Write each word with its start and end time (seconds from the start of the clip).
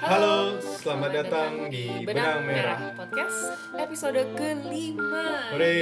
Halo, 0.00 0.56
selamat 0.56 1.10
datang 1.12 1.68
di 1.68 2.08
Benang 2.08 2.48
Merah. 2.48 2.96
Podcast 2.96 3.52
episode 3.76 4.16
kelima. 4.32 5.52
Hore, 5.52 5.76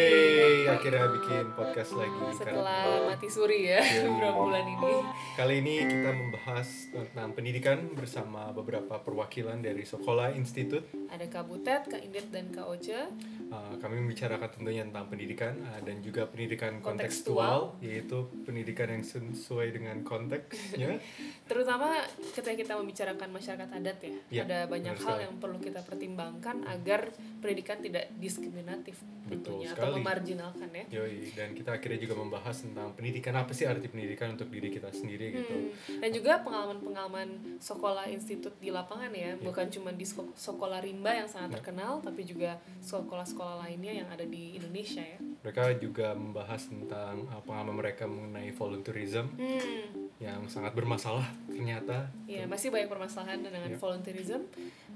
akhirnya 0.67 1.07
bikin 1.07 1.55
podcast 1.55 1.95
lagi. 1.95 2.19
Setelah 2.35 3.07
mati 3.07 3.31
suri 3.31 3.71
ya 3.71 3.79
Iya. 3.79 4.11
beberapa 4.11 4.43
bulan 4.43 4.67
ini. 4.67 4.95
Kali 5.39 5.55
ini 5.63 5.75
kita 5.87 6.11
membahas 6.11 6.69
tentang 6.91 7.31
pendidikan 7.31 7.79
bersama 7.95 8.51
beberapa 8.51 8.99
perwakilan 8.99 9.63
dari 9.63 9.87
Sekolah 9.87 10.35
Institut. 10.35 10.83
Ada 11.07 11.31
Kak 11.31 11.47
Butet, 11.47 11.87
Kak 11.87 12.03
Indit, 12.03 12.35
dan 12.35 12.51
Kak 12.51 12.67
Oce. 12.67 13.07
Uh, 13.49 13.79
kami 13.79 14.03
membicarakan 14.03 14.51
tentunya 14.51 14.83
tentang 14.83 15.07
pendidikan 15.07 15.57
uh, 15.63 15.79
dan 15.81 16.03
juga 16.03 16.27
pendidikan 16.27 16.83
Kontekstual. 16.83 17.79
kontekstual, 17.79 17.87
yaitu 17.87 18.19
pendidikan 18.43 18.91
yang 18.91 19.01
sesuai 19.01 19.73
dengan 19.73 20.03
konteksnya. 20.03 20.99
Terutama 21.69 22.01
ketika 22.33 22.53
kita 22.57 22.73
membicarakan 22.75 23.29
masyarakat 23.29 23.69
adat 23.69 23.99
ya, 24.01 24.17
Iya, 24.33 24.43
ada 24.49 24.59
banyak 24.65 24.97
hal 24.97 25.05
sekali. 25.05 25.21
yang 25.21 25.35
perlu 25.37 25.59
kita 25.61 25.85
pertimbangkan 25.85 26.65
agar 26.65 27.13
pendidikan 27.39 27.77
tidak 27.79 28.09
diskriminatif 28.17 28.97
Betul 29.29 29.61
tentunya 29.61 29.69
atau 29.69 29.85
sekali. 29.85 30.01
memarjinalkan 30.01 30.69
ya. 30.73 30.85
Yoi, 30.97 31.29
dan 31.37 31.53
kita 31.53 31.77
akhirnya 31.77 32.01
juga 32.01 32.17
membahas 32.17 32.57
tentang 32.57 32.97
pendidikan 32.97 33.37
apa 33.37 33.53
sih 33.53 33.69
arti 33.69 33.85
pendidikan 33.85 34.33
untuk 34.33 34.49
diri 34.49 34.73
kita 34.73 34.89
sendiri 34.89 35.27
gitu. 35.35 35.53
Hmm. 35.53 36.01
Dan 36.01 36.11
juga 36.11 36.41
pengalaman-pengalaman 36.41 37.29
sekolah 37.61 38.09
institut 38.09 38.57
di 38.57 38.73
lapangan 38.73 39.13
ya, 39.13 39.37
bukan 39.37 39.69
cuma 39.69 39.93
di 39.93 40.09
sekolah 40.35 40.81
rimba 40.81 41.13
yang 41.15 41.29
sangat 41.29 41.53
Ya. 41.53 41.57
terkenal, 41.61 42.01
tapi 42.01 42.25
juga 42.25 42.57
sekolah-sekolah 42.81 43.61
lainnya 43.61 43.93
yang 43.95 44.09
ada 44.09 44.25
di 44.25 44.57
Indonesia 44.57 45.05
ya. 45.05 45.21
Mereka 45.39 45.77
juga 45.79 46.17
membahas 46.17 46.65
tentang 46.65 47.29
pengalaman 47.45 47.77
mereka 47.77 48.09
mengenai 48.09 48.49
volunteerism 48.51 49.29
Hmm, 49.37 50.09
yang 50.19 50.49
sangat 50.49 50.73
bermasalah 50.73 51.29
ternyata. 51.59 51.97
ya 52.25 52.45
masih 52.45 52.69
banyak 52.69 52.87
permasalahan 52.87 53.41
dengan 53.41 53.67
Ya. 53.67 53.77
volunteerism 53.77 54.45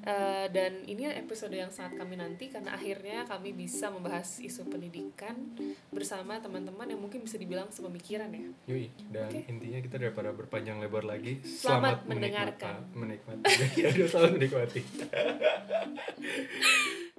Eh, 0.02 0.46
dan 0.50 0.82
ini 0.82 1.06
episode 1.06 1.52
yang 1.52 1.70
sangat 1.70 1.96
kami 1.96 2.16
nanti 2.16 2.50
karena 2.50 2.72
akhirnya 2.72 3.22
kami 3.22 3.52
bisa 3.52 3.86
membahas 3.86 4.40
isu 4.40 4.66
pendidikan 4.66 5.32
bersama 5.88 6.36
teman-teman 6.36 6.84
yang 6.84 6.98
mungkin 6.98 7.22
bisa 7.22 7.38
dibilang 7.38 7.70
sepemikiran 7.70 8.28
ya. 8.28 8.48
Yoi, 8.66 8.90
dan 9.08 9.30
Oke. 9.30 9.46
intinya 9.46 9.78
kita 9.78 9.96
daripada 9.98 10.30
berpanjang 10.30 10.80
lebar 10.80 11.04
lagi, 11.04 11.38
Selamat 11.40 12.02
selamat, 12.02 12.10
mendengarkan. 12.10 12.74
menikmati. 12.92 13.46
menikmati. 13.46 13.80
Aduh, 13.86 14.08
selamat 14.08 14.30
menikmati. 14.34 14.80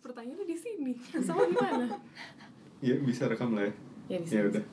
Pertanyaannya 0.00 0.46
di 0.46 0.56
sini. 0.56 0.92
Sama 1.26 1.44
gimana? 1.48 1.86
Iya, 2.82 2.96
bisa 3.02 3.28
rekam 3.28 3.52
lah 3.52 3.68
ya. 3.68 3.74
Ya 4.10 4.18
di 4.18 4.28
Ya 4.28 4.42
udah. 4.48 4.64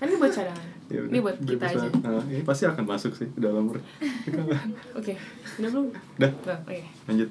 Kan 0.00 0.06
ini 0.08 0.16
buat 0.16 0.32
cadangan. 0.32 0.68
Ya. 0.90 1.00
Ini 1.06 1.18
buat 1.22 1.36
kita 1.44 1.66
Bisa. 1.70 1.86
aja. 1.86 1.88
Nah, 2.02 2.24
ini 2.26 2.42
pasti 2.42 2.64
akan 2.66 2.84
masuk 2.88 3.12
sih 3.14 3.28
ke 3.30 3.38
dalam. 3.40 3.68
Oke. 4.98 5.12
Udah 5.60 5.68
belum? 5.70 5.86
Udah, 5.92 6.30
Udah, 6.44 6.58
Oke. 6.64 6.80
lanjut. 7.06 7.30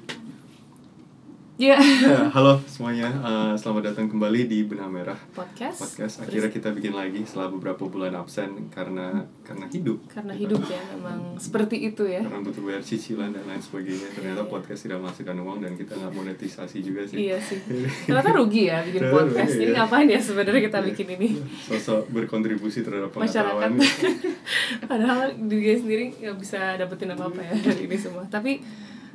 Ya. 1.60 1.76
Ya, 1.76 2.32
halo 2.32 2.56
semuanya, 2.64 3.12
Eh, 3.12 3.52
selamat 3.52 3.92
datang 3.92 4.08
kembali 4.08 4.48
di 4.48 4.64
Benang 4.64 4.88
Merah 4.88 5.18
Podcast. 5.28 5.76
Podcast. 5.76 6.24
Akhirnya 6.24 6.48
kita 6.48 6.72
bikin 6.72 6.96
lagi 6.96 7.20
setelah 7.20 7.52
beberapa 7.52 7.84
bulan 7.84 8.16
absen 8.16 8.72
karena 8.72 9.28
karena 9.44 9.68
hidup. 9.68 10.00
Karena 10.08 10.32
hidup 10.32 10.56
ya 10.64 10.80
memang 10.90 11.36
seperti 11.36 11.84
itu 11.84 12.08
ya. 12.08 12.24
karena 12.24 12.40
butuh 12.40 12.64
bayar 12.64 12.80
cicilan 12.80 13.36
dan 13.36 13.44
lain 13.44 13.60
sebagainya 13.60 14.08
ternyata 14.08 14.48
podcast 14.48 14.80
tidak 14.80 15.04
menghasilkan 15.04 15.36
uang 15.36 15.58
dan 15.60 15.72
kita 15.76 15.92
nggak 15.92 16.12
monetisasi 16.16 16.80
juga 16.80 17.04
sih 17.04 17.28
Iya 17.28 17.36
sih. 17.36 17.60
Ternyata 18.08 18.30
rugi 18.32 18.62
ya 18.64 18.80
bikin 18.80 19.00
Ternyata 19.04 19.18
podcast. 19.20 19.52
rugi, 19.52 19.60
Ini 19.60 19.68
ya. 19.68 19.76
ngapain 19.76 20.08
ya 20.08 20.20
sebenarnya 20.22 20.62
kita 20.64 20.78
bikin 20.80 21.06
ini? 21.12 21.28
sosok 21.60 22.08
berkontribusi 22.08 22.80
terhadap 22.80 23.12
masyarakat 23.12 23.68
padahal 24.88 25.28
diri 25.36 25.76
sendiri 25.76 26.04
nggak 26.16 26.36
bisa 26.40 26.80
dapetin 26.80 27.12
apa 27.12 27.28
apa 27.28 27.40
ya 27.42 27.52
dari 27.60 27.84
ini 27.84 27.96
semua 28.00 28.24
tapi 28.24 28.64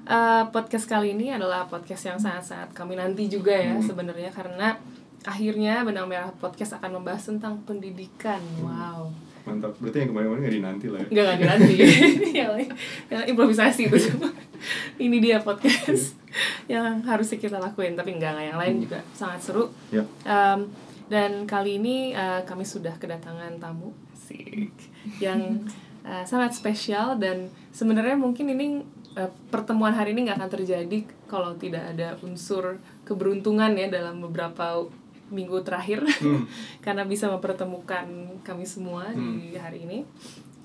eh, 0.06 0.44
podcast 0.54 0.86
kali 0.86 1.18
ini 1.18 1.34
adalah 1.34 1.66
podcast 1.66 2.14
yang 2.14 2.20
sangat-sangat 2.22 2.72
kami 2.78 2.98
nanti 2.98 3.26
juga 3.26 3.54
ya 3.54 3.78
sebenarnya 3.82 4.30
karena 4.30 4.78
akhirnya 5.26 5.82
benang 5.82 6.06
merah 6.06 6.30
podcast 6.38 6.78
akan 6.78 7.02
membahas 7.02 7.26
tentang 7.26 7.58
pendidikan. 7.66 8.40
Wow. 8.62 9.10
Mantap. 9.46 9.78
Berarti 9.78 10.06
yang 10.06 10.10
kemarin-kemarin 10.14 10.42
nggak 10.42 10.56
dinanti 10.58 10.88
lah 10.90 11.00
ya? 11.02 11.08
Nggak 11.10 11.26
nggak 11.26 11.50
nanti 11.50 11.74
yang 11.78 12.50
lain 12.54 12.70
yang 13.10 13.20
lain 13.22 13.28
improvisasi 13.34 13.82
itu 13.90 13.98
semua. 13.98 14.32
Ini 15.06 15.18
dia 15.22 15.38
podcast 15.42 16.18
yang 16.66 17.06
harusnya 17.06 17.38
kita 17.38 17.58
lakuin 17.62 17.94
tapi 17.94 18.18
enggak 18.18 18.38
yang 18.38 18.58
lain 18.58 18.86
juga 18.86 19.02
sangat 19.14 19.40
seru. 19.42 19.70
Ya. 19.94 20.02
Um, 20.26 20.70
dan 21.06 21.46
kali 21.46 21.78
ini 21.78 22.18
uh, 22.18 22.42
kami 22.50 22.66
sudah 22.66 22.98
kedatangan 22.98 23.62
tamu. 23.62 23.94
Asik. 24.10 24.74
yang 25.22 25.70
uh, 26.02 26.26
sangat 26.26 26.58
spesial 26.58 27.14
dan 27.22 27.54
sebenarnya 27.70 28.18
mungkin 28.18 28.50
ini 28.50 28.82
uh, 29.16 29.31
pertemuan 29.50 29.96
hari 29.96 30.14
ini 30.14 30.30
nggak 30.30 30.38
akan 30.40 30.52
terjadi 30.52 30.98
kalau 31.26 31.56
tidak 31.56 31.96
ada 31.96 32.20
unsur 32.22 32.78
keberuntungan 33.08 33.74
ya 33.76 33.88
dalam 33.90 34.22
beberapa 34.22 34.86
minggu 35.34 35.66
terakhir. 35.66 36.06
Hmm. 36.22 36.46
karena 36.86 37.03
bisa 37.08 37.31
mempertemukan 37.31 38.06
kami 38.46 38.66
semua 38.68 39.09
di 39.16 39.58
hari 39.58 39.88
ini 39.88 40.06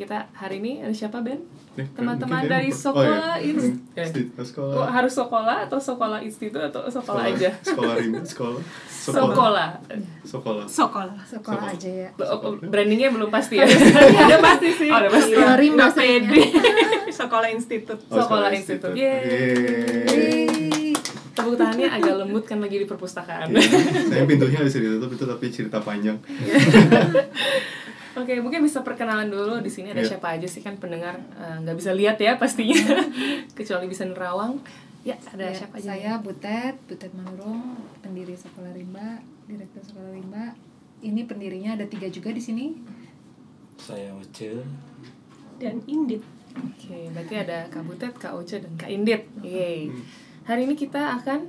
kita 0.00 0.32
hari 0.32 0.56
ini 0.58 0.80
ada 0.80 0.90
siapa 0.90 1.20
Ben 1.20 1.44
Eh, 1.72 1.86
teman-teman 1.94 2.42
mungkin 2.42 2.50
dari 2.50 2.66
sekolah 2.68 3.06
oh, 3.30 3.38
iya. 3.38 4.02
Sti- 4.02 4.34
Oh, 4.34 4.42
sekolah 4.42 4.90
harus 4.90 5.14
sekolah 5.14 5.56
atau 5.64 5.78
sekolah 5.78 6.18
institut 6.18 6.58
atau 6.58 6.82
sekolah, 6.84 7.30
aja 7.30 7.46
sekolah 7.62 7.94
rim 7.94 8.12
sekolah 8.18 8.58
sekolah 8.90 9.68
sekolah 10.26 10.66
Sekolah. 10.66 11.14
sekolah 11.22 11.62
aja 11.70 11.90
ya 12.04 12.08
Oh, 12.18 12.58
brandingnya 12.58 13.08
belum 13.10 13.30
pasti 13.30 13.54
ya 13.56 13.70
Ada 14.26 14.36
pasti 14.40 14.68
sih. 14.72 14.90
Oh, 14.90 14.98
ada 14.98 15.08
pasti. 15.08 15.30
Sekolah 15.30 15.90
pede. 15.94 16.42
Sekolah 17.20 17.48
institut. 17.50 17.98
Oh, 18.08 18.16
Sekolah 18.18 18.48
institut. 18.50 18.90
Yeay. 18.92 19.22
Yeay. 20.04 20.92
Tepuk 21.30 21.54
tangannya 21.54 21.88
agak 21.88 22.14
lembut 22.18 22.44
kan 22.44 22.58
lagi 22.58 22.76
di 22.76 22.86
perpustakaan. 22.86 23.46
Oke. 23.48 23.62
saya 24.10 24.24
pintunya 24.24 24.60
bisa 24.60 24.76
ditutup 24.76 25.10
itu 25.10 25.24
tapi 25.24 25.46
cerita 25.48 25.78
panjang 25.78 26.18
Oke, 28.20 28.36
mungkin 28.38 28.60
bisa 28.60 28.80
perkenalan 28.80 29.26
dulu 29.26 29.58
di 29.58 29.66
sini 29.66 29.90
ada 29.90 29.98
Iya. 29.98 30.10
siapa 30.10 30.32
aja 30.32 30.44
sih 30.44 30.60
kan 30.60 30.76
pendengar 30.76 31.16
eh, 31.32 31.56
nggak 31.58 31.74
bisa 31.74 31.90
lihat 31.90 32.16
ya 32.16 32.36
pastinya, 32.36 32.76
kecuali 33.56 33.86
bisa 33.86 34.04
nerawang. 34.04 34.60
Ya, 35.00 35.16
ada 35.26 35.48
Ya, 35.48 35.56
siapa 35.56 35.76
aja? 35.76 35.96
saya 35.96 36.12
Butet 36.16 36.76
Butet 36.84 37.08
Manurung 37.10 37.72
pendiri 37.98 38.36
sekolah 38.36 38.68
rimba 38.70 39.16
direktur 39.44 39.80
sekolah 39.82 40.12
rimba 40.12 40.52
ini 41.00 41.24
pendirinya 41.24 41.72
ada 41.72 41.88
tiga 41.88 42.04
juga 42.06 42.28
di 42.28 42.38
sini 42.38 42.76
Saya 43.74 44.12
Uce. 44.12 44.60
Dan 45.56 45.80
Indit. 45.86 46.20
Oke, 46.52 47.08
berarti 47.08 47.34
ada 47.34 47.64
Kak 47.66 47.80
Butet, 47.82 48.12
Kak 48.14 48.34
Oce, 48.34 48.60
dan 48.60 48.76
Kak 48.76 48.88
Indit. 48.88 49.24
Yeay. 49.40 49.88
Hari 50.42 50.68
ini 50.68 50.76
kita 50.76 51.16
akan 51.16 51.48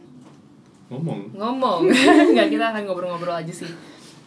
ngomong 0.87 1.31
ngomong 1.33 1.91
nggak 2.31 2.47
kita 2.49 2.65
akan 2.67 2.83
ngobrol-ngobrol 2.83 3.31
aja 3.33 3.51
sih 3.51 3.67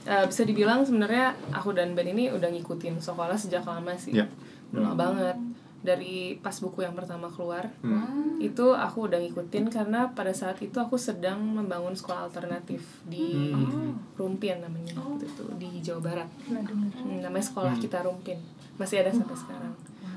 Eh, 0.04 0.24
bisa 0.26 0.42
dibilang 0.42 0.84
sebenarnya 0.84 1.32
aku 1.50 1.72
dan 1.72 1.92
Ben 1.92 2.04
ini 2.06 2.28
udah 2.28 2.46
ngikutin 2.46 3.00
sekolah 3.00 3.32
sejak 3.34 3.64
lama 3.64 3.96
sih 3.96 4.12
Ya. 4.12 4.28
udah 4.68 4.80
lama 4.84 4.94
banget 4.94 5.36
dari 5.80 6.14
pas 6.38 6.52
buku 6.54 6.80
yang 6.80 6.92
pertama 6.92 7.24
keluar 7.26 7.68
Hmm. 7.80 8.36
itu 8.38 8.68
aku 8.70 9.04
udah 9.06 9.16
ngikutin 9.18 9.68
karena 9.68 10.08
pada 10.10 10.28
saat 10.30 10.56
itu 10.58 10.72
aku 10.74 10.96
sedang 10.96 11.40
membangun 11.40 11.92
sekolah 11.92 12.24
alternatif 12.26 12.84
di 13.02 13.48
Hmm. 13.50 13.96
Rumpin 14.14 14.60
namanya 14.60 14.92
waktu 14.94 15.24
itu 15.24 15.44
di 15.54 15.80
Jawa 15.80 16.00
Barat. 16.02 16.28
Hmm, 16.46 17.20
namanya 17.20 17.44
sekolah 17.46 17.72
Hmm. 17.72 17.80
kita 17.80 18.00
Rumpin 18.00 18.36
masih 18.74 19.00
ada 19.00 19.08
sampai 19.08 19.32
sekarang 19.34 19.72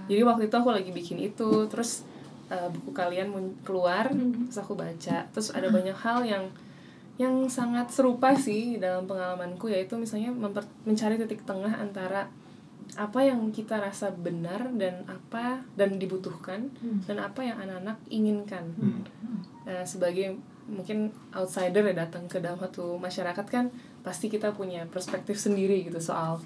jadi 0.08 0.20
waktu 0.22 0.48
itu 0.48 0.56
aku 0.58 0.70
lagi 0.70 0.92
bikin 0.92 1.20
itu 1.22 1.48
terus 1.68 2.04
uh, 2.48 2.68
buku 2.68 2.92
kalian 2.92 3.32
keluar 3.62 4.08
terus 4.10 4.58
aku 4.58 4.74
baca 4.74 5.28
terus 5.28 5.48
ada 5.50 5.68
banyak 5.68 5.96
hal 5.96 6.24
yang 6.24 6.44
yang 7.18 7.50
sangat 7.50 7.90
serupa 7.90 8.38
sih 8.38 8.78
dalam 8.78 9.10
pengalamanku 9.10 9.74
yaitu 9.74 9.98
misalnya 9.98 10.30
memper- 10.30 10.70
mencari 10.86 11.18
titik 11.18 11.42
tengah 11.50 11.74
antara 11.74 12.30
apa 12.96 13.20
yang 13.20 13.52
kita 13.52 13.82
rasa 13.82 14.14
benar 14.14 14.72
dan 14.78 15.04
apa 15.10 15.66
dan 15.76 16.00
dibutuhkan 16.00 16.72
dan 17.04 17.18
apa 17.20 17.44
yang 17.44 17.58
anak-anak 17.60 17.98
inginkan. 18.08 18.64
Hmm. 18.80 19.04
Nah, 19.68 19.84
sebagai 19.84 20.40
mungkin 20.70 21.12
outsider 21.36 21.84
ya 21.84 21.96
datang 22.08 22.32
ke 22.32 22.40
dalam 22.40 22.60
satu 22.60 22.96
masyarakat 22.96 23.46
kan 23.48 23.72
pasti 24.04 24.32
kita 24.32 24.56
punya 24.56 24.88
perspektif 24.88 25.36
sendiri 25.36 25.84
gitu 25.84 26.00
soal 26.00 26.40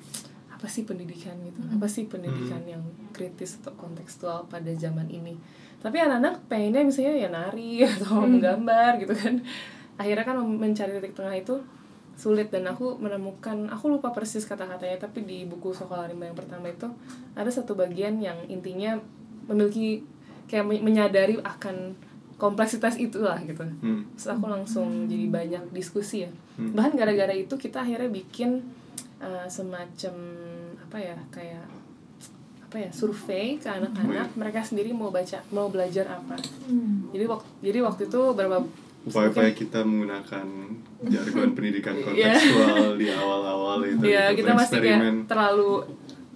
apa 0.49 0.69
sih 0.69 0.85
pendidikan 0.85 1.33
gitu 1.41 1.57
apa 1.73 1.89
sih 1.89 2.05
pendidikan 2.05 2.61
yang 2.69 2.85
kritis 3.13 3.57
atau 3.61 3.73
kontekstual 3.77 4.49
pada 4.49 4.71
zaman 4.73 5.09
ini. 5.13 5.37
Tapi 5.81 5.97
anak-anak 5.97 6.45
pengennya 6.45 6.85
misalnya 6.85 7.13
ya 7.17 7.29
nari 7.29 7.81
atau 7.89 8.23
menggambar 8.25 8.97
gitu 9.01 9.13
kan 9.13 9.41
akhirnya 9.99 10.25
kan 10.27 10.37
mencari 10.43 10.97
titik 10.97 11.13
tengah 11.17 11.35
itu 11.35 11.55
sulit 12.15 12.51
dan 12.53 12.67
aku 12.67 12.99
menemukan 13.01 13.71
aku 13.71 13.97
lupa 13.97 14.13
persis 14.13 14.45
kata-katanya 14.45 14.99
tapi 15.01 15.25
di 15.25 15.47
buku 15.47 15.73
sekolah 15.73 16.11
rimba 16.11 16.29
yang 16.29 16.37
pertama 16.37 16.69
itu 16.69 16.85
ada 17.33 17.49
satu 17.49 17.73
bagian 17.73 18.19
yang 18.21 18.37
intinya 18.51 18.99
memiliki 19.47 20.03
kayak 20.45 20.67
men- 20.67 20.83
menyadari 20.83 21.39
akan 21.41 21.95
kompleksitas 22.35 22.97
itulah 22.97 23.37
gitu. 23.45 23.61
Hmm. 23.61 24.05
terus 24.17 24.27
aku 24.33 24.49
langsung 24.49 25.05
jadi 25.05 25.29
banyak 25.29 25.63
diskusi 25.73 26.25
ya. 26.25 26.31
Hmm. 26.57 26.73
bahkan 26.77 26.93
gara-gara 26.97 27.33
itu 27.33 27.53
kita 27.57 27.81
akhirnya 27.81 28.09
bikin 28.11 28.59
uh, 29.21 29.47
semacam 29.47 30.13
apa 30.81 30.97
ya 30.99 31.17
kayak 31.31 31.65
apa 32.71 32.87
ya 32.87 32.89
survei 32.91 33.59
ke 33.59 33.67
anak-anak 33.67 34.31
mereka 34.39 34.63
sendiri 34.63 34.95
mau 34.95 35.11
baca 35.11 35.43
mau 35.51 35.67
belajar 35.67 36.07
apa. 36.07 36.39
Jadi 37.11 37.25
waktu 37.27 37.49
jadi 37.59 37.79
waktu 37.83 38.07
itu 38.07 38.21
berapa 38.31 38.63
upaya-upaya 39.03 39.51
kita 39.51 39.81
menggunakan 39.81 40.45
jargon 41.03 41.49
pendidikan 41.55 41.95
Iya. 41.95 42.05
kontekstual 42.35 42.95
di 42.95 43.07
awal-awal 43.09 43.79
itu 43.83 44.03
ya 44.05 44.29
gitu, 44.29 44.37
kita 44.39 44.51
masih 44.53 44.77
kayak 44.79 45.01
terlalu 45.25 45.71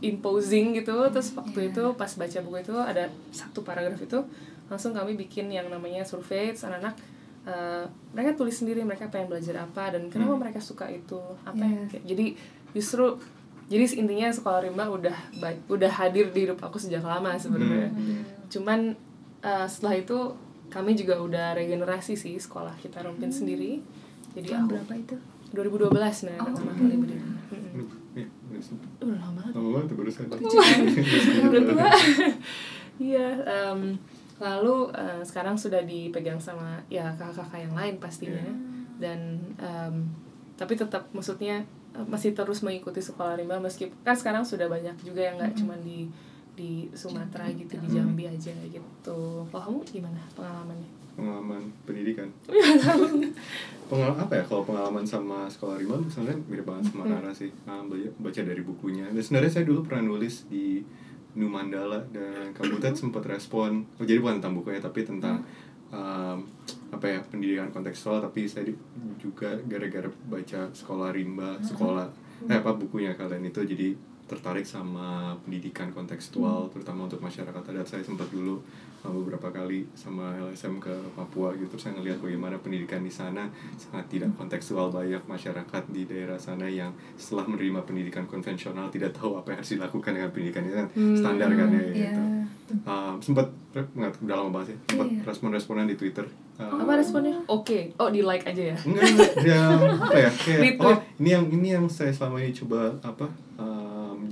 imposing 0.02 0.74
gitu. 0.74 0.96
Terus 1.08 1.30
waktu 1.34 1.60
itu 1.70 1.84
pas 1.94 2.12
baca 2.12 2.40
buku 2.42 2.58
itu 2.62 2.76
ada 2.76 3.06
satu 3.32 3.62
paragraf 3.62 3.98
itu 3.98 4.20
langsung 4.66 4.92
kami 4.92 5.14
bikin 5.16 5.48
yang 5.48 5.70
namanya 5.70 6.02
survei 6.02 6.52
anak-anak 6.52 6.98
eh, 7.46 7.86
mereka 8.12 8.34
tulis 8.34 8.56
sendiri 8.56 8.82
mereka 8.82 9.06
pengen 9.08 9.30
belajar 9.30 9.62
apa 9.62 9.94
dan 9.94 10.10
kenapa 10.10 10.34
mereka 10.36 10.58
suka 10.58 10.90
itu 10.90 11.22
apa 11.40 11.58
yang 11.60 11.86
Iya. 11.86 11.90
kayak- 11.92 12.06
jadi 12.08 12.26
justru 12.74 13.06
jadi 13.66 13.86
intinya 13.96 14.30
sekolah 14.30 14.62
rimba 14.62 14.86
udah 14.88 15.14
ba- 15.36 15.62
udah 15.68 15.92
hadir 15.92 16.30
di 16.30 16.44
hidup 16.44 16.58
aku 16.60 16.78
sejak 16.78 17.02
lama 17.02 17.34
sebenarnya. 17.36 17.94
Cuman 18.48 18.98
eh, 19.40 19.68
setelah 19.68 19.96
itu 19.96 20.18
kami 20.76 20.92
juga 20.92 21.16
udah 21.24 21.56
regenerasi 21.56 22.20
sih 22.20 22.36
sekolah 22.36 22.76
kita 22.84 23.00
rompin 23.00 23.32
sendiri. 23.32 23.80
Jadi 24.36 24.52
Tahun 24.52 24.68
berapa 24.68 24.94
itu? 25.00 25.16
2012 25.56 25.88
nah 26.28 26.38
pertama 26.44 26.72
kali 26.76 26.96
berdiri 27.00 27.24
Mm-mm. 27.24 27.88
Iya, 28.16 28.28
iya. 28.28 28.60
udah 29.00 29.18
lama 29.24 29.32
banget. 29.40 29.54
Lama 29.56 29.70
banget 29.72 29.88
tuh 29.88 29.98
barusan. 30.00 30.26
udah 31.48 31.62
tua. 31.64 31.88
Iya 32.96 33.28
em, 33.44 33.80
lalu 34.36 34.76
eh, 34.92 35.22
sekarang 35.24 35.56
sudah 35.56 35.80
dipegang 35.84 36.40
sama 36.40 36.80
ya 36.92 37.12
kakak-kakak 37.16 37.72
yang 37.72 37.76
lain 37.76 37.96
pastinya. 38.04 38.44
Dan 39.00 39.40
em, 39.56 39.96
tapi 40.56 40.76
tetap 40.76 41.08
maksudnya 41.16 41.64
eh, 41.96 42.06
masih 42.08 42.36
terus 42.36 42.60
mengikuti 42.64 43.00
sekolah 43.00 43.40
rimba 43.40 43.60
meskipun 43.64 43.96
kan 44.04 44.16
sekarang 44.16 44.44
sudah 44.44 44.68
banyak 44.68 44.96
juga 45.00 45.24
yang 45.24 45.40
nggak 45.40 45.56
cuma 45.56 45.76
di 45.80 46.08
di 46.56 46.88
Sumatera 46.92 47.46
gitu 47.50 47.76
di 47.76 47.88
Jambi 47.90 48.26
aja 48.26 48.52
gitu. 48.66 49.20
Kalau 49.46 49.62
kamu 49.62 49.80
gimana 49.86 50.22
pengalamannya? 50.34 50.90
Pengalaman 51.14 51.64
pendidikan. 51.84 52.28
Pengalaman 53.86 54.18
apa 54.18 54.34
ya 54.34 54.44
kalau 54.44 54.64
pengalaman 54.64 55.06
sama 55.06 55.46
sekolah 55.46 55.78
rimba 55.78 56.02
sebenarnya 56.06 56.40
mirip 56.46 56.66
banget 56.66 56.90
sama 56.90 57.04
Rara 57.06 57.32
sih. 57.32 57.54
Ah, 57.64 57.80
bela- 57.82 58.16
baca 58.18 58.42
dari 58.42 58.62
bukunya. 58.62 59.06
Dan 59.08 59.22
sebenarnya 59.22 59.52
saya 59.52 59.66
dulu 59.66 59.86
pernah 59.86 60.04
nulis 60.08 60.48
di 60.48 60.82
Nu 61.36 61.46
Mandala 61.46 62.00
dan 62.10 62.50
Kabutet 62.52 62.96
sempat 62.96 63.22
respon. 63.26 63.86
Oh, 63.96 64.04
jadi 64.04 64.18
bukan 64.18 64.40
tentang 64.40 64.56
bukunya 64.56 64.80
tapi 64.80 65.04
tentang 65.04 65.44
um, 65.92 66.38
apa 66.90 67.06
ya 67.06 67.20
pendidikan 67.22 67.70
kontekstual 67.70 68.20
tapi 68.20 68.48
saya 68.48 68.66
di- 68.66 68.80
juga 69.18 69.54
gara-gara 69.62 70.08
baca 70.26 70.72
sekolah 70.72 71.12
rimba 71.12 71.60
sekolah 71.62 72.08
eh 72.42 72.56
apa 72.56 72.72
bukunya 72.72 73.12
kalian 73.14 73.44
itu 73.44 73.60
jadi 73.62 73.92
tertarik 74.26 74.66
sama 74.66 75.38
pendidikan 75.42 75.90
kontekstual 75.90 76.66
terutama 76.70 77.06
untuk 77.06 77.22
masyarakat 77.22 77.62
adat. 77.62 77.86
Saya 77.86 78.02
sempat 78.02 78.26
dulu 78.28 78.58
uh, 79.02 79.14
beberapa 79.14 79.54
kali 79.54 79.86
sama 79.94 80.34
LSM 80.42 80.82
ke 80.82 80.90
Papua 81.14 81.54
gitu. 81.54 81.78
Saya 81.78 81.94
ngelihat 81.94 82.18
bagaimana 82.18 82.58
pendidikan 82.58 83.00
di 83.00 83.14
sana 83.14 83.46
sangat 83.78 84.10
tidak 84.10 84.34
kontekstual. 84.34 84.90
Banyak 84.90 85.24
masyarakat 85.24 85.84
di 85.94 86.10
daerah 86.10 86.36
sana 86.36 86.66
yang 86.66 86.90
setelah 87.14 87.46
menerima 87.46 87.86
pendidikan 87.86 88.26
konvensional 88.26 88.90
tidak 88.90 89.14
tahu 89.14 89.38
apa 89.38 89.54
yang 89.54 89.60
harus 89.62 89.72
dilakukan 89.72 90.12
dengan 90.12 90.30
pendidikan 90.30 90.62
itu 90.64 90.76
kan 90.76 90.88
standar 91.14 91.50
kan 91.52 91.68
ya 91.70 91.82
Iya. 91.86 91.94
gitu. 92.10 92.24
Um, 92.82 93.16
sempat 93.22 93.46
nggak 93.76 94.26
udah 94.26 94.36
lama 94.36 94.50
banget 94.52 94.74
ya 94.74 94.78
sempat 94.90 95.08
Iya. 95.08 95.22
respon-responan 95.22 95.86
di 95.86 95.96
Twitter. 95.96 96.26
Uh, 96.56 96.82
apa 96.82 96.98
responnya? 96.98 97.36
Oke. 97.46 97.94
Oh 98.02 98.10
di 98.10 98.26
like 98.26 98.42
aja 98.42 98.74
ya? 98.74 98.78
Enggak 98.82 99.04
enggak. 99.06 99.32
Dia 99.44 99.60
apa 100.02 100.18
ya 100.18 100.30
kayak 100.34 100.82
oh 100.82 100.98
ini 101.22 101.30
yang 101.30 101.46
ini 101.52 101.68
yang 101.78 101.86
saya 101.86 102.10
selama 102.10 102.42
ini 102.42 102.56
coba 102.56 102.90
apa 103.04 103.28
uh, 103.60 103.85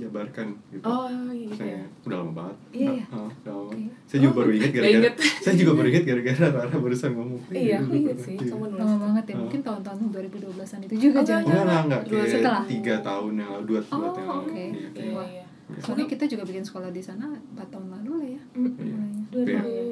menjabarkan 0.04 0.46
gitu 0.68 0.84
oh 0.84 1.08
iya 1.30 1.48
saya 1.50 1.80
udah 2.04 2.16
lama 2.18 2.32
banget 2.34 2.56
Iya, 2.70 2.90
iya. 2.92 3.04
Ah, 3.08 3.24
udah 3.24 3.54
lama 3.54 3.70
Oke. 3.70 3.82
saya 4.04 4.18
juga 4.20 4.32
baru 4.34 4.50
ingat 4.52 4.70
gara-gara 4.70 5.10
saya 5.44 5.54
juga 5.54 5.72
baru 5.72 5.88
ingat 5.88 6.04
gara-gara 6.04 6.44
Rara 6.46 6.76
barusan 6.76 7.10
ngomong 7.12 7.40
iya 7.50 7.76
aku 7.78 7.88
pernah. 7.90 8.16
sih 8.20 8.34
Iya. 8.34 8.46
kamu 8.46 8.64
nulis 8.66 8.80
Lama 8.84 8.96
banget 9.00 9.24
ya, 9.24 9.34
Oh. 9.34 9.40
mungkin 9.40 9.60
tahun-tahun 9.62 9.98
2012-an 10.06 10.78
itu 10.82 10.94
juga 11.00 11.16
Oh, 11.16 11.24
jangan 11.24 11.42
enggak 11.42 11.56
enggak 11.56 11.80
enggak 11.80 12.02
Dua 12.04 12.16
kayak 12.18 12.30
setelah. 12.30 12.62
tiga 12.66 12.94
tahun 13.00 13.32
yang 13.34 13.48
lalu 13.50 13.64
dua 13.66 13.80
Oh, 13.80 13.86
tahun 13.88 14.04
yang 14.14 14.28
lalu 14.28 14.44
oke. 14.44 14.52
Iya, 14.54 14.88
iya 14.94 15.24
iya 15.24 15.44
Soalnya 15.74 16.04
kita 16.06 16.24
juga 16.26 16.44
bikin 16.44 16.60
sekolah 16.60 16.90
di 16.90 17.00
sana 17.00 17.24
4 17.24 17.72
tahun 17.72 17.88
lalu 17.90 18.10
lah 18.14 18.28
ya. 18.28 18.42
Iya. 18.52 19.00
mulainya. 19.32 19.62
Iya. 19.64 19.84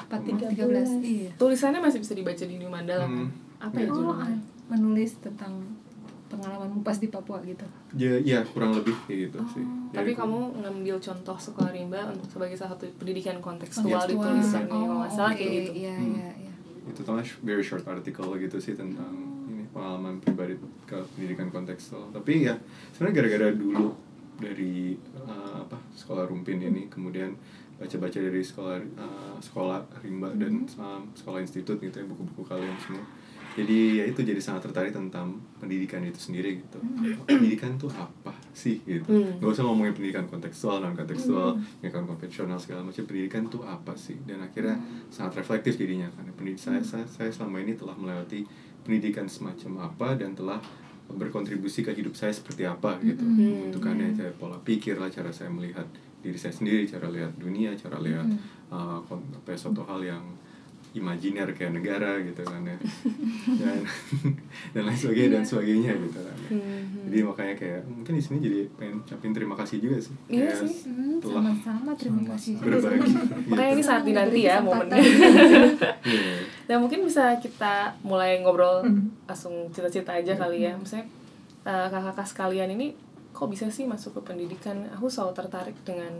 4 0.00 0.20
13. 0.24 0.88
Iya. 1.04 1.30
tulisannya 1.36 1.80
masih 1.80 2.00
bisa 2.00 2.12
dibaca 2.12 2.40
di 2.42 2.56
New 2.56 2.68
Mandala 2.68 3.04
kan? 3.04 3.12
Hmm. 3.14 3.28
apa 3.60 3.76
ya 3.76 3.86
Oh, 3.86 3.94
judulnya 3.98 4.24
ah, 4.24 4.38
menulis 4.68 5.10
tentang 5.18 5.52
pengalamanmu 6.28 6.80
pas 6.80 6.94
di 6.94 7.08
Papua 7.08 7.40
gitu. 7.42 7.64
ya 7.92 8.14
iya 8.16 8.40
kurang 8.44 8.72
lebih 8.72 8.94
kayak 9.04 9.18
gitu 9.26 9.38
sih 9.50 9.64
Oh, 9.88 9.96
tapi 9.96 10.12
kamu 10.12 10.38
ngambil 10.60 10.96
contoh 10.98 11.32
sekolah 11.34 11.70
rimba 11.70 12.00
untuk 12.06 12.28
sebagai 12.28 12.54
salah 12.54 12.72
satu 12.72 12.84
pendidikan 12.94 13.40
kontekstual 13.40 14.04
di 14.04 14.14
tulisannya 14.14 14.68
kalau 14.68 14.96
nggak 14.98 15.10
salah 15.10 15.32
oke. 15.32 15.38
kayak 15.38 15.52
gitu 15.54 15.70
Iya, 15.78 15.94
Hmm. 15.94 16.12
iya, 16.12 16.28
iya. 16.38 16.52
itu 16.86 17.00
tentang 17.00 17.18
very 17.42 17.60
short 17.60 17.84
article 17.84 18.28
gitu 18.36 18.56
sih 18.58 18.72
tentang 18.72 19.12
ini 19.46 19.64
pengalaman 19.66 20.16
pribadi 20.18 20.54
ke 20.84 20.96
pendidikan 21.10 21.48
kontekstual 21.48 22.04
tapi 22.10 22.44
ya 22.44 22.54
sebenarnya 22.92 23.16
gara-gara 23.18 23.48
dulu 23.50 23.96
dari 24.36 24.94
uh, 25.18 25.60
apa 25.60 25.76
sekolah 25.92 26.24
rumpin 26.24 26.56
ini 26.58 26.86
kemudian 26.86 27.32
baca-baca 27.74 28.18
dari 28.18 28.38
sekolah 28.38 28.76
uh, 28.94 29.36
sekolah 29.38 29.78
rimba 29.98 30.30
dan 30.32 30.62
um, 30.76 31.02
sekolah 31.12 31.40
institut 31.40 31.78
gitu 31.78 31.96
ya 31.96 32.04
buku-buku 32.04 32.42
kalian 32.44 32.76
semua 32.76 33.02
jadi 33.58 33.78
ya 33.98 34.04
itu 34.06 34.20
jadi 34.22 34.38
sangat 34.38 34.70
tertarik 34.70 34.94
tentang 34.94 35.42
pendidikan 35.58 35.98
itu 36.06 36.16
sendiri 36.16 36.62
gitu. 36.62 36.78
Pendidikan 37.26 37.74
tuh 37.74 37.90
apa 37.90 38.30
sih 38.54 38.78
gitu? 38.86 39.10
Hmm. 39.10 39.42
nggak 39.42 39.50
usah 39.50 39.66
ngomongin 39.66 39.92
pendidikan 39.98 40.30
kontekstual 40.30 40.78
non 40.78 40.94
kontekstual 40.94 41.58
pendidikan 41.82 42.06
konvensional 42.06 42.58
segala 42.62 42.86
macam. 42.86 43.02
Pendidikan 43.02 43.50
tuh 43.50 43.66
apa 43.66 43.98
sih? 43.98 44.14
Dan 44.22 44.38
akhirnya 44.46 44.78
sangat 45.10 45.42
reflektif 45.42 45.74
jadinya 45.74 46.06
karena 46.14 46.30
pendidik 46.38 46.62
saya, 46.62 46.78
saya 46.86 47.02
saya 47.10 47.30
selama 47.34 47.58
ini 47.58 47.74
telah 47.74 47.98
melewati 47.98 48.46
pendidikan 48.86 49.26
semacam 49.26 49.90
apa 49.90 50.14
dan 50.14 50.38
telah 50.38 50.62
berkontribusi 51.08 51.82
ke 51.82 51.92
hidup 51.96 52.14
saya 52.14 52.30
seperti 52.30 52.68
apa 52.68 53.00
gitu. 53.02 53.24
Hmm. 53.24 53.72
itu 53.72 53.78
kan 53.80 53.96
ya 53.96 54.12
cara 54.14 54.32
pola 54.36 54.58
pikir 54.62 55.00
lah 55.00 55.08
cara 55.08 55.32
saya 55.32 55.48
melihat 55.48 55.88
diri 56.20 56.36
saya 56.36 56.52
sendiri 56.52 56.84
cara 56.84 57.08
lihat 57.08 57.32
dunia 57.40 57.72
cara 57.78 57.96
lihat 58.02 58.26
uh, 58.68 59.00
kon- 59.08 59.24
apa 59.32 59.54
ya, 59.54 59.58
suatu 59.58 59.86
hal 59.88 60.02
yang 60.04 60.24
imajiner 60.98 61.48
kayak 61.50 61.72
negara 61.72 62.18
gitu 62.20 62.40
kan 62.40 62.60
ya 62.60 62.76
dan 63.56 63.78
dan 64.74 64.82
lain 64.82 64.94
sebagainya 64.94 65.30
dan 65.32 65.44
sebagainya 65.44 65.92
gitu 65.96 66.18
kan 66.18 66.36
ya. 66.36 66.48
Hmm. 66.50 67.06
jadi 67.06 67.18
makanya 67.22 67.54
kayak 67.54 67.80
mungkin 67.84 68.12
di 68.12 68.20
sini 68.20 68.38
jadi 68.40 68.58
pengen 68.72 68.94
ucapin 69.00 69.30
terima 69.30 69.54
kasih 69.54 69.76
juga 69.78 69.96
sih 69.98 70.14
Iya 70.28 70.48
Kayak 70.48 70.58
sih. 70.60 70.72
Hmm, 70.86 71.16
telah 71.18 71.42
sama-sama 71.44 71.90
terima 71.94 72.22
kasih. 72.28 72.52
berbagi 72.56 73.10
makanya 73.48 73.70
ini 73.70 73.82
saat 73.82 74.02
dinanti 74.02 74.40
ya 74.42 74.56
Kesempatan. 74.56 74.66
momennya 74.66 74.98
Iya. 76.08 76.34
dan 76.66 76.76
mungkin 76.78 77.00
bisa 77.02 77.24
kita 77.36 77.74
mulai 78.02 78.38
ngobrol 78.38 78.80
Hmm. 78.80 79.10
langsung 79.24 79.52
cita-cita 79.68 80.12
aja 80.14 80.34
kali 80.34 80.62
ya 80.62 80.74
misalnya 80.74 81.06
eh, 81.62 81.86
kakak-kakak 81.86 82.26
sekalian 82.26 82.70
ini 82.70 82.92
kok 83.30 83.46
bisa 83.46 83.68
sih 83.68 83.84
masuk 83.84 84.14
ke 84.14 84.26
pendidikan 84.26 84.82
aku 84.88 85.06
selalu 85.06 85.32
tertarik 85.32 85.76
dengan 85.82 86.10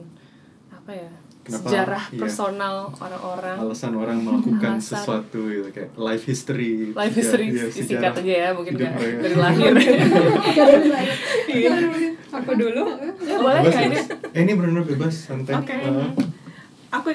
apa 0.89 0.97
ya 0.97 1.13
Kenapa? 1.45 1.61
sejarah 1.65 2.05
Iya. 2.09 2.17
personal 2.19 2.77
orang-orang 2.91 3.57
alasan 3.61 3.93
orang 3.93 4.19
melakukan 4.21 4.73
Alasan. 4.75 4.89
sesuatu 4.97 5.41
gitu 5.47 5.69
kayak 5.69 5.93
life 5.95 6.25
history 6.25 6.97
life 6.97 7.13
history 7.13 7.53
disingkat 7.53 8.09
sejarah 8.09 8.17
aja 8.17 8.33
ya 8.33 8.49
mungkin 8.57 8.73
mereka. 8.73 8.97
dari 8.97 9.37
lahir 9.37 9.73
Iya. 11.51 11.73
Aku 12.31 12.53
dulu. 12.55 12.85
ya, 13.21 13.37
boleh 13.37 13.61
ya? 13.65 13.85
ini 13.85 13.97
Eh, 14.33 14.41
ini 14.43 14.53
benar-benar 14.53 14.85
bebas 14.87 15.29
santai 15.29 15.57
Oke. 15.57 15.77
Ah. 15.77 16.09
Aku 16.95 17.13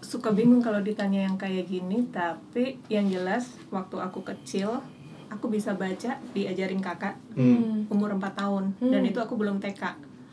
suka 0.00 0.30
bingung 0.30 0.58
kalau 0.58 0.78
ditanya 0.78 1.26
yang 1.26 1.34
kayak 1.34 1.66
gini, 1.66 2.06
tapi 2.08 2.78
yang 2.86 3.06
jelas 3.06 3.50
waktu 3.68 3.96
aku 3.96 4.22
kecil 4.24 4.78
aku 5.26 5.46
bisa 5.48 5.72
baca 5.72 6.18
diajarin 6.30 6.78
kakak 6.78 7.18
Hmm. 7.32 7.86
umur 7.88 8.12
4 8.12 8.30
tahun 8.36 8.64
dan 8.80 9.02
itu 9.02 9.16
aku 9.16 9.34
belum 9.34 9.58
TK. 9.58 9.90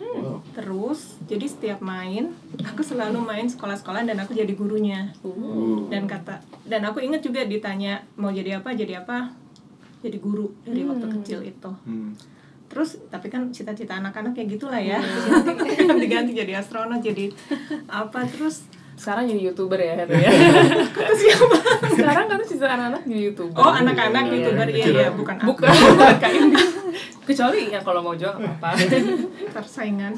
Wow. 0.10 0.42
Terus 0.52 1.22
jadi 1.24 1.46
setiap 1.46 1.80
main 1.80 2.34
aku 2.60 2.82
selalu 2.82 3.22
main 3.22 3.46
sekolah-sekolah 3.46 4.04
dan 4.04 4.18
aku 4.18 4.34
jadi 4.34 4.50
gurunya. 4.52 5.14
Uh. 5.22 5.86
Dan 5.88 6.06
kata 6.06 6.42
dan 6.66 6.82
aku 6.84 7.00
inget 7.00 7.22
juga 7.22 7.46
ditanya 7.46 8.02
mau 8.16 8.30
jadi 8.30 8.58
apa 8.58 8.74
jadi 8.74 9.02
apa 9.02 9.34
jadi 10.00 10.18
guru 10.18 10.50
dari 10.64 10.82
waktu 10.84 11.06
kecil 11.20 11.40
itu. 11.44 11.72
Hmm. 11.86 12.18
Terus 12.70 13.02
tapi 13.10 13.28
kan 13.28 13.50
cita-cita 13.50 13.98
anak-anak 13.98 14.34
kayak 14.34 14.58
gitulah 14.58 14.78
ya. 14.78 15.02
Ganti- 15.02 16.02
Diganti 16.06 16.32
jadi 16.34 16.58
astronot 16.58 17.02
jadi 17.02 17.34
apa 17.86 18.26
terus 18.26 18.66
sekarang 19.00 19.24
jadi 19.26 19.42
youtuber 19.48 19.80
ya 19.80 19.94
Heru 19.96 20.12
ya? 20.14 20.28
Sekarang 21.96 22.28
kan 22.28 22.40
cerita 22.44 22.68
anak-anak 22.68 23.02
jadi 23.04 23.22
youtuber. 23.26 23.56
Oh 23.56 23.72
anak-anak 23.72 24.24
Iya, 24.28 24.34
youtuber 24.36 24.68
iya 24.68 24.86
iya 24.86 25.04
ya. 25.08 25.10
bukan 25.16 25.36
aku. 25.40 25.48
bukan. 25.56 25.70
Bukan 25.96 26.16
kak 26.20 26.32
Indi. 26.32 26.64
Kecuali 27.30 27.70
ya 27.70 27.80
kalau 27.80 28.02
mau 28.02 28.12
jual 28.12 28.34
apa-apa. 28.34 28.76
Persaingan 29.50 30.14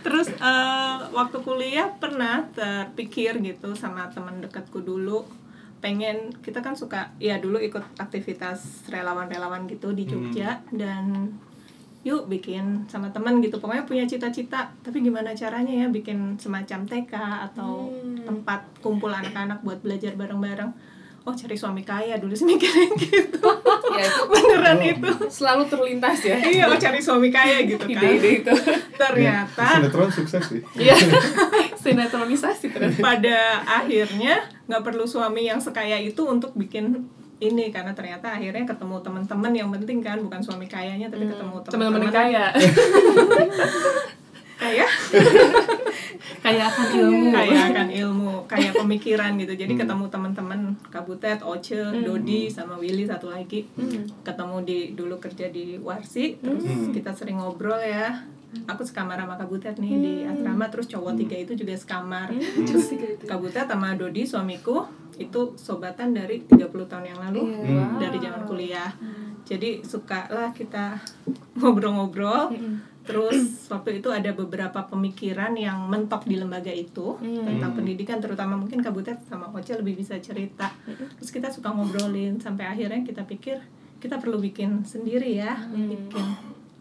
terus 0.00 0.28
eh, 0.28 0.96
waktu 1.10 1.38
kuliah 1.40 1.88
pernah 1.94 2.44
terpikir 2.50 3.40
gitu 3.40 3.72
sama 3.72 4.10
teman 4.10 4.40
dekatku 4.40 4.80
dulu 4.80 5.24
pengen 5.78 6.32
kita 6.40 6.60
kan 6.60 6.72
suka 6.72 7.12
ya 7.16 7.36
dulu 7.36 7.56
ikut 7.56 7.80
aktivitas 7.96 8.88
relawan-relawan 8.88 9.64
gitu 9.64 9.92
di 9.92 10.04
Jogja 10.04 10.64
dan 10.70 11.32
yuk 12.04 12.28
bikin 12.28 12.84
sama 12.86 13.08
teman 13.10 13.40
gitu. 13.40 13.56
Pokoknya 13.56 13.88
punya 13.88 14.04
cita-cita. 14.04 14.70
Tapi 14.84 15.00
gimana 15.00 15.32
caranya 15.32 15.72
ya 15.72 15.86
bikin 15.88 16.36
semacam 16.36 16.84
TK 16.84 17.12
atau 17.50 17.88
tempat 18.22 18.60
kumpul 18.84 19.08
anak-anak 19.10 19.64
buat 19.64 19.80
belajar 19.80 20.12
bareng-bareng. 20.14 20.70
Oh 21.24 21.32
cari 21.32 21.56
suami 21.56 21.80
kaya 21.80 22.20
dulu 22.20 22.36
sih 22.36 22.44
mikirnya 22.44 22.92
gitu. 23.00 23.40
Ya 23.96 24.04
itu 24.04 24.22
beneran 24.28 24.76
itu. 24.84 25.08
selalu 25.32 25.64
terlintas 25.72 26.20
ya. 26.20 26.36
Iya 26.36 26.68
oh 26.68 26.76
cari 26.76 27.00
suami 27.00 27.32
kaya 27.32 27.64
gitu 27.64 27.80
kan. 27.80 27.96
Ide-ide 27.96 28.44
itu. 28.44 28.52
Ternyata 29.00 29.80
sinetron 29.80 30.12
sukses 30.12 30.44
sih. 30.44 30.60
Iya, 30.76 30.92
sinetronisasi 31.82 32.76
terus. 32.76 33.00
pada 33.00 33.64
akhirnya 33.64 34.44
nggak 34.68 34.84
perlu 34.84 35.08
suami 35.08 35.48
yang 35.48 35.64
sekaya 35.64 35.96
itu 35.96 36.20
untuk 36.28 36.52
bikin 36.52 37.08
ini 37.50 37.68
karena 37.68 37.92
ternyata 37.92 38.32
akhirnya 38.32 38.64
ketemu 38.64 38.96
teman-teman 39.04 39.52
yang 39.52 39.68
penting 39.72 39.98
kan 40.00 40.18
bukan 40.20 40.40
suami 40.40 40.64
kayanya 40.64 41.12
tapi 41.12 41.28
ketemu 41.28 41.54
Teman-teman 41.64 42.08
yang 42.08 42.14
kaya, 42.14 42.44
kaya? 44.62 44.86
Kaya 46.44 46.68
akan 46.68 46.86
ilmu. 46.92 47.32
kaya 47.32 47.58
akan 47.72 47.88
ilmu 47.88 48.34
kaya 48.44 48.70
pemikiran 48.76 49.32
gitu. 49.40 49.56
Jadi 49.56 49.80
ketemu 49.80 50.04
teman-teman 50.12 50.76
Kabutet 50.92 51.40
Oce 51.40 51.80
Dodi 52.04 52.52
sama 52.52 52.76
Willy 52.76 53.08
satu 53.08 53.32
lagi. 53.32 53.64
Ketemu 54.20 54.56
di 54.64 54.78
dulu 54.92 55.16
kerja 55.16 55.48
di 55.48 55.80
Warsi 55.80 56.36
terus 56.40 56.64
kita 56.92 57.16
sering 57.16 57.40
ngobrol 57.40 57.80
ya 57.80 58.28
aku 58.64 58.82
sekamar 58.82 59.16
sama 59.16 59.34
Kabutet 59.34 59.76
nih 59.76 59.92
di 59.94 60.12
asrama 60.22 60.66
terus 60.66 60.86
cowok 60.86 61.14
tiga 61.16 61.36
itu 61.36 61.52
juga 61.54 61.74
sekamar. 61.74 62.30
Terus 62.64 62.94
Kabutet 63.22 63.66
sama 63.66 63.92
Dodi 63.92 64.22
suamiku 64.22 64.86
itu 65.14 65.54
sobatan 65.54 66.10
dari 66.10 66.42
30 66.42 66.70
tahun 66.84 67.06
yang 67.06 67.20
lalu 67.20 67.42
Iya. 67.54 67.86
dari 67.98 68.18
zaman 68.18 68.42
kuliah. 68.44 68.90
Jadi 69.44 69.82
suka 69.82 70.26
lah 70.28 70.50
kita 70.50 70.98
ngobrol-ngobrol. 71.58 72.50
Terus 73.04 73.68
waktu 73.68 74.00
itu 74.00 74.08
ada 74.08 74.32
beberapa 74.32 74.80
pemikiran 74.82 75.52
yang 75.54 75.84
mentok 75.86 76.24
di 76.24 76.34
lembaga 76.34 76.72
itu 76.72 77.20
tentang 77.20 77.76
pendidikan 77.76 78.16
terutama 78.16 78.56
mungkin 78.56 78.80
Kabutet 78.80 79.20
sama 79.28 79.52
Oce 79.52 79.76
lebih 79.76 80.00
bisa 80.00 80.16
cerita. 80.18 80.72
Terus 80.88 81.28
kita 81.28 81.52
suka 81.52 81.68
ngobrolin 81.68 82.40
sampai 82.40 82.64
akhirnya 82.64 83.04
kita 83.04 83.22
pikir 83.22 83.60
kita 84.00 84.16
perlu 84.16 84.36
bikin 84.36 84.84
sendiri 84.84 85.36
ya 85.36 85.56
bikin 85.68 86.24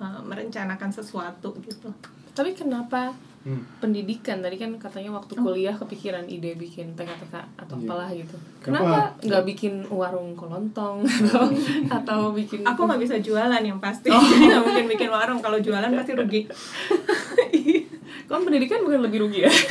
uh, 0.03 0.19
merencanakan 0.21 0.91
sesuatu 0.91 1.55
gitu 1.63 1.87
Tapi 2.35 2.51
kenapa 2.51 3.15
Hmm. 3.43 3.59
pendidikan 3.83 4.39
tadi 4.39 4.55
kan 4.55 4.71
katanya 4.79 5.11
waktu 5.11 5.35
kuliah 5.35 5.75
kepikiran 5.75 6.23
ide 6.31 6.55
bikin 6.55 6.95
TK-TK 6.95 7.35
atau 7.59 7.75
Iya. 7.75 7.83
apalah 7.83 8.09
gitu. 8.15 8.35
Kenapa? 8.63 9.19
Nggak 9.19 9.43
bikin 9.43 9.83
warung 9.91 10.31
kolontong 10.31 11.03
atau 11.03 11.51
atau 11.99 12.19
bikin 12.31 12.63
aku 12.63 12.87
nggak 12.87 13.03
bisa 13.03 13.19
jualan 13.19 13.59
yang 13.59 13.83
pasti 13.83 14.07
jadi 14.07 14.23
nggak 14.47 14.63
mungkin 14.63 14.85
bikin 14.87 15.09
warung 15.11 15.43
kalau 15.43 15.59
jualan 15.59 15.91
pasti 15.91 16.15
rugi 16.15 16.47
Kan 18.23 18.41
pendidikan 18.41 18.81
bukan 18.81 19.01
lebih 19.01 19.19
rugi 19.21 19.39
ya? 19.41 19.51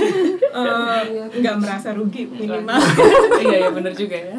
Eh, 0.52 1.02
nggak 1.32 1.56
merasa 1.56 1.92
rugi 1.92 2.28
minimal 2.28 2.76
iya 3.40 3.56
ya 3.59 3.71
bener 3.71 3.88
juga 3.90 4.12
ya. 4.14 4.37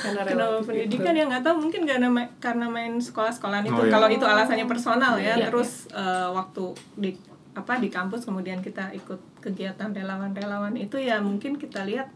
Karena 0.00 0.24
Kenapa 0.24 0.56
pendidikan 0.64 1.12
itu. 1.12 1.20
ya 1.20 1.24
nggak 1.26 1.42
tahu 1.42 1.56
mungkin 1.60 1.82
karena 1.84 2.08
ma- 2.08 2.32
karena 2.38 2.66
main 2.66 2.96
sekolah-sekolahan 2.96 3.64
itu 3.66 3.74
Oh, 3.74 3.84
iya. 3.84 3.92
kalau 3.92 4.08
itu 4.08 4.24
alasannya 4.24 4.64
personal 4.64 5.14
ya 5.16 5.36
Iya, 5.36 5.46
terus 5.46 5.84
eh, 5.90 6.28
waktu 6.30 6.64
di 6.96 7.12
apa 7.50 7.76
di 7.76 7.88
kampus 7.88 8.24
kemudian 8.24 8.58
kita 8.58 8.88
ikut 8.90 9.20
kegiatan 9.38 9.90
relawan-relawan 9.90 10.72
itu 10.74 10.96
ya 10.96 11.20
mungkin 11.20 11.54
kita 11.54 11.84
lihat 11.84 12.08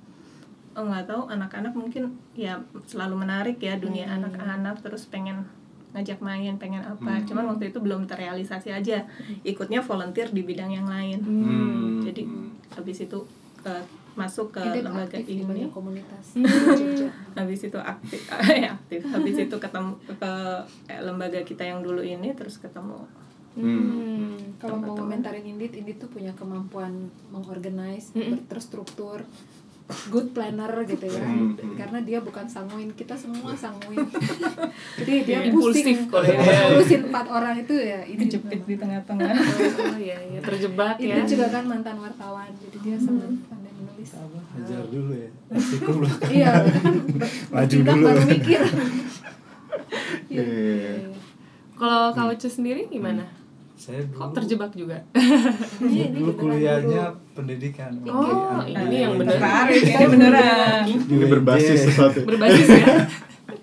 oh 0.72 0.82
nggak 0.82 1.04
tahu 1.04 1.28
anak-anak 1.28 1.70
mungkin 1.72 2.04
ya 2.32 2.56
selalu 2.82 3.20
menarik 3.20 3.58
ya 3.58 3.76
dunia 3.76 4.06
Hmm. 4.06 4.24
anak-anak 4.24 4.80
terus 4.80 5.04
pengen 5.04 5.44
ngajak 5.94 6.18
main 6.18 6.58
pengen 6.58 6.82
apa. 6.82 7.22
Cuman 7.22 7.54
waktu 7.54 7.70
itu 7.70 7.78
belum 7.78 8.10
terrealisasi 8.10 8.74
aja. 8.74 9.06
Ikutnya 9.46 9.80
volunteer 9.80 10.28
di 10.34 10.42
bidang 10.42 10.74
yang 10.74 10.90
lain. 10.90 11.18
Hmm. 11.22 12.02
jadi 12.02 12.26
habis 12.74 13.06
itu 13.06 13.18
eh, 13.64 13.84
masuk 14.14 14.54
ke 14.54 14.62
Ide 14.62 14.82
lembaga 14.86 15.18
aktif 15.18 15.42
ini 15.42 15.66
komunitas. 15.70 16.38
Habis 17.38 17.60
itu 17.66 17.78
aktif 17.78 18.20
eh, 18.54 18.70
aktif. 18.70 19.00
Habis 19.10 19.36
itu 19.46 19.56
ketemu 19.58 19.92
ke 20.06 20.32
eh, 20.86 21.00
lembaga 21.02 21.40
kita 21.42 21.66
yang 21.66 21.82
dulu 21.82 22.02
ini 22.02 22.30
terus 22.34 22.58
ketemu. 22.62 23.02
Hmm. 23.54 24.34
Kalau 24.58 24.82
mau 24.82 24.94
komentarin 24.98 25.46
Indit, 25.46 25.78
Indit 25.78 26.02
tuh 26.02 26.10
punya 26.10 26.34
kemampuan 26.34 27.10
mengorganize, 27.30 28.10
Mm-mm. 28.14 28.42
ber- 28.42 28.58
terstruktur, 28.58 29.22
good 30.08 30.32
planner 30.32 30.72
gitu 30.88 31.04
ya. 31.04 31.20
Mm. 31.20 31.76
Karena 31.76 31.98
dia 32.00 32.18
bukan 32.24 32.48
sanguin, 32.48 32.88
kita 32.96 33.12
semua 33.12 33.52
sanguin. 33.52 34.00
Jadi 34.96 35.12
dia 35.28 35.44
Iya, 35.44 35.52
pusing, 35.52 35.84
impulsif 35.84 35.98
kalau 36.08 36.24
ya. 36.24 36.40
ngurusin 36.72 37.02
empat 37.12 37.26
orang 37.28 37.54
itu 37.60 37.74
ya. 37.76 38.00
Ini 38.00 38.20
kejepit 38.24 38.60
di 38.64 38.74
tengah-tengah 38.80 39.28
Oh 39.28 39.96
iya, 40.00 40.16
iya 40.24 40.40
terjebak 40.40 40.96
ya. 40.96 41.20
Itu 41.20 41.36
juga 41.36 41.46
kan 41.52 41.64
mantan 41.68 42.00
wartawan, 42.00 42.48
jadi 42.56 42.76
dia 42.80 42.96
sangat 42.96 43.28
pandai 43.44 43.72
menulis. 43.76 44.10
apa 44.16 44.38
hajar 44.56 44.84
dulu 44.88 45.12
ya 45.12 45.28
Asikum 45.52 45.96
lah 46.00 46.14
Iya, 46.32 46.52
kan 46.64 46.94
Maju 47.52 47.76
dulu. 47.84 48.04
baru 48.08 48.22
mikir. 48.24 48.62
Iya, 50.30 50.42
iya, 50.42 50.74
iya. 51.04 51.10
Kalau 51.74 52.10
kau 52.10 52.30
sendiri 52.38 52.86
gimana? 52.88 53.26
Saya 53.84 54.00
Kok 54.06 54.16
dulu 54.22 54.32
terjebak 54.34 54.72
juga? 54.72 54.96
Dulu 55.78 55.92
beneran 56.08 56.34
kuliahnya 56.34 57.04
pendidikan 57.32 57.92
Oh, 58.06 58.24
Di- 58.62 58.72
ini 58.72 58.96
yang 58.98 59.12
di- 59.12 59.20
bener. 59.20 59.36
Menarik, 59.36 59.82
ini 59.82 60.06
beneran 60.08 60.82
Ini 60.88 61.24
berbasis 61.28 61.78
sesuatu. 61.84 62.20
Berbasis 62.22 62.68
ya. 62.70 62.86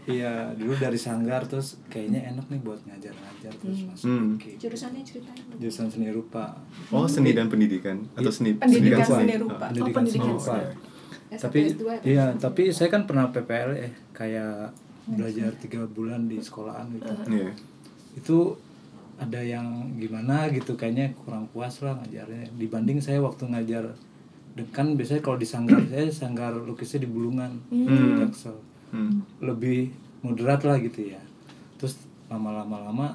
iya 0.07 0.33
dulu 0.53 0.73
dari 0.75 0.95
sanggar 0.95 1.41
terus 1.43 1.77
kayaknya 1.85 2.31
enak 2.31 2.45
nih 2.47 2.59
buat 2.59 2.77
ngajar-ngajar 2.83 3.53
terus 3.55 3.79
masuk 3.83 4.05
Hmm. 4.05 4.33
ke 4.35 4.57
Jurusannya 4.57 5.01
ceritain. 5.01 5.41
jurusan 5.55 5.87
seni 5.87 6.09
rupa 6.09 6.57
Oh, 6.89 7.05
seni 7.05 7.31
dan 7.31 7.47
pendidikan 7.47 8.01
atau 8.11 8.29
seni 8.29 8.53
Pendidikan 8.55 9.01
pendidikan 9.01 9.05
seni 9.19 9.35
rupa. 9.37 9.65
Oh, 9.69 9.87
pendidikan 9.87 10.03
rupa. 10.27 10.53
seni. 10.53 10.69
S1, 11.31 11.39
tapi 11.39 11.59
S2 11.65 11.81
ya? 11.81 11.99
iya 12.03 12.25
tapi 12.35 12.63
saya 12.69 12.89
kan 12.89 13.05
pernah 13.05 13.29
PPL 13.29 13.71
eh 13.79 13.93
kayak 14.11 14.73
belajar 15.07 15.49
tiga 15.57 15.81
bulan 15.87 16.25
di 16.25 16.37
sekolahan 16.37 16.85
gitu 16.91 17.11
Iya. 17.29 17.51
itu 18.13 18.37
ada 19.21 19.37
yang 19.37 19.93
gimana 20.01 20.49
gitu 20.49 20.73
kayaknya 20.73 21.13
kurang 21.13 21.45
puas 21.53 21.77
lah 21.85 21.93
ngajarnya. 22.01 22.57
Dibanding 22.57 22.97
saya 23.05 23.21
waktu 23.21 23.45
ngajar 23.53 23.93
dan 24.51 24.67
kan 24.73 24.87
biasanya 24.97 25.21
kalau 25.23 25.37
di 25.39 25.47
sanggar 25.47 25.79
saya 25.87 26.09
sanggar 26.11 26.51
lukisnya 26.57 27.05
di 27.05 27.09
bulungan 27.09 27.61
di 27.69 28.19
Jaksel. 28.19 28.57
Hmm. 28.91 29.23
lebih 29.39 29.87
moderat 30.19 30.67
lah 30.67 30.75
gitu 30.83 31.15
ya. 31.15 31.21
Terus 31.79 31.95
lama-lama 32.27 32.75
lama 32.83 33.07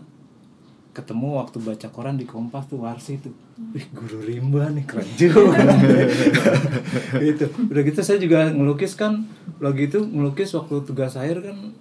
ketemu 0.97 1.37
waktu 1.37 1.61
baca 1.61 1.89
koran 1.93 2.17
di 2.17 2.25
Kompas 2.25 2.65
tuh 2.73 2.81
Warsi 2.81 3.21
tuh. 3.21 3.37
Wih 3.77 3.85
guru 3.93 4.25
rimba 4.25 4.73
nih 4.73 4.89
keren 4.89 5.05
juga. 5.21 5.53
Gitu. 7.21 7.45
Udah 7.69 7.83
gitu 7.85 8.01
saya 8.01 8.17
juga 8.17 8.49
ngelukis 8.49 8.97
kan. 8.97 9.29
Lagi 9.61 9.93
itu 9.93 10.01
ngelukis 10.01 10.57
waktu 10.57 10.81
tugas 10.89 11.21
akhir 11.21 11.45
kan 11.45 11.77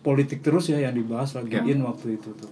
politik 0.00 0.40
terus 0.40 0.66
ya 0.66 0.78
yang 0.78 0.92
dibahas 0.92 1.32
lagi 1.32 1.50
Ya. 1.50 1.62
in 1.64 1.80
waktu 1.80 2.14
itu 2.14 2.30
tuh 2.32 2.48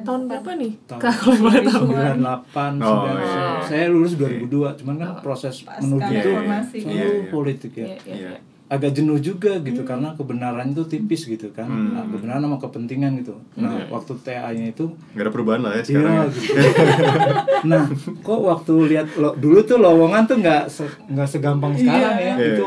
Tahun 0.00 0.22
berapa 0.24 0.50
nih? 0.54 0.72
tahun 0.86 0.98
Kak, 0.98 1.12
kalau 1.14 1.36
boleh 1.40 1.60
tahu. 1.62 1.86
98 1.88 2.78
Oh, 2.78 3.04
99. 3.04 3.18
iya. 3.18 3.46
saya 3.60 3.84
lulus 3.86 4.12
2002 4.14 4.46
cuman 4.76 4.94
kan 4.96 5.10
proses 5.18 5.60
Pas 5.60 5.78
menuju 5.78 6.12
itu 6.12 6.30
selalu 6.30 6.46
Iya, 6.86 7.04
iya. 7.04 7.28
politik 7.28 7.72
ya 7.74 7.84
Iya, 7.84 7.96
iya, 8.00 8.14
Iya. 8.14 8.30
iya. 8.32 8.40
agak 8.66 8.90
jenuh 8.92 9.18
juga 9.20 9.58
gitu 9.60 9.82
karena 9.82 10.10
kebenaran 10.12 10.66
itu 10.68 10.82
tipis 10.84 11.22
gitu 11.24 11.50
kan 11.50 11.64
Hmm. 11.64 11.90
Nah, 11.92 12.02
kebenaran 12.04 12.42
sama 12.44 12.58
kepentingan 12.58 13.14
gitu 13.16 13.34
nah 13.54 13.78
waktu 13.88 14.12
TA-nya 14.20 14.66
itu 14.68 14.90
Nggak 15.08 15.22
ada 15.22 15.30
perubahan 15.30 15.60
lah 15.60 15.72
ya 15.72 15.82
sekarang 15.84 16.10
iya 16.10 16.18
ya. 16.18 16.26
gitu 16.26 16.50
nah 17.70 17.82
kok 18.20 18.40
waktu 18.42 18.72
lihat 18.88 19.06
lo, 19.14 19.34
dulu 19.34 19.58
tuh 19.60 19.76
lowongan 19.76 20.22
tuh 20.24 20.36
nggak 20.36 20.62
se- 20.66 20.98
nggak 21.04 21.28
segampang 21.28 21.74
sekarang 21.74 22.14
ya 22.16 22.34
Iya. 22.34 22.46
itu 22.52 22.66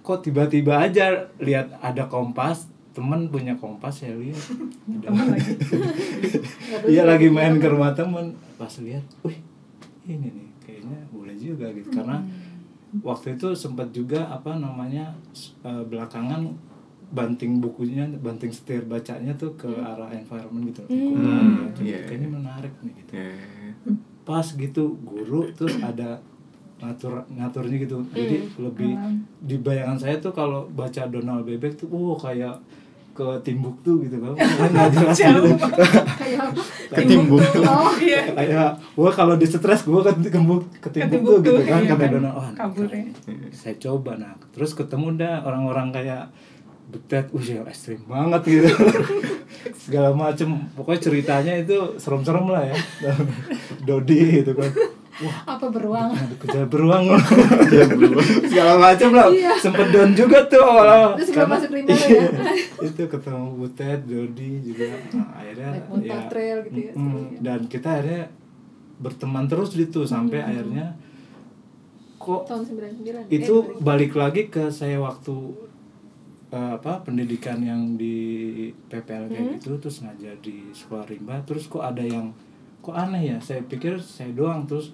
kok 0.00 0.18
tiba-tiba 0.20 0.74
aja 0.80 1.06
lihat 1.38 1.70
ada 1.78 2.02
kompas 2.04 2.66
temen 2.92 3.26
punya 3.26 3.56
kompas 3.56 4.00
ya 4.00 4.12
lihat 4.12 4.36
iya 6.86 7.02
lagi 7.02 7.28
main 7.28 7.56
ke 7.56 7.66
rumah 7.66 7.92
temen. 7.92 8.36
Pas 8.54 8.72
lihat 8.78 9.04
wih 9.22 9.38
ini 10.04 10.28
nih 10.28 10.48
kayaknya 10.60 10.98
boleh 11.08 11.34
juga 11.34 11.70
gitu. 11.70 11.88
Karena 11.90 12.20
waktu 13.00 13.34
itu 13.34 13.54
sempat 13.54 13.90
juga 13.90 14.28
apa 14.28 14.54
namanya 14.54 15.16
eh, 15.62 15.82
belakangan 15.82 16.52
banting 17.08 17.60
bukunya 17.60 18.08
banting 18.10 18.48
setir 18.48 18.82
bacanya 18.82 19.32
tuh 19.34 19.52
ke 19.52 19.68
arah 19.68 20.08
environment 20.10 20.64
gitu 20.66 20.80
Hmm, 20.88 21.68
ya. 21.76 21.92
iya. 21.92 21.98
kayaknya 22.02 22.28
menarik 22.30 22.72
nih 22.80 22.92
gitu. 22.98 23.12
Iya. 23.14 23.36
pas 24.22 24.46
gitu 24.46 24.94
guru 25.02 25.50
terus 25.50 25.76
ada 25.82 26.22
ngatur 26.78 27.26
ngaturnya 27.28 27.76
gitu. 27.80 28.00
Jadi 28.08 28.36
lebih 28.56 28.94
di 29.40 29.56
bayangan 29.56 29.98
saya 29.98 30.16
tuh 30.18 30.30
kalau 30.30 30.66
baca 30.68 31.04
Donald 31.04 31.42
Bebek 31.42 31.74
tuh 31.74 31.86
wow 31.86 32.14
kayak 32.14 32.54
ke 33.12 33.26
Timbuktu 33.44 34.02
gitu 34.08 34.16
kan. 34.20 34.32
Nggak 34.72 34.88
jelas 34.96 35.16
gitu. 35.20 35.50
Kayak 36.16 36.40
apa? 36.48 36.62
Ketimbuk 36.92 37.40
tuh. 37.52 37.62
oh 37.64 37.92
Iya. 37.96 38.20
kayak 38.36 38.68
gua 38.96 39.10
kalau 39.12 39.34
di 39.36 39.46
stres 39.48 39.84
gua 39.84 40.00
ke 40.04 40.12
Timbuk 40.32 40.64
ke 40.80 40.88
Timbuktu 40.88 41.32
gitu 41.44 41.60
kan. 41.68 41.80
iya 41.84 41.92
kata 41.92 42.04
kan. 42.04 42.10
Donald 42.18 42.34
oh 42.36 42.46
Kabur 42.56 42.88
ya. 42.88 43.04
saya 43.52 43.74
coba 43.80 44.16
nah 44.16 44.32
terus 44.52 44.72
ketemu 44.72 45.16
dah 45.16 45.44
orang-orang 45.44 45.92
kayak 45.92 46.32
betet, 46.92 47.24
ya 47.40 47.64
ekstrim 47.64 48.04
banget 48.04 48.42
gitu. 48.44 48.68
Segala 49.88 50.12
macem. 50.12 50.68
Pokoknya 50.76 51.00
ceritanya 51.00 51.54
itu 51.56 51.96
serem-serem 51.96 52.44
lah 52.52 52.68
ya. 52.68 52.76
Dodi 53.88 54.44
gitu 54.44 54.52
kan 54.52 54.68
wah 55.14 55.38
apa 55.46 55.66
beruang? 55.68 56.10
kejar 56.38 56.64
beruang. 56.72 57.04
Segala 58.44 58.72
macam 58.78 59.10
lah. 59.12 59.28
Iya. 59.28 59.52
sempet 59.56 59.88
down 59.90 60.10
juga 60.12 60.40
tuh 60.46 60.60
awal-awal. 60.60 61.16
Terus 61.16 61.30
Karena- 61.30 61.52
masuk 61.52 61.70
rimba 61.70 61.92
ya? 61.92 62.06
iya, 62.06 62.26
itu 62.88 63.02
ketemu 63.04 63.46
Butet 63.54 64.00
Dodi 64.02 64.52
juga. 64.62 64.88
Nah, 65.12 65.28
akhirnya 65.34 65.68
Naik 65.70 65.86
motor 65.86 66.20
trail 66.28 66.58
gitu 66.64 66.78
ya, 66.80 66.92
mm, 66.92 67.12
ya. 67.12 67.38
dan 67.42 67.60
kita 67.66 67.88
akhirnya 67.90 68.22
berteman 68.96 69.44
terus 69.44 69.70
gitu 69.72 70.00
sampai 70.04 70.38
Hmm. 70.38 70.48
akhirnya 70.48 70.86
kok 72.16 72.46
tahun 72.46 72.62
99 72.62 73.26
itu 73.28 73.54
eh, 73.58 73.82
balik 73.82 74.14
lagi 74.14 74.46
ke 74.46 74.70
saya 74.70 74.96
waktu 74.96 75.34
eh, 76.48 76.70
apa 76.72 77.02
pendidikan 77.02 77.58
yang 77.58 77.96
di 77.96 78.16
PPL 78.86 79.26
kayak 79.26 79.42
Hmm. 79.42 79.52
gitu 79.56 79.74
terus 79.78 80.00
ngajar 80.00 80.38
di 80.38 80.70
sekolah 80.70 81.04
rimba. 81.04 81.42
Terus 81.42 81.66
kok 81.66 81.82
ada 81.82 82.00
yang 82.00 82.30
kok 82.82 82.92
aneh 82.92 83.22
ya 83.24 83.36
saya 83.38 83.62
pikir 83.62 83.94
saya 83.96 84.30
doang 84.32 84.66
terus 84.66 84.90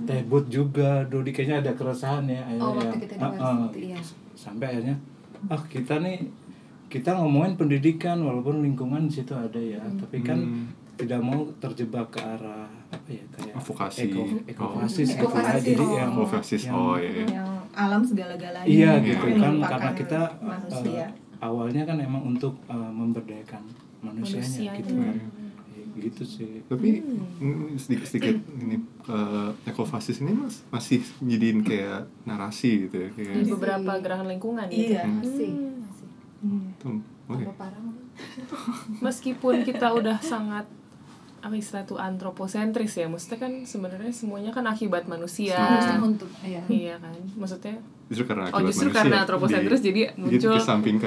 Teh 0.00 0.22
Bud 0.22 0.46
juga 0.46 1.02
Dodi 1.04 1.28
kayaknya 1.28 1.60
ada 1.60 1.72
keresahan 1.74 2.22
ya 2.24 2.40
akhirnya 2.40 2.62
Oh, 2.62 2.72
waktu 2.72 2.86
yang- 2.86 3.02
kita 3.02 3.14
ah, 3.18 3.58
itu, 3.66 3.78
iya. 3.84 3.98
sampai 4.34 4.66
akhirnya 4.68 4.96
ah 5.48 5.62
kita 5.66 5.94
nih 5.98 6.18
kita 6.86 7.10
ngomongin 7.12 7.54
pendidikan 7.56 8.18
walaupun 8.18 8.62
lingkungan 8.62 9.04
di 9.04 9.14
situ 9.16 9.32
ada 9.32 9.58
ya 9.58 9.78
Hmm. 9.78 9.98
tapi 9.98 10.22
kan 10.22 10.38
Hmm. 10.38 10.66
tidak 10.94 11.18
mau 11.18 11.42
terjebak 11.58 12.06
ke 12.08 12.20
arah 12.20 12.70
apa 12.88 13.08
ya 13.08 13.24
kayak 13.30 13.54
Advokasi. 13.56 14.00
eko 14.06 14.20
Oh. 14.20 14.30
ekofasis 14.46 15.08
gitu 15.08 15.16
ya 15.16 15.22
Ekofasis, 15.24 15.62
jadi 15.64 15.82
oh. 15.82 15.90
yang 15.92 16.10
Ekofasis, 16.12 16.62
yang- 16.62 16.76
oh, 16.76 16.94
iya, 16.94 17.10
iya. 17.10 17.26
Yang 17.32 17.50
alam 17.72 18.02
segala-galanya. 18.04 18.66
Iya 18.68 18.90
Iya. 18.92 19.06
gitu 19.08 19.24
kan 19.36 19.54
karena 19.60 19.90
kita 19.92 20.20
manusia. 20.40 21.02
eh, 21.02 21.08
awalnya 21.40 21.82
kan 21.84 21.96
emang 21.98 22.22
untuk 22.28 22.54
eh, 22.64 22.90
memberdayakan 22.92 23.62
manusianya 24.00 24.44
Manusianya. 24.44 24.78
gitu 24.78 24.92
kan 24.96 25.14
Ya, 25.14 25.24
gitu 25.92 26.22
sih. 26.22 26.62
Tapi 26.62 27.00
mm, 27.00 27.74
sedikit-sedikit 27.76 28.36
ini 28.56 28.76
eh, 29.04 29.50
ekofasis 29.64 30.18
ini 30.18 30.32
mas 30.32 30.62
masih 30.68 31.00
jadiin 31.18 31.60
kayak 31.60 32.06
narasi 32.22 32.86
gitu 32.86 32.96
ya 32.96 33.08
di 33.10 33.16
kayak 33.24 33.50
beberapa 33.50 33.92
gerakan 33.98 34.28
lingkungan 34.28 34.66
gitu 34.66 34.92
Iya. 34.92 35.02
masih. 35.04 35.50
Masih. 35.78 36.08
Tuh, 36.76 36.98
oke. 37.26 37.36
tambah 37.38 37.56
parah 37.56 37.78
mungkin. 37.78 38.06
meskipun 39.00 39.62
kita 39.62 39.90
udah 39.90 40.18
sangat 40.20 40.66
apa 41.40 41.54
istilah 41.54 41.82
tuh 41.82 41.96
antroposentris 41.96 42.92
ya 42.94 43.08
maksudnya 43.08 43.40
kan 43.40 43.52
sebenarnya 43.62 44.12
semuanya 44.12 44.50
kan 44.50 44.66
akibat 44.66 45.04
manusia. 45.06 45.56
Harusnya 45.56 45.96
untuk 45.98 46.28
ya 46.42 46.60
iya 46.66 46.94
kan 46.96 47.16
maksudnya 47.34 47.80
Justru 48.06 48.26
karena 48.26 48.50
oh 48.50 48.60
justru 48.60 48.86
manusia. 48.86 48.98
karena 49.00 49.16
antroposentris 49.22 49.80
di- 49.80 49.88
jadi 49.88 50.02
muncul 50.14 50.52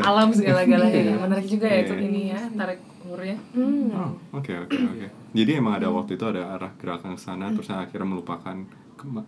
alam 0.01 0.29
segala-galanya. 0.31 1.01
Iya. 1.03 1.15
menarik 1.19 1.45
juga 1.45 1.67
ya 1.67 1.79
itu 1.81 1.93
Iya. 1.93 2.01
ini 2.01 2.21
ya 2.29 2.41
tarik 2.51 2.79
ulurnya 3.13 3.37
hmm. 3.51 3.87
Oh, 3.91 4.11
oke 4.33 4.53
oke 4.59 4.73
oke. 4.75 5.07
Jadi 5.31 5.51
emang 5.53 5.73
ada 5.75 5.87
waktu 5.87 6.13
itu 6.13 6.25
ada 6.25 6.51
arah 6.51 6.71
gerakan 6.73 7.13
ke 7.13 7.21
sana 7.21 7.49
terus 7.49 7.69
akhirnya 7.69 8.07
melupakan 8.07 8.57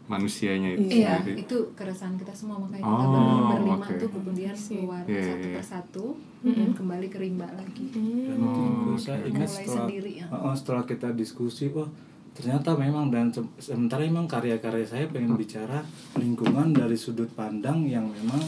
manusianya 0.06 0.72
itu 0.74 1.04
Iya, 1.04 1.20
sendiri. 1.20 1.44
itu 1.44 1.58
keresahan 1.74 2.15
kita 2.15 2.32
semua 2.32 2.56
makanya 2.58 2.80
kita 2.82 2.96
Oh, 2.96 3.12
ber- 3.12 3.51
berlima 3.51 3.75
oke. 3.77 3.94
tuh 3.98 4.10
kemudian 4.10 4.56
keluar 4.56 5.04
Iya, 5.04 5.12
iya, 5.12 5.25
satu 5.27 5.46
iya. 5.46 5.56
persatu 5.56 6.06
dan 6.44 6.70
kembali 6.72 7.08
ke 7.08 7.18
rimba 7.18 7.48
lagi. 7.50 7.86
dan 7.92 8.01
Hmm. 8.32 8.46
itu 8.46 8.62
juga 8.62 8.88
Oh, 8.88 8.98
saya 8.98 9.18
oke. 9.18 9.27
ingat 9.27 9.42
Mulai 9.44 9.58
setelah 9.58 9.75
sendiri, 9.82 10.12
ya. 10.15 10.25
Oh, 10.27 10.39
oh, 10.42 10.54
setelah 10.54 10.84
kita 10.86 11.08
diskusi 11.12 11.65
wah 11.70 11.89
ternyata 12.32 12.70
memang 12.74 13.06
dan 13.10 13.27
se- 13.30 13.44
sementara 13.62 14.04
memang 14.04 14.25
karya-karya 14.25 14.84
saya 14.86 15.06
pengen 15.08 15.34
bicara 15.34 15.84
lingkungan 16.15 16.72
dari 16.72 16.96
sudut 16.96 17.27
pandang 17.30 17.84
yang 17.86 18.08
memang 18.08 18.44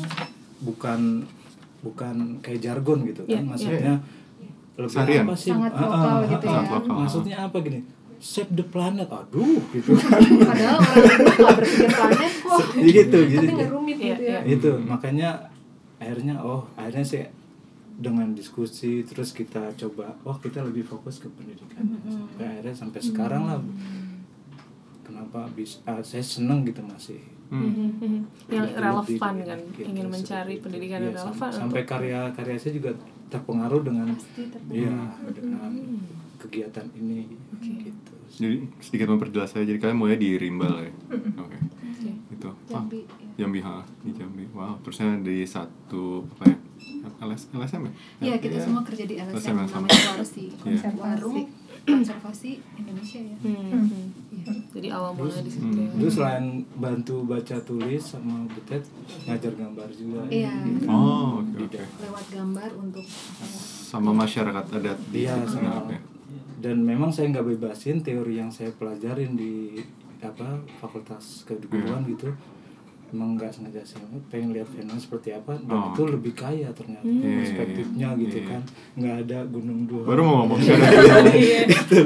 bukan 0.59 1.23
bukan 1.77 2.15
kayak 2.39 2.59
jargon 2.61 3.03
gitu 3.03 3.23
kan 3.23 3.35
Iya, 3.37 3.41
maksudnya 3.43 3.95
lebih 4.77 4.93
Seharian. 4.93 5.23
apa 5.23 5.33
sih 5.35 5.49
Sangat 5.49 5.71
Ah, 5.71 5.77
ah, 5.77 5.83
lokal 5.83 6.07
ah, 6.07 6.21
gitu 6.27 6.45
ah, 6.45 6.47
ya. 6.47 6.59
Sangat 6.59 6.71
lokal. 6.79 6.95
maksudnya 6.95 7.37
apa 7.41 7.57
gini 7.59 7.79
save 8.17 8.51
the 8.51 8.65
planet 8.65 9.09
aduh 9.09 9.61
gitu 9.69 9.91
kan 9.95 10.21
Padahal 10.49 10.77
orang 10.79 10.95
rimba 11.03 11.31
nggak 11.31 11.53
berpikir 11.55 11.89
planet 11.91 12.31
kok. 12.39 12.61
gitu 12.91 13.17
Tapi 13.19 13.31
gitu 13.31 13.51
nggak 13.51 13.69
rumit 13.69 13.97
Iya, 13.97 14.05
gitu 14.07 14.23
ya. 14.23 14.39
itu 14.47 14.71
makanya 14.83 15.29
akhirnya 15.97 16.35
oh 16.39 16.61
akhirnya 16.73 17.03
sih 17.03 17.23
dengan 17.95 18.29
diskusi 18.31 19.01
terus 19.01 19.29
kita 19.31 19.73
coba 19.75 20.13
oh 20.23 20.37
kita 20.37 20.61
lebih 20.61 20.81
fokus 20.83 21.17
ke 21.17 21.25
pendidikan 21.27 21.81
sampai 22.05 22.45
akhirnya 22.47 22.75
sampai 22.75 23.01
sekarang 23.01 23.43
lah 23.43 23.57
kenapa 25.01 25.47
bisa 25.51 25.81
ah, 25.83 26.01
saya 26.01 26.21
seneng 26.21 26.61
gitu 26.63 26.81
masih 26.83 27.21
Hmm. 27.47 28.27
yang 28.51 28.67
relevan 28.69 29.35
kan 29.39 29.55
gitu, 29.71 29.87
ingin 29.87 30.11
mencari 30.11 30.53
itu. 30.53 30.67
pendidikan 30.67 30.99
Iya, 30.99 31.07
yang 31.07 31.15
relevan 31.23 31.47
sampai 31.49 31.81
karya-karya 31.81 32.59
saya 32.59 32.73
juga 32.75 32.91
terpengaruh 33.27 33.81
dengan 33.81 34.07
Pasti 34.09 34.43
terpengaruh. 34.45 34.77
iya 34.77 34.95
dengan 35.31 35.71
kegiatan 36.37 36.85
ini 36.93 37.27
gitu 37.59 38.13
Jadi 38.29 38.57
sedikit 38.79 39.07
memperjelas 39.09 39.49
saya 39.49 39.63
jadi 39.63 39.79
kalian 39.79 39.97
mulai 39.97 40.15
di 40.15 40.35
Rimba 40.35 40.67
lah 40.69 40.83
ya. 40.83 40.93
Oke. 41.37 41.57
Itu. 42.29 42.49
Wah, 42.69 42.77
Jambi. 42.77 43.01
ya. 43.01 43.33
Jambi 43.39 43.59
ha, 43.59 43.81
di 43.99 44.11
Jambi. 44.11 44.43
Wow, 44.51 44.77
terusnya 44.79 45.17
di 45.19 45.41
satu 45.43 46.21
apa 46.31 46.45
ya? 46.45 46.57
LS, 47.19 47.49
LSM 47.51 47.81
ya? 47.81 47.91
Iya, 48.21 48.35
kita 48.37 48.55
Iya. 48.55 48.63
semua 48.63 48.83
kerja 48.83 49.03
di 49.03 49.15
LSM 49.15 49.33
LSM 49.33 49.55
yang 49.57 49.67
sama. 49.67 49.85
namanya 49.87 50.11
Warsi. 50.13 50.45
Iya. 50.53 50.89
Warung 50.93 51.37
Konservasi 51.83 52.51
Indonesia 52.75 53.17
ya. 53.17 53.35
Hmm. 53.39 53.47
Iya. 53.47 53.77
Jadi 54.69 54.87
awal 54.91 55.11
mulanya 55.13 55.41
di 55.41 55.51
situ 55.51 55.65
Hmm. 55.65 55.77
ya 55.77 55.89
Terus 55.97 56.13
selain 56.13 56.45
bantu 56.73 57.15
baca 57.23 57.57
tulis 57.59 58.01
sama 58.01 58.35
butet 58.45 58.83
ngajar 59.23 59.53
gambar 59.53 59.89
juga 59.91 60.21
Iya. 60.27 60.53
Oh, 60.85 61.41
oke 61.41 61.57
oke. 61.63 61.81
Lewat 61.99 62.25
gambar 62.29 62.69
untuk 62.77 63.05
Sama 63.83 64.11
masyarakat 64.11 64.65
adat 64.71 64.99
di 65.07 65.23
Iya, 65.23 65.35
sana. 65.39 65.49
sama. 65.49 65.71
oke. 65.81 65.97
Dan 66.57 66.81
memang 66.81 67.09
saya 67.09 67.29
nggak 67.29 67.47
bebasin 67.47 68.01
teori 68.01 68.35
yang 68.35 68.49
saya 68.49 68.71
pelajarin 68.71 69.33
di 69.33 69.77
apa 70.17 70.57
fakultas 70.75 71.43
keguruan 71.43 72.01
Hmm. 72.01 72.09
gitu. 72.09 72.29
Emang 73.07 73.33
nggak 73.33 73.47
sengaja 73.49 73.79
saya 73.81 74.03
pengen 74.27 74.51
lihat 74.51 74.67
fenomena 74.67 74.95
seperti 74.97 75.31
apa 75.31 75.55
dan 75.57 75.71
Oh. 75.71 75.89
itu 75.89 76.03
lebih 76.05 76.33
kaya 76.33 76.67
ternyata 76.69 77.03
Iya, 77.03 77.39
perspektifnya 77.39 78.07
iya, 78.09 78.19
gitu 78.19 78.37
iya. 78.37 78.47
kan 78.49 78.61
nggak 78.93 79.15
ada 79.21 79.37
gunung 79.47 79.79
dua 79.83 80.01
Baru 80.05 80.21
mau 80.21 80.35
ngomong 80.41 80.59
sekarang. 80.61 81.25
Iya. 81.29 81.61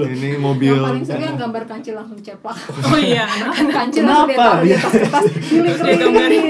Ini 0.07 0.29
mobil. 0.37 0.71
yang 0.71 0.85
paling 0.85 1.01
suka 1.03 1.17
yang 1.19 1.37
gambar 1.37 1.63
kancil 1.65 1.93
langsung 1.95 2.15
diceplak. 2.15 2.53
Oh 2.83 2.97
iya, 2.97 3.25
anak-anak 3.33 3.73
kancil 3.73 4.01
langsung 4.03 4.27
dia 4.27 4.37
taruh 4.37 4.59
di 4.59 4.67
Iya. 4.67 4.77
atas 4.77 4.91
kertas, 4.93 5.23
giling 5.43 5.75
dia 5.75 5.95
gambarin. 5.97 6.45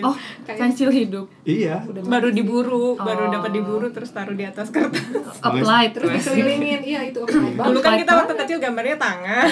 oh 0.00 0.14
kancil 0.46 0.88
hidup 0.90 1.26
iya 1.42 1.80
baru 2.04 2.28
diburu, 2.30 2.94
baru 2.94 3.22
Oh. 3.24 3.32
dapat 3.32 3.50
diburu 3.52 3.86
terus 3.88 4.10
taruh 4.10 4.32
di 4.32 4.44
atas 4.44 4.68
kertas. 4.68 5.02
applied 5.42 5.90
terus 5.90 6.12
dikelilingin. 6.14 6.80
Iya, 6.82 7.00
itu 7.04 7.18
banget. 7.20 7.58
Dulu 7.58 7.78
kan 7.80 7.92
kita 7.96 8.12
waktu 8.14 8.34
kecil 8.38 8.56
gambarnya 8.58 8.96
tangan, 8.96 9.44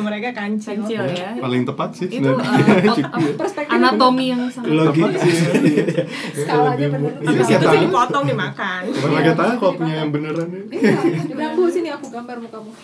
mereka 0.00 0.28
kancil. 0.34 0.76
kancil 0.76 1.02
ya 1.08 1.32
paling 1.38 1.62
tepat 1.64 1.88
sih 1.92 2.06
itu 2.10 2.26
ot- 2.26 2.42
apa, 2.42 3.32
Perspektif 3.38 3.72
anatomi 3.86 4.24
yang 4.28 4.42
sangat 4.50 4.70
logis 4.72 5.06
skalanya 6.34 6.86
bener. 6.90 7.12
Iya, 7.12 7.26
Habis 7.26 7.46
kayak 7.46 7.56
itu 7.56 7.66
tangan. 7.66 7.84
dipotong 7.86 8.24
dimakan. 8.26 8.80
Bukan 8.86 9.10
pakai 9.12 9.34
tangan 9.34 9.54
kalau 9.56 9.72
punya 9.74 9.94
yang 9.96 10.10
beneran 10.10 10.48
ya. 10.48 10.62
Iya, 10.68 10.94
bilang, 11.28 11.52
Bu, 11.54 11.62
sini 11.66 11.88
aku 11.88 12.06
gambar 12.10 12.36
mukamu. 12.40 12.70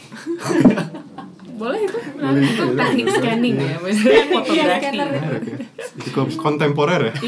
boleh 1.52 1.84
itu 1.84 1.98
itu 2.40 2.64
teknik 2.74 3.06
scanning 3.12 3.54
ya 3.54 3.76
maksudnya 3.76 4.08
Iya, 4.10 4.24
fotografi 4.26 4.72
scanner 4.72 5.06
itu. 5.06 5.20
Menarik 5.20 5.42
ya. 5.44 5.56
Cukup 6.00 6.28
kontemporer 6.40 7.02
ya. 7.06 7.14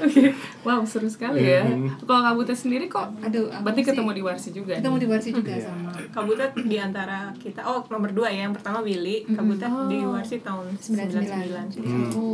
Oke, 0.00 0.32
wow 0.60 0.82
seru 0.82 1.06
sekali 1.06 1.40
ya. 1.40 1.62
Hmm. 1.62 1.88
Kalau 2.00 2.20
Kak 2.20 2.34
Butet 2.34 2.54
sendiri 2.54 2.84
kok, 2.86 3.08
Aduh, 3.20 3.48
berarti 3.56 3.80
sih- 3.80 3.88
ketemu 3.88 4.10
di 4.10 4.22
Warsi 4.22 4.48
juga. 4.50 4.72
Ketemu 4.76 4.96
di 4.96 5.06
Warsi 5.06 5.30
juga 5.30 5.52
Iya. 5.52 5.64
sama 5.66 5.90
Kabutet 6.10 6.52
di 6.58 6.76
antara 6.76 7.18
kita, 7.34 7.60
oh 7.62 7.80
nomor 7.86 8.10
dua 8.10 8.28
ya, 8.28 8.44
yang 8.44 8.52
pertama 8.52 8.80
Willy, 8.80 9.24
Kabutet 9.26 9.70
di 9.86 9.98
Warsi 10.02 10.36
tahun 10.40 10.66
99. 10.74 11.22
99. 11.22 11.66
Jadi 11.70 11.88
aku 12.04 12.26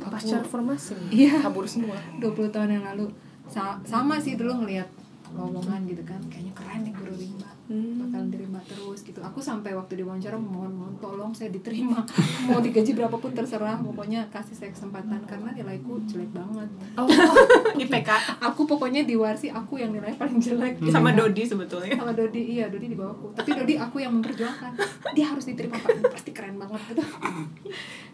pasca 0.00 0.36
reformasi. 0.38 0.94
Iya. 1.08 1.40
Kabur 1.40 1.64
semua. 1.64 1.96
20 2.16 2.50
tahun 2.50 2.70
yang 2.72 2.84
lalu 2.86 3.08
Sa- 3.44 3.78
sama 3.82 4.16
sih 4.16 4.34
dulu 4.34 4.60
ngelihat 4.60 4.88
lowongan 5.30 5.84
gitu 5.84 6.00
kan 6.02 6.16
kayaknya 6.26 6.54
keren 6.54 6.80
nih 6.80 6.94
guru 6.94 7.12
rimba 7.12 7.50
Hmm. 7.64 7.96
bakalan 7.96 8.28
diterima 8.28 8.60
terus 8.68 9.00
gitu. 9.00 9.24
Aku 9.24 9.40
sampai 9.40 9.72
waktu 9.72 10.04
diwawancara 10.04 10.36
mohon 10.36 10.76
mohon 10.76 10.94
tolong 11.00 11.32
saya 11.32 11.48
diterima. 11.48 12.04
Mau 12.48 12.60
digaji 12.60 12.92
berapapun 12.92 13.32
terserah. 13.32 13.80
Pokoknya 13.80 14.28
kasih 14.28 14.52
saya 14.52 14.70
kesempatan 14.70 15.24
karena 15.24 15.48
nilaiku 15.56 15.96
jelek 16.04 16.28
banget. 16.36 16.68
Oh, 17.00 17.08
IPK 17.80 18.10
aku 18.44 18.68
pokoknya 18.68 19.08
di 19.08 19.16
warsi 19.16 19.48
aku 19.48 19.80
yang 19.80 19.96
nilai 19.96 20.12
paling 20.14 20.36
jelek. 20.36 20.76
Sama 20.92 21.16
Dodi 21.16 21.48
sebetulnya. 21.48 21.96
sama 21.96 22.12
Dodi 22.12 22.60
iya 22.60 22.68
Dodi 22.68 22.92
di 22.92 22.96
bawahku. 23.00 23.32
Tapi 23.32 23.50
Dodi 23.56 23.74
aku 23.80 23.96
yang 24.04 24.12
memperjuangkan. 24.20 24.72
Dia 25.16 25.32
harus 25.32 25.48
diterima 25.48 25.80
pak. 25.80 26.12
Pasti 26.12 26.30
keren 26.36 26.60
banget. 26.60 26.80
Gitu 26.92 27.04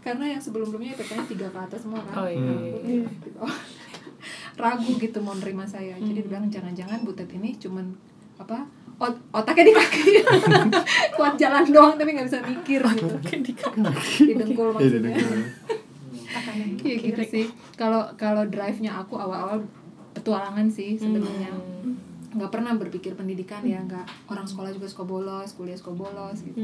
karena 0.01 0.33
yang 0.33 0.41
sebelum 0.41 0.73
sebelumnya 0.73 0.97
IPK-nya 0.97 1.25
tiga 1.29 1.47
ke 1.53 1.59
atas 1.61 1.85
semua 1.85 2.01
kan 2.01 2.25
Oh, 2.25 2.29
iya, 2.29 2.41
di 2.81 3.05
ragu 4.61 4.93
gitu 5.01 5.19
mau 5.25 5.33
nerima 5.37 5.65
saya. 5.65 5.97
Jadi 5.97 6.21
bilang 6.25 6.49
jangan-jangan 6.53 7.01
butet 7.05 7.29
ini 7.33 7.57
cuman 7.57 7.97
apa 8.37 8.65
ot- 9.01 9.25
otaknya 9.33 9.65
di 9.65 9.75
kaki 9.75 10.03
kuat 11.17 11.35
jalan 11.35 11.65
doang 11.67 11.97
tapi 11.97 12.13
nggak 12.13 12.29
bisa 12.29 12.39
mikir 12.43 12.81
gitu. 12.85 13.17
Di 14.21 14.33
dengkul 14.39 14.69
Iya, 14.69 14.75
maksudnya. 14.77 15.11
iya, 15.11 15.29
Iya 16.87 16.97
gitu 17.03 17.23
sih. 17.25 17.45
Kalau 17.75 18.07
kalau 18.15 18.45
drive-nya 18.45 18.95
aku 18.97 19.17
awal-awal 19.17 19.65
petualangan 20.13 20.69
sih 20.69 20.95
sebenarnya. 20.95 21.51
Nggak 22.31 22.47
pernah 22.49 22.73
berpikir 22.73 23.13
pendidikan 23.13 23.59
ya 23.63 23.81
nggak. 23.81 24.07
Orang 24.27 24.45
sekolah 24.45 24.71
juga 24.71 24.87
suka 24.87 25.03
bolos 25.03 25.51
kuliah 25.53 25.75
suka 25.75 25.91
bolos 25.93 26.39
gitu. 26.41 26.59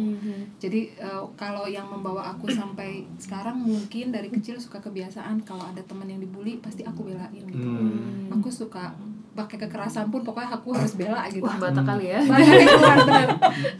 Jadi 0.56 0.94
eh, 0.94 1.22
kalau 1.34 1.66
yang 1.66 1.86
membawa 1.86 2.22
aku 2.28 2.46
sampai 2.48 2.88
sekarang 3.16 3.58
mungkin 3.58 4.08
dari 4.08 4.28
kecil 4.28 4.56
suka 4.56 4.78
kebiasaan 4.78 5.42
kalau 5.42 5.62
ada 5.62 5.82
teman 5.82 6.06
yang 6.06 6.18
dibully 6.18 6.58
pasti 6.58 6.82
aku 6.82 7.04
belain 7.04 7.30
gitu. 7.42 7.66
Hmm. 7.66 8.30
aku 8.30 8.46
suka 8.46 8.94
pakai 9.32 9.60
kekerasan 9.60 10.08
pun 10.08 10.22
pokoknya 10.22 10.48
aku 10.50 10.72
harus 10.72 10.94
bela 10.94 11.28
gitu. 11.28 11.44
Wah, 11.44 11.60
bata 11.60 11.82
kali 11.82 12.08
ya. 12.08 12.24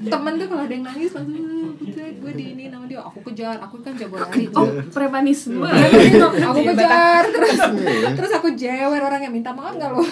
Temen 0.03 0.33
tuh 0.37 0.47
kalau 0.47 0.63
ada 0.63 0.71
yang 0.71 0.85
nangis 0.85 1.11
langsung 1.11 1.33
"Eh, 1.33 1.73
Putri, 1.77 2.05
gue 2.15 2.33
di 2.33 2.45
ini 2.53 2.65
nama 2.69 2.85
dia. 2.85 3.01
Aku 3.01 3.21
kejar 3.23 3.57
aku 3.57 3.81
kan 3.81 3.93
jago 3.95 4.17
lari 4.17 4.49
Oh, 4.53 4.65
premanisme. 4.91 5.61
aku 6.43 6.61
kejar 6.67 7.23
terus 7.27 7.57
terus 8.13 8.33
aku 8.33 8.49
jewer 8.53 8.99
orang 8.99 9.21
yang 9.21 9.33
minta 9.33 9.51
maaf 9.51 9.73
nggak 9.73 9.91
lo 9.91 10.05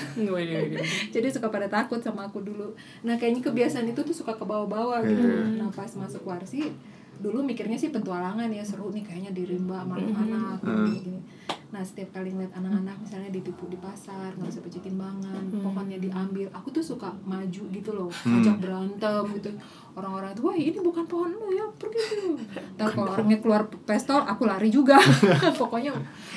jadi 1.10 1.26
suka 1.28 1.48
pada 1.48 1.63
takut 1.66 1.98
sama 1.98 2.26
aku 2.26 2.40
dulu 2.40 2.72
nah 3.02 3.14
kayaknya 3.14 3.42
kebiasaan 3.42 3.86
itu 3.86 4.00
tuh 4.00 4.12
suka 4.12 4.32
ke 4.32 4.42
bawah-bawah 4.42 5.00
gitu 5.02 5.24
Hmm. 5.24 5.56
nah 5.56 5.68
pas 5.68 5.88
masuk 5.90 6.24
warsi 6.24 6.72
dulu 7.16 7.38
mikirnya 7.40 7.74
sih 7.74 7.88
petualangan 7.88 8.48
ya 8.48 8.60
seru 8.60 8.88
nih 8.88 9.02
kayaknya 9.02 9.30
di 9.30 9.44
rimba 9.46 9.80
sama 9.80 9.94
anak-anak 9.96 10.58
Hmm. 10.60 10.86
gini. 10.86 11.18
Nah 11.66 11.82
setiap 11.82 12.14
kali 12.14 12.30
ngeliat 12.30 12.54
anak-anak 12.54 12.94
misalnya 12.96 13.30
ditipu 13.30 13.66
di 13.66 13.74
pasar 13.76 14.30
nggak 14.32 14.46
bisa 14.46 14.60
baca 14.60 14.78
timbangan 14.80 15.42
pokoknya 15.52 15.98
diambil. 15.98 16.46
Aku 16.52 16.70
tuh 16.70 16.80
suka 16.80 17.10
maju 17.24 17.62
gitu 17.68 17.90
loh 17.90 18.06
ngajak 18.06 18.56
berantem 18.58 19.24
gitu. 19.34 19.50
Orang-orang 19.92 20.30
itu 20.30 20.40
wah 20.40 20.54
ini 20.54 20.74
bukan 20.76 21.04
pohon 21.04 21.30
lu 21.30 21.50
ya 21.50 21.66
pergi 21.72 22.00
tuh 22.12 22.34
Ntar 22.74 22.88
kalau 22.88 23.10
orangnya 23.10 23.38
keluar 23.38 23.62
pistol 23.82 24.20
aku 24.20 24.42
lari 24.44 24.66
juga. 24.68 24.98
Pokoknya 25.60 25.90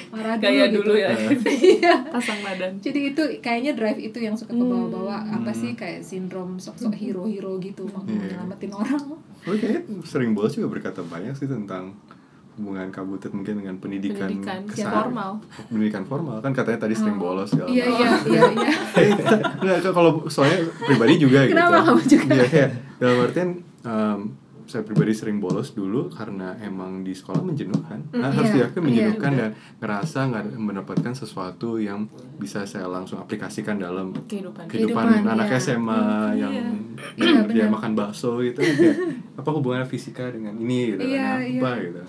marah 0.08 0.36
dulu 0.36 0.44
Gaya 0.44 0.66
gitu. 0.68 0.78
dulu 0.80 0.94
ya. 0.96 1.10
iya. 1.76 1.94
Pasang 2.08 2.40
badan. 2.40 2.72
jadi 2.80 3.00
itu 3.08 3.22
kayaknya 3.38 3.72
drive 3.74 4.00
itu 4.00 4.18
yang 4.18 4.34
suka 4.34 4.52
ke 4.52 4.64
bawah-bawah 4.64 5.20
Hmm. 5.20 5.38
apa 5.38 5.52
sih 5.52 5.74
kayak 5.74 6.02
sindrom 6.02 6.58
sok-sok 6.58 6.94
hero-hero 6.94 7.58
gitu 7.60 7.86
mau 7.88 8.02
nyelamatin 8.02 8.70
orang 8.72 9.02
Oke, 9.48 9.58
kayaknya 9.58 9.82
sering 10.04 10.32
bolos 10.32 10.52
juga 10.52 10.68
berkata 10.70 11.00
banyak 11.02 11.34
sih 11.34 11.48
tentang 11.48 11.96
hubungan 12.54 12.90
kabutet 12.90 13.30
mungkin 13.32 13.62
dengan 13.62 13.78
pendidikan, 13.78 14.26
Pendidikan, 14.28 14.60
ya, 14.60 14.68
keseharian. 14.68 14.98
formal. 14.98 15.32
pendidikan 15.70 16.04
formal 16.04 16.38
kan 16.40 16.52
katanya 16.52 16.80
tadi 16.82 16.96
sering 16.96 17.16
bolos 17.16 17.48
segala 17.48 17.70
iya 17.70 17.86
iya 17.86 18.10
iya 18.26 18.44
Nggak, 19.62 19.94
kalau 19.94 20.26
soalnya 20.28 20.66
pribadi 20.82 21.14
juga 21.18 21.46
gitu. 21.46 21.54
Kenapa 21.54 21.86
kamu 21.86 22.02
juga? 22.04 22.34
Iya, 22.34 22.46
kayak 22.48 22.70
dalam 22.98 23.18
artian 23.22 23.50
em, 23.84 24.20
saya 24.68 24.84
pribadi 24.84 25.12
sering 25.12 25.40
bolos 25.40 25.72
dulu 25.72 26.12
karena 26.12 26.60
emang 26.60 27.02
di 27.02 27.12
sekolah 27.12 27.40
menjenuhkan. 27.40 28.04
Nah, 28.12 28.30
harus 28.30 28.52
iya, 28.52 28.68
diakui 28.68 28.84
menjenuhkan 28.84 29.32
dan 29.32 29.50
ngerasa 29.80 30.20
nggak 30.28 30.46
mendapatkan 30.54 31.14
sesuatu 31.14 31.80
yang 31.80 32.06
bisa 32.36 32.64
saya 32.64 32.86
langsung 32.86 33.18
aplikasikan 33.18 33.76
dalam 33.76 34.12
Kehidupan. 34.22 34.68
kehidupan, 34.68 35.04
Kehidupan, 35.08 35.32
anak 35.32 35.48
iya. 35.48 35.58
SMA 35.58 36.02
yang 36.36 36.54
Iya, 37.16 37.48
dia 37.48 37.66
benar. 37.66 37.74
makan 37.74 37.92
bakso 37.94 38.42
gitu 38.42 38.60
kayak 38.60 38.98
apa 39.36 39.50
hubungannya 39.50 39.86
fisika 39.86 40.28
dengan 40.28 40.54
ini 40.54 40.94
gitu 40.94 41.02
Iya, 41.06 41.24
kan, 41.24 41.40
iya. 41.42 41.60
apa 41.60 41.72
gitu. 41.80 42.02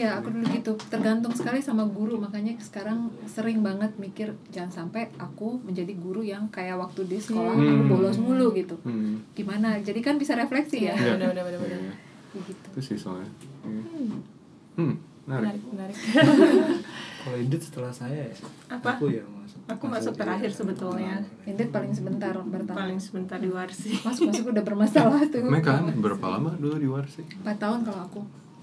Iya 0.00 0.16
aku 0.16 0.28
dulu 0.30 0.48
gitu 0.48 0.72
tergantung 0.86 1.28
sekali 1.30 1.60
sama 1.60 1.84
guru 1.86 2.16
makanya 2.16 2.56
sekarang 2.58 2.98
sering 3.26 3.60
banget 3.60 3.92
mikir 3.96 4.32
jangan 4.48 4.72
sampai 4.80 5.12
aku 5.16 5.60
menjadi 5.60 5.92
guru 5.94 6.24
yang 6.24 6.48
kayak 6.48 6.74
waktu 6.74 7.04
di 7.04 7.18
sekolah 7.18 7.52
aku 7.52 7.60
Hmm. 7.60 7.84
bolos 7.86 8.16
mulu 8.16 8.48
gitu 8.52 8.80
Hmm. 8.80 9.20
gimana 9.30 9.76
jadi 9.78 10.00
kan 10.00 10.16
bisa 10.16 10.32
refleksi 10.34 10.78
ya 10.82 10.94
Iya. 10.94 11.14
Benar, 11.14 11.28
benar, 11.30 11.44
benar, 11.46 11.60
benar. 11.60 11.80
Iya. 11.82 11.94
gitu 12.40 12.66
Itu 12.66 12.80
sih 12.80 12.96
soalnya. 12.96 13.28
Iya. 13.60 13.82
Hmm, 14.72 14.94
menarik. 15.26 15.60
Menarik, 15.60 15.62
menarik. 15.68 15.96
Kalau 17.20 17.36
Indit 17.36 17.60
setelah 17.60 17.92
saya 17.92 18.24
ya. 18.24 18.36
Apa? 18.70 18.96
Aku 18.96 19.10
ya 19.10 19.20
masuk. 19.26 19.60
Aku 19.68 19.84
masuk 19.86 20.12
terakhir 20.14 20.48
sebetulnya. 20.50 21.20
Indit 21.44 21.68
paling 21.68 21.90
sebentar 21.90 22.32
bertahan 22.32 22.78
Paling 22.80 22.96
sebentar 22.98 23.36
di 23.36 23.50
Warsi. 23.50 23.92
masuk 24.00 24.30
masuk 24.30 24.44
udah 24.48 24.64
bermasalah 24.64 25.20
tuh 25.26 25.44
Mereka 25.44 25.70
berapa 25.98 26.26
lama 26.30 26.56
dulu 26.56 26.76
di 26.76 26.88
Warsi? 26.88 27.20
empat 27.36 27.56
tahun 27.58 27.80
kalau 27.82 28.00
aku 28.02 28.20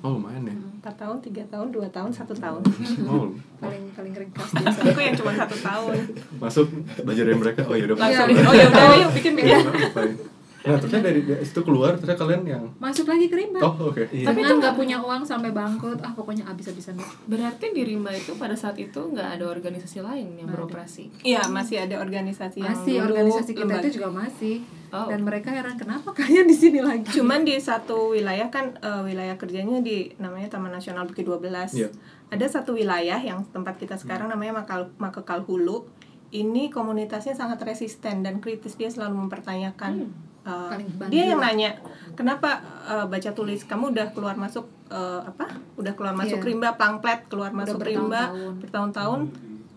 Oh 0.07 0.15
lumayan 0.15 0.43
ya. 0.45 0.55
4 0.79 0.95
tahun, 0.95 1.17
3 1.19 1.51
tahun, 1.51 1.67
2 1.67 1.83
tahun, 1.91 2.09
1 2.09 2.31
tahun. 2.39 2.61
Oh, 3.11 3.27
paling 3.59 3.83
paling 3.91 4.13
ringkas 4.15 4.49
Aku 4.55 4.95
yang 4.97 5.11
cuma 5.13 5.35
satu 5.35 5.57
tahun. 5.57 5.97
masuk 6.39 6.65
belajar 7.03 7.23
dari 7.25 7.35
mereka. 7.35 7.61
Oh 7.65 7.75
ya 7.75 7.83
udah 7.85 7.95
Langsung, 7.99 8.29
Iya. 8.29 8.41
oh 8.41 8.53
ya 8.53 8.65
udah 8.65 8.83
yuk 8.97 9.11
bikin 9.13 9.31
bikin. 9.35 9.57
Nah, 10.57 10.75
terusnya 10.75 10.99
dari 11.01 11.23
situ 11.41 11.61
keluar, 11.61 11.95
terusnya 11.95 12.15
kalian 12.15 12.43
yang 12.43 12.63
masuk 12.75 13.07
lagi 13.07 13.25
ke 13.25 13.35
rimba 13.35 13.59
Oh, 13.61 13.87
oke. 13.87 14.03
Iya. 14.09 14.27
tapi 14.27 14.39
kan 14.41 14.59
nggak 14.59 14.75
punya 14.75 14.97
uang 14.99 15.23
sampai 15.23 15.51
bangkrut 15.51 15.99
ah 15.99 16.11
pokoknya 16.11 16.43
abis-abisan 16.45 16.95
deh. 16.95 17.07
Berarti 17.25 17.71
di 17.71 17.83
Rimba 17.83 18.11
itu 18.11 18.35
pada 18.35 18.51
saat 18.51 18.75
itu 18.75 18.99
nggak 18.99 19.39
ada 19.39 19.45
organisasi 19.47 19.99
lain 19.99 20.35
yang 20.35 20.47
beroperasi. 20.47 21.23
Iya, 21.23 21.47
masih 21.47 21.83
ada 21.83 21.95
organisasi 21.97 22.59
yang 22.59 22.75
masih 22.75 22.95
organisasi 22.99 23.51
kita 23.53 23.63
lembaga. 23.65 23.81
itu 23.81 23.89
juga 23.95 24.09
masih 24.13 24.55
Oh. 24.97 25.07
dan 25.07 25.21
mereka 25.21 25.49
heran 25.49 25.75
kenapa 25.75 26.09
kalian 26.11 26.43
di 26.43 26.53
sini 26.53 26.79
lagi 26.79 27.05
Cuman 27.11 27.41
di 27.41 27.53
satu 27.55 28.11
wilayah 28.11 28.47
kan 28.47 28.73
eh, 28.75 29.01
wilayah 29.03 29.35
kerjanya 29.35 29.77
di 29.79 30.09
namanya 30.17 30.49
Taman 30.49 30.69
Nasional 30.69 31.05
Bukit 31.05 31.21
12. 31.23 31.43
Iya. 31.71 31.89
Ada 32.27 32.45
satu 32.51 32.73
wilayah 32.73 33.15
yang 33.17 33.45
tempat 33.47 33.75
kita 33.75 33.95
sekarang 33.95 34.27
namanya 34.27 34.57
Makal 34.57 34.89
Makekal 34.97 35.41
Hulu. 35.41 35.85
Ini 36.29 36.67
komunitasnya 36.69 37.31
sangat 37.33 37.61
resisten 37.61 38.19
dan 38.19 38.37
kritis 38.37 38.73
dia 38.73 38.87
selalu 38.87 39.15
mempertanyakan 39.21 40.11
eh, 40.41 40.69
Paling 40.69 40.89
bandel. 40.93 41.09
dia 41.09 41.23
yang 41.25 41.39
nanya 41.39 41.77
kenapa 42.13 42.59
eh, 42.85 43.05
baca 43.05 43.31
tulis 43.31 43.61
kamu 43.61 43.91
udah 43.91 44.11
keluar 44.11 44.35
masuk 44.35 44.67
eh, 44.87 45.21
apa 45.21 45.45
udah 45.75 45.93
keluar 45.93 46.11
masuk 46.13 46.37
Iya. 46.37 46.47
rimba 46.47 46.69
pangplet 46.73 47.27
keluar 47.27 47.49
Udah 47.49 47.59
masuk 47.61 47.79
rimba 47.79 48.27
bertahun-tahun. 48.27 48.59
bertahun-tahun 48.59 49.19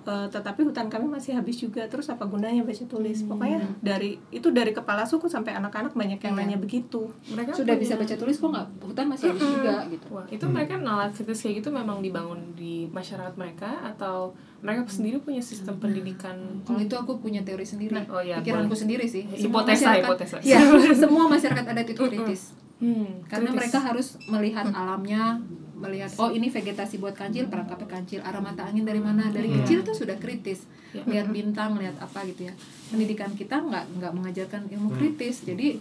eh, 0.02 0.26
tetapi 0.28 0.60
hutan 0.62 0.86
kami 0.86 1.06
masih 1.06 1.32
habis 1.32 1.56
juga. 1.56 1.84
Terus 1.84 2.06
apa 2.06 2.24
gunanya 2.24 2.60
baca 2.60 2.84
tulis? 2.84 3.20
Hmm. 3.20 3.28
pokoknya 3.30 3.58
dari 3.78 4.16
itu 4.30 4.48
dari 4.48 4.70
kepala 4.70 5.02
suku 5.02 5.26
sampai 5.26 5.52
anak-anak 5.52 5.92
banyak 5.92 6.18
yang 6.18 6.32
Iya. 6.32 6.40
nanya 6.40 6.56
begitu. 6.56 7.08
Mereka 7.26 7.52
sudah 7.52 7.74
punya- 7.74 7.82
bisa 7.82 7.94
baca 7.96 8.14
tulis 8.14 8.36
kok 8.36 8.48
nggak? 8.48 8.66
Hutan 8.82 9.06
masih 9.06 9.26
habis 9.28 9.44
juga 9.44 9.76
gitu. 9.86 10.06
Wah, 10.10 10.26
itu 10.26 10.44
mereka 10.46 10.74
nalar 10.76 11.10
kritis 11.10 11.40
kayak 11.40 11.54
gitu 11.58 11.68
memang 11.70 12.00
dibangun 12.00 12.52
di 12.52 12.88
masyarakat 12.88 13.34
mereka 13.34 13.70
atau 13.86 14.32
mereka 14.60 14.84
sendiri 14.86 15.16
punya 15.18 15.40
sistem 15.40 15.76
pendidikan? 15.76 16.36
Kalau 16.62 16.78
itu 16.78 16.92
aku 16.92 17.16
punya 17.18 17.40
teori 17.40 17.64
sendiri. 17.64 17.92
Nah, 17.92 18.04
oh 18.08 18.20
ya, 18.20 18.38
pikiranku 18.38 18.68
boleh. 18.68 18.76
sendiri 18.78 19.04
sih. 19.04 19.24
Semua 19.30 19.62
Hipotesa, 19.62 19.84
masyarakat- 19.86 20.04
hipotesa. 20.04 20.36
Iya, 20.40 20.58
semua 21.02 21.24
masyarakat 21.26 21.64
adat 21.66 21.86
itu 21.86 22.00
kritis 22.02 22.42
hmm, 22.80 23.28
karena 23.30 23.50
kritis. 23.52 23.58
mereka 23.60 23.78
harus 23.80 24.08
melihat 24.26 24.66
alamnya 24.72 25.38
melihat 25.80 26.12
oh 26.20 26.28
ini 26.28 26.52
vegetasi 26.52 27.00
buat 27.00 27.16
kancil 27.16 27.48
perangkapnya 27.48 27.88
kancil 27.88 28.20
arah 28.20 28.44
mata 28.44 28.68
angin 28.68 28.84
dari 28.84 29.00
mana? 29.00 29.32
Dari 29.32 29.48
kecil 29.48 29.80
tuh 29.80 29.96
sudah 29.96 30.20
kritis. 30.20 30.68
Ya. 30.90 31.06
lihat 31.06 31.30
bintang 31.30 31.78
lihat 31.80 31.96
apa 31.96 32.26
gitu 32.28 32.50
ya. 32.50 32.54
Pendidikan 32.92 33.32
kita 33.32 33.62
nggak 33.64 33.96
nggak 33.96 34.12
mengajarkan 34.12 34.68
ilmu 34.68 34.92
kritis. 34.98 35.46
Jadi 35.46 35.80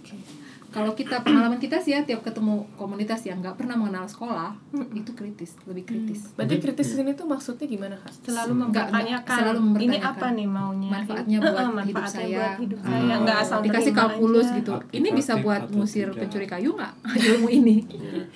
kalau 0.70 0.94
kita 0.94 1.20
pengalaman 1.20 1.58
kita 1.58 1.78
sih 1.78 1.92
ya 1.92 2.02
tiap 2.02 2.22
ketemu 2.22 2.62
komunitas 2.74 3.22
yang 3.22 3.38
nggak 3.38 3.56
pernah 3.56 3.74
mengenal 3.74 4.06
sekolah 4.06 4.54
itu 4.92 5.12
kritis 5.12 5.58
lebih 5.64 5.84
kritis 5.84 6.30
Berarti 6.32 6.56
kritis 6.58 6.88
di 6.88 6.96
sini 6.96 7.12
tuh 7.12 7.26
maksudnya 7.26 7.66
gimana 7.66 7.96
kak? 7.96 8.14
selalu 8.22 8.54
mempertanyakan, 8.62 9.38
selalu 9.40 9.58
ini 9.58 9.66
mempertanyakan. 9.98 10.12
apa 10.12 10.28
nih 10.30 10.48
maunya 10.48 10.90
Manfaatnya 10.92 11.36
Eh, 11.36 11.42
buat 11.42 11.58
hidup 11.58 11.74
manfaatnya 11.74 12.06
saya. 12.06 12.38
buat 12.40 12.54
hidup 12.60 12.80
Hmm. 12.80 12.90
saya 12.92 13.16
nggak 13.20 13.38
asal 13.40 13.58
dikasih 13.60 13.94
kalkulus 13.94 14.46
aja. 14.46 14.58
gitu 14.58 14.72
Arti 14.72 14.94
ini 14.94 15.10
bisa 15.12 15.34
buat 15.38 15.62
tidak. 15.66 16.16
pencuri 16.16 16.46
kayu 16.46 16.70
nggak 16.72 16.94
ilmu 17.30 17.48
ini 17.50 17.76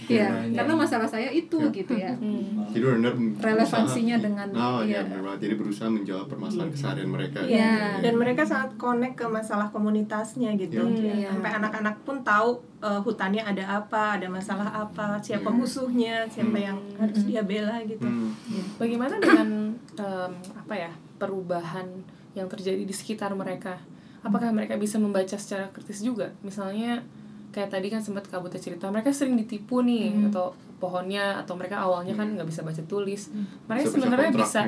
ya 0.07 0.27
karena 0.51 0.73
masalah 0.75 1.05
saya 1.05 1.29
itu 1.29 1.57
gitu 1.69 1.93
ya 1.93 2.11
Hmm. 2.13 2.65
jadi 2.69 2.85
benar 2.91 3.13
Relevansinya 3.35 4.17
dengan- 4.17 4.49
Oh 4.53 4.81
iya, 4.81 5.01
iya. 5.01 5.19
benar. 5.19 5.35
Jadi 5.35 5.53
berusaha 5.53 5.87
menjawab 5.87 6.25
permasalahan 6.25 6.71
keseharian 6.71 7.07
mereka. 7.07 7.39
Iya. 7.43 7.99
dan 7.99 8.13
mereka 8.15 8.41
sangat 8.43 8.73
connect 8.75 9.15
ke 9.15 9.25
masalah 9.27 9.67
komunitasnya 9.67 10.55
gitu 10.55 10.81
Iya. 10.83 11.13
Ya, 11.19 11.29
sampai 11.29 11.51
anak-anak 11.53 11.95
pun 12.01 12.22
tahu 12.23 12.49
eh, 12.79 12.99
hutannya 12.99 13.39
ada 13.41 13.63
apa 13.77 14.15
ada 14.15 14.27
masalah 14.27 14.67
apa 14.67 15.19
siapa 15.19 15.45
Iya. 15.45 15.55
musuhnya 15.55 16.15
siapa 16.25 16.57
yang 16.57 16.75
harus 16.95 17.21
dia 17.23 17.41
bela 17.41 17.77
gitu 17.83 18.03
Hmm. 18.03 18.31
Bagaimana 18.75 19.15
dengan 19.17 19.47
em, 19.93 20.31
apa 20.53 20.73
ya 20.73 20.91
perubahan 21.17 21.85
yang 22.33 22.47
terjadi 22.47 22.81
di 22.81 22.91
sekitar 22.91 23.31
mereka? 23.33 23.77
Apakah 24.19 24.49
mereka 24.49 24.73
bisa 24.75 24.95
membaca 24.95 25.35
secara 25.35 25.67
kritis 25.69 25.99
juga? 25.99 26.31
Misalnya 26.41 27.03
kayak 27.49 27.69
tadi 27.69 27.87
kan 27.87 27.99
sempat 27.99 28.25
kabutnya 28.25 28.57
cerita 28.57 28.87
mereka 28.87 29.11
sering 29.11 29.35
ditipu 29.35 29.79
nih 29.79 30.09
atau 30.27 30.49
pohonnya 30.77 31.37
atau 31.37 31.53
mereka 31.53 31.79
awalnya 31.79 32.11
kan 32.13 32.31
nggak 32.31 32.45
bisa 32.45 32.61
baca 32.61 32.81
tulis. 32.83 33.29
Mereka 33.63 33.83
Bisa 33.83 33.89
baca 33.89 33.95
sebenarnya 33.99 34.31
bisa 34.33 34.61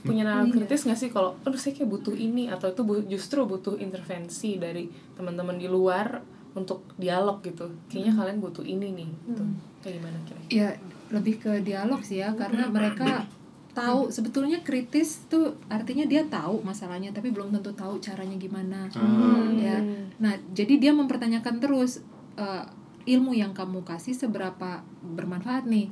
punya 0.00 0.22
nalar 0.22 0.48
kritis 0.48 0.80
nggak 0.82 0.96
sih 0.96 1.08
kalau 1.08 1.36
aduh 1.40 1.56
saya 1.56 1.72
kayak 1.74 1.88
butuh 1.88 2.12
ini 2.12 2.48
atau 2.48 2.66
itu 2.66 2.80
bu- 2.80 3.04
justru 3.04 3.44
butuh 3.44 3.76
intervensi 3.76 4.56
dari 4.56 4.88
teman-teman 5.12 5.54
di 5.54 5.68
luar 5.68 6.24
untuk 6.54 6.82
dialog 6.98 7.38
gitu. 7.42 7.70
Kayaknya 7.86 8.12
kalian 8.18 8.38
butuh 8.42 8.64
ini 8.66 8.88
nih 8.94 9.10
gitu. 9.30 9.42
Kayak 9.80 9.94
gimana 10.02 10.18
kira 10.26 10.40
ya 10.50 10.68
lebih 11.10 11.34
ke 11.42 11.52
dialog 11.66 12.00
sih 12.02 12.22
ya 12.22 12.34
karena 12.38 12.70
mereka 12.70 13.26
tahu 13.70 14.10
sebetulnya 14.10 14.66
kritis 14.66 15.30
tuh 15.30 15.54
artinya 15.70 16.02
dia 16.02 16.26
tahu 16.26 16.58
masalahnya 16.66 17.14
tapi 17.14 17.30
belum 17.30 17.54
tentu 17.54 17.70
tahu 17.74 18.02
caranya 18.02 18.34
gimana. 18.38 18.90
Ah. 18.94 19.46
ya. 19.54 19.78
Nah 20.18 20.34
jadi 20.54 20.78
dia 20.78 20.92
mempertanyakan 20.94 21.62
terus 21.62 22.02
eh, 22.34 22.64
ilmu 23.08 23.32
yang 23.32 23.56
kamu 23.56 23.82
kasih 23.86 24.12
seberapa 24.12 24.82
bermanfaat 25.02 25.64
nih. 25.70 25.88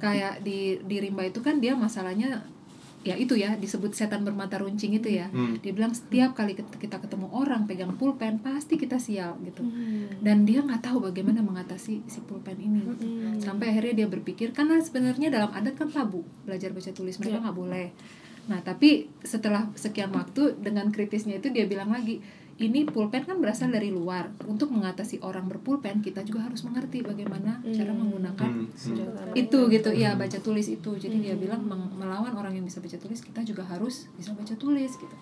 Kayak 0.00 0.42
di 0.42 0.80
di 0.82 0.96
rimba 0.98 1.28
itu 1.28 1.44
kan 1.44 1.60
dia 1.60 1.76
masalahnya 1.76 2.44
ya 3.00 3.16
itu 3.16 3.32
ya 3.32 3.56
disebut 3.56 3.90
setan 3.90 4.20
bermata 4.20 4.54
runcing 4.54 4.92
itu 4.92 5.08
ya 5.10 5.26
Hmm. 5.26 5.56
dia 5.56 5.72
bilang 5.72 5.88
setiap 5.90 6.34
kali 6.34 6.52
kita 6.52 6.98
ketemu 6.98 7.32
orang 7.32 7.64
pegang 7.64 7.94
pulpen 7.94 8.36
pasti 8.38 8.76
kita 8.76 8.96
sial 8.96 9.40
gitu 9.40 9.60
Hmm. 9.60 10.20
dan 10.20 10.44
dia 10.44 10.60
nggak 10.60 10.82
tahu 10.82 11.00
bagaimana 11.02 11.40
mengatasi 11.40 12.04
si 12.04 12.18
pulpen 12.20 12.56
ini 12.56 12.84
gitu. 12.84 13.04
sampai 13.40 13.72
akhirnya 13.72 13.94
dia 13.96 14.06
berpikir 14.06 14.52
karena 14.52 14.76
sebenarnya 14.78 15.28
dalam 15.28 15.48
adat 15.48 15.74
kan 15.74 15.88
tabu 15.88 16.20
belajar 16.44 16.70
baca 16.70 16.90
tulis 16.90 17.16
mereka 17.16 17.34
Iya. 17.34 17.42
nggak 17.42 17.56
boleh 17.56 17.86
nah 18.42 18.60
tapi 18.60 18.88
setelah 19.22 19.70
sekian 19.74 20.10
waktu 20.10 20.58
dengan 20.58 20.90
kritisnya 20.90 21.38
itu 21.38 21.48
dia 21.48 21.64
bilang 21.64 21.88
lagi 21.88 22.20
ini 22.60 22.84
pulpen 22.84 23.24
kan 23.24 23.40
berasal 23.40 23.68
dari 23.68 23.88
luar. 23.88 24.28
Untuk 24.44 24.68
mengatasi 24.68 25.18
orang 25.20 25.48
berpulpen 25.48 25.98
kita 25.98 26.20
juga 26.20 26.44
harus 26.44 26.60
mengerti 26.60 27.00
bagaimana 27.00 27.64
cara 27.64 27.88
menggunakan 27.90 28.50
Hmm. 28.52 28.68
Hmm. 28.68 29.32
Itu 29.34 29.66
gitu. 29.66 29.88
Iya 29.90 30.14
baca 30.14 30.36
tulis 30.38 30.68
itu. 30.68 30.90
Jadi 30.94 31.16
dia 31.18 31.34
bilang 31.34 31.64
melawan 31.94 32.30
orang 32.30 32.52
yang 32.52 32.62
bisa 32.62 32.78
baca 32.78 32.94
tulis 32.94 33.18
kita 33.18 33.40
juga 33.42 33.64
harus 33.64 34.12
bisa 34.12 34.30
baca 34.30 34.52
tulis 34.54 34.92
gitu. 34.92 35.16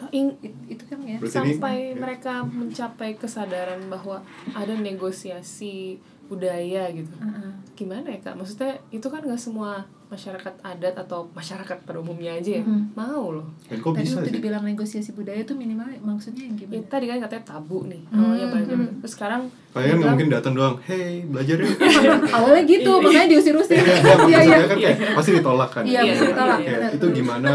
Oh, 0.00 0.08
ing- 0.10 0.40
It- 0.40 0.56
itu 0.66 0.84
kan 0.84 0.98
ya. 1.02 1.16
Berarti 1.16 1.28
ini- 1.38 1.54
sampai 1.54 1.76
ya. 1.86 1.94
mereka 1.94 2.34
mencapai 2.42 3.10
kesadaran 3.14 3.84
bahwa 3.86 4.24
ada 4.50 4.72
negosiasi 4.74 6.00
budaya 6.30 6.86
gitu. 6.90 7.10
Heeh. 7.18 7.50
gimana 7.74 8.06
ya 8.06 8.20
kak? 8.20 8.36
Maksudnya 8.36 8.76
itu 8.90 9.02
kan 9.04 9.18
nggak 9.18 9.40
semua 9.40 9.80
masyarakat 10.06 10.52
adat 10.60 10.94
atau 10.98 11.24
masyarakat 11.30 11.80
pada 11.80 11.96
umumnya 11.96 12.28
aja 12.30 12.60
ya 12.60 12.62
Mhm. 12.62 12.92
mau 12.92 13.32
loh. 13.32 13.46
Dan 13.64 13.78
kok 13.78 13.90
tadi 13.90 14.04
bisa 14.04 14.14
waktu 14.14 14.26
sih? 14.26 14.34
dibilang 14.36 14.62
negosiasi 14.62 15.10
budaya 15.10 15.40
itu 15.40 15.54
minimal 15.54 15.88
maksudnya 16.04 16.44
yang 16.44 16.54
ya, 16.54 16.66
gimana 16.66 16.84
tadi 16.88 17.04
kan 17.06 17.18
katanya 17.20 17.44
tabu 17.46 17.78
nih 17.86 18.02
Hmm, 18.06 18.20
awalnya 18.20 18.46
belajar. 18.48 18.74
Hmm. 18.76 18.90
terus 19.00 19.12
sekarang 19.12 19.42
Kalian 19.70 19.94
nggak 19.96 20.10
mungkin 20.12 20.28
datang 20.28 20.52
doang, 20.52 20.76
hey 20.82 21.24
belajar 21.24 21.56
yuk. 21.56 21.72
awalnya 22.36 22.62
gitu 22.64 22.90
makanya 23.00 23.28
diusir-usir. 23.28 23.76
Iya, 23.76 23.96
iya 23.96 23.96
iya 23.96 24.36
maksudnya 24.36 24.66
kan 24.66 24.78
kayak 24.78 24.96
pasti 25.14 25.30
ditolak 25.32 25.70
kan. 25.70 25.82
Iya, 25.82 26.00
pasti 26.04 26.26
ditolak, 26.28 26.58
itu 26.92 27.06
gimana 27.14 27.52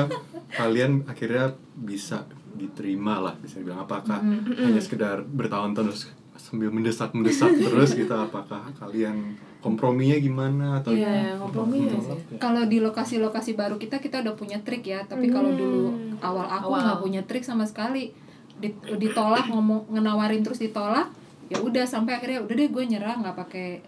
kalian 0.50 0.92
akhirnya 1.06 1.46
bisa 1.78 2.18
diterima 2.52 3.20
lah 3.20 3.36
bisa 3.36 3.60
dibilang 3.60 3.84
apakah 3.84 4.24
hanya 4.58 4.80
sekedar 4.80 5.22
bertahun-tahun 5.22 5.86
terus 5.86 6.08
sambil 6.46 6.70
mendesak-mendesak 6.70 7.58
terus 7.66 7.90
gitu 7.92 8.14
apakah 8.14 8.70
kalian 8.78 9.34
komprominya 9.58 10.14
gimana 10.16 10.78
atau 10.78 10.94
iya 10.94 11.34
kompromi 11.36 11.90
ya 11.90 11.98
sih. 11.98 12.38
Kalau 12.38 12.70
di 12.70 12.78
lokasi-lokasi 12.78 13.58
baru 13.58 13.82
kita 13.82 13.98
kita 13.98 14.22
udah 14.22 14.38
punya 14.38 14.62
trik 14.62 14.86
ya. 14.86 15.02
Tapi 15.02 15.34
kalau 15.34 15.50
Hmm. 15.50 15.58
dulu 15.58 15.84
awal 16.22 16.46
aku 16.46 16.70
nggak 16.70 17.00
punya 17.02 17.22
trik 17.26 17.42
sama 17.42 17.66
sekali. 17.66 18.14
Di- 18.56 18.78
ditolak 18.96 19.50
ngomong 19.50 19.90
ngenawarin 19.90 20.40
terus 20.40 20.62
ditolak 20.62 21.10
ya 21.46 21.58
udah 21.58 21.82
sampai 21.84 22.16
akhirnya 22.16 22.40
udah 22.40 22.54
deh 22.54 22.70
gue 22.70 22.84
nyerah 22.88 23.18
nggak 23.18 23.36
pakai 23.36 23.82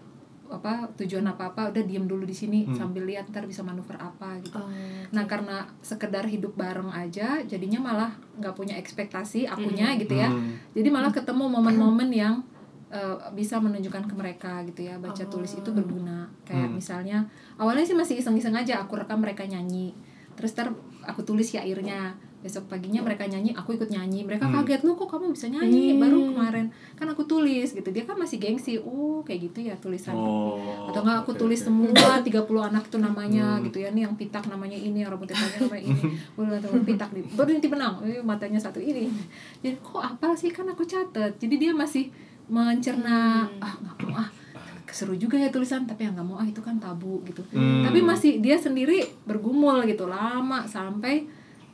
apa 0.50 0.72
tujuan 0.96 1.22
apa 1.22 1.48
apa 1.48 1.68
udah 1.68 1.82
diem 1.82 2.04
dulu 2.04 2.22
di 2.22 2.32
sini 2.32 2.64
Hmm. 2.64 2.72
sambil 2.74 3.04
lihat 3.04 3.28
ntar 3.28 3.44
bisa 3.44 3.60
manuver 3.60 3.94
apa 3.94 4.36
gitu 4.38 4.56
Oh, 4.56 4.68
nah 5.08 5.24
karena 5.24 5.62
sekedar 5.78 6.24
hidup 6.24 6.54
bareng 6.54 6.88
aja 6.88 7.40
jadinya 7.42 7.78
malah 7.78 8.10
nggak 8.34 8.52
punya 8.52 8.74
ekspektasi 8.74 9.44
akunya 9.44 9.92
gitu 9.96 10.14
ya 10.14 10.26
Hmm. 10.26 10.56
jadi 10.72 10.88
malah 10.88 11.10
ketemu 11.10 11.44
momen-momen 11.46 12.08
yang 12.08 12.34
eh, 12.88 13.16
bisa 13.32 13.60
menunjukkan 13.60 14.08
ke 14.08 14.14
mereka 14.14 14.64
gitu 14.64 14.80
ya 14.82 14.96
baca 14.96 15.20
Oh. 15.20 15.28
tulis 15.30 15.52
itu 15.52 15.68
berguna 15.68 16.24
kayak 16.42 16.66
Hmm. 16.66 16.74
misalnya 16.74 17.18
awalnya 17.54 17.84
sih 17.84 17.92
masih 17.92 18.16
iseng-iseng 18.16 18.56
aja 18.56 18.80
aku 18.80 18.96
rekam 18.96 19.20
mereka 19.20 19.44
nyanyi 19.44 19.92
terus 20.32 20.56
ter 20.56 20.72
aku 21.02 21.20
tulis 21.20 21.44
syairnya 21.46 22.16
besok 22.38 22.66
paginya 22.66 23.00
mereka 23.00 23.24
nyanyi 23.24 23.50
aku 23.50 23.74
ikut 23.74 23.86
nyanyi. 23.86 24.22
Mereka 24.22 24.44
Hmm. 24.44 24.54
kaget 24.56 24.80
lu 24.82 24.94
kok 24.94 25.06
kamu 25.06 25.30
bisa 25.30 25.46
nyanyi? 25.48 25.90
Hmm. 25.90 26.00
baru 26.00 26.18
kemarin 26.28 26.66
kan 26.94 27.06
aku 27.06 27.22
tulis 27.24 27.68
gitu. 27.68 27.88
Dia 27.88 28.02
kan 28.02 28.14
masih 28.14 28.36
gengsi. 28.36 28.78
Oh 28.78 29.20
kayak 29.20 29.50
gitu 29.50 29.58
ya 29.64 29.74
tulisan 29.76 30.12
Oh, 30.12 30.86
atau 30.86 31.02
enggak 31.02 31.22
aku 31.22 31.32
oke, 31.32 31.40
tulis 31.40 31.58
oke. 31.58 31.66
semua 31.66 32.12
30 32.20 32.38
anak 32.64 32.84
tuh 32.86 32.98
namanya 32.98 33.56
Hmm. 33.56 33.64
gitu 33.64 33.78
ya. 33.78 33.90
Nih 33.90 34.02
yang 34.02 34.14
pitak 34.14 34.46
namanya 34.46 34.74
ini 34.74 35.00
yang 35.00 35.10
rambutnya 35.10 35.34
panjang 35.34 35.66
namanya 35.66 35.84
ini. 35.84 36.00
Boleh 36.36 36.56
atau 36.56 36.70
pitak 36.80 37.08
baru 37.32 37.48
nanti 37.50 37.68
benang 37.68 37.94
eh, 38.02 38.20
matanya 38.20 38.58
satu 38.58 38.78
ini. 38.78 39.10
Jadi 39.58 39.74
kok 39.76 39.98
apa 40.00 40.32
sih? 40.32 40.48
Kan 40.48 40.66
aku 40.66 40.82
catet. 40.82 41.34
Jadi 41.36 41.54
dia 41.56 41.72
masih 41.72 42.10
mencerna 42.48 43.44
Hmm. 43.44 43.60
ah 43.60 43.72
nggak 43.76 43.96
mau 44.04 44.16
ah. 44.16 44.28
Seru 44.88 45.12
juga 45.14 45.36
ya 45.36 45.46
tulisan 45.46 45.84
tapi 45.84 46.02
yang 46.02 46.16
nggak 46.16 46.24
mau 46.24 46.34
ah 46.34 46.42
itu 46.44 46.58
kan 46.58 46.74
tabu 46.76 47.20
gitu. 47.22 47.44
Hmm. 47.52 47.84
tapi 47.84 48.00
masih 48.00 48.40
dia 48.40 48.56
sendiri 48.56 48.98
bergumul 49.22 49.84
gitu 49.84 50.08
lama 50.08 50.64
sampai 50.64 51.28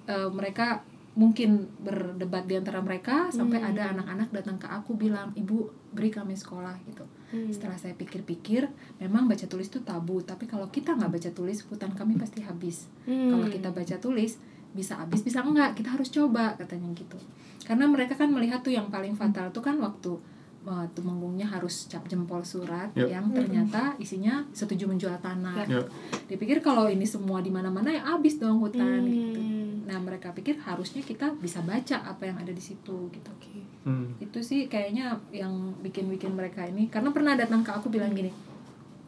eh, 0.06 0.28
mereka 0.28 0.82
mungkin 1.14 1.70
berdebat 1.78 2.42
di 2.44 2.58
antara 2.58 2.82
mereka 2.82 3.30
sampai 3.30 3.56
Hmm. 3.56 3.70
ada 3.70 3.94
anak-anak 3.94 4.34
datang 4.34 4.58
ke 4.58 4.66
aku 4.66 4.98
bilang 4.98 5.30
ibu 5.34 5.62
beri 5.90 6.10
kami 6.10 6.34
sekolah 6.34 6.74
gitu 6.84 7.06
Hmm. 7.30 7.46
setelah 7.48 7.78
saya 7.78 7.94
pikir-pikir 7.94 8.66
memang 8.98 9.24
baca 9.24 9.46
tulis 9.46 9.66
itu 9.66 9.78
tabu 9.80 10.18
tapi 10.20 10.44
kalau 10.44 10.66
kita 10.68 10.90
nggak 10.92 11.14
baca 11.14 11.30
tulis 11.30 11.62
hutan 11.64 11.94
kami 11.94 12.18
pasti 12.18 12.42
habis 12.42 12.90
Hmm. 13.06 13.30
kalau 13.30 13.46
kita 13.46 13.70
baca 13.70 13.96
tulis 13.96 14.42
bisa 14.74 14.98
habis 14.98 15.22
bisa 15.22 15.38
enggak 15.40 15.78
kita 15.78 15.94
harus 15.94 16.10
coba 16.10 16.58
katanya 16.58 16.90
gitu 16.92 17.14
karena 17.62 17.86
mereka 17.86 18.18
kan 18.18 18.26
melihat 18.28 18.58
tuh 18.58 18.74
yang 18.74 18.90
paling 18.90 19.14
fatal 19.14 19.46
tuh 19.48 19.62
kan 19.62 19.78
waktu 19.78 20.18
uh, 20.64 20.86
tumenggungnya 20.90 21.44
harus 21.44 21.86
cap 21.86 22.04
jempol 22.04 22.40
surat 22.40 22.88
Yep. 22.92 23.06
yang 23.06 23.26
ternyata 23.30 23.94
isinya 23.96 24.42
setuju 24.50 24.84
menjual 24.86 25.16
tanah 25.18 25.64
Ya. 25.64 25.80
dipikir 26.24 26.58
kalau 26.58 26.86
ini 26.86 27.04
semua 27.04 27.38
di 27.38 27.48
mana-mana 27.48 27.88
ya 27.88 28.02
habis 28.06 28.36
dong 28.36 28.58
hutan 28.58 29.04
gitu 29.04 29.40
Hmm. 29.40 29.84
nah 29.84 29.98
mereka 29.98 30.32
pikir 30.32 30.56
harusnya 30.58 31.00
kita 31.00 31.36
bisa 31.36 31.60
baca 31.60 32.00
apa 32.02 32.24
yang 32.24 32.36
ada 32.36 32.48
di 32.48 32.60
situ 32.60 33.08
gitu 33.08 33.28
Oke. 33.30 33.60
Hmm. 33.84 34.16
itu 34.18 34.40
sih 34.40 34.64
kayaknya 34.64 35.12
yang 35.30 35.52
bikin-bikin 35.78 36.32
mereka 36.32 36.64
ini 36.64 36.88
karena 36.88 37.08
pernah 37.10 37.34
datang 37.34 37.60
ke 37.60 37.70
aku 37.70 37.88
bilang 37.88 38.12
gini 38.12 38.32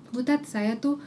Butet 0.07 0.45
saya 0.45 0.77
tuh 0.77 1.01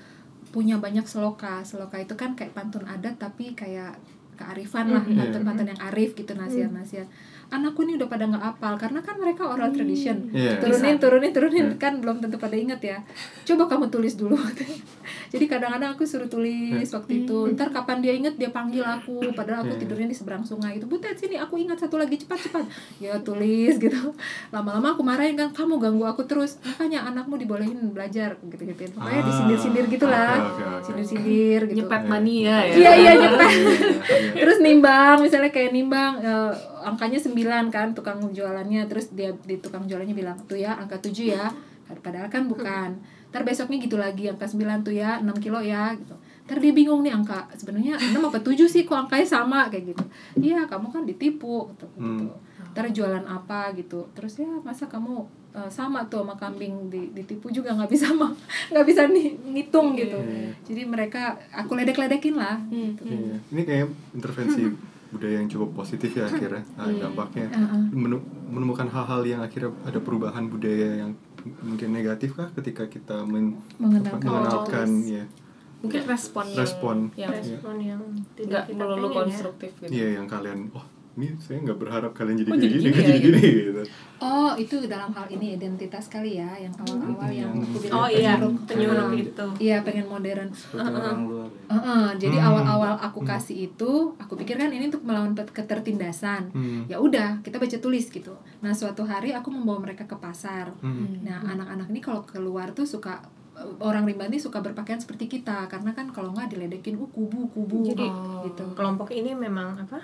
punya 0.50 0.76
banyak 0.76 1.06
seloka 1.06 1.62
seloka 1.62 1.96
itu 1.96 2.14
kan 2.14 2.34
kayak 2.34 2.52
pantun 2.52 2.82
adat 2.84 3.16
tapi 3.16 3.54
kayak 3.54 3.96
kearifan 4.34 4.90
lah 4.90 5.04
Mhm. 5.04 5.14
pantun-pantun 5.16 5.68
yang 5.68 5.82
arif 5.84 6.16
gitu 6.16 6.34
nasihat-nasihat 6.34 7.06
anakku 7.50 7.82
ini 7.82 7.96
udah 7.96 8.06
pada 8.06 8.26
nggak 8.26 8.46
apal 8.48 8.74
karena 8.76 9.00
kan 9.00 9.16
mereka 9.16 9.44
oral 9.44 9.70
tradition. 9.70 10.30
Iya. 10.30 10.58
turunin 10.60 10.96
turunin 10.96 11.32
turunin 11.32 11.66
Hmm. 11.68 11.78
kan 11.78 11.94
belum 11.98 12.20
tentu 12.20 12.36
pada 12.36 12.54
inget 12.54 12.78
ya. 12.80 12.98
Coba 13.44 13.66
kamu 13.68 13.90
tulis 13.90 14.14
dulu. 14.16 14.38
Jadi 15.30 15.46
kadang-kadang 15.46 15.94
aku 15.94 16.04
suruh 16.04 16.26
tulis 16.26 16.86
waktu 16.88 17.12
itu 17.20 17.38
ntar 17.52 17.70
kapan 17.70 17.98
dia 18.00 18.14
inget 18.14 18.34
dia 18.36 18.50
panggil 18.50 18.82
aku. 18.82 19.22
Padahal 19.32 19.62
aku 19.64 19.72
Hmm. 19.72 19.82
tidurnya 19.82 20.06
di 20.06 20.14
seberang 20.14 20.42
sungai 20.42 20.78
itu. 20.78 20.86
Butet 20.86 21.16
sini 21.16 21.36
aku 21.36 21.58
ingat 21.58 21.78
satu 21.80 21.96
lagi 21.96 22.18
cepat 22.18 22.40
cepat 22.40 22.66
ya 22.98 23.18
tulis 23.20 23.76
gitu. 23.84 24.14
Lama-lama 24.50 24.94
aku 24.94 25.02
marahin 25.02 25.34
kan 25.36 25.50
kamu 25.50 25.78
ganggu 25.80 26.06
aku 26.06 26.24
terus 26.24 26.58
makanya 26.64 27.06
anakmu 27.06 27.36
dibolehin 27.36 27.78
belajar 27.90 28.38
gitu 28.44 28.64
gitu 28.64 28.90
pokoknya 28.92 29.08
Ah. 29.16 29.26
disindir-sindir 29.26 29.86
gitulah 29.88 30.34
Oke, 30.36 30.46
oke, 30.52 30.64
oke. 30.72 30.84
sindir-sindir 30.84 31.62
gitu. 31.66 31.78
Nyepet 31.80 32.04
mania 32.06 32.58
ya. 32.64 32.74
Iya 32.76 32.92
iya 32.96 33.12
nyepet 33.18 33.50
Iya, 33.50 33.70
iya. 33.70 34.40
terus 34.40 34.58
nimbang 34.60 35.18
misalnya 35.20 35.50
kayak 35.50 35.72
nimbang 35.72 36.14
eh, 36.20 36.52
angkanya 36.90 37.18
9 37.18 37.36
kan 37.70 37.88
tukang 37.92 38.20
jualannya 38.30 38.82
terus 38.86 39.12
dia 39.12 39.30
di 39.44 39.58
tukang 39.58 39.86
jualannya 39.86 40.14
bilang 40.14 40.38
tuh 40.44 40.58
ya 40.58 40.74
angka 40.74 40.98
7 41.00 41.14
ya 41.30 41.46
padahal 41.96 42.28
kan 42.28 42.46
bukan 42.46 42.98
ntar 43.30 43.42
besoknya 43.42 43.78
gitu 43.78 43.96
lagi 43.96 44.26
angka 44.26 44.46
9 44.46 44.58
tuh 44.82 44.92
ya 44.92 45.18
6 45.20 45.30
kilo 45.38 45.58
ya 45.60 45.94
gitu 45.94 46.14
ntar 46.44 46.58
dia 46.58 46.70
bingung 46.72 47.02
nih 47.02 47.14
angka 47.14 47.46
sebenarnya 47.54 47.94
6 47.96 48.18
apa 48.20 48.40
7 48.40 48.58
sih 48.66 48.84
kok 48.84 48.98
angkanya 49.00 49.26
sama 49.28 49.70
kayak 49.70 49.94
gitu 49.94 50.04
iya 50.40 50.66
kamu 50.66 50.90
kan 50.90 51.04
ditipu 51.04 51.70
gitu, 51.70 51.86
gitu. 51.88 52.26
Hmm. 52.26 52.30
ntar 52.72 52.86
jualan 52.90 53.22
apa 53.24 53.74
gitu 53.74 54.06
terus 54.12 54.38
ya 54.38 54.50
masa 54.60 54.86
kamu 54.86 55.26
eh, 55.52 55.70
sama 55.70 56.06
tuh 56.06 56.22
sama 56.22 56.34
kambing 56.36 56.90
di, 56.90 57.10
ditipu 57.12 57.50
juga 57.50 57.74
nggak 57.74 57.86
bisa 57.88 58.10
ma- 58.12 58.34
nggak 58.72 58.86
bisa 58.86 59.06
nih 59.06 59.34
ngitung 59.48 59.94
gitu 59.94 60.18
Iya. 60.18 60.50
jadi 60.66 60.82
mereka 60.86 61.22
aku 61.52 61.74
ledek-ledekin 61.74 62.34
lah 62.34 62.58
Hmm. 62.66 62.94
Iya. 63.00 63.38
Ini 63.48 63.62
kayak 63.64 63.86
intervensi 64.14 64.62
budaya 65.10 65.36
yang 65.38 65.48
cukup 65.48 65.74
positif 65.76 66.12
ya 66.12 66.26
akhirnya 66.26 66.62
nah, 66.72 66.86
dampaknya 66.86 67.48
Heeh. 67.48 67.82
Menu- 67.92 68.22
menemukan 68.46 68.86
hal-hal 68.86 69.22
yang 69.24 69.42
akhirnya 69.42 69.74
ada 69.84 69.98
perubahan 69.98 70.46
budaya 70.46 70.90
yang 71.00 71.12
mungkin 71.62 71.90
negatif 71.90 72.36
kah 72.36 72.52
ketika 72.52 72.86
kita 72.86 73.24
men- 73.24 73.58
Mengenalkan 73.78 74.20
mengenalkan 74.22 74.88
ya 75.04 75.24
mungkin 75.80 76.02
respon 76.06 76.46
yang 76.46 76.60
Respon. 76.60 76.98
yang 77.16 77.32
Iya. 77.32 77.40
respon 77.40 77.76
yang 77.80 78.02
nggak 78.36 78.64
tidak 78.68 78.76
melulu 78.76 79.08
ya. 79.08 79.16
konstruktif 79.18 79.72
gitu 79.80 79.90
Iya 79.90 80.08
yang 80.20 80.28
kalian 80.28 80.60
oh 80.72 80.86
ini 81.12 81.34
saya 81.38 81.58
nggak 81.62 81.78
berharap 81.78 82.12
kalian 82.12 82.38
jadi 82.38 82.48
Oh, 82.48 82.54
kayak 82.54 82.64
jadi 82.64 82.76
gini, 82.76 82.86
gini 82.86 82.96
ya, 83.00 83.08
jadi 83.08 83.20
gini 83.20 83.42
gitu. 83.42 83.82
Oh, 84.20 84.52
itu 84.54 84.76
dalam 84.86 85.10
hal 85.10 85.26
ini 85.28 85.54
identitas 85.54 86.06
kali 86.06 86.36
ya, 86.36 86.52
yang 86.56 86.72
awal-awal 86.76 87.28
yang 87.28 87.50
Yang- 87.50 87.66
aku 87.66 87.78
bilang 87.80 87.96
oh 87.96 88.08
iya 88.08 88.34
penyuruh. 88.64 89.10
itu 89.14 89.46
Iya, 89.58 89.78
pengen 89.82 90.06
modern. 90.06 90.50
seperti 90.50 90.86
orang 90.86 91.22
luar 91.26 91.48
ya. 91.50 91.62
Heeh, 91.70 92.06
jadi 92.20 92.38
Hmm. 92.38 92.48
awal-awal 92.48 92.94
aku 93.00 93.20
kasih 93.22 93.58
itu, 93.66 93.92
aku 94.16 94.34
pikir 94.36 94.56
kan 94.56 94.70
ini 94.70 94.88
untuk 94.88 95.02
melawan 95.02 95.34
ketertindasan. 95.34 96.50
Hmm. 96.50 96.84
Ya 96.86 96.98
udah, 96.98 97.40
kita 97.40 97.56
baca 97.56 97.78
tulis 97.78 98.06
gitu. 98.08 98.32
Nah, 98.60 98.72
suatu 98.72 99.04
hari 99.04 99.32
aku 99.32 99.50
membawa 99.50 99.80
mereka 99.82 100.04
ke 100.04 100.16
pasar. 100.16 100.72
Hmm. 100.78 101.22
Nah, 101.22 101.40
anak-anak 101.46 101.88
ini 101.88 102.00
kalau 102.00 102.22
keluar 102.24 102.72
tuh 102.72 102.84
suka 102.84 103.24
orang 103.78 104.04
rimba 104.04 104.24
ini 104.24 104.38
suka 104.38 104.58
berpakaian 104.58 104.98
seperti 104.98 105.28
kita 105.30 105.68
karena 105.68 105.92
kan 105.92 106.08
kalau 106.10 106.32
nggak 106.32 106.48
diledekin 106.50 106.96
uh 106.96 107.04
kubu 107.06 107.44
kubu 107.50 107.84
Jadi, 107.86 108.08
Oh. 108.08 108.40
gitu 108.42 108.64
kelompok 108.72 109.12
ini 109.12 109.32
memang 109.34 109.76
apa 109.78 110.00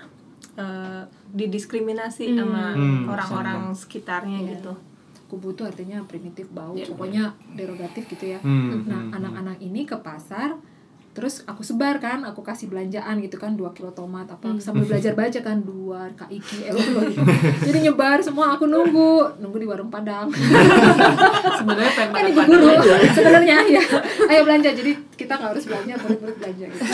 eh, 0.56 1.02
didiskriminasi 1.30 2.24
Hmm. 2.26 2.36
sama 2.38 2.64
Hmm, 2.72 3.04
orang-orang 3.06 3.60
sekitarnya 3.72 4.40
Iya. 4.40 4.50
gitu 4.56 4.72
kubu 5.26 5.50
itu 5.50 5.62
artinya 5.62 5.98
primitif 6.04 6.46
bau 6.48 6.72
Iya. 6.72 6.86
pokoknya 6.86 7.24
derogatif 7.52 8.06
gitu 8.06 8.24
ya 8.28 8.38
Hmm, 8.38 8.84
nah 8.84 9.00
hmm, 9.00 9.12
anak-anak 9.12 9.58
ini 9.58 9.82
ke 9.82 9.98
pasar 9.98 10.54
terus 11.16 11.40
aku 11.42 11.64
sebar 11.64 11.96
kan 11.96 12.20
aku 12.22 12.40
kasih 12.40 12.68
belanjaan 12.68 13.16
gitu 13.18 13.34
kan 13.34 13.56
dua 13.56 13.72
kilo 13.72 13.88
tomat 13.90 14.28
apa 14.28 14.44
Hmm. 14.46 14.60
sambil 14.60 14.84
belajar 14.84 15.16
baca 15.16 15.40
kan 15.40 15.56
dua 15.58 16.12
kaiki 16.12 16.68
euro 16.68 17.08
gitu. 17.08 17.24
Jadi 17.66 17.78
nyebar 17.82 18.20
semua 18.20 18.52
aku 18.52 18.68
nunggu 18.68 19.40
nunggu 19.40 19.56
di 19.56 19.64
warung 19.64 19.88
padang. 19.88 20.28
Sebenarnya 21.58 21.92
pengen 21.94 22.12
kan 22.12 22.24
ibu 22.26 22.40
guru 22.42 22.68
sebenarnya 23.16 23.56
ya. 23.66 23.82
Ayo 24.26 24.44
belanja 24.44 24.70
jadi 24.70 24.92
kita 25.10 25.32
nggak 25.34 25.50
harus 25.50 25.64
belanja 25.64 25.94
murid-murid 25.96 26.36
belanja 26.36 26.64
gitu. 26.68 26.84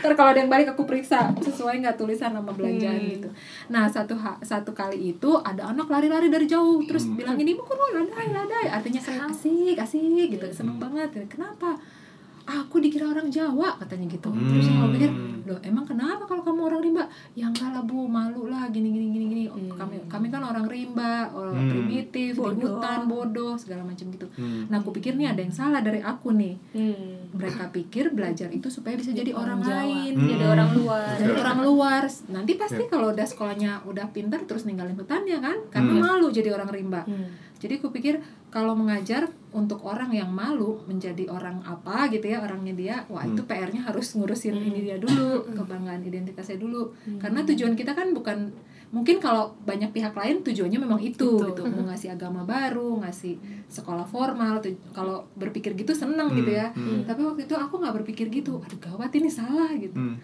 Ntar 0.00 0.12
kalau 0.12 0.30
ada 0.30 0.38
yang 0.38 0.52
balik 0.52 0.68
aku 0.68 0.84
periksa 0.84 1.32
sesuai 1.40 1.80
nggak 1.80 1.96
tulisan 1.96 2.30
nama 2.30 2.50
belanjaan 2.50 2.94
Hmm. 2.94 3.10
gitu. 3.10 3.28
Nah 3.68 3.88
satu 3.88 4.12
satu 4.40 4.70
kali 4.70 5.10
itu 5.10 5.30
ada 5.40 5.66
anak 5.66 5.88
lari-lari 5.88 6.28
dari 6.28 6.44
jauh 6.44 6.84
terus 6.84 7.08
Hmm. 7.08 7.16
bilang 7.16 7.36
ini 7.36 7.56
ibu 7.56 7.64
guru 7.64 7.80
ladai 7.94 8.28
ladai. 8.28 8.66
Artinya 8.68 9.00
asik. 9.24 9.74
Asik 9.74 10.02
gitu 10.30 10.44
seneng 10.52 10.76
banget. 10.76 11.08
Kenapa 11.26 11.80
aku 12.44 12.76
dikira 12.76 13.06
orang 13.06 13.26
Jawa 13.26 13.72
katanya 13.76 14.06
gitu 14.10 14.28
terus 14.28 14.66
Hmm. 14.66 14.76
aku 14.78 14.88
pikir 14.92 15.10
loh 15.44 15.60
emang 15.62 15.84
kenapa 15.84 16.24
kalau 16.24 16.40
kamu 16.40 16.60
orang 16.62 16.80
rimba 16.82 17.04
ya 17.32 17.46
enggak 17.46 17.68
lah 17.68 17.80
bu 17.80 18.04
malu 18.06 18.46
lah 18.46 18.68
gini 18.68 18.88
gini 18.90 19.06
gini 19.10 19.24
gini 19.26 19.42
Hmm. 19.46 19.68
kami 19.70 19.96
kami 20.06 20.26
kan 20.28 20.42
orang 20.42 20.64
rimba 20.64 21.28
orang 21.30 21.56
Hmm. 21.58 21.70
primitif 21.70 22.32
di 22.32 22.38
Bodoh. 22.38 22.76
hutan 22.76 23.00
bodoh 23.04 23.52
segala 23.54 23.80
macam 23.82 24.06
gitu 24.06 24.26
Hmm. 24.30 24.68
nah 24.68 24.76
aku 24.78 24.92
pikir 24.92 25.14
nih 25.14 25.28
ada 25.28 25.40
yang 25.40 25.52
salah 25.52 25.80
dari 25.80 26.00
aku 26.00 26.32
nih 26.32 26.54
Hmm. 26.70 27.32
mereka 27.32 27.68
pikir 27.70 28.10
belajar 28.10 28.48
itu 28.50 28.68
supaya 28.68 28.92
bisa 28.94 29.10
jadi 29.10 29.32
orang, 29.32 29.58
Orang 29.58 29.60
Jawa. 29.62 29.76
lain 29.82 30.12
Hmm. 30.14 30.22
jadi 30.22 30.34
Jadi 30.34 30.44
orang 30.46 30.70
luar 30.74 31.12
dari 31.14 31.34
orang 31.34 31.58
luar 31.62 32.02
nanti 32.28 32.52
pasti 32.54 32.82
Ya. 32.82 32.88
kalau 32.88 33.06
udah 33.10 33.26
sekolahnya 33.26 33.70
udah 33.84 34.06
pinter 34.10 34.40
terus 34.42 34.64
ninggalin 34.64 34.92
hutannya 34.94 35.38
kan 35.38 35.56
karena 35.70 35.92
Hmm. 35.92 36.02
malu 36.02 36.28
jadi 36.28 36.50
orang 36.50 36.68
rimba 36.68 37.04
Hmm. 37.04 37.32
jadi 37.56 37.78
aku 37.78 37.88
pikir 37.90 38.20
kalau 38.48 38.72
mengajar 38.72 39.28
untuk 39.54 39.78
orang 39.80 40.10
yang 40.10 40.28
malu 40.28 40.82
menjadi 40.84 41.24
orang 41.28 41.62
apa 41.62 42.10
gitu 42.10 42.26
ya 42.26 42.42
orangnya 42.42 42.74
dia 42.74 42.96
wah 43.06 43.22
itu 43.22 43.38
Hmm. 43.38 43.48
PR-nya 43.48 43.80
harus 43.84 44.12
ngurusin 44.12 44.50
Hmm. 44.52 44.66
ini 44.66 44.80
dia 44.82 44.98
dulu 44.98 45.46
kebanggaan 45.48 46.02
identitasnya 46.02 46.58
dulu 46.58 46.90
Hmm. 47.00 47.16
karena 47.16 47.40
tujuan 47.44 47.72
kita 47.72 47.92
kan 47.92 48.10
bukan 48.10 48.50
mungkin 48.90 49.18
kalau 49.18 49.50
banyak 49.60 49.90
pihak 49.90 50.10
lain 50.12 50.38
tujuannya 50.40 50.76
memang 50.76 50.98
itu 50.98 51.26
Itu. 51.34 51.46
gitu 51.48 51.62
mau 51.64 51.82
ngasih 51.84 52.10
agama 52.12 52.42
baru 52.42 52.98
ngasih 53.00 53.38
sekolah 53.68 54.02
formal 54.04 54.58
tu- 54.58 54.74
kalau 54.90 55.26
berpikir 55.34 55.74
gitu 55.74 55.90
seneng 55.90 56.30
gitu 56.32 56.50
ya 56.52 56.70
Hmm. 56.70 57.02
tapi 57.02 57.22
waktu 57.22 57.42
itu 57.44 57.54
aku 57.54 57.74
nggak 57.76 57.94
berpikir 57.96 58.26
gitu 58.28 58.58
aduh 58.60 58.78
gawat 58.80 59.10
ini 59.12 59.26
salah 59.26 59.70
gitu 59.72 59.94
Hmm. 59.94 60.14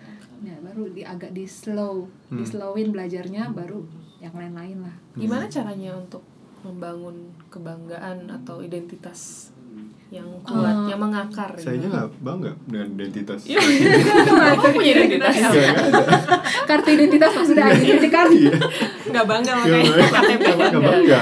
ya 0.40 0.55
baru 0.61 0.87
di 0.88 1.03
agak 1.03 1.31
di 1.31 1.45
slow 1.45 2.07
di 2.29 2.38
Hmm. 2.38 2.47
slowin 2.47 2.90
belajarnya 2.90 3.51
baru 3.51 3.83
yang 4.19 4.33
lain-lain 4.33 4.79
lah 4.81 4.95
Gimana 5.12 5.47
caranya 5.47 5.90
untuk 5.93 6.23
membangun 6.64 7.33
kebanggaan 7.49 8.29
atau 8.29 8.61
identitas 8.61 9.51
yang 10.11 10.27
kuat, 10.42 10.75
Eh, 10.75 10.90
yang 10.90 10.99
mengakar? 10.99 11.55
gitu? 11.55 11.64
Saya 11.64 11.79
nggak 11.81 12.07
bangga 12.18 12.51
dengan 12.66 12.87
identitas. 12.92 13.40
Iya. 13.44 13.62
Aku 14.53 14.66
punya 14.68 14.90
identitas. 14.96 15.33
Nggak 15.33 15.53
ada. 15.55 16.03
kartu 16.66 16.88
identitas 16.90 17.31
maksudnya 17.33 17.64
identity 17.68 18.09
card 18.09 18.31
Iya. 18.33 18.53
nggak 19.07 19.25
bangga 19.25 19.53
makanya 19.55 19.83
bangga. 19.87 20.07
KTP 20.11 20.44
Nggak 20.51 20.83
bangga. 20.83 21.18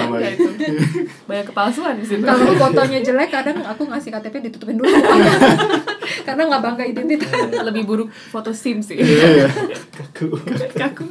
Banyak 1.25 1.47
kepalsuan 1.47 1.95
di 1.95 2.05
situ. 2.05 2.23
kalau 2.23 2.49
fotonya 2.55 2.99
jelek 2.99 3.29
kadang 3.31 3.61
aku 3.63 3.83
ngasih 3.85 4.09
KTP 4.11 4.35
ditutupin 4.43 4.77
dulu 4.77 4.89
karena 6.27 6.43
nggak 6.47 6.63
bangga 6.63 6.85
identitas 6.87 7.29
lebih 7.63 7.85
buruk 7.85 8.09
foto 8.09 8.51
SIM 8.51 8.81
sih. 8.81 8.97
Iya, 8.97 9.27
iya. 9.39 9.49
Kaku. 9.91 10.33
Kaku. 10.73 11.05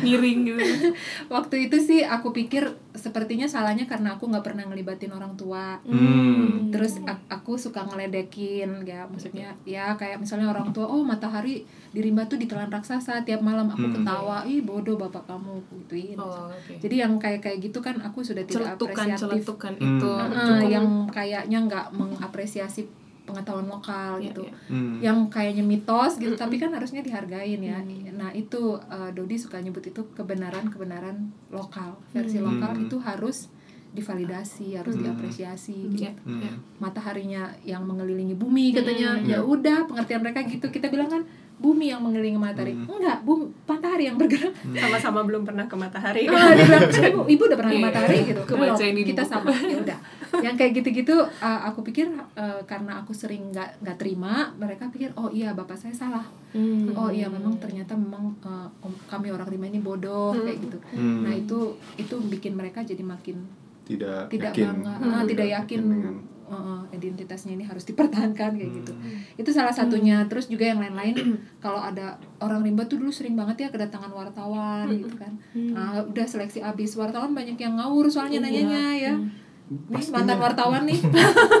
Miring 0.00 0.40
gitu. 0.48 0.94
waktu 1.28 1.66
itu 1.66 1.76
sih 1.78 2.00
aku 2.02 2.30
pikir 2.30 2.66
sepertinya 2.92 3.46
salahnya 3.46 3.84
karena 3.84 4.14
aku 4.14 4.26
nggak 4.26 4.42
pernah 4.42 4.64
ngelibatin 4.64 5.10
orang 5.10 5.34
tua 5.34 5.78
Hmm. 5.82 6.70
Terus 6.76 6.94
a- 7.02 7.24
aku 7.30 7.56
suka 7.56 7.80
ngeledekin 7.82 8.84
ya 8.84 9.02
maksudnya 9.04 9.50
ya 9.64 9.92
kayak 9.92 10.18
misalnya 10.18 10.46
orang 10.46 10.68
tua 10.70 10.84
oh 10.84 11.00
matahari 11.00 11.64
di 11.88 12.00
rimba 12.00 12.22
tuh 12.22 12.36
ditelan 12.36 12.68
raksasa 12.68 13.22
tiap 13.22 13.40
malam 13.40 13.66
aku 13.66 13.82
Hmm. 13.82 13.94
ketawa 13.96 14.44
ih 14.44 14.60
bodoh 14.60 14.94
bapak 14.94 15.24
kamu 15.24 15.56
gituin 15.74 16.16
Oh, 16.16 16.46
oke. 16.46 16.76
jadi 16.76 17.02
yang 17.02 17.16
kayak 17.16 17.40
kayak 17.40 17.58
gitu 17.60 17.78
kan 17.78 17.96
aku 17.98 18.20
sudah 18.20 18.42
tidak 18.42 18.76
Celetukan, 18.76 19.06
apresiatif 19.08 19.20
celetukan 19.42 19.72
Hmm. 19.74 19.88
itu 19.90 20.10
Uh, 20.36 20.60
yang 20.66 20.86
kayaknya 21.08 21.58
nggak 21.62 21.86
mengapresiasi 21.90 22.84
pengetahuan 23.22 23.66
lokal 23.66 24.16
Iya, 24.16 24.30
gitu. 24.30 24.42
Hmm. 24.70 25.02
yang 25.02 25.26
kayaknya 25.26 25.60
mitos 25.60 26.14
gitu 26.14 26.34
tapi 26.34 26.56
kan 26.56 26.70
harusnya 26.70 27.00
dihargain 27.00 27.58
ya 27.58 27.82
nah 28.12 28.30
itu 28.32 28.62
eh, 28.78 29.10
Dodi 29.10 29.34
suka 29.34 29.58
nyebut 29.58 29.82
itu 29.82 29.98
kebenaran 30.12 30.66
kebenaran 30.66 31.16
lokal 31.48 31.98
versi 32.08 32.38
Hmm. 32.38 32.46
lokal 32.48 32.72
Hmm. 32.72 32.84
itu 32.84 32.96
harus 32.98 33.50
divalidasi 33.90 34.74
harus 34.74 34.94
Hmm. 34.94 35.04
diapresiasi 35.04 35.90
Iya, 35.90 36.10
gitu. 36.10 36.20
Hmm. 36.26 36.56
mataharinya 36.78 37.42
yang 37.62 37.82
mengelilingi 37.82 38.34
bumi 38.34 38.70
katanya 38.70 39.14
Hmm. 39.14 39.26
ya 39.26 39.38
udah 39.38 39.84
pengertian 39.84 40.20
mereka 40.20 40.42
gitu 40.42 40.66
kita 40.66 40.86
bilang 40.86 41.06
kan 41.06 41.22
bumi 41.56 41.88
yang 41.88 41.98
mengelilingi 41.98 42.36
matahari 42.36 42.70
Hmm. 42.70 42.84
enggak 42.90 43.18
bumi 43.22 43.48
matahari 43.64 44.04
yang 44.04 44.16
bergerak 44.16 44.52
sama-sama 44.70 45.24
belum 45.24 45.40
pernah 45.42 45.64
ke 45.64 45.72
matahari 45.74 46.28
Ah, 46.28 46.52
dia 46.52 46.62
bilang 46.62 46.84
ibu 47.08 47.20
ibu 47.26 47.42
udah 47.46 47.56
pernah 47.56 47.72
ke 47.72 47.78
Iya. 47.78 47.86
matahari 47.86 48.18
gitu 48.22 48.40
Kebaca 48.44 48.76
Belum, 48.76 49.04
kita 49.06 49.22
buku. 49.22 49.32
sama 49.32 49.50
ya 49.56 49.76
udah 49.80 49.98
yang 50.44 50.54
kayak 50.54 50.72
gitu-gitu 50.74 51.16
uh, 51.16 51.60
aku 51.64 51.80
pikir 51.82 52.12
uh, 52.34 52.60
karena 52.66 53.00
aku 53.00 53.16
sering 53.16 53.48
nggak 53.48 53.80
nggak 53.80 53.96
terima 53.96 54.52
mereka 54.54 54.84
pikir 54.86 55.08
oh 55.14 55.30
iya 55.30 55.52
bapak 55.52 55.74
saya 55.74 55.94
salah 55.94 56.26
Hmm. 56.52 56.88
oh 56.90 57.08
iya 57.08 57.24
memang 57.26 57.52
ternyata 57.56 57.92
memang 57.92 58.32
uh, 58.40 58.64
kami 59.06 59.28
orang 59.28 59.44
Rima 59.46 59.64
ini 59.66 59.76
bodoh 59.78 60.32
Hmm. 60.32 60.40
kayak 60.42 60.58
gitu 60.58 60.78
Hmm. 60.90 61.20
nah 61.22 61.32
itu 61.32 61.58
itu 61.96 62.16
bikin 62.28 62.52
mereka 62.52 62.80
jadi 62.80 63.00
makin 63.00 63.40
tidak 63.86 64.26
tidak 64.28 64.50
yakin. 64.50 64.66
bangga 64.76 64.92
Hmm. 64.92 65.12
ah, 65.12 65.22
tidak 65.24 65.46
yakin 65.48 65.80
dengan 65.80 66.14
uh, 66.44 66.54
uh, 66.54 66.80
identitasnya 66.88 67.52
ini 67.52 67.62
harus 67.62 67.82
dipertahankan 67.84 68.50
kayak 68.52 68.72
gitu 68.76 68.92
Hmm. 68.92 69.18
itu 69.34 69.50
salah 69.50 69.70
satunya 69.70 70.26
terus 70.26 70.46
juga 70.46 70.66
yang 70.66 70.78
lain-lain 70.78 71.14
kalau 71.64 71.78
ada 71.80 72.14
orang 72.38 72.60
rimba 72.60 72.82
tuh 72.84 72.96
dulu 72.96 73.10
sering 73.10 73.34
banget 73.34 73.56
ya 73.60 73.68
kedatangan 73.68 74.10
wartawan 74.10 74.90
gitu 74.92 75.14
kan 75.14 75.32
Hmm. 75.50 75.72
nah 75.72 76.02
udah 76.02 76.22
seleksi 76.24 76.58
abis 76.60 76.94
wartawan 76.94 77.30
banyak 77.30 77.54
yang 77.56 77.74
ngawur 77.74 78.06
soalnya 78.06 78.38
Iya. 78.38 78.44
nanyanya 78.44 78.82
ya 78.96 79.14
Hmm. 79.14 79.30
nih 79.66 79.98
Pastinya. 79.98 80.14
mantan 80.16 80.38
wartawan 80.40 80.82
nih 80.84 80.98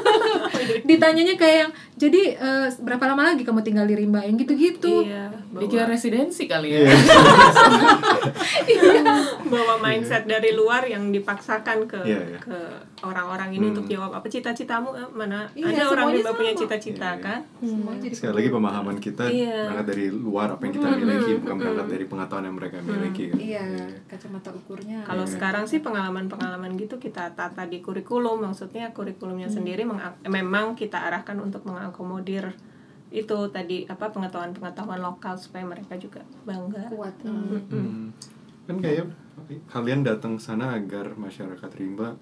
ditanyanya 0.84 1.34
kayak 1.34 1.56
yang 1.58 1.70
jadi 1.96 2.22
eh, 2.34 2.66
berapa 2.78 3.02
lama 3.04 3.22
lagi 3.26 3.42
kamu 3.42 3.60
tinggal 3.62 3.82
di 3.84 3.94
rimba 3.94 4.22
yang 4.22 4.36
gitu-gitu 4.36 5.02
iya 5.04 5.26
Dikira 5.58 5.82
bawa, 5.82 5.90
residensi 5.90 6.42
kali 6.44 6.68
ya. 6.68 6.78
Iya. 6.82 6.86
bawa 9.46 9.74
mindset 9.78 10.24
dari 10.24 10.50
luar 10.52 10.82
yang 10.84 11.08
dipaksakan 11.08 11.86
ke 11.86 11.98
Iya, 12.02 12.20
iya. 12.26 12.38
ke 12.38 12.56
orang-orang 13.00 13.52
ini 13.52 13.62
Hmm. 13.62 13.72
untuk 13.72 13.84
jawab 13.86 14.10
apa 14.12 14.26
cita-citamu 14.26 14.88
eh, 14.92 15.08
mana 15.08 15.46
Iya, 15.52 15.64
ada 15.70 15.82
orang 15.88 16.06
rimba 16.12 16.30
punya 16.32 16.52
cita-cita 16.52 17.08
Iya. 17.12 17.20
kan 17.20 17.38
semua 17.58 17.92
jadi 17.94 18.12
Sekali 18.12 18.32
lagi 18.36 18.48
pemahaman 18.50 18.96
kita 18.98 19.22
Iya. 19.26 19.56
berangkat 19.66 19.86
dari 19.88 20.04
luar 20.08 20.46
apa 20.50 20.60
yang 20.62 20.72
kita 20.74 20.86
Hmm, 20.86 20.98
miliki 20.98 21.28
hmm, 21.28 21.38
bukan 21.38 21.48
hmm, 21.48 21.60
berangkat 21.60 21.82
hmm. 21.82 21.92
dari 21.92 22.04
pengetahuan 22.06 22.44
yang 22.44 22.56
mereka 22.56 22.74
miliki. 22.80 23.24
kan. 23.26 23.36
iya 23.38 23.64
kacamata 24.06 24.48
ukurnya 24.52 24.98
Kalau 25.02 25.22
Iya. 25.22 25.30
sekarang 25.32 25.64
sih 25.64 25.78
pengalaman-pengalaman 25.78 26.70
gitu 26.74 26.94
kita 26.96 27.30
tata 27.32 27.62
di 27.64 27.78
kurikulum, 27.78 28.42
maksudnya 28.42 28.90
kurikulumnya 28.90 29.46
sendiri 29.48 29.82
mengak- 29.82 30.18
memang 30.24 30.74
kita 30.74 31.02
arahkan 31.02 31.36
untuk 31.38 31.62
mengakomodir 31.62 32.52
itu 33.10 33.38
tadi 33.54 33.86
apa 33.86 34.10
pengetahuan-pengetahuan 34.10 34.98
lokal 34.98 35.38
supaya 35.38 35.62
mereka 35.62 35.94
juga 35.94 36.20
bangga. 36.42 36.90
kuat 36.90 37.14
Hmm. 37.22 37.54
eh. 37.54 37.62
Hmm. 37.70 38.06
Kan 38.66 38.76
kayak 38.82 39.06
kalian 39.70 40.02
datang 40.02 40.40
sana 40.42 40.74
agar 40.74 41.14
masyarakat 41.14 41.70
rimba 41.78 42.18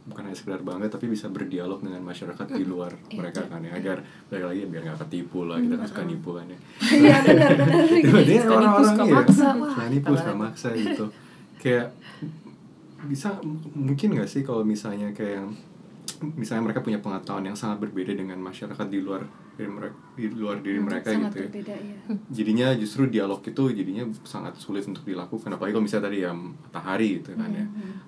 bukan 0.00 0.26
hanya 0.26 0.36
sekedar 0.38 0.62
bangga 0.64 0.88
tapi 0.90 1.06
bisa 1.06 1.28
berdialog 1.28 1.82
dengan 1.84 2.02
masyarakat 2.02 2.46
di 2.56 2.64
luar 2.66 2.90
Iya, 3.12 3.20
mereka 3.20 3.46
kan 3.46 3.60
ya 3.62 3.72
agar 3.78 3.98
balik 4.26 4.44
lagi 4.48 4.60
biar 4.66 4.82
nggak 4.82 4.98
ketipu 5.06 5.46
lah 5.46 5.60
kita 5.60 5.76
kan 5.76 5.86
suka 5.86 6.02
nipu 6.08 6.30
kan 6.34 6.46
ya 6.48 6.58
iya 6.88 7.16
benar-benar 7.20 7.84
Dia 7.86 8.00
Suka 8.10 8.24
nipu, 8.26 8.50
orang-orang 8.50 8.96
iya. 8.96 9.14
Wah, 9.14 9.26
suka 9.70 9.84
nipu 9.92 10.12
suka 10.16 10.34
maksa 10.34 10.68
gitu 10.72 11.04
kayak 11.60 11.86
bisa 13.06 13.28
mungkin 13.76 14.08
nggak 14.16 14.28
sih 14.28 14.42
kalau 14.42 14.64
misalnya 14.64 15.12
kayak 15.12 15.46
misalnya 16.20 16.68
mereka 16.68 16.84
punya 16.84 17.00
pengetahuan 17.00 17.48
yang 17.48 17.56
sangat 17.56 17.80
berbeda 17.80 18.12
dengan 18.12 18.36
masyarakat 18.44 18.86
di 18.92 19.00
luar 19.00 19.24
dari 19.56 19.68
mereka 19.72 19.96
di 20.16 20.26
luar 20.32 20.56
diri 20.60 20.80
mereka 20.80 21.08
sangat 21.12 21.32
gitu 21.32 21.36
ya. 21.36 21.48
berbeda 21.48 21.74
ya 21.76 21.96
jadinya 22.28 22.66
justru 22.76 23.02
dialog 23.08 23.40
itu 23.40 23.62
jadinya 23.72 24.04
sangat 24.24 24.56
sulit 24.60 24.84
untuk 24.84 25.04
dilakukan. 25.08 25.48
Apalagi 25.56 25.72
kalau 25.76 25.84
misalnya 25.84 26.06
tadi 26.12 26.18
ya 26.24 26.32
matahari 26.32 27.08
gitu 27.20 27.36
kan 27.36 27.50
ya. 27.52 27.66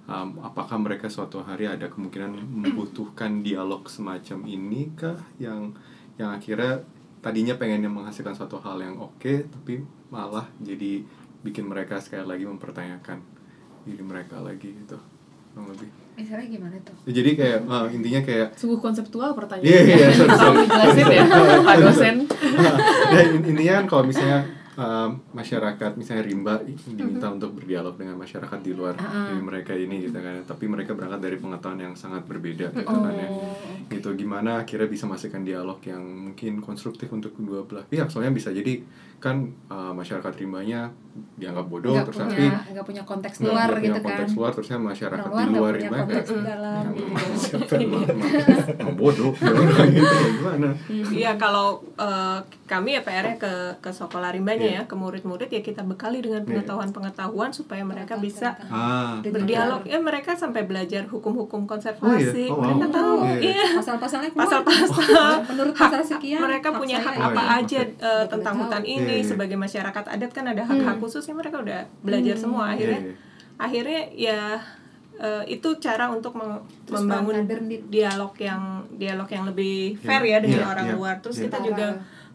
Um, 0.09 0.29
apakah 0.45 0.77
mereka 0.77 1.09
suatu 1.09 1.41
hari 1.41 1.69
ada 1.69 1.89
kemungkinan 1.89 2.37
membutuhkan 2.37 3.41
dialog 3.41 3.89
semacam 3.89 4.39
ini 4.45 4.93
kah? 4.93 5.17
Yang 5.41 5.77
yang 6.21 6.31
akhirnya 6.37 6.85
tadinya 7.23 7.55
pengennya 7.55 7.89
menghasilkan 7.89 8.35
suatu 8.35 8.59
hal 8.59 8.83
yang 8.83 8.99
oke 8.99 9.47
tapi 9.47 9.79
malah 10.11 10.45
jadi 10.59 11.07
bikin 11.47 11.71
mereka 11.71 12.03
sekali 12.03 12.27
lagi 12.27 12.45
mempertanyakan 12.45 13.23
diri 13.87 14.03
mereka 14.03 14.43
lagi 14.43 14.75
gitu 14.75 14.99
kurang 15.55 15.71
lebih 15.71 16.02
misalnya 16.13 16.47
gimana 16.47 16.77
tuh 16.79 16.95
Ya, 17.03 17.13
jadi 17.15 17.31
kayak 17.35 17.59
eh, 17.63 17.87
intinya 17.91 18.21
kayak 18.21 18.47
Sungguh 18.53 18.79
konseptual 18.79 19.33
pertanyaan. 19.33 19.65
Iya, 19.65 19.81
iya, 19.83 20.07
sorry, 20.11 20.29
Tolong 20.29 20.39
sorry. 20.39 20.63
dijelasin 20.63 21.07
ya, 21.09 21.25
Pak 21.67 21.77
dosen. 21.79 22.17
ya, 23.09 23.21
in- 23.27 23.47
intinya 23.47 23.73
kan 23.75 23.87
kalau 23.87 24.03
misalnya 24.05 24.39
um, 24.75 25.11
masyarakat 25.33 25.93
misalnya 25.95 26.25
rimba 26.25 26.55
diminta 26.65 27.29
untuk 27.29 27.57
berdialog 27.57 27.97
dengan 27.97 28.17
masyarakat 28.17 28.59
di 28.61 28.73
luar 28.73 28.95
Ah, 28.95 29.05
ah. 29.05 29.27
dari 29.33 29.41
mereka 29.41 29.73
ini 29.73 30.07
gitu 30.07 30.17
kan. 30.17 30.45
Tapi 30.45 30.65
mereka 30.67 30.93
berangkat 30.93 31.21
dari 31.21 31.37
pengetahuan 31.37 31.81
yang 31.81 31.95
sangat 31.95 32.25
berbeda 32.25 32.71
gitu 32.71 32.87
kan 32.87 33.15
ya. 33.15 33.29
Oh. 33.29 33.55
gitu 33.89 34.09
gimana 34.17 34.65
akhirnya 34.65 34.89
bisa 34.89 35.05
masukkan 35.05 35.45
dialog 35.45 35.77
yang 35.85 36.01
mungkin 36.01 36.65
konstruktif 36.65 37.13
untuk 37.13 37.37
kedua 37.37 37.65
belah 37.65 37.85
pihak? 37.85 38.09
Soalnya 38.09 38.33
bisa 38.33 38.49
jadi 38.49 38.81
kan 39.23 39.39
uh, 39.71 39.95
masyarakat 39.95 40.35
rimbanya 40.35 40.91
dianggap 41.39 41.71
bodoh 41.71 41.95
terus 41.95 42.19
punya 42.19 42.51
tapi 42.59 42.73
nggak 42.75 42.87
punya 42.89 43.03
konteks 43.07 43.37
nggak 43.39 43.53
luar 43.55 43.69
punya 43.71 43.85
gitu 43.85 43.99
kan. 44.01 44.07
konteks 44.11 44.33
luar 44.35 44.51
terusnya 44.51 44.79
masyarakat 44.83 45.27
orang 45.29 45.39
di 45.39 45.53
luar 45.53 45.61
luar 45.63 45.73
rimba 45.79 45.97
kayak, 46.03 46.27
dalam 46.43 46.85
"Ya, 46.91 47.59
gitu. 47.63 47.75
bodoh 48.99 49.33
gitu 49.35 50.17
gimana? 50.41 50.69
Iya 50.91 51.33
kalau 51.37 51.85
eh, 51.95 52.39
kami 52.67 52.97
ya 52.97 53.03
PR-nya 53.03 53.37
ke 53.39 53.53
ke 53.79 53.91
sekolah 53.93 54.33
rimbanya 54.33 54.62
Iya. 54.65 54.73
ya 54.77 54.83
ke 54.85 54.95
murid-murid 54.95 55.49
ya 55.49 55.61
kita 55.61 55.83
bekali 55.83 56.19
dengan 56.19 56.43
pengetahuan-pengetahuan 56.43 57.51
supaya 57.51 57.83
mereka 57.83 58.15
bisa 58.17 58.55
ah 58.65 59.19
berdialog 59.21 59.83
ya 59.85 59.99
mereka 59.99 60.33
sampai 60.33 60.63
belajar 60.63 61.05
hukum-hukum 61.05 61.63
Oh 61.63 61.69
konservasi 61.69 62.45
iya? 62.45 62.49
Oh, 62.49 62.57
wow. 62.57 62.65
mereka 62.65 62.87
tahu 62.91 63.15
Iya, 63.19 63.35
iya. 63.35 63.51
iya 63.53 63.65
pasal-pasalnya 63.75 64.31
pasal-pasal 64.33 65.45
menurut 65.47 65.75
hak- 65.75 65.85
pasal 65.85 66.03
sekian 66.03 66.41
mereka 66.41 66.69
hak 66.69 66.79
punya 66.79 66.99
hak 66.99 67.15
ini. 67.15 67.25
apa 67.25 67.43
Iya. 67.43 67.59
aja 67.59 67.81
eh, 67.83 68.25
tentang 68.27 68.55
tahu. 68.55 68.63
hutan 68.63 68.83
Iya, 68.83 68.95
ini 68.97 69.15
iya. 69.17 69.25
sebagai 69.25 69.57
masyarakat 69.57 70.05
adat 70.07 70.31
kan 70.31 70.45
ada 70.47 70.63
hak-hak 70.63 70.97
khususnya 70.99 71.33
mereka 71.33 71.59
udah 71.59 71.81
belajar 72.01 72.35
semua 72.35 72.71
akhirnya 72.71 73.01
Iya, 73.01 73.09
iya. 73.09 73.17
akhirnya 73.59 74.01
ya 74.13 74.41
eh, 75.15 75.45
itu 75.47 75.69
cara 75.79 76.09
untuk 76.09 76.33
meng- 76.33 76.65
Terus 76.83 76.99
membangun 76.99 77.47
dialog 77.87 78.33
yang 78.35 78.63
dialog 78.93 79.29
yang 79.29 79.45
lebih 79.45 79.95
Iya, 79.95 80.03
fair 80.03 80.23
ya 80.25 80.39
dengan 80.39 80.61
iya, 80.61 80.69
orang 80.69 80.87
iya. 80.87 80.95
luar 80.95 81.15
terus 81.19 81.37
Iya. 81.37 81.45
kita 81.47 81.59
juga 81.63 81.87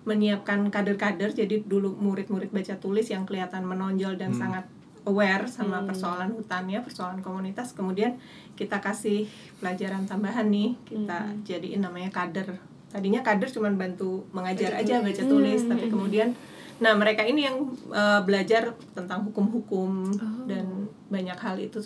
menyiapkan 0.08 0.72
kader-kader 0.72 1.36
jadi 1.36 1.60
dulu 1.62 1.92
murid-murid 1.94 2.50
baca 2.50 2.80
tulis 2.80 3.06
yang 3.06 3.28
kelihatan 3.28 3.62
menonjol 3.62 4.16
dan 4.16 4.32
Hmm. 4.32 4.40
sangat 4.40 4.66
aware 5.04 5.44
sama 5.46 5.80
Hmm. 5.80 5.88
persoalan 5.88 6.32
hutannya 6.32 6.80
persoalan 6.80 7.20
komunitas 7.20 7.72
kemudian 7.72 8.16
kita 8.56 8.80
kasih 8.80 9.28
pelajaran 9.60 10.04
tambahan 10.04 10.48
nih 10.48 10.80
kita 10.84 11.20
Hmm. 11.28 11.44
jadiin 11.44 11.84
namanya 11.84 12.08
kader 12.10 12.56
tadinya 12.88 13.20
kader 13.20 13.52
cuma 13.52 13.68
bantu 13.70 14.24
mengajar 14.32 14.72
Baca 14.72 14.82
aja 14.82 14.96
tulis. 14.98 15.06
baca 15.12 15.24
tulis 15.28 15.62
Hmm. 15.62 15.70
tapi 15.70 15.86
kemudian 15.88 16.30
nah 16.78 16.94
mereka 16.94 17.22
ini 17.22 17.42
yang 17.44 17.58
uh, 17.90 18.22
belajar 18.22 18.70
tentang 18.94 19.26
hukum-hukum 19.26 20.14
Oh. 20.14 20.46
dan 20.46 20.88
banyak 21.08 21.36
hal 21.36 21.58
itu 21.58 21.82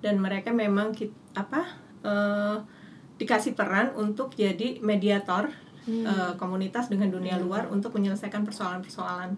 dan 0.00 0.18
mereka 0.18 0.50
memang 0.50 0.90
kit- 0.90 1.14
apa 1.34 1.62
uh, 2.02 2.58
dikasih 3.14 3.54
peran 3.54 3.94
untuk 3.94 4.34
jadi 4.34 4.82
mediator 4.82 5.52
Hmm. 5.82 6.06
uh, 6.06 6.32
komunitas 6.38 6.86
dengan 6.86 7.10
dunia 7.10 7.42
luar 7.42 7.66
untuk 7.66 7.90
menyelesaikan 7.92 8.46
persoalan-persoalan 8.46 9.34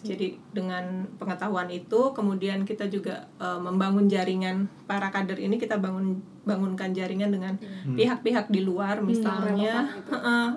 jadi 0.00 0.40
dengan 0.48 0.84
pengetahuan 1.16 1.68
itu 1.68 2.12
kemudian 2.12 2.64
kita 2.64 2.88
juga 2.88 3.28
uh, 3.36 3.60
membangun 3.60 4.08
jaringan 4.08 4.72
para 4.84 5.08
kader 5.08 5.36
ini 5.36 5.56
kita 5.56 5.76
bangun 5.76 6.16
bangunkan 6.42 6.90
jaringan 6.90 7.28
dengan 7.28 7.54
Hmm. 7.84 7.92
pihak-pihak 7.94 8.48
di 8.48 8.60
luar 8.60 9.04
misalnya 9.04 9.52
relevan 9.52 9.84
gitu. 9.92 10.10
heeh, 10.10 10.48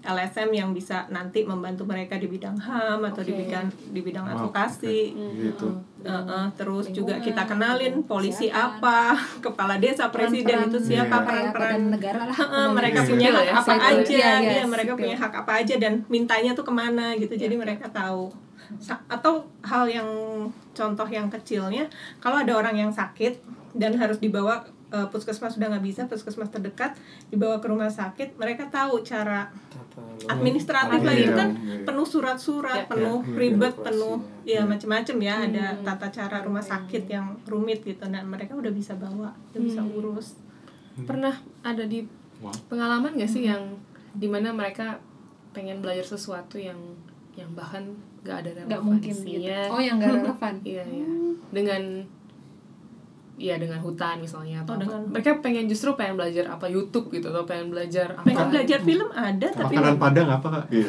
LSM 0.00 0.48
yang 0.50 0.70
bisa 0.70 1.04
nanti 1.06 1.42
membantu 1.42 1.84
mereka 1.84 2.16
di 2.16 2.24
bidang 2.24 2.56
HAM 2.56 3.04
atau 3.04 3.20
di 3.20 3.30
Oke. 3.30 3.44
bidang 3.44 3.66
di 3.86 4.00
bidang 4.00 4.24
Wow, 4.24 4.32
advokasi. 4.48 5.12
gitu 5.12 5.68
Heeh, 6.00 6.44
terus 6.54 6.88
juga 6.88 7.14
Lingkungan, 7.14 7.26
kita 7.28 7.42
kenalin 7.44 7.94
polisi 8.02 8.48
kesehatan. 8.48 8.80
apa, 8.80 8.98
kepala 9.44 9.76
desa, 9.76 10.08
presiden 10.08 10.64
Peran-peran, 10.64 10.72
itu 10.72 10.78
siapa 10.86 11.12
Iya. 11.12 11.26
peran-peran 11.28 11.80
negara 11.90 12.20
lah 12.24 12.32
pokoknya. 12.34 12.72
mereka 12.72 12.98
Iya. 12.98 13.08
punya 13.08 13.28
hak 13.28 13.44
ya, 13.44 13.52
apa 13.52 13.72
aja, 13.76 14.00
iya, 14.10 14.32
iya, 14.40 14.62
mereka 14.64 14.92
sipil. 14.92 15.02
punya 15.02 15.16
hak 15.18 15.32
apa 15.36 15.52
aja 15.54 15.74
dan 15.76 15.92
mintanya 16.06 16.50
tuh 16.52 16.64
ke 16.64 16.72
mana 16.72 17.06
gitu, 17.14 17.34
jadi 17.34 17.52
Iya. 17.52 17.60
mereka 17.60 17.86
tahu. 17.86 18.32
Sa- 18.76 19.02
Atau 19.06 19.44
hal 19.60 19.84
yang 19.84 20.08
contoh 20.70 21.04
yang 21.04 21.28
kecilnya, 21.28 21.84
kalau 22.16 22.38
ada 22.38 22.54
orang 22.54 22.72
yang 22.74 22.90
sakit 22.90 23.36
dan 23.72 23.92
harus 23.94 24.16
dibawa 24.16 24.64
eh, 24.90 25.06
puskesmas 25.08 25.54
sudah 25.54 25.70
nggak 25.70 25.84
bisa, 25.84 26.00
puskesmas 26.04 26.50
terdekat 26.50 26.98
dibawa 27.28 27.58
ke 27.58 27.66
rumah 27.66 27.86
sakit, 27.86 28.34
mereka 28.36 28.66
tahu 28.66 29.00
cara 29.00 29.46
administratif 30.26 31.00
Iya, 31.00 31.06
lah 31.06 31.14
itu 31.14 31.32
kan 31.32 31.50
iya. 31.52 31.82
penuh 31.82 32.04
surat-surat, 32.04 32.84
Ya. 32.84 32.88
penuh 32.88 33.18
Iya, 33.22 33.36
ribet, 33.36 33.74
penuh 33.76 34.16
ya. 34.42 34.60
ya 34.60 34.62
macam-macam 34.64 35.16
ya, 35.18 35.34
ada 35.44 35.64
Hmm. 35.72 35.82
tata 35.84 36.06
cara 36.10 36.36
rumah 36.40 36.60
sakit 36.60 37.04
yang 37.06 37.26
rumit 37.44 37.80
gitu. 37.82 38.00
Dan 38.02 38.24
mereka 38.26 38.52
udah 38.54 38.70
bisa 38.70 38.94
bawa, 38.94 39.32
udah 39.52 39.60
bisa 39.60 39.80
Hmm. 39.80 39.96
urus. 39.96 40.36
Pernah 41.00 41.32
ada 41.62 41.84
di 41.84 42.04
pengalaman 42.68 43.14
gak 43.14 43.28
sih 43.28 43.44
yang 43.44 43.76
di 44.10 44.26
mana 44.26 44.50
mereka 44.50 44.98
pengen 45.50 45.78
belajar 45.78 46.04
sesuatu 46.06 46.56
yang 46.56 46.78
yang 47.34 47.50
bahkan 47.54 47.94
gak 48.20 48.44
ada 48.44 48.66
nggak 48.66 48.82
mungkin 48.82 49.12
gitu. 49.12 49.24
Relevansinya 49.24 49.58
oh 49.70 49.80
yang 49.80 49.96
nggak 49.96 50.12
relevan. 50.18 50.54
Iya 50.62 50.82
iya. 50.84 51.06
Dengan 51.50 51.82
Iya 53.40 53.56
dengan 53.56 53.80
hutan 53.80 54.20
misalnya 54.20 54.60
atau 54.60 54.70
Oh, 54.70 54.76
apa. 54.76 54.84
dengan- 54.84 55.04
mereka 55.08 55.30
pengen 55.40 55.64
justru 55.64 55.88
pengen 55.94 56.14
belajar 56.14 56.44
apa 56.46 56.66
YouTube 56.66 57.08
gitu 57.08 57.26
atau 57.26 57.42
pengen 57.42 57.68
belajar 57.68 58.12
apa 58.12 58.20
Pengen 58.22 58.46
belajar 58.48 58.78
film 58.78 59.08
ada 59.10 59.48
tapi 59.48 59.74
makanan 59.74 59.96
padang 59.96 60.28
apa 60.28 60.48
kak 60.50 60.64
Iya. 60.74 60.84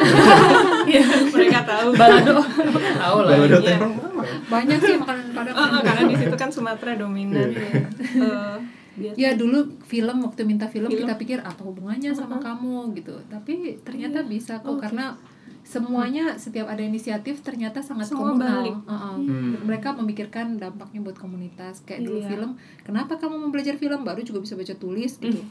Iya. 0.85 1.03
mereka 1.31 1.59
tahu 1.63 1.87
balado 1.93 2.35
tahu 2.75 3.17
lah 3.21 3.31
Balado 3.33 3.57
iya. 3.57 3.77
apa 3.79 4.21
ya? 4.21 4.35
banyak 4.45 4.79
sih 4.79 4.95
makanan 4.95 5.25
padang 5.31 5.55
Oh, 5.55 5.67
oh, 5.69 5.81
karena 5.81 6.03
di 6.05 6.15
situ 6.17 6.35
kan 6.35 6.49
Sumatera 6.49 6.91
dominan. 6.93 7.47
Iya. 7.47 7.87
Eh, 8.19 8.57
biasa- 8.93 9.15
ya 9.15 9.29
dulu 9.33 9.57
film 9.81 10.17
waktu 10.21 10.41
minta 10.43 10.67
film, 10.67 10.85
Film. 10.85 11.01
kita 11.01 11.15
pikir 11.15 11.39
apa 11.39 11.61
hubungannya 11.61 12.11
sama 12.11 12.35
kamu 12.37 12.91
gitu 12.93 13.15
tapi 13.25 13.79
ternyata 13.79 14.19
Iya. 14.19 14.27
bisa 14.27 14.53
kok 14.59 14.75
Oke. 14.75 14.83
karena 14.83 15.15
semuanya 15.63 16.35
setiap 16.35 16.65
ada 16.65 16.79
inisiatif 16.79 17.39
ternyata 17.39 17.79
sangat 17.79 18.07
Semua 18.07 18.33
komunal 18.33 18.59
balik. 18.59 18.75
Uh-uh. 18.81 19.15
Hmm. 19.15 19.55
mereka 19.61 19.93
memikirkan 19.93 20.57
dampaknya 20.57 20.99
buat 21.01 21.15
komunitas 21.15 21.81
kayak 21.81 22.01
dulu 22.03 22.19
Iya. 22.19 22.27
film 22.27 22.51
kenapa 22.81 23.15
kamu 23.15 23.35
mau 23.37 23.49
belajar 23.49 23.75
film 23.75 24.01
baru 24.01 24.21
juga 24.21 24.39
bisa 24.39 24.53
baca 24.53 24.73
tulis 24.73 25.15
gitu 25.17 25.41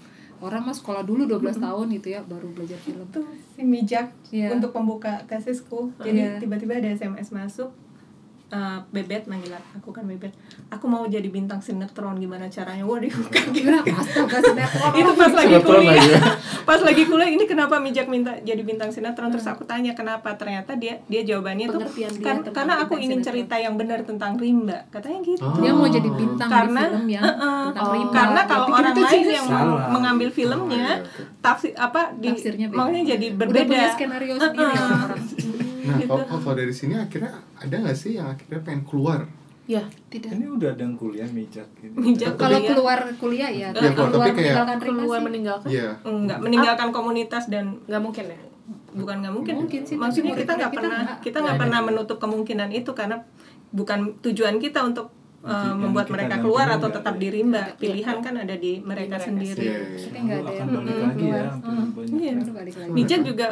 orang 0.40 0.62
mah 0.62 0.72
sekolah 0.72 1.02
dulu 1.02 1.24
12 1.26 1.56
tahun 1.58 1.86
gitu 1.94 2.08
ya 2.10 2.20
baru 2.22 2.48
belajar 2.50 2.78
film 2.78 3.04
itu 3.04 3.20
si 3.50 3.62
mijak 3.62 4.06
Iya. 4.30 4.50
untuk 4.52 4.70
pembuka 4.70 5.20
tesisku. 5.24 5.92
Jadi 5.98 6.16
Iya. 6.18 6.38
tiba-tiba 6.38 6.74
ada 6.74 6.88
SMS 6.88 7.28
masuk. 7.30 7.68
Eh, 8.50 8.78
bebet 8.88 9.24
manggil 9.24 9.54
aku 9.72 9.90
kan 9.90 10.02
bebet 10.02 10.34
aku 10.68 10.84
mau 10.84 11.02
jadi 11.04 11.26
bintang 11.26 11.58
sinetron 11.58 12.14
gimana 12.16 12.46
caranya 12.46 12.82
waduh 12.82 13.06
kaget 13.30 13.50
Kira 13.52 13.78
astaga 13.80 14.38
sinetron 14.40 14.90
itu 14.92 15.12
pas 15.14 15.32
lagi 15.32 15.56
kuliah 15.60 15.94
aja. 15.94 16.18
pas 16.68 16.80
lagi 16.80 17.02
kuliah 17.04 17.28
ini 17.28 17.44
kenapa 17.44 17.78
mijak 17.78 18.06
minta 18.06 18.34
jadi 18.38 18.58
bintang 18.60 18.88
sinetron 18.88 19.28
terus 19.28 19.44
aku 19.44 19.62
tanya 19.62 19.92
kenapa 19.92 20.34
ternyata 20.34 20.74
dia 20.74 20.98
dia 21.04 21.22
jawabannya 21.22 21.66
Pengertian 21.68 22.10
dia 22.10 22.22
kan- 22.22 22.42
karena 22.46 22.74
aku 22.80 22.94
ingin 22.96 23.18
sinetron. 23.18 23.26
cerita 23.40 23.56
yang 23.56 23.74
benar 23.74 24.02
tentang 24.02 24.34
rimba 24.34 24.82
katanya 24.88 25.20
gitu 25.22 25.42
Oh. 25.42 25.56
dia 25.56 25.70
mau 25.70 25.86
jadi 25.86 26.10
bintang 26.10 26.48
Karena- 26.48 26.84
di 26.84 26.92
film 26.92 27.06
yang 27.08 27.24
Heeh. 27.28 27.62
tentang 27.66 27.84
Oh. 27.84 27.92
rimba 27.92 28.12
karena 28.12 28.40
kalau 28.44 28.66
pikir 28.66 28.76
orang 28.76 28.92
itu 28.92 29.02
lain 29.02 29.26
yang 29.30 29.46
Salah. 29.46 29.88
mengambil 29.88 30.28
filmnya 30.30 30.58
Oh, 30.60 30.96
iya, 30.96 30.96
tafsir 31.40 31.72
apa 31.74 32.00
di 32.14 32.28
Tafsirnya 32.30 32.66
beda. 32.66 32.76
makanya 32.76 33.02
jadi 33.08 33.26
udah 33.28 33.38
berbeda 33.40 33.68
punya 33.68 33.88
skenario 33.90 34.34
sendiri 34.34 34.58
Heeh. 34.60 34.80
orang-orang 34.80 35.20
nah 35.82 35.96
Gitu. 35.96 36.06
kalau 36.06 36.24
kalau 36.38 36.54
dari 36.54 36.70
sini 36.70 36.94
akhirnya 36.94 37.32
ada 37.54 37.74
nggak 37.76 37.94
sih 37.94 38.12
yang 38.14 38.28
akhirnya 38.28 38.60
pengen 38.60 38.82
keluar 38.82 39.20
ya 39.64 39.82
tidak 40.08 40.30
Ini 40.32 40.46
udah 40.50 40.68
ada 40.68 40.82
yang 40.82 40.94
kuliah 40.94 41.28
mijak 41.28 41.68
gitu. 41.76 41.94
Mijak 41.94 42.34
kalau 42.34 42.58
kuliah. 42.58 42.70
keluar 42.70 42.98
kuliah 43.16 43.50
ya 43.50 43.68
Iya, 43.70 43.90
keluar, 43.90 43.92
keluar 43.94 44.10
tapi 44.10 44.18
kayak- 44.18 44.34
meninggalkan 44.34 44.78
rimba 44.78 44.90
keluar 44.96 45.16
sih. 45.16 45.24
meninggalkan 45.24 45.68
iya 45.68 45.88
enggak 46.04 46.38
meninggalkan 46.40 46.88
komunitas 46.90 47.44
dan 47.46 47.64
nggak 47.84 48.02
mungkin 48.02 48.24
ya 48.26 48.40
bukan 48.92 49.16
nggak 49.18 49.32
mungkin, 49.32 49.54
Mungkin 49.56 49.82
sih, 49.82 49.94
maksudnya 49.96 50.30
kita 50.32 50.52
nggak 50.52 50.70
kita 50.70 50.78
pernah 50.80 51.02
kita 51.20 51.38
nggak 51.40 51.56
pernah 51.56 51.80
menutup 51.80 52.18
kemungkinan 52.18 52.68
itu 52.72 52.90
karena 52.92 53.16
bukan 53.70 54.18
tujuan 54.20 54.58
kita 54.58 54.82
untuk 54.84 55.10
uh, 55.40 55.72
membuat 55.72 56.04
kita 56.04 56.14
mereka 56.16 56.34
keluar 56.38 56.66
atau 56.68 56.88
tetap 56.88 57.14
ada. 57.14 57.18
di 57.18 57.28
rimba 57.30 57.62
Iya. 57.64 57.74
pilihan 57.76 58.16
kan 58.18 58.34
ada 58.36 58.54
di 58.56 58.72
mereka 58.80 59.14
mereka 59.14 59.16
sendiri 59.24 59.62
Iya, 59.64 59.74
iya, 59.76 59.98
tapi 60.00 60.10
iya. 60.10 60.20
nggak 60.20 60.38
ada 60.40 60.52
yang 60.52 60.68
balik 60.68 60.82
keluar. 60.84 61.02
lagi 61.04 61.24
ya. 61.24 61.42
Iya. 62.12 62.32
Baru 62.36 62.52
balik 62.52 62.74
lagi. 62.76 62.90
Mijak 62.90 63.20
juga 63.24 63.48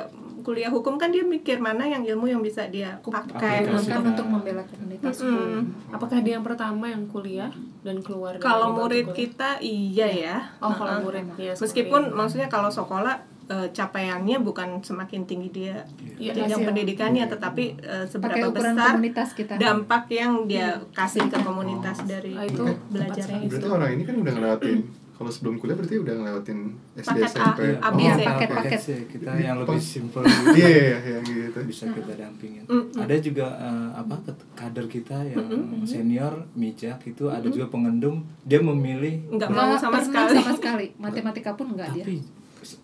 kuliah 0.49 0.71
hukum 0.71 0.97
kan 0.97 1.13
dia 1.13 1.21
mikir 1.21 1.61
mana 1.61 1.85
yang 1.85 2.01
ilmu 2.03 2.25
yang 2.27 2.41
bisa 2.41 2.65
dia 2.67 2.97
pakai 2.99 3.69
untuk 3.69 4.01
untuk 4.03 4.25
membela 4.27 4.65
komunitas. 4.65 5.21
Mm-mm. 5.21 5.93
apakah 5.93 6.19
dia 6.19 6.35
yang 6.35 6.43
pertama 6.43 6.89
yang 6.89 7.05
kuliah 7.05 7.53
dan 7.81 8.01
keluar 8.01 8.33
dari 8.33 8.41
kalau 8.41 8.73
murid 8.75 9.05
kuliah? 9.07 9.19
kita 9.19 9.51
iya 9.61 10.09
ya. 10.09 10.37
Oh 10.59 10.73
kalau 10.73 10.97
Heeh. 10.97 11.05
muridnya 11.05 11.53
meskipun 11.53 12.03
maksudnya 12.11 12.49
kalau 12.49 12.67
sekolah 12.69 13.21
eh, 13.47 13.69
capaiannya 13.71 14.41
bukan 14.41 14.81
semakin 14.81 15.25
tinggi 15.25 15.49
dia 15.51 15.85
Iya, 16.17 16.33
jenjang 16.35 16.67
pendidikannya 16.67 17.29
tetapi 17.29 17.65
eh, 17.79 18.03
pakai 18.03 18.09
seberapa 18.09 18.47
ukuran 18.49 18.75
besar 18.75 18.91
komunitas 18.91 19.29
kita. 19.33 19.53
dampak 19.55 20.03
yang 20.11 20.33
dia 20.45 20.81
kasih 20.91 21.29
ke 21.29 21.39
komunitas 21.39 22.03
dari 22.03 22.33
Ah, 22.33 22.43
itu 22.43 22.65
belajarnya 22.89 23.39
itu 23.43 23.53
berarti 23.55 23.69
orang 23.71 23.91
ini 23.93 24.03
kan 24.03 24.15
udah 24.17 24.33
ngelewatin 24.33 24.79
kalau 25.19 25.29
sebelum 25.29 25.59
kuliah 25.59 25.75
berarti 25.75 25.99
udah 25.99 26.15
ngelewatin 26.15 26.59
SD 26.95 27.11
Paket 27.11 27.27
A, 27.27 27.27
SMP 27.27 27.59
Iya, 27.61 27.75
A, 27.77 27.89
B, 27.91 27.99
oh, 27.99 28.07
C. 28.09 28.21
Paket-paket. 28.23 28.79
sih 28.79 29.01
kita 29.11 29.31
yang 29.35 29.57
lebih 29.59 29.83
simple 29.83 30.23
iya 30.55 30.69
iya 30.71 30.97
iya 31.01 31.17
gitu. 31.21 31.59
Bisa 31.61 31.91
kita 31.91 32.13
dampingin. 32.15 32.63
Mm, 32.65 32.75
mm. 32.89 33.03
Ada 33.03 33.15
juga 33.19 33.47
eh, 33.51 33.89
apa 33.97 34.15
kader 34.55 34.87
kita 34.87 35.19
yang 35.27 35.43
senior 35.83 36.47
mijak 36.55 37.03
itu 37.05 37.27
ada 37.27 37.43
juga 37.45 37.67
pengendum. 37.67 38.23
Dia 38.43 38.63
memilih 38.63 39.27
nggak 39.29 39.51
Nggak 39.51 39.67
mau 39.67 39.75
sama 39.75 39.99
sekali. 39.99 40.39
sama 40.39 40.53
sekali. 40.55 40.87
Matematika 40.97 41.51
pun 41.53 41.75
enggak 41.75 41.91
dia. 41.93 42.07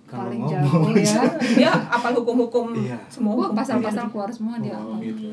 kalau 0.05 0.31
paling 0.31 0.41
ngomong 0.41 0.95
jago 0.95 0.99
ya. 1.03 1.23
Dia 1.57 1.71
apal 1.89 2.15
hukum-hukum 2.15 2.67
Iya. 2.77 2.99
semua 3.07 3.51
pasal-pasal 3.51 4.11
keluar 4.11 4.31
semua 4.31 4.59
dia. 4.59 4.75
Oh, 4.75 4.99
gitu. 4.99 5.31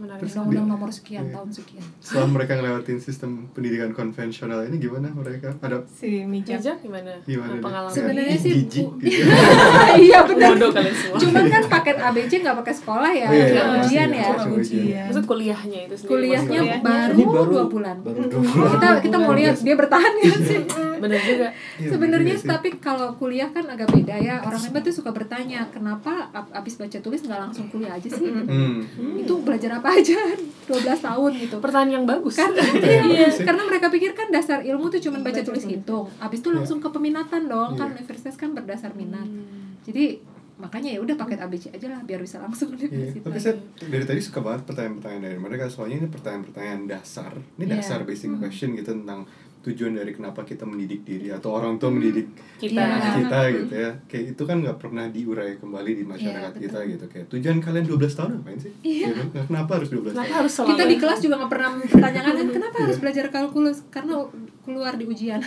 Menarik. 0.00 0.20
Terus 0.20 0.32
undang-undang 0.34 0.66
nomor 0.70 0.88
sekian 0.90 1.22
Iya. 1.22 1.34
tahun 1.34 1.48
sekian 1.52 1.84
setelah 2.00 2.28
mereka 2.34 2.52
ngelewatin 2.54 2.98
sistem 2.98 3.30
pendidikan 3.50 3.90
konvensional 3.90 4.64
ini 4.64 4.76
gimana 4.76 5.08
mereka 5.10 5.52
ada 5.58 5.84
si 5.86 6.24
mijak 6.24 6.56
Mijak 6.58 6.76
gimana? 6.80 7.12
gimana? 7.22 7.52
Pengalaman. 7.58 7.92
Sebenarnya 7.92 8.36
sih, 8.36 8.52
Jijik 8.58 8.86
Bu. 8.86 8.96
gitu. 8.98 9.28
iya 10.06 10.18
benar 10.22 10.50
Bodoh 10.52 10.70
kalian 10.70 10.94
semua. 10.94 11.18
cuman 11.18 11.44
kan 11.46 11.62
paket 11.70 11.96
ABC 12.00 12.32
nggak 12.38 12.56
pakai 12.58 12.74
sekolah 12.74 13.10
ya 13.12 13.18
Oh, 13.22 13.32
iya, 13.32 13.46
iya, 13.46 13.62
ujian 13.76 14.08
pasti, 14.08 14.16
ya 14.16 14.28
pasti. 14.32 14.50
ujian 14.56 15.04
Maksud 15.06 15.24
kuliahnya 15.26 15.78
itu 15.82 15.94
sendiri. 15.94 16.10
kuliahnya 16.10 16.58
maksudnya. 16.58 16.80
baru, 17.26 17.44
dua 17.46 17.64
bulan 17.66 17.96
baru 18.00 18.20
dua 18.24 18.40
bulan. 18.40 18.70
kita 18.72 18.88
kita 19.02 19.16
mau 19.18 19.32
lihat 19.32 19.56
dia 19.58 19.74
bertahan 19.74 20.12
nggak 20.14 20.38
sih 20.42 20.60
Bener 21.00 21.18
juga. 21.18 21.48
Iya, 21.76 21.88
sebenarnya 21.88 22.32
iya 22.32 22.38
sih. 22.38 22.46
tapi 22.46 22.68
kalau 22.76 23.08
kuliah 23.14 23.48
kan 23.48 23.64
agak 23.66 23.88
beda 23.88 24.14
ya 24.14 24.38
orang 24.38 24.60
hebat 24.60 24.82
tuh 24.82 24.92
suka 24.92 25.10
bertanya 25.10 25.64
kenapa 25.68 26.28
ab- 26.30 26.52
abis 26.52 26.76
baca 26.76 26.96
tulis 26.96 27.20
nggak 27.20 27.40
langsung 27.40 27.66
kuliah 27.66 27.92
aja 27.92 28.06
sih 28.06 28.22
gitu. 28.22 28.44
Hmm. 28.44 28.84
itu 29.16 29.34
belajar 29.40 29.70
apa 29.74 29.88
aja 29.92 30.18
12 30.68 30.70
tahun 31.00 31.30
gitu 31.40 31.56
Pertanyaan 31.58 31.92
yang 31.92 32.06
bagus. 32.06 32.36
karena 32.36 32.62
Iya, 32.76 33.02
iya, 33.06 33.28
sih. 33.28 33.42
karena 33.42 33.62
mereka 33.62 33.88
pikir 33.88 34.12
kan 34.12 34.28
dasar 34.28 34.60
ilmu 34.60 34.86
tuh 34.88 35.00
cuma 35.00 35.18
baca 35.20 35.40
tulis 35.40 35.64
hitung 35.64 36.06
abis 36.18 36.38
itu 36.38 36.50
langsung 36.50 36.78
ke 36.78 36.88
peminatan 36.88 37.46
dong 37.46 37.74
kan 37.74 37.88
Iya. 37.88 37.96
universitas 37.98 38.34
kan 38.34 38.52
berdasar 38.52 38.92
minat 38.92 39.22
Hmm. 39.22 39.78
jadi 39.82 40.20
makanya 40.56 40.92
ya 40.92 41.00
udah 41.00 41.16
paket 41.16 41.38
ABC 41.38 41.64
aja 41.70 41.88
lah 41.88 42.00
biar 42.00 42.20
bisa 42.20 42.36
langsung 42.36 42.68
Iya, 42.70 42.84
universitas 42.84 43.24
tapi 43.24 43.38
saya 43.38 43.54
dari 43.82 44.04
tadi 44.04 44.20
suka 44.20 44.38
banget 44.38 44.62
pertanyaan-pertanyaan 44.64 45.24
dari 45.24 45.38
mereka 45.38 45.64
soalnya 45.66 45.96
ini 45.98 46.08
pertanyaan-pertanyaan 46.08 46.82
dasar 46.86 47.32
ini 47.54 47.64
Iya. 47.64 47.74
dasar 47.74 48.04
basic 48.04 48.36
question 48.36 48.74
gitu 48.74 48.92
tentang 48.92 49.24
tujuan 49.60 49.92
dari 49.92 50.08
kenapa 50.10 50.40
kita 50.40 50.64
mendidik 50.64 51.02
diri 51.02 51.28
atau 51.28 51.52
orang 51.52 51.76
tua 51.76 51.88
mendidik 51.88 52.32
Kita. 52.56 52.80
Iya. 52.80 53.12
kita 53.14 53.38
gitu 53.54 53.74
ya 53.74 53.90
kayak 54.04 54.24
itu 54.32 54.42
kan 54.42 54.56
nggak 54.58 54.76
pernah 54.76 55.04
diurai 55.06 55.56
kembali 55.56 55.92
di 55.94 56.04
masyarakat 56.04 56.50
Iya, 56.50 56.60
kita 56.62 56.78
gitu 56.86 57.04
kayak 57.06 57.26
tujuan 57.28 57.56
kalian 57.58 57.84
12 57.84 58.00
tahun 58.10 58.30
ngapain 58.34 58.56
sih 58.58 58.72
Iya. 58.80 59.06
Gitu. 59.06 59.20
Nah, 59.30 59.44
kenapa 59.44 59.70
harus 59.76 59.88
12 59.90 60.00
Kenapa 60.10 60.24
tahun 60.24 60.38
harus 60.38 60.54
kita 60.56 60.84
di 60.86 60.96
kelas 60.96 61.18
juga 61.18 61.34
nggak 61.36 61.50
pernah 61.50 61.70
mempertanyakan 61.74 62.32
kan 62.34 62.48
kenapa 62.50 62.76
harus 62.80 62.98
belajar 62.98 63.24
kalkulus 63.28 63.78
karena 63.86 64.14
keluar 64.60 64.92
di 64.94 65.04
ujian 65.04 65.40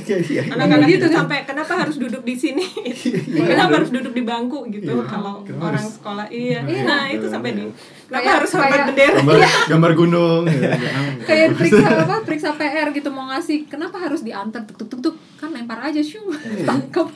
Kayak 0.00 0.22
iya. 0.26 0.42
anak-anak 0.48 0.86
Gitu 0.86 0.96
itu 0.96 1.06
kan? 1.06 1.16
sampai 1.18 1.38
kenapa 1.42 1.72
harus 1.78 1.96
duduk 1.96 2.22
di 2.22 2.34
sini 2.34 2.64
Iya. 2.82 3.20
kenapa 3.52 3.72
harus 3.76 3.90
duduk 3.90 4.12
di 4.12 4.22
bangku 4.22 4.58
gitu 4.68 4.88
Iya. 4.90 5.04
kalau 5.04 5.34
orang 5.44 5.84
sekolah 5.86 6.26
iya 6.28 6.60
Iya. 6.62 6.80
nah 6.82 7.04
itu 7.06 7.26
sampai 7.26 7.52
di 7.54 7.64
kenapa 8.10 8.18
Kayak- 8.20 8.36
harus 8.36 8.50
hormat 8.52 8.70
kayak- 8.70 8.88
bendera? 8.90 9.14
Gambar 9.16 9.38
gambar 9.70 9.92
gunung 9.94 10.42
gitu. 10.44 10.66
kayak 11.30 11.46
periksa 11.54 11.86
apa 11.86 12.16
periksa 12.20 12.50
PR 12.52 12.88
gitu 12.90 13.08
mau 13.08 13.30
ngasih 13.30 13.58
kenapa 13.64 13.96
harus 13.96 14.20
diantar? 14.20 14.66
Tuk 14.66 14.76
tuk 14.76 14.88
tuk 14.90 15.00
tuk. 15.00 15.16
Kan 15.38 15.54
lempar 15.54 15.78
aja 15.80 16.02
syung 16.02 16.34
tangkap 16.66 17.06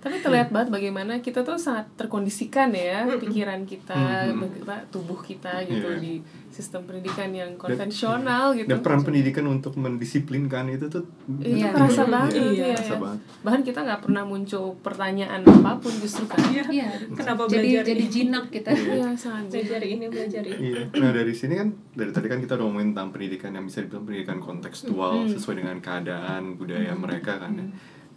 Tapi 0.00 0.16
terlihat 0.18 0.48
banget 0.48 0.68
bagaimana 0.70 1.12
kita 1.18 1.40
tuh 1.40 1.54
sangat 1.54 1.84
terkondisikan 1.94 2.68
ya 2.70 3.04
pikiran 3.14 3.62
kita, 3.62 3.92
apa, 4.32 4.88
tubuh 4.88 5.20
kita 5.20 5.60
gitu 5.62 5.86
Iya. 5.86 6.00
di 6.00 6.12
sistem 6.50 6.82
pendidikan 6.82 7.30
yang 7.30 7.52
konvensional 7.54 8.50
gitu. 8.52 8.66
dan 8.66 8.80
peran 8.80 9.00
pendidikan 9.00 9.44
untuk 9.46 9.76
mendisiplinkan 9.76 10.66
itu 10.68 10.88
tuh 10.88 11.04
itu 11.38 11.52
Iya, 11.54 11.70
kerasa 11.70 12.02
bener. 12.02 12.14
banget 12.16 12.32
Iya, 12.34 12.48
ya, 12.50 12.74
kerasa 12.74 12.90
ya. 12.90 12.98
banget. 12.98 13.20
Bahkan 13.40 13.60
kita 13.62 13.78
nggak 13.82 14.00
pernah 14.02 14.22
muncul 14.24 14.64
pertanyaan 14.78 15.40
apa 15.42 15.72
pun 15.76 15.92
justru 15.94 16.24
kan. 16.24 16.40
Iya. 16.42 16.64
iya 16.66 16.88
kenapa 17.10 17.44
jadi 17.46 17.60
belajar 17.76 17.84
jadi 17.86 18.00
ini 18.00 18.08
jinak 18.10 18.44
kita 18.48 18.70
Iya, 18.72 19.08
sangat 19.14 19.44
belajar 19.48 19.80
ini 19.82 20.04
belajar 20.06 20.42
ini 20.42 20.58
Iya. 20.66 20.80
Nah 20.92 21.10
dari 21.12 21.32
sini 21.32 21.54
kan 21.54 21.68
dari 21.92 22.10
tadi 22.10 22.26
kan 22.26 22.38
kita 22.38 22.52
udah 22.54 22.64
ngomongin 22.64 22.90
tentang 22.90 23.08
pendidikan 23.10 23.50
yang 23.52 23.64
bisa 23.64 23.78
dibilang 23.80 24.02
pendidikan 24.02 24.38
kontekstual 24.40 25.12
Hmm. 25.20 25.30
sesuai 25.30 25.56
dengan 25.58 25.76
keadaan 25.78 26.56
budaya 26.56 26.92
mereka 26.94 27.36
kan 27.36 27.52
ya. 27.54 27.66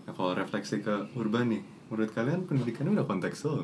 Nah, 0.03 0.11
kalau 0.11 0.33
refleksi 0.33 0.79
ke 0.79 0.91
urban 1.13 1.47
nih, 1.49 1.63
menurut 1.93 2.09
kalian 2.11 2.41
pendidikannya 2.43 2.91
udah 2.91 3.05
kontekstual? 3.05 3.61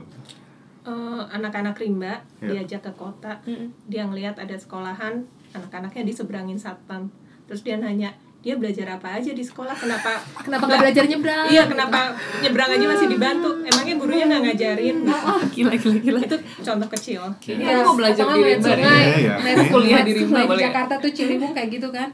Eh, 0.81 1.23
anak-anak 1.27 1.75
rimba 1.75 2.21
Iya. 2.39 2.61
diajak 2.63 2.81
ke 2.83 2.91
kota 2.95 3.41
Mm-mm. 3.43 3.67
dia 3.85 4.05
ngelihat 4.05 4.37
ada 4.37 4.55
sekolahan 4.55 5.21
anak-anaknya 5.49 6.05
diseberangin 6.05 6.55
satpam 6.55 7.11
terus 7.43 7.61
dia 7.61 7.75
nanya 7.75 8.09
dia 8.39 8.55
belajar 8.55 8.87
apa 8.89 9.19
aja 9.19 9.29
di 9.29 9.43
sekolah 9.43 9.75
kenapa 9.75 10.15
kenapa 10.45 10.63
nggak 10.63 10.79
belajar 10.79 11.03
nyebrang 11.03 11.45
iya 11.47 11.67
kenapa 11.67 12.15
nyebrang 12.39 12.69
aja 12.71 12.85
masih 12.87 13.07
dibantu 13.07 13.51
emangnya 13.61 13.95
gurunya 13.97 14.25
nggak 14.25 14.41
ngajarin 14.45 14.97
Oh, 15.03 15.41
gila 15.51 15.73
gila 15.75 15.97
gila. 15.99 16.19
itu 16.23 16.37
contoh 16.63 16.87
kecil 16.89 17.21
Kayaknya 17.37 17.65
Iya, 17.65 17.75
aku 17.75 17.83
mau 17.83 17.95
belajar 17.97 18.15
di 18.15 18.23
nggak 18.23 18.37
ngeliat 18.39 18.55
Rimba 18.55 18.69
sungai, 18.71 19.03
Iya, 19.03 19.17
iya. 19.19 19.33
ngeliat 19.35 19.57
Kuliah 19.67 20.01
di 20.01 20.11
Rimba 20.15 20.39
ya? 20.39 20.55
Jakarta 20.63 20.93
tuh 20.95 21.11
Ciliwung 21.11 21.51
kayak 21.51 21.69
gitu 21.69 21.87
kan 21.91 22.09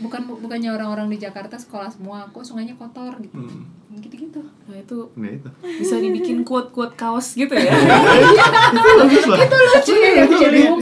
bukan 0.00 0.20
bukannya 0.34 0.70
orang-orang 0.70 1.06
di 1.08 1.18
Jakarta 1.18 1.54
sekolah 1.54 1.88
semua 1.88 2.24
kok 2.26 2.40
sungainya 2.40 2.72
kotor 2.74 3.12
gitu 3.18 3.36
Hmm. 3.36 3.64
gitu-gitu 3.96 4.38
Nah, 4.64 4.78
itu 4.78 4.98
Nah 5.14 5.28
itu. 5.28 5.48
bisa 5.76 5.98
dibikin 5.98 6.40
quote-quote 6.40 6.94
kaos 6.94 7.34
gitu 7.34 7.50
ya. 7.50 7.74
Bagus 9.00 9.24
lah. 9.26 9.38
itu 9.40 9.56
lucu 9.58 9.92
ya 9.94 10.10
yang 10.14 10.30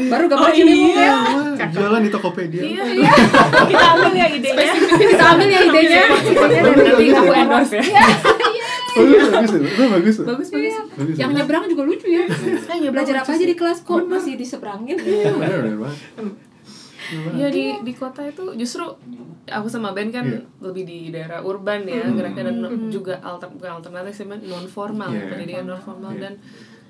baru 0.07 0.25
gambar 0.27 0.45
Oh, 0.45 0.53
Ciliwung 0.53 0.93
iya. 0.93 1.17
ya 1.57 1.67
Jualan 1.69 2.01
di 2.01 2.11
Tokopedia. 2.11 2.63
Iya. 2.63 2.85
kita 3.65 3.87
ambil 3.91 4.13
ya 4.13 4.27
idenya 4.29 4.73
kita 4.95 5.25
ambil 5.27 5.49
ya 5.49 5.61
idenya 5.63 6.03
idenya 6.21 6.61
dari 6.61 7.09
Nanti 7.09 7.11
aku 7.11 7.33
endorse 7.35 7.81
ya. 7.81 8.05
Bagus 8.91 9.29
bagus 9.31 9.51
itu. 9.53 9.65
Itu 9.65 9.83
bagus. 9.89 10.17
Bagus 10.21 10.49
bagus. 10.51 10.75
Bagus. 10.93 11.17
yang 11.17 11.31
nyebrang 11.33 11.65
juga 11.67 11.83
lucu 11.85 12.07
ya 12.07 12.25
nyebrang 12.77 12.93
belajar 12.93 13.15
apa 13.19 13.31
aja 13.31 13.45
di 13.47 13.55
kelas 13.55 13.79
kok 13.83 14.05
masih 14.05 14.35
diseberangin 14.35 14.97
Iya, 17.09 17.49
di 17.49 17.65
di 17.83 17.93
kota 17.93 18.21
itu 18.23 18.53
justru 18.55 18.85
aku 19.47 19.67
sama 19.67 19.93
Ben 19.93 20.09
kan 20.09 20.25
Iya. 20.25 20.45
lebih 20.61 20.85
di 20.85 20.99
daerah 21.09 21.41
urban 21.41 21.83
ya 21.83 22.05
Hmm. 22.05 22.15
gerakan 22.15 22.45
dan 22.45 22.57
no- 22.59 22.75
juga 22.89 23.17
alter 23.21 23.49
bukan 23.49 23.81
alternatif 23.81 24.13
sih 24.15 24.27
non 24.27 24.67
formal 24.67 25.09
Iya. 25.09 25.25
pendidikan 25.27 25.65
non 25.67 25.81
formal 25.81 26.13
Iya. 26.13 26.21
dan 26.21 26.33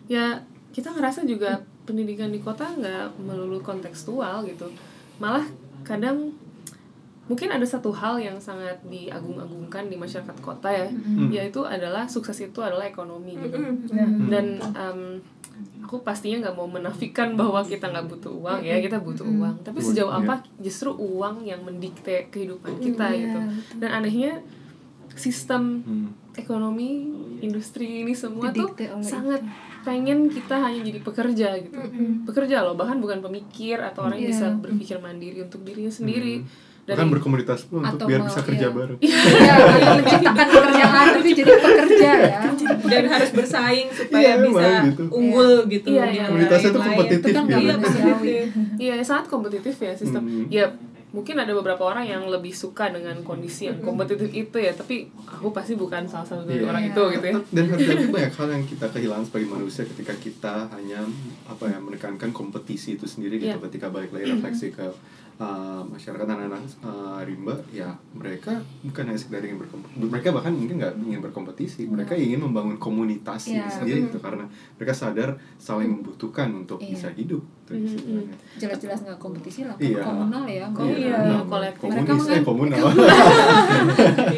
ya 0.07 0.25
kita 0.69 0.91
ngerasa 0.91 1.23
juga 1.23 1.59
pendidikan 1.85 2.29
di 2.29 2.39
kota 2.39 2.69
nggak 2.69 3.17
melulu 3.21 3.59
kontekstual 3.61 4.43
gitu 4.45 4.67
malah 5.17 5.47
kadang 5.83 6.35
mungkin 7.29 7.49
ada 7.49 7.63
satu 7.63 7.93
hal 7.93 8.17
yang 8.17 8.37
sangat 8.39 8.81
diagung-agungkan 8.83 9.87
di 9.87 9.95
masyarakat 9.95 10.37
kota 10.41 10.67
ya 10.67 10.89
Hmm. 10.89 11.29
yaitu 11.29 11.61
adalah 11.63 12.05
sukses 12.07 12.35
itu 12.39 12.59
adalah 12.59 12.85
ekonomi 12.85 13.37
gitu. 13.37 13.57
Hmm. 13.57 14.27
dan 14.27 14.47
em, 14.75 15.01
aku 15.81 16.01
pastinya 16.01 16.43
nggak 16.43 16.55
mau 16.55 16.67
menafikan 16.67 17.33
bahwa 17.35 17.61
kita 17.63 17.87
nggak 17.87 18.07
butuh 18.07 18.33
uang 18.35 18.61
ya 18.61 18.77
kita 18.79 18.99
butuh 18.99 19.25
uang. 19.25 19.57
Tapi 19.63 19.79
sejauh 19.79 20.09
Iya. 20.11 20.21
apa 20.23 20.35
justru 20.59 20.91
uang 20.91 21.43
yang 21.43 21.61
mendikte 21.63 22.29
kehidupan 22.29 22.77
kita 22.79 23.07
Iya, 23.09 23.21
gitu. 23.23 23.41
dan 23.79 23.91
anehnya 23.95 24.33
sistem 25.15 25.83
Hmm. 25.83 26.07
ekonomi 26.33 27.11
industri 27.41 28.03
ini 28.03 28.15
semua 28.15 28.49
Didikte 28.49 28.87
tuh 28.87 29.03
sangat 29.03 29.43
pengen 29.81 30.29
kita 30.29 30.55
hanya 30.55 30.81
jadi 30.81 31.01
pekerja 31.01 31.49
gitu. 31.59 31.79
Pekerja 32.25 32.63
loh 32.63 32.75
bahkan 32.75 32.99
bukan 32.99 33.19
pemikir 33.19 33.79
atau 33.79 34.07
orang 34.07 34.19
yang 34.19 34.31
Iya. 34.31 34.35
bisa 34.37 34.47
berpikir 34.55 34.97
mandiri 34.99 35.43
untuk 35.43 35.65
dirinya 35.65 35.91
sendiri. 35.91 36.45
Bahkan 36.45 36.68
dari 36.89 37.05
berkomunitas 37.05 37.69
pun 37.69 37.85
untuk 37.85 38.09
biar 38.09 38.25
bisa 38.25 38.41
kerja 38.41 38.67
iya. 38.67 38.73
bareng. 38.73 38.99
ya 39.05 39.55
atau 39.77 39.93
menciptakan 40.01 40.47
pekerjaan 40.49 41.07
tapi 41.13 41.31
jadi 41.37 41.53
pekerja 41.53 42.11
ya 42.17 42.41
dan 42.89 43.05
harus 43.07 43.31
bersaing 43.31 43.87
supaya 43.93 44.25
Iya, 44.25 44.35
bisa 44.41 44.69
gitu. 44.89 45.03
unggul 45.13 45.53
gitu 45.69 45.87
Iya, 45.93 46.05
iya. 46.09 46.25
Komunitasnya 46.27 46.71
kompetitif 46.73 47.29
Itu 47.29 47.37
kan 47.37 47.45
nggak 47.45 47.61
gitu. 47.61 47.69
iya 47.69 47.75
kompetitif 47.77 48.47
Iya, 48.89 48.93
sangat 49.03 49.27
kompetitif 49.29 49.75
ya 49.77 49.93
sistem. 49.93 50.23
Hmm. 50.25 50.47
Ya, 50.49 50.67
mungkin 51.09 51.35
ada 51.35 51.51
beberapa 51.51 51.83
orang 51.83 52.05
yang 52.05 52.23
lebih 52.25 52.53
suka 52.53 52.89
dengan 52.89 53.17
kondisi 53.21 53.67
yang 53.67 53.81
kompetitif 53.81 54.29
itu 54.31 54.57
ya, 54.57 54.71
tapi 54.71 55.09
aku 55.27 55.51
pasti 55.51 55.75
bukan 55.75 56.05
salah 56.05 56.25
satu 56.25 56.47
dari 56.47 56.63
Iya. 56.63 56.71
orang 56.71 56.85
itu 56.87 57.03
gitu 57.19 57.27
ya. 57.27 57.35
Dan 57.51 57.65
harusnya 57.69 57.97
banyak 58.17 58.33
hal 58.33 58.49
yang 58.55 58.65
kita 58.65 58.87
kehilangan 58.89 59.25
sebagai 59.27 59.49
manusia 59.51 59.83
ketika 59.85 60.15
kita 60.15 60.55
hanya 60.73 61.01
apa 61.45 61.65
ya 61.67 61.79
menekankan 61.81 62.31
kompetisi 62.31 62.95
itu 62.95 63.05
sendiri 63.05 63.37
gitu 63.37 63.59
Iya. 63.59 63.65
ketika 63.67 63.91
balik 63.91 64.15
lagi 64.15 64.31
refleksi 64.31 64.71
ke 64.71 64.87
uh, 65.39 65.81
masyarakat 65.85 66.27
anak-anak 66.27 66.61
uh, 66.81 67.23
rimba 67.23 67.55
ya 67.69 67.89
mereka 68.13 68.53
bukan 68.83 69.03
hanya 69.05 69.17
sekedar 69.17 69.41
ingin 69.41 69.59
berkompetisi 69.59 69.99
mereka 70.05 70.29
bahkan 70.31 70.53
mungkin 70.53 70.77
nggak 70.77 70.95
ingin 71.01 71.21
berkompetisi 71.21 71.83
mereka 71.87 72.13
ingin 72.15 72.41
membangun 72.41 72.77
komunitas 72.77 73.47
Iya. 73.49 73.67
sendiri 73.69 74.07
gitu 74.07 74.19
karena 74.19 74.45
mereka 74.75 74.93
sadar 74.93 75.29
saling 75.57 75.91
membutuhkan 75.93 76.51
untuk 76.57 76.79
Iya. 76.79 76.91
bisa 76.91 77.09
hidup 77.11 77.43
gitu, 77.65 77.73
Mhm. 77.75 77.89
sebenarnya. 77.91 78.37
jelas-jelas 78.57 78.99
nggak 79.03 79.19
kompetisi 79.19 79.61
lah 79.63 79.77
Iya. 79.77 80.03
komunal 80.03 80.45
ya 80.45 80.67
Iya. 80.69 80.97
Iya, 80.99 81.17
Nah, 81.21 81.45
kolektif. 81.45 81.89
Mereka 81.89 82.11
komunis 82.11 82.29
eh 82.31 82.43
komunal 82.43 82.79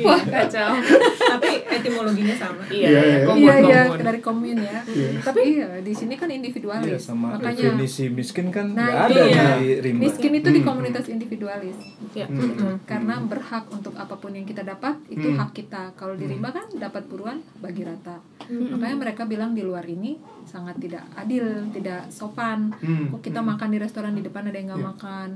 Wah, 0.01 0.20
kacau. 0.22 0.70
tapi 1.30 1.51
etimologinya 1.70 2.34
sama 2.34 2.62
Iya, 2.66 2.86
Iya, 2.86 3.01
iya, 3.01 3.01
iya. 3.12 3.24
komun, 3.24 3.40
iya 3.40 3.55
iya 3.59 3.80
komun. 3.86 3.98
dari 4.03 4.20
komun 4.20 4.57
ya 4.59 4.78
tapi 5.20 5.40
iya 5.55 5.68
di 5.80 5.92
sini 5.92 6.14
kan 6.14 6.28
individualis 6.28 6.86
Iya, 6.86 6.98
sama 7.01 7.26
makanya 7.34 7.72
definisi 7.72 8.05
miskin 8.09 8.46
kan 8.48 8.66
Nah, 8.70 8.82
nggak 8.82 8.98
ada 9.07 9.22
iya. 9.22 9.44
di 9.57 9.68
rimba 9.80 10.03
miskin 10.03 10.32
itu 10.34 10.48
di 10.48 10.61
komunitas 10.61 10.88
individualis 10.99 11.78
Iya. 12.11 12.26
Hmm. 12.26 12.82
karena 12.84 13.22
berhak 13.22 13.64
untuk 13.68 13.95
apa 13.95 14.12
pun 14.12 14.30
yang 14.30 14.43
kita 14.43 14.62
dapat 14.62 14.99
itu 15.07 15.22
Hmm. 15.24 15.38
hak 15.38 15.51
kita 15.53 15.95
kalau 15.95 16.14
di 16.14 16.26
rimba 16.26 16.51
kan 16.51 16.66
dapat 16.72 17.07
buruan 17.07 17.38
bagi 17.57 17.82
rata 17.82 18.18
makanya 18.51 18.97
mereka 18.99 19.22
bilang 19.24 19.55
di 19.55 19.62
luar 19.62 19.84
ini 19.84 20.18
sangat 20.43 20.76
tidak 20.78 21.07
adil 21.14 21.47
tidak 21.70 22.11
sopan 22.11 22.74
Hmm. 22.76 23.09
kok 23.11 23.22
kita 23.22 23.38
makan 23.41 23.70
di 23.70 23.78
restoran 23.78 24.12
di 24.12 24.20
depan 24.20 24.43
ada 24.45 24.57
yang 24.57 24.68
nggak 24.68 24.80
Iya. 24.80 24.91
makan 24.91 25.28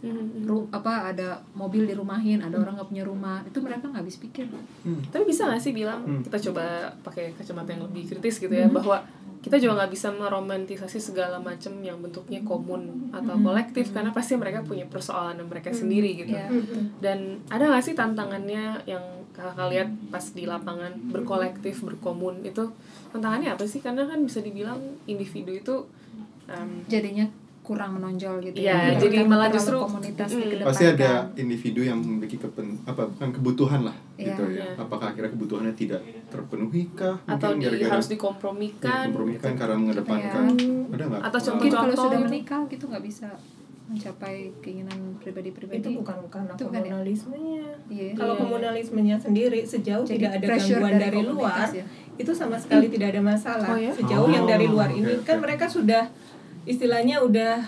Mhm. 0.00 0.44
Ru- 0.44 0.68
apa 0.70 1.12
ada 1.12 1.44
mobil 1.52 1.84
dirumahin 1.84 2.40
ada 2.40 2.56
orang 2.56 2.74
nggak 2.74 2.88
punya 2.88 3.04
rumah 3.04 3.44
itu 3.44 3.60
mereka 3.60 3.84
nggak 3.84 4.00
habis 4.00 4.16
pikir 4.16 4.48
Hmm. 4.80 5.00
Tapi 5.06 5.24
bisa 5.24 5.44
gak 5.44 5.60
sih 5.60 5.70
bilang 5.70 6.00
Hmm. 6.00 6.22
kita 6.22 6.40
coba 6.50 6.88
pakai 7.00 7.36
kacamata 7.36 7.70
yang 7.70 7.84
lebih 7.84 8.08
kritis 8.08 8.36
gitu 8.36 8.50
ya 8.50 8.64
bahwa 8.66 9.04
kita 9.40 9.56
juga 9.56 9.72
nggak 9.74 9.90
bisa 9.90 10.08
meromantisasi 10.10 11.00
segala 11.00 11.36
macam 11.36 11.72
yang 11.80 11.96
bentuknya 11.98 12.40
komun 12.40 13.08
atau 13.10 13.36
kolektif 13.38 13.88
karena 13.90 14.08
pasti 14.10 14.36
mereka 14.36 14.60
punya 14.60 14.84
persoalan 14.84 15.40
mereka 15.42 15.68
sendiri 15.70 16.12
gitu. 16.14 16.32
Iya. 16.32 16.48
Dan 16.98 17.18
ada 17.48 17.68
gak 17.68 17.80
sih 17.82 17.94
tantangannya 17.94 18.84
yang 18.84 19.00
kakak 19.30 19.68
lihat 19.68 19.88
pas 20.08 20.24
di 20.26 20.44
lapangan 20.44 20.92
berkolektif 21.08 21.80
berkomun 21.80 22.40
itu 22.42 22.68
tantangannya 23.10 23.52
apa 23.52 23.64
sih? 23.64 23.80
Karena 23.80 24.04
kan 24.04 24.20
bisa 24.20 24.40
dibilang 24.40 24.76
individu 25.06 25.52
itu 25.52 25.76
em, 26.44 26.84
jadinya 26.84 27.24
kurang 27.70 27.94
menonjol 27.94 28.42
gitu 28.42 28.58
Iya, 28.58 28.74
ya. 28.90 28.98
jadi 28.98 29.22
malah 29.22 29.46
justru- 29.46 29.78
komunitas 29.78 30.26
Mm. 30.26 30.58
pasti 30.60 30.84
ada 30.84 31.30
individu 31.34 31.80
yang 31.80 31.98
memiliki 31.98 32.34
kepen 32.34 32.82
apa 32.82 33.06
bukan 33.06 33.30
kebutuhan 33.30 33.86
lah 33.86 33.94
Iya. 34.16 34.34
gitu 34.34 34.42
ya 34.50 34.66
Iya. 34.66 34.74
apakah 34.76 35.06
akhirnya 35.08 35.30
kebutuhannya 35.30 35.74
tidak 35.74 36.02
terpenuhi 36.26 36.90
kah 36.92 37.14
atau 37.24 37.54
Mungkin 37.54 37.62
di, 37.62 37.64
gara-gara 37.70 37.90
harus 37.94 38.06
ya, 38.06 38.12
dikompromikan 38.12 39.04
kompromikan 39.06 39.52
karena 39.54 39.76
mengedepankan 39.78 40.42
Iya. 40.50 40.90
ada 40.90 41.04
nggak 41.06 41.20
Atau 41.22 41.38
mungkin 41.48 41.70
kalau 41.70 41.94
sudah 41.96 42.10
gitu. 42.16 42.26
menikah 42.26 42.60
gitu 42.66 42.84
nggak 42.84 43.04
bisa 43.04 43.28
mencapai 43.86 44.34
keinginan 44.60 44.98
pribadi-pribadi 45.18 45.78
itu 45.80 45.90
bukan 45.96 46.14
karena 46.28 46.52
Itu 46.52 46.62
bukan 46.64 46.78
ya? 46.78 46.86
komunalismenya 46.88 47.64
Iya. 47.88 48.10
kalau 48.14 48.34
Iya. 48.34 48.40
komunalismenya 48.40 49.16
sendiri 49.16 49.60
sejauh 49.64 50.02
Jadi 50.04 50.14
tidak 50.16 50.30
ada 50.32 50.46
gangguan 50.48 50.92
dari 50.92 51.02
dari, 51.12 51.20
luar 51.24 51.66
ya? 51.68 51.84
itu 52.14 52.32
sama 52.32 52.54
sekali 52.54 52.86
tidak 52.86 53.08
ada 53.10 53.22
masalah 53.24 53.66
Oh, 53.66 53.74
ya? 53.76 53.90
sejauh 53.90 54.26
Oh, 54.26 54.30
yang 54.30 54.44
dari 54.44 54.66
luar 54.66 54.86
oke, 54.86 54.94
ini 54.96 55.12
oke. 55.12 55.24
kan 55.24 55.36
mereka 55.38 55.66
sudah 55.66 56.06
istilahnya 56.62 57.18
udah 57.18 57.62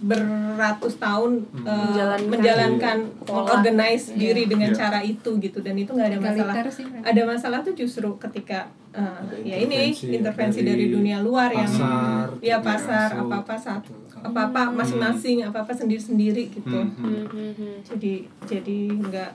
beratus 0.00 0.96
tahun 0.96 1.44
Hmm. 1.52 1.60
eh, 1.60 1.76
Menjalankan. 1.76 2.30
menjalankan 2.30 2.98
Pola. 3.20 3.52
organize 3.52 4.16
diri 4.16 4.44
dengan 4.44 4.72
Iya. 4.72 4.78
cara 4.78 5.00
itu 5.02 5.30
gitu 5.36 5.60
dan 5.60 5.76
itu 5.76 5.92
nggak 5.92 6.08
ada 6.08 6.18
masalah 6.18 6.54
sih 6.68 6.86
ada 6.88 7.22
masalah 7.22 7.58
tuh 7.60 7.74
justru 7.74 8.08
ketika 8.18 8.64
Ada 8.90 9.38
ya 9.38 9.54
ini 9.56 9.92
intervensi 9.92 10.64
dari 10.64 10.88
dari, 10.88 10.90
dunia 10.90 11.20
luar 11.20 11.52
yang 11.52 11.62
pasar, 11.62 12.26
ya 12.40 12.58
gitu, 12.58 12.66
pasar 12.66 13.08
apa 13.14 13.34
apa 13.38 13.54
saat 13.54 13.82
Betul. 13.84 14.18
apa 14.24 14.40
apa 14.50 14.62
masing-masing 14.72 15.44
apa 15.44 15.58
apa 15.60 15.70
sendiri 15.70 16.00
sendiri 16.00 16.44
gitu 16.48 16.74
Hmm, 16.74 16.96
hmm. 16.98 17.24
Mhm. 17.30 17.72
jadi 17.86 18.14
jadi 18.42 18.78
nggak 18.98 19.30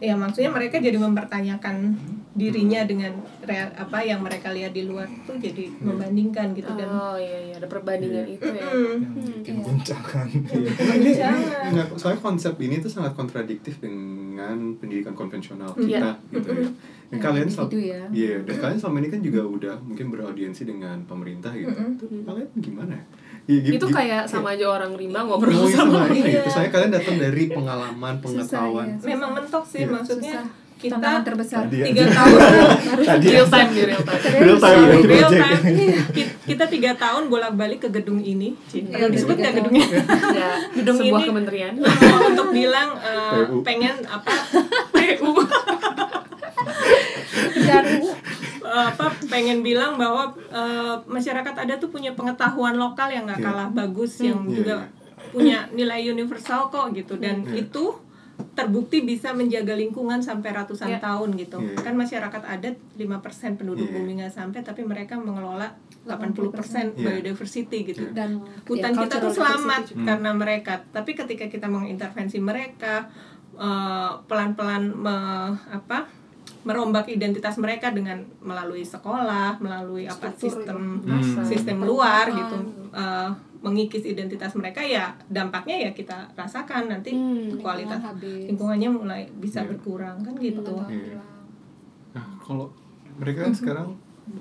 ya 0.00 0.16
maksudnya 0.16 0.48
mereka 0.48 0.76
jadi 0.76 0.96
mempertanyakan 0.96 1.92
dirinya 2.30 2.80
dengan 2.82 3.12
real, 3.42 3.68
apa 3.74 4.00
yang 4.00 4.20
mereka 4.20 4.48
lihat 4.48 4.70
di 4.70 4.82
luar 4.82 5.04
tuh 5.22 5.36
jadi 5.36 5.68
membandingkan 5.76 6.52
gitu 6.52 6.72
dan 6.72 6.88
Oh 6.88 7.14
iya 7.14 7.38
iya 7.42 7.54
ada 7.54 7.66
perbandingan 7.66 8.24
itu 8.24 8.46
ya. 8.46 8.64
Mm. 8.64 8.96
yang 8.96 9.00
bikin 9.36 9.56
guncangan 9.60 10.24
Iya. 10.24 10.70
ini 10.96 11.10
Jangan. 11.12 11.70
nggak 11.70 11.86
soalnya 11.94 12.20
konsep 12.20 12.54
ini 12.56 12.78
tuh 12.78 12.88
sangat 12.88 13.12
kontradiktif 13.12 13.76
dengan 13.78 14.56
pendidikan 14.74 15.12
konvensional 15.12 15.68
kita 15.74 16.16
Iya. 16.16 16.32
gitu 16.32 16.48
ya. 16.50 16.68
Dan 17.10 17.18
Ya, 17.18 17.20
kalian 17.20 17.48
selama, 17.50 17.70
ya. 17.74 18.02
iya, 18.08 18.36
dan 18.40 18.54
kalian 18.56 18.78
selama 18.78 18.96
ini 18.98 19.08
kan 19.10 19.20
juga 19.20 19.42
udah 19.42 19.74
mungkin 19.82 20.06
beraudiensi 20.08 20.62
dengan 20.62 21.02
pemerintah 21.04 21.50
gitu. 21.52 21.74
Mm-mm. 21.74 21.98
Tuh, 21.98 22.06
kalian 22.22 22.48
gimana? 22.56 22.94
Ya, 22.94 23.02
gi- 23.52 23.74
Itu 23.74 23.84
gi- 23.84 23.94
kayak 23.96 24.22
sama 24.24 24.52
aja 24.52 24.66
orang 24.68 24.92
rimba 24.92 25.20
ngobrol 25.20 25.50
Oh, 25.52 25.64
iya, 25.64 25.74
sama 25.74 26.06
Iya. 26.06 26.38
itu. 26.38 26.48
Saya 26.48 26.68
kalian 26.68 26.92
datang 26.92 27.16
dari 27.16 27.42
pengalaman, 27.48 28.14
pengetahuan. 28.18 28.86
ya. 28.88 28.96
memang 29.08 29.30
mentok 29.32 29.64
sih 29.64 29.80
Iya. 29.80 29.90
maksudnya 29.90 30.36
Susah. 30.38 30.58
kita 30.78 30.96
tantangan 30.96 31.22
terbesar 31.22 31.62
ya. 31.66 31.84
tiga 31.84 32.04
tahun 32.16 32.38
tadi 33.02 33.26
real 33.28 33.46
time 33.46 33.68
di 33.68 33.82
real 33.84 34.00
time. 34.00 34.20
Real 34.38 34.56
time, 34.56 34.80
real 35.04 35.30
kita 36.42 36.64
tiga 36.66 36.90
tahun 36.94 37.22
bolak 37.26 37.52
balik 37.52 37.78
ke 37.80 37.92
gedung 37.92 38.16
ini. 38.18 38.56
Iya, 38.70 38.88
perlu 38.98 39.08
disebut 39.10 39.36
nggak 39.36 39.54
gedungnya 39.56 39.86
Ya, 40.32 40.50
Gedung 40.72 40.96
sebuah 40.96 41.18
ini- 41.18 41.28
kementerian. 41.28 41.72
untuk 42.30 42.48
bilang 42.50 42.96
PU. 42.96 43.60
pengen 43.60 43.92
apa 44.04 44.32
PU. 44.90 45.30
dan 47.60 47.84
apa 48.72 49.04
pengen 49.26 49.60
bilang 49.60 49.94
bahwa 49.94 50.30
eh, 50.48 50.96
masyarakat 51.04 51.54
ada 51.56 51.74
tuh 51.76 51.88
punya 51.88 52.12
pengetahuan 52.12 52.74
lokal 52.74 53.08
yang 53.08 53.24
nggak 53.24 53.38
Iya. 53.38 53.46
kalah 53.46 53.68
bagus 53.70 54.20
yang 54.20 54.42
Iya, 54.42 54.54
juga 54.54 54.74
punya 55.28 55.58
nilai 55.70 56.02
universal 56.06 56.68
kok 56.68 56.90
gitu 56.92 57.16
dan 57.16 57.42
Iya. 57.44 57.66
itu 57.66 57.84
terbukti 58.50 59.02
bisa 59.02 59.30
menjaga 59.30 59.74
lingkungan 59.74 60.16
sampai 60.18 60.50
ratusan 60.50 60.88
Iya. 60.90 60.98
tahun 60.98 61.36
gitu 61.36 61.58
Iya. 61.58 61.76
kan 61.78 61.92
masyarakat 61.94 62.42
adat 62.42 62.76
5% 62.96 63.54
penduduk 63.54 63.84
Iya. 63.84 63.94
bumi 63.94 64.12
nggak 64.16 64.32
sampai 64.32 64.60
tapi 64.60 64.80
mereka 64.82 65.14
mengelola 65.14 65.68
80% 66.02 66.16
80%. 66.48 66.86
Iya. 66.90 67.04
biodiversity 67.12 67.78
gitu 67.84 68.02
Iya. 68.02 68.12
dan 68.14 68.30
hutan 68.64 68.92
ya, 68.92 68.98
kita 68.98 69.16
tuh 69.18 69.32
selamat. 69.34 69.82
Hmm. 69.92 70.06
karena 70.06 70.30
mereka 70.32 70.72
tapi 70.88 71.12
ketika 71.12 71.44
kita 71.46 71.66
mengintervensi 71.66 72.38
mereka 72.38 73.10
eh, 73.52 74.10
pelan-pelan 74.24 74.88
me- 74.94 75.52
apa 75.68 76.08
merombak 76.60 77.08
identitas 77.08 77.56
mereka 77.56 77.88
dengan 77.88 78.20
melalui 78.40 78.84
sekolah 78.84 79.56
melalui 79.58 80.04
apa 80.04 80.28
Struktur 80.28 80.60
sistem 80.60 80.78
Hmm. 81.00 81.44
sistem 81.44 81.78
luar 81.80 82.28
gitu 82.28 82.56
eh, 82.92 83.28
mengikis 83.60 84.04
identitas 84.04 84.56
mereka 84.56 84.80
ya 84.80 85.12
dampaknya 85.26 85.88
ya 85.88 85.90
kita 85.92 86.32
rasakan 86.32 86.88
nanti 86.88 87.12
Hmm, 87.12 87.60
kualitas 87.60 88.00
lingkungan 88.00 88.16
habis. 88.16 88.44
lingkungannya 88.48 88.88
mulai 88.90 89.22
bisa 89.36 89.60
Iya. 89.60 89.68
berkurang 89.68 90.16
kan 90.20 90.34
gitu 90.34 90.60
hilang. 90.64 91.44
Nah, 92.10 92.26
kalau 92.40 92.66
mereka 93.16 93.44
kan 93.44 93.54
sekarang 93.54 93.88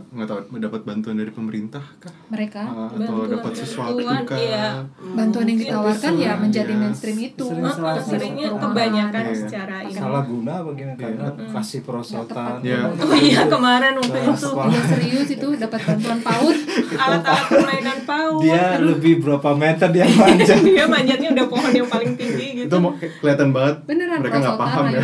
nggak 0.10 0.28
tahu 0.28 0.40
mendapat 0.50 0.82
bantuan 0.84 1.16
dari 1.16 1.30
pemerintah 1.30 1.82
kah? 1.98 2.14
mereka 2.28 2.62
Ah, 2.62 2.90
atau 2.90 3.26
dapat 3.26 3.54
sesuatu 3.54 3.98
bantuan, 3.98 4.22
kah? 4.24 4.38
iya. 4.38 4.68
bantuan 5.12 5.46
yang 5.46 5.60
ditawarkan 5.60 6.14
ya 6.14 6.22
Iya. 6.22 6.34
menjadi 6.38 6.74
mainstream 6.74 7.18
itu 7.20 7.42
Sering 7.44 7.64
Oh, 7.64 7.72
salah- 7.72 7.98
seringnya 8.00 8.48
kebanyakan 8.54 9.24
Iya. 9.24 9.36
secara 9.36 9.76
ini 9.82 9.96
salah 9.96 10.24
guna 10.24 10.54
bagaimana 10.62 10.96
karena 10.96 11.28
Iya. 11.32 11.50
kasih 11.52 11.80
perosotan 11.82 12.54
Iya. 12.60 12.80
oh 12.88 13.16
iya 13.16 13.42
kemarin 13.46 13.94
waktu 13.96 14.20
itu. 14.20 14.50
Iya 14.52 14.82
serius 14.88 15.30
itu 15.32 15.48
dapat 15.56 15.80
bantuan 15.84 16.20
PAUD 16.20 16.58
alat-alat 16.96 17.46
permainan 17.48 17.98
PAUD 18.04 18.42
dia 18.42 18.64
lebih 18.80 19.14
berapa 19.20 19.50
meter 19.54 19.88
dia 19.90 20.06
manjat 20.08 20.60
dia 20.70 20.86
manjatnya 20.86 21.30
udah 21.32 21.46
pohon 21.48 21.72
yang 21.72 21.88
paling 21.88 22.14
tinggi 22.14 22.49
gitu 22.60 22.72
Itu 22.72 22.90
kelihatan 23.18 23.50
banget 23.50 23.76
beneran 23.84 24.18
mereka 24.20 24.38
nggak 24.40 24.58
paham 24.58 24.84
ya. 24.88 25.02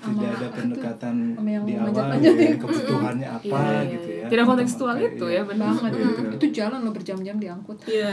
tidak 0.00 0.30
ada 0.32 0.48
pendekatan 0.50 1.14
di 1.60 1.74
awal 1.76 2.08
ya, 2.16 2.32
ya. 2.32 2.54
kebutuhannya 2.56 3.28
apa 3.36 3.58
Iya, 3.60 3.80
gitu 3.90 4.08
ya 4.10 4.26
Tidak 4.26 4.44
kontekstual 4.44 4.96
itu 4.98 5.26
iya. 5.26 5.36
ya 5.36 5.42
benar. 5.44 5.66
banget 5.70 5.92
Iya, 5.92 6.08
itu 6.32 6.46
jalan 6.50 6.78
lo 6.80 6.90
berjam-jam 6.90 7.36
diangkut 7.36 7.78
Iya. 7.84 8.12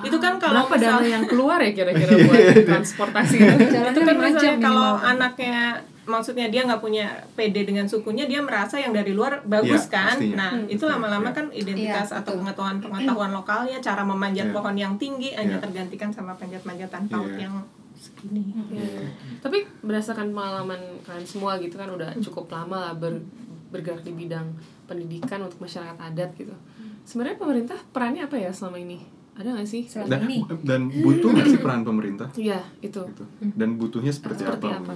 Itu 0.00 0.16
kan 0.16 0.34
kalau 0.36 0.64
Berapa 0.64 0.76
dana 0.76 0.96
misal- 0.96 1.10
yang 1.10 1.24
keluar 1.24 1.58
ya 1.58 1.70
kira-kira 1.72 2.12
buat 2.22 2.40
transportasi 2.64 3.34
itu? 3.42 3.64
kan 3.74 3.92
jam 3.94 4.16
misalnya 4.18 4.54
kalau 4.58 4.90
anaknya 4.96 5.58
maksudnya 6.06 6.46
dia 6.46 6.62
nggak 6.62 6.78
punya 6.78 7.06
PD 7.34 7.66
dengan 7.66 7.82
sukunya 7.84 8.24
dia 8.24 8.38
merasa 8.38 8.78
yang 8.78 8.94
dari 8.94 9.10
luar 9.10 9.42
bagus 9.44 9.84
Iya, 9.84 9.92
kan 9.92 10.14
pastinya. 10.14 10.36
nah 10.38 10.50
Hmm. 10.54 10.70
itu 10.70 10.84
lama-lama 10.84 11.28
kan 11.30 11.50
identitas 11.52 12.08
Iya, 12.08 12.22
atau 12.22 12.32
pengetahuan 12.36 12.78
pengetahuan 12.78 13.32
lokalnya 13.32 13.78
cara 13.80 14.02
memanjat 14.02 14.46
Iya. 14.46 14.54
pohon 14.54 14.76
yang 14.76 14.94
tinggi 14.96 15.34
hanya 15.34 15.58
tergantikan 15.58 16.08
sama 16.08 16.32
panjat-panjatan 16.32 17.02
paut 17.06 17.34
yang 17.36 17.58
segini 17.96 18.52
Iya. 18.68 19.08
Tapi 19.40 19.64
berdasarkan 19.80 20.30
pengalaman 20.30 20.76
kalian 21.02 21.24
semua 21.24 21.56
gitu 21.56 21.74
kan 21.74 21.88
udah 21.88 22.12
cukup 22.20 22.46
lama 22.48 22.76
lah 22.78 22.92
ber- 22.92 23.24
bergerak 23.66 24.00
di 24.00 24.12
bidang 24.12 24.46
pendidikan 24.84 25.40
untuk 25.40 25.58
masyarakat 25.58 25.96
adat 25.96 26.30
gitu. 26.34 26.54
Sebenarnya 27.02 27.36
pemerintah 27.36 27.78
perannya 27.90 28.22
apa 28.22 28.36
ya 28.36 28.50
selama 28.50 28.78
ini? 28.78 29.02
Ada 29.34 29.52
nggak 29.52 29.66
sih? 29.66 29.82
Selama 29.84 30.08
Dan, 30.08 30.20
ini 30.24 30.36
dan 30.62 30.80
butuh 30.88 31.28
nggak 31.30 31.48
sih 31.48 31.60
peran 31.60 31.82
pemerintah? 31.82 32.28
Iya 32.34 32.60
itu. 32.80 33.00
Gitu. 33.02 33.24
Dan 33.52 33.76
butuhnya 33.76 34.10
seperti, 34.10 34.42
Seperti 34.42 34.66
apa? 34.66 34.92
apa? 34.92 34.94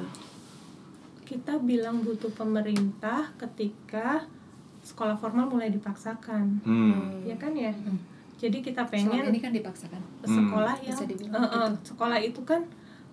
kita 1.23 1.63
bilang 1.63 2.03
butuh 2.03 2.27
pemerintah 2.29 3.31
ketika 3.37 4.27
sekolah 4.83 5.15
formal 5.15 5.47
mulai 5.47 5.71
dipaksakan 5.71 6.59
Hmm. 6.61 7.23
ya 7.23 7.39
kan 7.39 7.55
ya 7.55 7.71
jadi 8.35 8.59
kita 8.59 8.83
selama 8.83 9.15
pengen 9.15 9.31
ini 9.31 9.39
kan 9.39 9.53
dipaksakan 9.53 10.03
sekolah 10.21 10.75
Hmm. 10.75 10.89
yang 10.89 10.99
eh, 10.99 11.07
gitu. 11.07 11.31
sekolah 11.87 12.19
itu 12.19 12.41
kan 12.43 12.67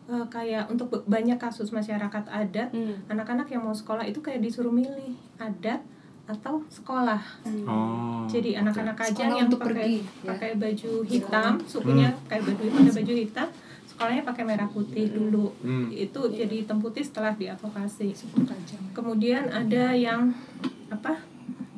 eh, 0.08 0.26
kayak 0.28 0.68
untuk 0.68 0.88
banyak 1.04 1.36
kasus 1.36 1.70
masyarakat 1.70 2.24
adat 2.26 2.70
Hmm. 2.70 2.96
anak-anak 3.08 3.48
yang 3.48 3.62
mau 3.62 3.72
sekolah 3.72 4.02
itu 4.02 4.18
kayak 4.18 4.40
disuruh 4.40 4.72
milih 4.72 5.12
adat 5.38 5.84
atau 6.26 6.60
sekolah 6.68 7.20
Oh. 7.64 8.24
jadi 8.26 8.60
anak-anak 8.60 8.96
aja 8.98 9.12
Sekolah 9.14 9.32
yang 9.34 9.48
untuk 9.48 9.60
pakai 9.62 9.72
pergi, 9.74 9.96
ya. 9.98 10.28
pakai 10.28 10.52
baju 10.56 10.92
hitam 11.06 11.52
sukunya 11.66 12.10
Hmm. 12.10 12.20
pakai 12.22 12.40
baju 12.42 12.64
pakai 12.70 12.94
baju 12.94 13.14
hitam 13.18 13.48
sekolahnya 13.88 14.24
pakai 14.24 14.44
merah 14.44 14.68
putih 14.68 15.06
dulu 15.10 15.48
Hmm. 15.58 15.88
itu 15.90 16.20
jadi 16.30 16.54
hitam 16.58 16.78
putih 16.78 17.02
setelah 17.02 17.32
diadvokasi 17.34 18.12
kemudian 18.92 19.48
ada 19.48 19.92
yang 19.92 20.32
apa 20.90 21.16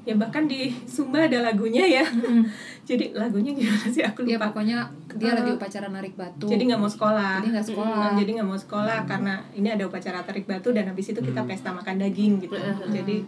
ya 0.10 0.16
bahkan 0.18 0.49
di 0.49 0.74
Sumba 0.84 1.30
ada 1.30 1.38
lagunya 1.39 1.86
ya. 1.86 2.05
Jadi 2.89 3.14
lagunya 3.14 3.53
gimana 3.53 3.86
sih? 3.86 4.01
Aku 4.01 4.26
ya 4.26 4.36
lupa. 4.36 4.49
pokoknya 4.49 4.82
dia 5.14 5.30
Eh, 5.30 5.36
lagi 5.38 5.51
upacara 5.53 5.86
narik 5.88 6.18
batu. 6.18 6.49
jadi 6.49 6.74
nggak 6.74 6.82
mau 6.82 6.89
sekolah. 6.89 7.38
Jadi 7.38 7.49
nggak 7.53 7.68
sekolah. 7.70 8.10
Jadi 8.18 8.30
nggak 8.34 8.49
mau 8.49 8.57
sekolah 8.57 8.97
karena 9.05 9.34
ini 9.53 9.70
ada 9.70 9.86
upacara 9.86 10.26
tarik 10.26 10.49
batu 10.49 10.74
dan 10.74 10.89
habis 10.89 11.05
itu 11.05 11.22
kita 11.22 11.45
pesta 11.45 11.70
makan 11.70 12.01
daging 12.01 12.41
gitu. 12.41 12.57
Jadi 12.89 13.22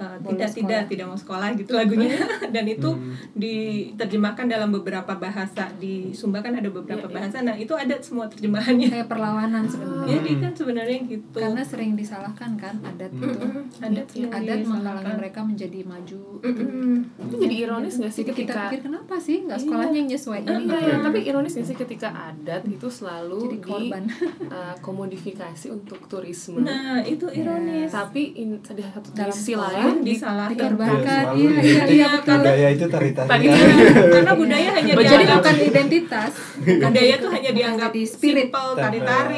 uh, 0.00 0.16
tidak 0.18 0.48
Bolos 0.50 0.88
tidak 0.88 1.06
mau 1.06 1.14
sekolah 1.14 1.48
gitu 1.54 1.70
lagunya. 1.72 2.10
Dan 2.54 2.64
itu 2.66 2.88
Hmm. 2.90 3.14
diterjemahkan 3.32 4.46
dalam 4.46 4.72
beberapa 4.72 5.12
bahasa. 5.14 5.68
Di 5.76 6.10
Sumba 6.10 6.40
kan 6.40 6.52
ada 6.52 6.66
beberapa 6.66 7.00
Iya, 7.00 7.06
iya. 7.06 7.16
bahasa. 7.20 7.36
Nah 7.40 7.54
itu 7.54 7.72
ada 7.72 7.94
semua 8.00 8.26
terjemahannya. 8.26 8.88
Kayak 8.88 9.08
perlawanan 9.08 9.64
sebenarnya. 9.72 10.08
Jadi 10.10 10.30
kan 10.38 10.52
sebenarnya 10.52 10.98
gitu. 11.06 11.36
Karena 11.36 11.62
sering 11.62 11.92
disalahkan 11.94 12.50
kan 12.56 12.74
adat 12.80 13.12
itu. 13.12 13.28
Mm-mm, 13.28 13.64
adat 13.78 14.06
Ya, 14.10 14.26
adat 14.28 14.58
menghalangi 14.64 15.12
mereka 15.14 15.40
menjadi 15.40 15.80
maju. 15.82 16.22
Mm-mm. 16.40 16.96
itu 17.20 17.34
jadi 17.38 17.54
ironis 17.62 17.94
gak 17.96 18.08
sih 18.10 18.24
jadi 18.24 18.32
kita 18.32 18.40
ketika 18.48 18.62
pikir 18.66 18.80
kenapa 18.82 19.14
sih 19.16 19.36
nggak 19.44 19.58
sekolahnya 19.60 19.98
yang 19.98 20.08
nyesuaiin 20.08 20.46
Iya, 20.46 20.78
iya, 20.80 20.96
tapi 21.00 21.18
ironis 21.22 21.52
gak 21.52 21.66
sih 21.66 21.76
ketika 21.76 22.08
adat 22.10 22.62
itu 22.64 22.88
selalu 22.88 23.38
Jadi 23.44 23.58
korban. 23.60 24.02
di 24.08 24.14
uh, 24.56 24.74
komodifikasi 24.80 25.66
untuk 25.68 26.00
turisme. 26.06 26.60
nah 26.60 27.02
itu 27.02 27.28
ironis. 27.28 27.90
Tapi 27.90 28.22
in, 28.34 28.58
di 28.58 28.82
satu 28.82 29.08
sisi 29.30 29.52
lain 29.52 29.89
di, 29.98 30.14
disalahkan 30.14 30.54
dikorbankan. 30.54 31.22
Selalu 31.26 31.40
iya 31.40 31.60
iya 31.60 31.82
iya 31.90 32.06
betul 32.14 32.38
budaya 32.40 32.68
itu 32.70 32.84
tari 32.86 33.08
Tadi- 33.10 33.26
tarian 33.26 33.76
karena 34.14 34.32
budaya 34.38 34.68
hanya 34.78 34.92
Jadi 35.00 35.24
bukan 35.26 35.56
identitas. 35.58 36.32
Budaya 36.60 37.14
tuh 37.18 37.30
hanya 37.32 37.50
dianggap 37.50 37.90
jadi 37.90 38.06
spirit. 38.06 38.48
Iya, 38.50 38.88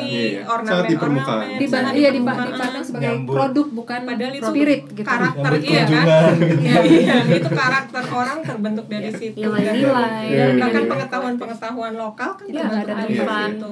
iya. 0.03 0.41
Sangat 0.43 0.53
ornamen 0.53 0.85
di 0.87 0.95
ornamen, 0.97 1.47
di 1.59 1.67
sangat 1.67 1.93
iya 1.95 2.11
di 2.13 2.21
permukaan. 2.23 2.49
dipandang 2.53 2.85
sebagai 2.85 3.15
produk 3.25 3.67
bukan 3.73 4.01
Padahal 4.03 4.35
itu 4.35 4.51
spirit 4.53 4.83
gitu. 4.93 5.07
karakter 5.09 5.53
iya 5.63 5.83
kan? 5.87 6.07
gitu. 6.37 6.61
iya, 6.63 6.79
iya, 6.85 7.15
itu 7.33 7.51
karakter 7.51 8.05
orang 8.13 8.39
terbentuk 8.45 8.87
dari 8.91 9.11
situ. 9.15 9.39
Nilai-nilai. 9.41 10.25
Iya, 10.29 10.45
iya, 10.53 10.61
bahkan 10.61 10.83
iya. 10.85 10.91
pengetahuan-pengetahuan 10.91 11.95
lokal 11.97 12.31
kan 12.37 12.47
Iya, 12.47 12.63
terbentuk 12.67 12.83
ada 12.83 12.93
dari 13.03 13.15
situ. 13.17 13.71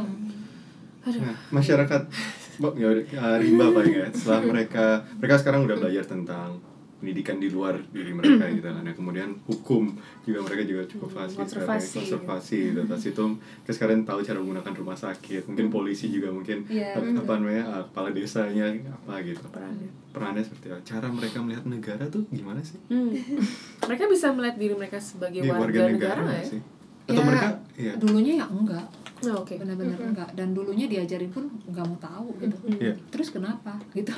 Nah, 1.01 1.37
masyarakat 1.49 2.03
Mbak, 2.61 2.72
ya 2.76 2.89
uh, 2.93 3.37
rimba 3.41 3.72
paling 3.72 3.95
ya 3.97 4.07
setelah 4.12 4.41
mereka 4.45 4.87
mereka 5.16 5.35
sekarang 5.41 5.64
udah 5.64 5.76
belajar 5.81 6.05
tentang 6.05 6.61
pendidikan 7.01 7.36
di 7.36 7.48
luar 7.48 7.80
diri 7.86 8.12
mereka 8.12 8.44
gitu 8.46 8.62
kan. 8.62 8.78
Nah, 8.78 8.92
kemudian 8.92 9.32
hukum 9.42 9.88
juga 10.22 10.38
mereka 10.42 10.62
juga 10.62 10.82
cukup 10.84 11.09
fasih 11.11 11.40
sekarang 11.40 11.48
ya, 11.66 11.80
Konservasi. 11.80 11.96
konservasi 11.96 12.59
gitu. 12.68 12.80
Pas 12.84 13.03
itu 13.03 13.24
kita 13.59 13.72
sekarang 13.72 14.05
tahu 14.05 14.18
cara 14.20 14.38
menggunakan 14.38 14.72
rumah 14.74 14.94
sakit. 14.94 15.42
Mungkin 15.46 15.66
polisi 15.68 16.07
juga 16.09 16.28
mungkin 16.28 16.62
Iya, 16.66 16.92
apa, 16.94 17.09
apa 17.16 17.32
namanya 17.34 17.64
uh, 17.70 17.82
kepala 17.86 18.09
desanya 18.11 18.66
apa 18.86 19.14
gitu. 19.20 19.40
Perannya. 19.46 19.88
perannya 20.11 20.42
seperti 20.42 20.66
apa? 20.68 20.80
Cara 20.82 21.07
mereka 21.09 21.38
melihat 21.38 21.64
negara 21.64 22.05
tuh 22.07 22.22
gimana 22.28 22.61
sih? 22.61 22.76
Hmm. 22.86 23.16
Mereka 23.80 24.05
bisa 24.07 24.28
melihat 24.30 24.57
diri 24.57 24.74
mereka 24.74 24.98
sebagai 24.98 25.40
Di 25.40 25.48
warga, 25.48 25.88
negara, 25.88 26.20
nggak 26.20 26.38
ya? 26.38 26.46
sih? 26.46 26.61
Atau 27.07 27.16
Ya, 27.16 27.26
mereka 27.26 27.48
iya. 27.74 27.92
dulunya 27.96 28.32
ya 28.36 28.46
enggak. 28.46 28.86
Oh, 29.22 29.40
Oke. 29.40 29.57
benar-benar 29.57 30.01
enggak. 30.01 30.30
Dan 30.32 30.51
dulunya 30.51 30.86
diajarin 30.86 31.28
pun 31.28 31.44
nggak 31.64 31.84
mau 31.84 31.98
tahu 31.98 32.28
gitu. 32.38 32.57
Iya. 32.76 32.94
terus 33.09 33.28
kenapa? 33.30 33.76
Gitu. 33.90 34.12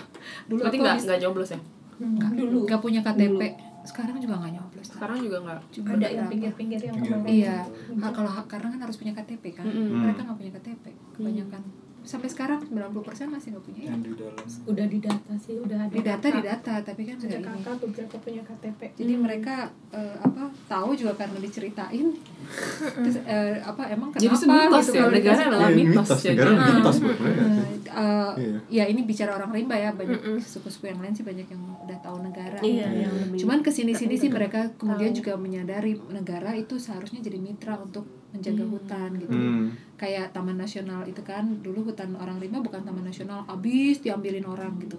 Dulu 0.47 0.61
Berarti 0.61 0.77
aku 0.77 0.83
nggak 0.83 0.95
habis- 0.95 1.07
nggak 1.07 1.21
nyoblos 1.21 1.51
ya? 1.51 1.61
Nggak 2.03 2.31
Dulu. 2.35 2.59
nggak 2.67 2.81
punya 2.83 3.01
KTP 3.01 3.43
sekarang 3.83 4.17
juga 4.23 4.35
nggak 4.39 4.53
nyoblos 4.55 4.87
Sekarang 4.95 5.19
juga 5.19 5.39
nggak. 5.43 5.61
Cuma 5.75 5.87
ada 5.99 6.07
yang 6.07 6.31
pinggir-pinggir 6.31 6.81
yang 6.87 6.97
Iya, 7.27 7.67
kalau 8.15 8.31
karena 8.47 8.69
kan 8.71 8.81
harus 8.87 8.97
punya 8.99 9.13
KTP 9.15 9.45
kan. 9.59 9.67
Mm-mm. 9.67 10.07
Mereka 10.07 10.21
nggak 10.23 10.39
punya 10.39 10.53
KTP, 10.55 10.85
kebanyakan. 11.19 11.63
Sampai 12.03 12.27
sekarang 12.27 12.59
90% 12.61 12.75
masih 13.29 13.49
nggak 13.51 13.63
punya. 13.63 13.81
ya. 13.81 13.89
yang 13.89 14.01
di 14.01 14.13
dalam 14.13 14.35
udah 14.65 14.87
didata 14.87 15.33
sih 15.37 15.55
udah 15.57 15.79
ada 15.81 15.89
Di 15.89 16.01
data 16.01 16.27
di 16.27 16.33
kakak. 16.33 16.45
data, 16.45 16.75
tapi 16.83 17.03
kan 17.05 17.15
ada 17.15 17.25
nggak 17.25 17.39
ini. 17.39 17.47
kakak 17.57 17.75
beberapa 17.81 18.17
punya 18.19 18.43
KTP 18.43 18.81
Jadi 18.97 19.13
mereka 19.17 19.55
eh, 19.91 20.17
apa 20.19 20.43
tahu 20.67 20.91
juga 20.93 21.13
karena 21.15 21.39
diceritain. 21.39 22.07
Terus 22.99 23.17
eh, 23.23 23.57
apa 23.61 23.83
emang 23.89 24.09
kenapa 24.11 24.19
Jadi 24.35 24.45
mitos 24.45 24.85
gitu 24.85 24.93
ya, 24.93 25.01
kalau 25.01 25.13
negara 25.13 25.41
adalah 25.45 25.69
Iya, 25.69 25.77
mitos 25.79 26.09
mitos, 26.09 26.23
negara 26.25 26.51
Ah. 26.53 26.67
mitos 26.73 26.97
eh, 26.99 28.31
Iya. 28.35 28.59
ya 28.73 28.85
ini 28.87 29.01
bicara 29.03 29.31
orang 29.33 29.53
rimba 29.53 29.77
ya 29.77 29.91
banyak 29.91 30.17
suku-suku 30.41 30.89
yang 30.89 30.99
lain 30.99 31.13
sih 31.13 31.23
banyak 31.23 31.45
yang 31.45 31.63
udah 31.79 31.99
tahu 32.01 32.17
negara 32.21 32.57
iya 32.63 32.89
gitu. 32.89 32.99
yang 32.99 33.13
lebih 33.15 33.39
cuman 33.39 33.59
ke 33.61 33.71
sini-sini 33.71 34.15
sih 34.17 34.29
mereka 34.29 34.73
kemudian 34.75 35.13
Tahu. 35.13 35.19
juga 35.21 35.33
menyadari 35.37 35.93
negara 36.09 36.51
itu 36.53 36.75
seharusnya 36.77 37.21
jadi 37.21 37.37
mitra 37.37 37.77
untuk 37.77 38.05
menjaga 38.33 38.65
hutan 38.65 39.11
gitu 39.19 39.29
Hmm. 39.31 39.69
Kayak 40.03 40.27
taman 40.31 40.57
nasional 40.57 41.01
itu 41.05 41.23
kan 41.23 41.47
dulu 41.61 41.87
hutan 41.87 42.11
orang 42.15 42.37
rimba 42.37 42.59
bukan 42.59 42.83
taman 42.83 43.05
nasional 43.05 43.47
abis 43.47 44.03
diambilin 44.03 44.43
orang 44.45 44.75
gitu 44.77 44.99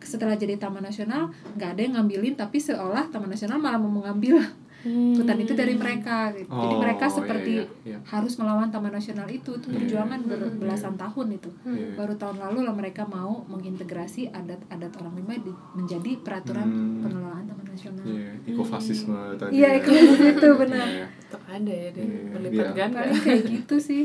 setelah 0.00 0.32
jadi 0.32 0.56
taman 0.56 0.80
nasional 0.80 1.28
nggak 1.52 1.70
ada 1.70 1.80
yang 1.82 1.94
ngambilin 1.94 2.32
tapi 2.32 2.56
seolah 2.58 3.04
taman 3.06 3.28
nasional 3.28 3.58
malah 3.58 3.76
mau 3.76 3.92
mengambil 3.92 4.40
Hmm. 4.78 5.10
hutan 5.12 5.34
itu 5.36 5.52
dari 5.52 5.74
mereka 5.74 6.30
gitu. 6.30 6.46
jadi 6.46 6.70
Oh, 6.70 6.78
mereka 6.78 7.04
iya, 7.04 7.12
seperti 7.12 7.54
iya, 7.58 7.66
iya. 7.84 7.98
harus 8.06 8.38
melawan 8.38 8.70
taman 8.70 8.94
nasional 8.94 9.26
itu 9.26 9.50
itu 9.52 9.66
Iya, 9.66 9.74
perjuangan 9.74 10.20
iya, 10.20 10.28
ber- 10.30 10.54
belasan 10.56 10.94
tahun 10.94 11.34
itu 11.34 11.50
Iya. 11.66 11.98
baru 11.98 12.14
tahun 12.14 12.36
lalu 12.38 12.58
lah 12.62 12.74
mereka 12.76 13.02
mau 13.04 13.42
mengintegrasi 13.48 14.30
adat-adat 14.30 14.94
orang 14.96 15.18
rimba 15.18 15.34
di- 15.36 15.50
menjadi 15.74 16.22
peraturan 16.22 16.62
Hmm. 16.62 17.02
pengelolaan 17.02 17.44
taman 17.44 17.66
nasional 17.66 18.04
Iya, 18.06 18.30
ekofasisme 18.46 19.18
tadi. 19.34 19.50
iya 19.52 19.68
ya. 19.68 19.78
ekologi 19.82 20.26
itu 20.30 20.48
benar 20.56 20.86
Iya, 20.86 21.06
Tetap 21.18 21.42
ada 21.44 21.74
ya 21.74 21.88
deh. 21.90 22.04
Iya, 22.06 22.38
iya. 22.48 22.70
ganda. 22.72 22.98
paling 23.02 23.18
kayak 23.20 23.42
gitu 23.50 23.76
sih 23.82 24.02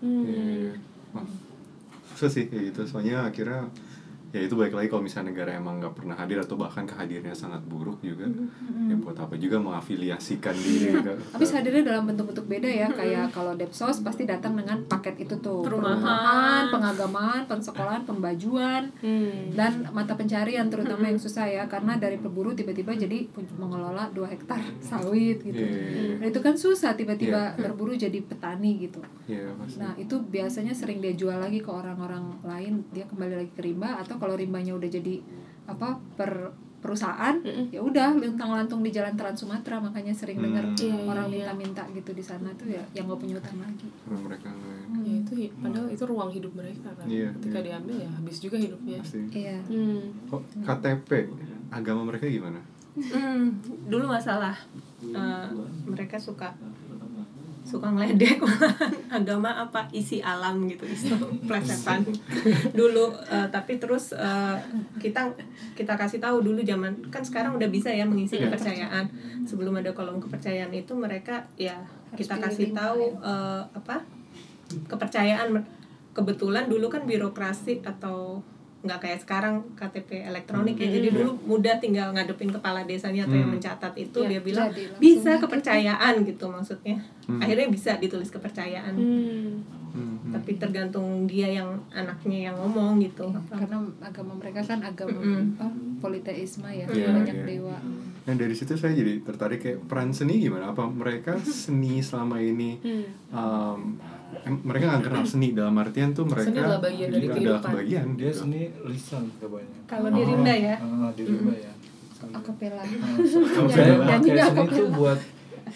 Hmm. 0.00 0.24
iya, 0.28 0.44
iya. 0.60 0.74
Wah, 1.16 1.26
susah 2.12 2.30
sih 2.32 2.44
kayak 2.48 2.72
gitu. 2.72 2.80
Soalnya 2.88 3.28
akhirnya 3.28 3.70
ya 4.36 4.42
itu 4.42 4.52
baik 4.52 4.70
lagi 4.70 4.86
kalau 4.86 5.00
misalnya 5.00 5.32
negara 5.32 5.50
emang 5.52 5.80
nggak 5.80 5.94
pernah 5.94 6.12
hadir 6.14 6.36
atau 6.36 6.54
bahkan 6.54 6.84
kehadirnya 6.84 7.32
sangat 7.32 7.64
buruk 7.64 7.96
juga 8.00 8.28
ya 8.84 8.94
buat 8.94 9.16
apa 9.16 9.34
juga 9.34 9.56
mengafiliasikan 9.56 10.52
diri 10.54 10.92
ke, 10.94 11.12
Tapi 11.32 11.44
hadirnya 11.46 11.82
dalam 11.86 12.04
bentuk-bentuk 12.04 12.44
beda 12.44 12.68
ya, 12.68 12.88
kayak 12.88 13.30
kalau 13.30 13.54
Depsos 13.54 14.00
pasti 14.00 14.22
datang 14.22 14.52
dengan 14.54 14.84
paket 14.84 15.16
itu 15.18 15.34
tuh 15.38 15.62
Perumahan. 15.62 16.68
pengagaman, 16.68 17.40
pensekolahan, 17.46 18.04
pembajuan, 18.04 18.92
Hmm. 18.98 19.52
dan 19.52 19.72
mata 19.90 20.12
pencarian 20.12 20.66
terutama 20.66 21.06
yang 21.06 21.16
susah 21.16 21.46
ya, 21.46 21.64
karena 21.64 21.96
dari 21.96 22.16
peburu 22.16 22.52
tiba-tiba 22.52 22.92
jadi 22.92 23.24
mengelola 23.54 24.10
dua 24.10 24.26
hektar 24.26 24.58
sawit 24.84 25.40
gitu. 25.40 25.56
Iya, 25.56 26.18
Nah, 26.18 26.26
itu 26.26 26.40
kan 26.40 26.54
susah 26.54 26.92
tiba-tiba 26.92 27.54
Iya. 27.54 27.58
berburu 27.58 27.94
jadi 27.94 28.18
petani 28.20 28.82
gitu. 28.82 29.00
Iya, 29.24 29.48
pasti. 29.56 29.78
Nah 29.78 29.92
itu 29.96 30.14
biasanya 30.20 30.72
sering 30.72 30.98
dia 30.98 31.12
jual 31.12 31.36
lagi 31.36 31.58
ke 31.58 31.70
orang-orang 31.70 32.42
lain, 32.42 32.84
dia 32.90 33.04
kembali 33.04 33.34
lagi 33.36 33.50
ke 33.52 33.62
rimba 33.62 33.98
atau 33.98 34.16
kalau 34.26 34.34
rimbanya 34.34 34.74
udah 34.74 34.90
jadi 34.90 35.22
apa 35.64 35.88
per 36.14 36.50
perusahaan 36.76 37.34
Mm-mm. 37.36 37.66
ya 37.68 37.80
udah 37.80 38.14
luntang 38.14 38.46
lantung 38.48 38.78
di 38.80 38.90
jalan 38.90 39.14
Trans 39.14 39.38
Sumatera 39.40 39.78
makanya 39.80 40.10
sering 40.12 40.38
dengar 40.40 40.62
Hmm. 40.62 40.76
Iya, 40.76 40.94
iya, 40.94 41.02
orang 41.04 41.26
iya. 41.26 41.34
minta-minta 41.40 41.82
gitu 41.90 42.10
di 42.12 42.20
sana 42.20 42.46
tuh 42.52 42.68
ya 42.68 42.82
yang 42.92 43.06
nggak 43.06 43.18
punya 43.18 43.34
utang 43.36 43.58
lagi 43.58 43.88
Karena 43.96 44.18
mereka 44.20 44.48
nggak- 44.48 44.74
Ya 44.98 45.12
itu 45.16 45.32
padahal 45.56 45.86
itu 45.88 46.04
ruang 46.04 46.30
hidup 46.30 46.52
mereka 46.52 46.88
kan. 46.92 47.06
Iya, 47.06 47.30
Ketika 47.32 47.58
iya. 47.58 47.66
diambil 47.68 47.96
ya 47.96 48.10
habis 48.12 48.36
juga 48.38 48.56
hidupnya. 48.56 48.98
pasti. 48.98 49.18
iya 49.32 49.58
Hmm. 49.64 50.02
Oh, 50.28 50.38
KTP 50.60 51.10
agama 51.68 52.00
mereka 52.04 52.26
gimana? 52.28 52.60
Hmm, 52.94 53.50
dulu 53.84 54.06
masalah 54.06 54.54
eh, 55.02 55.46
mereka 55.84 56.16
suka 56.16 56.54
suka 57.66 57.90
ngeledek. 57.90 58.38
Malahan 58.38 58.94
agama 59.18 59.50
apa? 59.50 59.90
Isi 59.90 60.22
alam 60.22 60.70
gitu 60.70 60.86
itu 60.86 61.18
plesetan. 61.50 62.06
Dulu 62.70 63.10
eh, 63.26 63.48
tapi 63.50 63.82
terus 63.82 64.14
eh, 64.14 64.56
kita 65.02 65.34
kita 65.74 65.98
kasih 65.98 66.22
tahu 66.22 66.46
dulu 66.46 66.62
zaman 66.62 66.94
kan 67.10 67.26
sekarang 67.26 67.58
udah 67.58 67.66
bisa 67.66 67.90
ya 67.90 68.06
mengisi 68.06 68.38
kepercayaan. 68.38 69.10
Sebelum 69.42 69.74
ada 69.74 69.90
kolom 69.90 70.22
kepercayaan 70.22 70.70
itu 70.70 70.94
mereka 70.94 71.42
ya 71.58 71.82
kita 72.14 72.38
kasih 72.38 72.70
tahu 72.70 73.18
eh, 73.18 73.62
apa? 73.74 74.06
Kepercayaan. 74.86 75.58
Kebetulan 76.16 76.64
dulu 76.70 76.88
kan 76.88 77.04
birokrasi 77.04 77.84
atau 77.84 78.40
nggak 78.86 79.00
kayak 79.00 79.18
sekarang 79.20 79.54
KTP 79.74 80.24
elektronik 80.24 80.74
ya 80.74 80.88
jadi 80.88 81.10
dulu 81.10 81.30
mudah 81.44 81.76
tinggal 81.76 82.10
ngadepin 82.10 82.48
kepala 82.48 82.82
desanya 82.82 83.22
atau 83.22 83.34
yang 83.34 83.44
Hmm. 83.44 83.54
mencatat 83.54 83.92
itu 83.94 84.18
Ya, 84.20 84.28
dia 84.28 84.40
bilang 84.40 84.68
bisa 84.96 85.30
gitu. 85.32 85.42
kepercayaan 85.42 86.14
gitu 86.22 86.46
maksudnya 86.46 86.96
Hmm. 87.24 87.38
akhirnya 87.38 87.66
bisa 87.68 87.94
ditulis 87.96 88.28
kepercayaan 88.28 88.94
Hmm. 88.94 89.60
Hmm, 89.88 90.16
hmm. 90.20 90.30
tapi 90.30 90.54
tergantung 90.54 91.24
dia 91.24 91.48
yang 91.50 91.72
anaknya 91.90 92.46
yang 92.46 92.56
ngomong 92.56 93.00
gitu 93.00 93.26
Apa. 93.26 93.56
karena 93.58 93.76
agama 93.98 94.32
mereka 94.34 94.60
kan 94.62 94.78
agama 94.78 95.16
Mm-mm. 95.16 95.56
apa, 95.56 95.66
politeisme 96.00 96.68
ya 96.68 96.84
Iya, 96.86 97.10
banyak 97.10 97.34
iya. 97.34 97.46
dewa 97.46 97.76
Nah 98.22 98.34
dari 98.34 98.52
situ 98.52 98.74
saya 98.74 98.90
jadi 98.90 99.22
tertarik 99.22 99.58
kayak 99.58 99.86
peran 99.86 100.10
seni 100.10 100.36
gimana? 100.38 100.68
Apa 100.68 100.82
mereka 100.84 101.38
seni 101.40 101.98
selama 102.00 102.36
ini 102.36 102.74
Hmm. 102.76 103.06
um, 103.30 103.78
mereka 104.58 104.84
nggak 104.88 105.04
kenal 105.04 105.24
seni 105.24 105.48
dalam 105.52 105.74
artian 105.76 106.10
tuh 106.10 106.24
mereka 106.24 106.48
Seni 106.48 106.58
adalah 106.58 106.80
bagian 106.80 107.08
dari 107.08 107.18
adalah 107.20 107.36
kehidupan. 107.36 107.62
kebagian 107.68 108.06
dia 108.12 108.24
gitu. 108.24 108.38
seni 108.40 108.60
lisan 108.84 109.24
kebanyakan 109.36 109.82
kalau 109.86 110.08
di 110.08 110.22
Rimba 110.22 110.54
ya 110.54 110.76
Ah, 110.76 111.10
di 111.10 111.22
rimba 111.24 111.54
ya 111.54 111.72
akapela 112.32 112.78
Ah, 112.78 112.86
Nyanyi- 112.88 113.68
pakai 113.68 113.84
nyanyinya 114.00 114.44
seni 114.44 114.62
itu 114.68 114.84
buat 114.92 115.18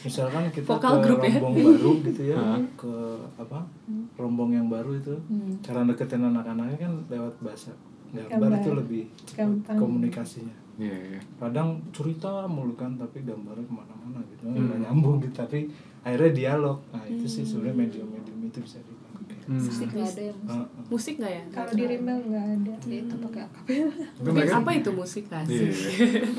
misalkan 0.00 0.42
kita 0.48 0.66
Vokal 0.68 0.92
ke 0.92 1.02
group 1.02 1.20
ya. 1.20 1.30
rombong 1.36 1.54
baru 1.68 1.92
gitu 2.00 2.22
ya 2.24 2.38
ke 2.74 2.94
apa 3.36 3.58
rombong 4.16 4.50
yang 4.52 4.66
baru 4.66 4.90
itu 4.94 5.14
Hmm. 5.24 5.54
cara 5.60 5.82
deketin 5.84 6.22
anak-anaknya 6.24 6.78
kan 6.80 6.92
lewat 7.06 7.34
bahasa 7.40 7.70
gambar, 8.08 8.30
Gambar. 8.32 8.50
itu 8.56 8.70
lebih 8.72 9.02
Gampang. 9.30 9.76
komunikasinya 9.76 10.56
Iya, 10.76 10.96
iya. 11.12 11.20
kadang 11.36 11.76
cerita 11.90 12.46
mulu 12.46 12.72
kan 12.72 12.96
tapi 12.96 13.20
gambarnya 13.20 13.60
ke 13.60 13.74
mana-mana 13.76 14.18
gitu 14.26 14.42
Hmm. 14.44 14.64
nggak 14.64 14.78
nyambung 14.80 15.16
gitu 15.20 15.34
tapi 15.36 15.68
akhirnya 16.02 16.32
dialog 16.32 16.78
nah 16.88 17.04
itu 17.04 17.26
sih 17.26 17.42
sebenarnya 17.42 17.76
medium-medium 17.78 18.40
itu 18.42 18.58
bisa 18.60 18.78
dipakai 18.78 18.98
Hmm. 19.42 19.58
Musik 19.58 19.88
nggak 19.90 20.06
ada 20.06 20.22
yang 20.22 20.38
musik. 20.38 20.54
Heeh. 20.54 20.84
musik 20.86 21.14
nggak 21.16 21.32
ya 21.32 21.42
Kalau 21.50 21.72
di 21.72 21.84
rimba 21.84 22.12
nggak 22.14 22.44
ada. 22.52 22.74
Ya, 22.84 22.98
itu 23.00 23.14
pakai 23.18 23.40
akapela. 23.42 23.94
Mereka- 24.22 24.56
apa 24.56 24.70
itu 24.72 24.90
musik 24.92 25.24
Iya, 25.24 25.32
kasih 25.36 25.58
iya. 25.58 25.90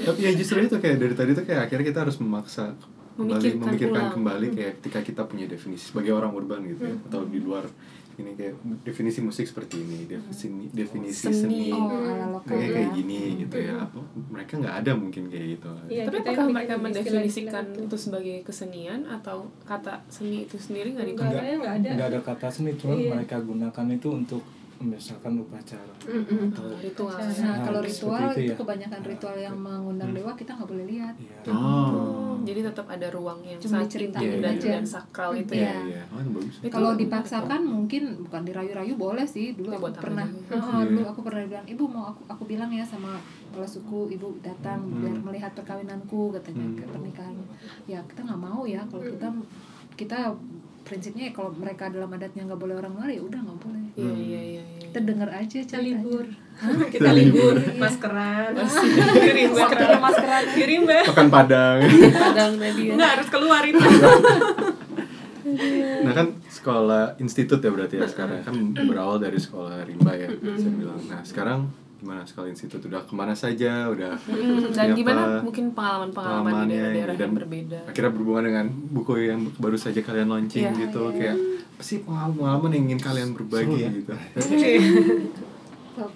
Tapi 0.02 0.20
ya 0.22 0.32
justru 0.34 0.58
itu 0.62 0.78
kayak 0.78 0.96
dari 0.98 1.14
tadi 1.14 1.32
tuh 1.34 1.44
kayak 1.44 1.62
akhirnya 1.68 1.86
kita 1.86 2.00
harus 2.00 2.18
memaksa 2.18 2.72
kembali 3.12 3.28
Memikirkan 3.28 3.60
memikirkan 3.62 3.92
ulang. 4.02 4.14
kembali 4.16 4.48
kayak 4.54 4.72
ketika 4.80 5.00
kita 5.04 5.22
punya 5.26 5.46
definisi 5.46 5.84
sebagai 5.86 6.14
orang 6.14 6.32
urban 6.32 6.64
gitu 6.66 6.84
ya 6.86 6.96
atau 7.04 7.22
di 7.26 7.40
luar 7.40 7.68
ini 8.14 8.32
kayak 8.34 8.54
definisi 8.82 9.20
musik 9.20 9.46
seperti 9.46 9.78
ini 9.78 10.04
definisi 10.06 10.48
definisi 10.72 11.28
Seni. 11.28 11.36
seni, 11.36 11.62
Oh, 11.72 12.42
kayak 12.44 12.60
ya. 12.62 12.70
kayak 12.74 12.90
gini 12.94 13.20
gitu 13.40 13.56
ya 13.58 13.76
apa 13.80 14.00
mereka 14.28 14.54
nggak 14.58 14.76
ada 14.80 14.92
mungkin 14.94 15.24
kayak 15.28 15.46
gitu 15.54 15.70
Iya, 15.88 16.04
tapi 16.06 16.18
apakah 16.20 16.46
mereka 16.48 16.74
mendefinisikan 16.76 17.24
istilah-istilah 17.64 17.86
itu 17.86 17.98
sebagai 17.98 18.38
kesenian 18.42 19.02
atau 19.06 19.38
kata 19.64 20.04
seni 20.08 20.44
itu 20.44 20.56
sendiri 20.56 20.92
nggak 20.92 21.08
ada. 21.12 21.90
nggak 21.94 22.08
ada 22.10 22.20
kata 22.22 22.48
seni 22.48 22.72
cuma 22.76 22.94
Iya. 22.94 23.16
mereka 23.16 23.38
gunakan 23.38 23.86
itu 23.90 24.10
untuk 24.10 24.42
misalkan 24.84 25.38
upacara 25.38 25.94
Mm-mm. 26.04 26.50
atau 26.50 26.66
ritual 26.76 27.14
Nah, 27.14 27.30
Nah, 27.32 27.58
kalau 27.62 27.80
seperti 27.80 27.94
ritual 27.94 28.26
itu 28.28 28.40
itu 28.42 28.46
ya. 28.48 28.58
kebanyakan 28.58 29.02
ritual 29.04 29.38
yang 29.38 29.56
mengundang 29.56 30.10
Hmm. 30.10 30.18
dewa 30.18 30.32
kita 30.34 30.52
nggak 30.54 30.68
boleh 30.68 30.86
lihat. 30.88 31.16
Iya. 31.16 31.52
oh 31.52 32.34
jadi 32.42 32.60
tetap 32.66 32.88
ada 32.88 33.08
ruang 33.08 33.40
yang 33.42 33.60
Cuma 33.60 33.80
diceritain 33.80 34.42
dan, 34.42 34.58
aja. 34.58 34.70
dan 34.74 34.84
sakral 34.84 35.32
itu 35.36 35.54
iya 35.54 35.70
ya 35.70 35.78
iya 35.88 36.02
oh 36.08 36.18
itu 36.18 36.30
bagus 36.32 36.56
Itu 36.58 36.72
Kalau 36.72 36.92
dipaksakan 36.96 37.62
mungkin 37.62 38.04
bukan 38.22 38.42
dirayu-rayu 38.42 38.94
boleh 38.96 39.26
sih. 39.26 39.54
Dulu 39.54 39.70
Ya, 39.70 39.78
aku 39.78 39.94
pernah? 39.96 40.26
Oh, 40.52 40.82
dulu 40.84 41.06
aku 41.08 41.22
pernah 41.22 41.42
bilang, 41.46 41.66
ibu 41.66 41.84
mau 41.86 42.06
aku 42.08 42.22
aku 42.28 42.44
bilang 42.46 42.70
ya 42.70 42.82
sama 42.84 43.22
kepala 43.46 43.68
suku, 43.68 44.10
ibu 44.10 44.34
datang 44.42 44.82
Hmm. 44.82 45.00
biar 45.00 45.16
melihat 45.24 45.52
perkawinanku 45.54 46.32
katanya 46.32 46.64
Hmm. 46.64 46.76
ke 46.76 46.86
pernikahan. 46.88 47.36
Ya 47.86 48.02
kita 48.04 48.22
nggak 48.24 48.42
mau 48.42 48.64
ya 48.64 48.82
kalau 48.86 49.04
kita 49.04 49.28
kita 49.94 50.20
prinsipnya 50.82 51.30
ya 51.30 51.34
kalau 51.34 51.52
mereka 51.54 51.88
dalam 51.88 52.10
adatnya 52.10 52.44
nggak 52.46 52.60
boleh 52.60 52.76
orang 52.78 52.92
luar 52.98 53.10
ya 53.10 53.22
udah 53.22 53.40
nggak 53.40 53.60
boleh. 53.60 53.84
iya 53.96 54.12
iya 54.12 54.42
iya 54.42 54.64
iya. 54.64 54.80
Kita 54.92 55.00
denger 55.08 55.30
aja 55.32 55.58
Kita 55.64 55.80
libur. 55.80 56.26
Kita 56.92 57.10
libur, 57.16 57.56
maskeran. 57.82 58.52
Maskeran, 58.60 60.00
maskeran. 60.04 60.44
Di 60.52 60.64
rimba. 60.68 61.00
pekan 61.08 61.28
padang 61.32 61.80
padang 62.12 62.52
tadi 62.60 62.82
ya 62.92 62.94
Nggak 63.00 63.10
harus 63.18 63.28
keluar 63.32 63.62
itu. 63.64 63.80
nah 66.06 66.14
kan 66.14 66.28
sekolah 66.48 67.18
institut 67.18 67.60
ya 67.60 67.74
berarti 67.74 67.98
ya 67.98 68.06
sekarang 68.06 68.46
kan 68.46 68.56
berawal 68.78 69.18
dari 69.18 69.36
sekolah 69.42 69.84
rimba 69.84 70.14
ya 70.14 70.30
bisa 70.32 70.70
bilang 70.70 71.02
nah 71.10 71.22
sekarang 71.26 71.66
gimana 72.02 72.22
sekolah 72.24 72.50
institut? 72.50 72.82
Udah 72.82 73.02
ke 73.02 73.14
mana 73.14 73.32
saja? 73.32 73.86
Udah 73.86 74.18
Mm, 74.24 74.58
dan 74.66 74.74
siapa 74.74 74.98
gimana 74.98 75.22
mungkin 75.40 75.66
pengalaman-pengalaman 75.72 76.42
di 76.42 76.50
pengalamannya 76.50 76.74
daerah-daerah 76.74 77.14
dan 77.14 77.22
yang 77.24 77.38
berbeda? 77.38 77.80
akhirnya 77.86 78.12
berhubungan 78.12 78.44
dengan 78.44 78.66
buku 78.90 79.12
yang 79.24 79.42
baru 79.56 79.78
saja 79.78 80.00
kalian 80.00 80.28
launching 80.28 80.66
Iya, 80.66 80.80
gitu 80.82 81.02
iya. 81.08 81.16
kayak 81.16 81.36
apa 81.72 81.84
sih 81.84 81.98
pengalaman-pengalaman 82.02 82.70
yang 82.72 82.84
ingin 82.88 83.00
kalian 83.00 83.30
berbagi? 83.32 83.70
Seru 83.70 83.78
ya? 83.78 83.90
gitu. 83.94 84.14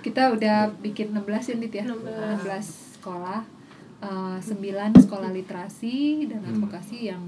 Kita 0.00 0.32
udah 0.32 0.56
bikin 0.78 1.12
16 1.12 1.54
unit 1.54 1.70
ya? 1.70 1.84
16. 1.84 2.44
16 2.44 2.96
sekolah. 2.96 3.40
Eh, 4.00 4.38
9 4.40 4.96
sekolah 4.98 5.28
literasi 5.30 5.96
dan 6.26 6.40
Hmm. 6.40 6.50
advokasi 6.56 6.98
yang 7.06 7.20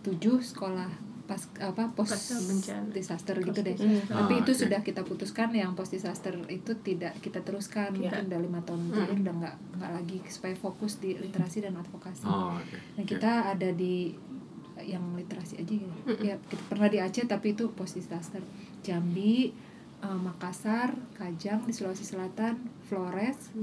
7 0.00 0.38
sekolah 0.40 0.86
pas 1.32 1.40
apa 1.64 1.88
post 1.90 2.12
disaster 2.92 3.40
gitu 3.40 3.60
deh. 3.64 3.72
Hmm. 3.72 4.04
tapi 4.04 4.32
Ah, 4.36 4.40
itu 4.40 4.52
oke. 4.52 4.60
sudah 4.60 4.80
kita 4.80 5.00
putuskan 5.00 5.48
yang 5.50 5.72
post 5.72 5.96
disaster 5.96 6.36
itu 6.46 6.76
tidak 6.78 7.16
kita 7.18 7.40
teruskan. 7.40 7.88
Iya. 7.90 8.12
mungkin 8.12 8.22
udah 8.28 8.40
lima 8.42 8.60
tahun 8.62 8.80
terakhir 8.92 9.18
udah 9.18 9.34
nggak 9.40 9.54
nggak 9.74 9.90
lagi 9.92 10.18
supaya 10.28 10.52
fokus 10.54 11.00
di 11.00 11.16
literasi 11.16 11.64
dan 11.64 11.72
advokasi. 11.74 12.24
Oh 12.24 12.52
oke. 12.52 12.76
Nah 12.94 13.04
kita 13.04 13.32
ada 13.50 13.72
di 13.72 14.12
yang 14.78 15.14
literasi 15.14 15.56
aja 15.56 15.72
gitu. 15.72 15.90
Ya 16.20 16.36
kita 16.42 16.62
pernah 16.66 16.86
di 16.86 16.98
Aceh 16.98 17.24
tapi 17.24 17.54
itu 17.54 17.72
post 17.72 17.96
disaster. 17.96 18.42
Jambi, 18.82 19.54
eh, 19.98 20.18
Makassar, 20.18 20.90
Kajang 21.14 21.64
di 21.64 21.72
Sulawesi 21.72 22.02
Selatan, 22.02 22.58
Flores, 22.82 23.54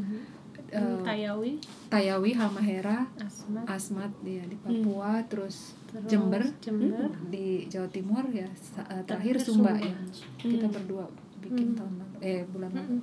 eh, 0.72 0.99
Tayawi, 1.01 1.57
Tayawi, 1.88 2.32
Halmahera, 2.32 2.97
Asmat, 3.17 3.65
Asmat 3.65 4.11
dia 4.20 4.41
di 4.43 4.55
Papua, 4.55 5.22
terus 5.26 5.74
terus 5.86 6.05
Jember, 6.05 6.43
Jember. 6.59 7.09
di 7.28 7.65
Jawa 7.65 7.89
Timur 7.89 8.24
ya 8.30 8.45
sa- 8.55 8.86
eh, 8.88 9.01
terakhir 9.03 9.36
Terakhir 9.36 9.36
Sumba, 9.39 9.72
Sumba. 9.72 9.86
ya. 9.86 9.95
Kita 10.39 10.63
Hmm. 10.63 10.76
berdua 10.76 11.05
bikin 11.39 11.67
Hmm. 11.67 11.78
tahun 11.78 11.93
lalu 11.95 12.15
eh 12.22 12.41
bulan 12.45 12.72
lalu. 12.72 12.97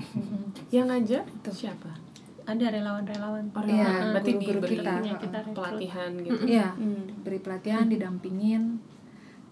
Mm-mm. 0.00 0.42
yang 0.70 0.86
ngajar 0.86 1.24
Itu. 1.24 1.50
siapa 1.52 1.92
Ada 2.42 2.66
relawan-relawan. 2.72 3.46
orang 3.52 3.68
Iya, 3.68 3.90
berarti 4.10 4.30
guru-guru 4.32 4.58
diberi 4.58 4.76
kita. 4.76 4.94
Kita 5.20 5.38
rekrut. 5.40 5.54
pelatihan 5.54 6.10
gitu 6.16 6.42
Iya. 6.42 6.68
Hmm. 6.72 7.04
beri 7.20 7.38
pelatihan 7.38 7.86
didampingin 7.86 8.62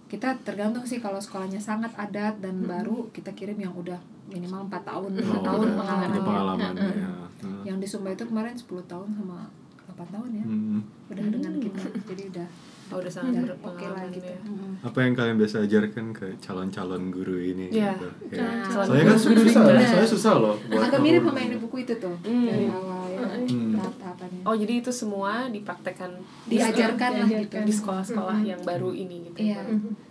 kita 0.08 0.40
tergantung 0.40 0.82
sih 0.82 0.98
kalau 0.98 1.16
sekolahnya 1.16 1.60
sangat 1.60 1.92
adat 1.94 2.40
dan 2.40 2.64
baru 2.64 3.08
kita 3.08 3.28
kirim 3.30 3.56
yang 3.58 3.72
udah 3.72 4.00
minimal 4.26 4.64
4 4.66 4.80
tahun 4.82 5.10
5 5.14 5.20
Oh, 5.20 5.40
tahun 5.42 5.68
pengalamannya. 5.74 6.20
pengalaman 6.22 6.72
ya. 6.74 7.08
Hmm. 7.38 7.62
yang 7.62 7.76
di 7.76 7.86
Sumba 7.86 8.10
itu 8.10 8.24
kemarin 8.24 8.52
10 8.52 8.64
tahun 8.84 9.08
sama 9.10 9.44
8 9.86 10.08
tahun 10.10 10.30
ya. 10.32 10.44
Hmm. 10.44 10.80
udah 11.06 11.26
dengan 11.28 11.52
kita. 11.58 11.82
Jadi 12.04 12.22
udah 12.28 12.48
oh 12.88 12.98
udah 12.98 13.12
sangat 13.12 13.32
udah 13.42 13.56
oke 13.56 13.64
lah 13.78 14.00
berpengalaman 14.00 14.08
gitu 14.10 14.28
ya 14.28 14.40
Mm-mm. 14.40 14.72
apa 14.80 14.98
yang 14.98 15.12
kalian 15.12 15.36
biasa 15.36 15.56
ajarkan 15.62 16.06
ke 16.10 16.26
calon-calon 16.38 17.02
guru 17.08 17.36
ini 17.36 17.66
Iya. 17.68 17.92
gitu? 17.94 18.08
Nah, 18.34 18.64
soalnya 18.64 19.04
kan 19.06 19.18
susah 19.18 19.62
rimba. 19.62 19.84
soalnya 19.84 20.08
susah 20.08 20.32
loh 20.34 20.54
buat 20.62 20.82
agak 20.84 21.00
mirip 21.00 21.20
guru. 21.20 21.28
sama 21.28 21.38
yang 21.38 21.50
di 21.50 21.58
buku 21.58 21.76
itu 21.80 21.94
tuh 21.96 22.16
Hmm. 22.20 22.46
dari 22.46 22.66
awal 22.66 23.02
ya 23.06 23.18
Hmm. 23.18 23.72
tahap-tahapannya 23.74 24.42
oh 24.42 24.54
jadi 24.54 24.72
itu 24.78 24.90
semua 24.90 25.32
dipraktekkan 25.48 26.10
di 26.44 26.54
diajarkan 26.54 27.10
lah 27.16 27.28
gitu 27.28 27.56
di 27.58 27.72
sekolah-sekolah 27.72 28.38
yang 28.42 28.60
baru 28.62 28.90
ini 28.90 29.16
gitu 29.26 29.38
iya 29.42 29.60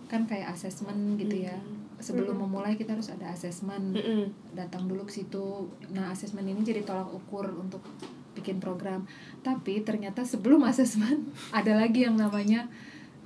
kan 0.06 0.24
kayak 0.24 0.52
asesmen 0.52 1.16
gitu 1.16 1.36
ya 1.42 1.56
sebelum 1.98 2.38
memulai 2.38 2.72
kita 2.72 2.94
harus 2.94 3.10
ada 3.10 3.26
asesmen 3.28 3.90
Mm-mm. 3.90 4.30
datang 4.54 4.86
dulu 4.86 5.02
ke 5.02 5.12
situ. 5.12 5.66
Nah, 5.90 6.14
asesmen 6.14 6.46
ini 6.46 6.62
jadi 6.62 6.80
tolak 6.80 7.10
ukur 7.10 7.42
untuk 7.50 7.82
bikin 8.38 8.62
program. 8.62 9.10
Tapi 9.42 9.82
ternyata 9.82 10.22
sebelum 10.22 10.62
asesmen 10.70 11.34
ada 11.50 11.74
lagi 11.74 12.06
yang 12.06 12.14
namanya 12.14 12.70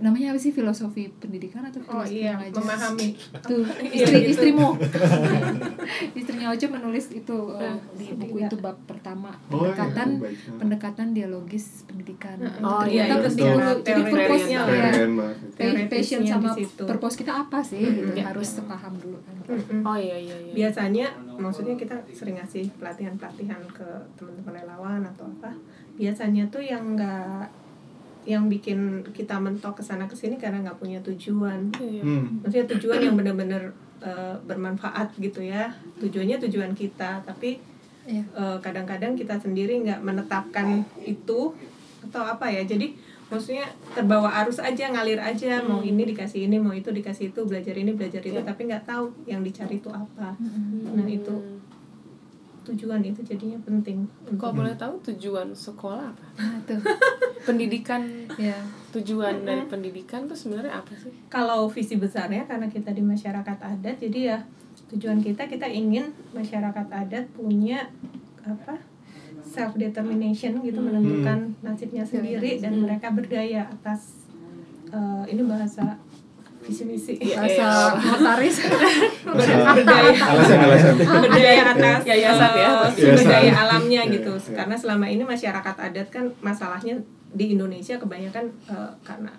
namanya 0.03 0.27
apa 0.29 0.39
sih 0.39 0.51
filosofi 0.51 1.07
pendidikan 1.15 1.63
atau 1.63 1.79
Oh 1.81 2.03
filosofi 2.03 2.19
iya, 2.19 2.35
mengajar? 2.35 2.59
memahami. 2.59 3.09
Tuh, 3.41 3.63
Iya, 3.87 4.03
istri 4.03 4.19
gitu. 4.19 4.31
istrimu. 4.35 4.69
Istrinya 6.19 6.47
Oce 6.49 6.67
menulis 6.67 7.07
itu 7.11 7.37
uh, 7.49 7.79
di 7.93 8.07
buku 8.13 8.37
Iya. 8.37 8.47
itu 8.47 8.57
bab 8.59 8.77
pertama 8.83 9.31
Oh, 9.47 9.63
iya, 9.63 9.73
pendekatan 9.73 10.09
baca. 10.19 10.51
pendekatan 10.59 11.07
dialogis 11.13 11.67
pendidikan. 11.85 12.37
Oh, 12.61 12.83
Ternyata 12.83 12.91
iya, 12.91 13.03
itu 13.05 13.17
penting 13.25 13.47
tuh. 13.47 13.55
dulu. 13.55 13.73
Jadi 13.81 14.01
purpose 14.05 14.47
ya, 14.49 14.61
passion 15.87 16.21
di 16.21 16.29
sama 16.29 16.51
situ. 16.53 16.83
purpose 16.83 17.15
kita 17.17 17.33
apa 17.39 17.59
sih 17.61 17.81
gitu. 17.81 18.11
Iya, 18.13 18.25
Harus 18.27 18.49
iya. 18.49 18.55
sepaham 18.59 18.95
dulu 18.97 19.19
kan. 19.21 19.35
Mm-mm. 19.43 19.83
oh 19.83 19.99
iya 19.99 20.15
iya 20.17 20.37
iya 20.39 20.53
biasanya 20.55 21.07
maksudnya 21.35 21.75
kita 21.75 21.93
sering 22.09 22.39
ngasih 22.39 22.71
pelatihan-pelatihan 22.79 23.59
ke 23.69 23.85
teman-teman 24.15 24.55
relawan 24.55 25.03
atau 25.05 25.27
apa 25.29 25.51
biasanya 25.93 26.47
tuh 26.47 26.63
yang 26.63 26.95
nggak 26.95 27.51
yang 28.23 28.47
bikin 28.47 29.03
kita 29.11 29.39
mentok 29.39 29.79
ke 29.79 29.83
sana 29.83 30.07
ke 30.07 30.15
sini 30.15 30.39
karena 30.39 30.63
nggak 30.63 30.79
punya 30.79 30.99
tujuan. 31.03 31.75
Iya, 31.79 32.03
hmm. 32.03 32.47
maksudnya 32.47 32.67
tujuan 32.79 33.01
yang 33.03 33.15
benar-benar 33.19 33.75
eh, 34.03 34.35
bermanfaat 34.47 35.15
gitu 35.19 35.43
ya. 35.43 35.71
Tujuannya 35.99 36.39
tujuan 36.49 36.73
kita 36.75 37.23
tapi 37.27 37.59
Iya. 38.03 38.23
eh, 38.35 38.59
kadang-kadang 38.59 39.15
kita 39.15 39.39
sendiri 39.39 39.79
nggak 39.87 40.03
menetapkan 40.03 40.83
itu 41.07 41.55
atau 42.11 42.23
apa 42.27 42.51
ya. 42.51 42.67
Jadi 42.67 42.99
maksudnya 43.31 43.65
terbawa 43.95 44.29
arus 44.43 44.59
aja 44.59 44.91
ngalir 44.91 45.23
aja. 45.23 45.63
Mau 45.63 45.81
ini 45.87 46.03
dikasih 46.11 46.51
ini 46.51 46.59
mau 46.59 46.75
itu 46.75 46.91
dikasih 46.91 47.31
itu 47.31 47.41
belajar 47.47 47.75
ini 47.79 47.95
belajar 47.95 48.19
itu. 48.23 48.39
Iya. 48.39 48.47
tapi 48.47 48.67
nggak 48.67 48.85
tahu 48.87 49.07
yang 49.27 49.47
dicari 49.47 49.79
itu 49.79 49.91
apa. 49.91 50.35
Mm-mm. 50.39 50.99
nah 50.99 51.07
itu 51.07 51.35
tujuan 52.63 53.03
itu 53.03 53.21
jadinya 53.23 53.59
penting 53.63 54.07
Kalau 54.39 54.55
untuk 54.55 54.63
boleh 54.63 54.75
tahu 54.79 54.95
tujuan 55.11 55.51
sekolah 55.51 56.15
apa? 56.15 56.25
Nah, 56.39 56.59
tuh. 56.63 56.79
Pendidikan 57.49 58.03
Ya. 58.39 58.55
tujuan 58.95 59.43
dari 59.43 59.67
pendidikan 59.67 60.25
tuh 60.25 60.39
sebenarnya 60.39 60.79
apa 60.79 60.95
sih? 60.95 61.11
kalau 61.27 61.67
visi 61.67 61.99
besarnya 61.99 62.47
karena 62.47 62.71
kita 62.71 62.95
di 62.95 63.03
masyarakat 63.03 63.59
adat 63.59 63.97
jadi 63.99 64.19
ya 64.33 64.39
tujuan 64.95 65.19
kita 65.19 65.49
kita 65.49 65.67
ingin 65.67 66.13
masyarakat 66.31 66.87
adat 66.87 67.25
punya 67.35 67.89
apa 68.41 68.79
self 69.43 69.75
determination 69.77 70.63
gitu 70.63 70.79
menentukan 70.81 71.53
nasibnya 71.61 72.07
sendiri 72.07 72.57
dan 72.57 72.79
mereka 72.79 73.11
berdaya 73.11 73.67
atas 73.69 74.29
eh, 74.89 75.25
ini 75.29 75.43
bahasa 75.43 75.99
visi 76.63 76.83
misi 76.85 77.13
rasa 77.19 77.67
notaris 77.93 78.57
berdaya 79.75 80.15
alasan 80.15 80.59
alasan 80.61 80.95
berdaya 80.97 81.63
atas 81.69 82.01
Yayasan 82.05 82.51
ya, 82.53 82.69
pasti. 82.81 83.01
sumber 83.03 83.25
daya 83.25 83.53
alamnya 83.59 84.01
Iya, 84.01 84.13
gitu 84.13 84.33
iya. 84.33 84.55
karena 84.55 84.75
selama 84.75 85.07
ini 85.07 85.23
masyarakat 85.25 85.75
adat 85.77 86.09
kan 86.09 86.25
masalahnya 86.41 86.95
di 87.31 87.45
Indonesia 87.51 87.97
kebanyakan 87.97 88.45
eh, 88.67 88.91
karena 89.03 89.31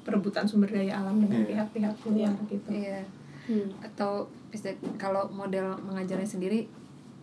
perebutan 0.00 0.42
sumber 0.42 0.68
daya 0.68 0.98
alam 0.98 1.18
dengan 1.18 1.40
Iya. 1.40 1.48
pihak-pihak 1.64 1.94
luar 2.04 2.34
gitu 2.46 2.68
iya 2.70 3.02
Hmm. 3.44 3.64
atau 3.80 4.28
bisa 4.46 4.68
kalau 4.96 5.24
model 5.30 5.72
mengajarnya 5.80 6.28
sendiri 6.28 6.68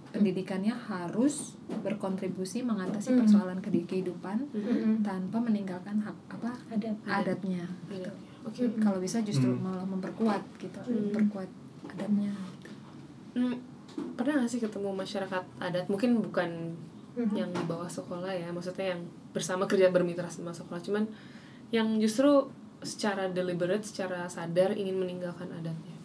pendidikannya 0.10 0.74
harus 0.74 1.54
berkontribusi 1.78 2.64
mengatasi 2.64 3.14
Mm. 3.14 3.18
persoalan 3.22 3.60
ke- 3.60 3.86
kehidupan 3.86 4.42
Mm-mm. 4.50 5.04
tanpa 5.04 5.38
meninggalkan 5.38 6.00
hak 6.00 6.18
apa 6.32 6.50
Adat. 6.72 6.98
adatnya 7.06 7.70
Iya. 7.88 8.10
Oke, 8.10 8.10
Mm-mm. 8.48 8.78
kalau 8.78 8.98
bisa 8.98 9.18
justru 9.20 9.50
Hmm. 9.50 9.62
malah 9.62 9.84
memperkuat 9.84 10.42
gitu, 10.58 10.80
Hmm. 10.80 11.10
memperkuat 11.10 11.50
adatnya. 11.88 12.32
Hmm, 13.32 13.56
pernah 14.14 14.40
gak 14.40 14.50
sih 14.50 14.60
ketemu 14.60 14.90
masyarakat 14.92 15.44
adat 15.58 15.86
mungkin 15.86 16.20
bukan 16.22 16.76
Mhm. 17.16 17.32
yang 17.34 17.50
di 17.50 17.64
bawah 17.64 17.88
sekolah 17.88 18.28
ya 18.28 18.48
maksudnya 18.50 18.92
yang 18.92 19.02
bersama 19.32 19.64
kerja 19.64 19.88
bermitra 19.88 20.28
sama 20.28 20.52
sekolah 20.52 20.80
cuman 20.80 21.04
yang 21.70 21.96
justru 21.96 22.48
secara 22.82 23.28
deliberate 23.30 23.82
secara 23.82 24.28
sadar 24.28 24.72
ingin 24.74 24.96
meninggalkan 24.98 25.48
adatnya 25.50 25.96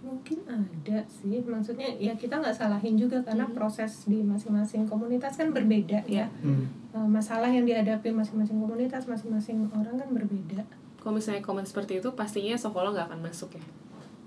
mungkin 0.00 0.40
ada 0.46 1.02
sih 1.04 1.42
maksudnya 1.42 1.90
ya 1.96 2.14
kita 2.14 2.38
nggak 2.38 2.54
salahin 2.54 2.94
juga 2.94 3.20
karena 3.20 3.44
Mhm. 3.44 3.52
proses 3.52 4.06
di 4.06 4.22
masing-masing 4.22 4.86
komunitas 4.86 5.34
kan 5.34 5.50
berbeda 5.50 6.06
ya 6.06 6.30
Hmm. 6.40 6.64
Eh, 6.90 7.06
masalah 7.08 7.46
yang 7.46 7.62
dihadapi 7.62 8.10
masing-masing 8.10 8.58
komunitas 8.58 9.06
masing-masing 9.06 9.62
orang 9.70 9.94
kan 9.94 10.10
berbeda 10.10 10.62
kalau 11.00 11.12
misalnya 11.12 11.40
komen 11.40 11.64
seperti 11.64 11.98
itu 11.98 12.08
pastinya 12.12 12.54
sekolah 12.54 12.92
nggak 12.92 13.06
akan 13.08 13.20
masuk 13.22 13.50
ya 13.52 13.64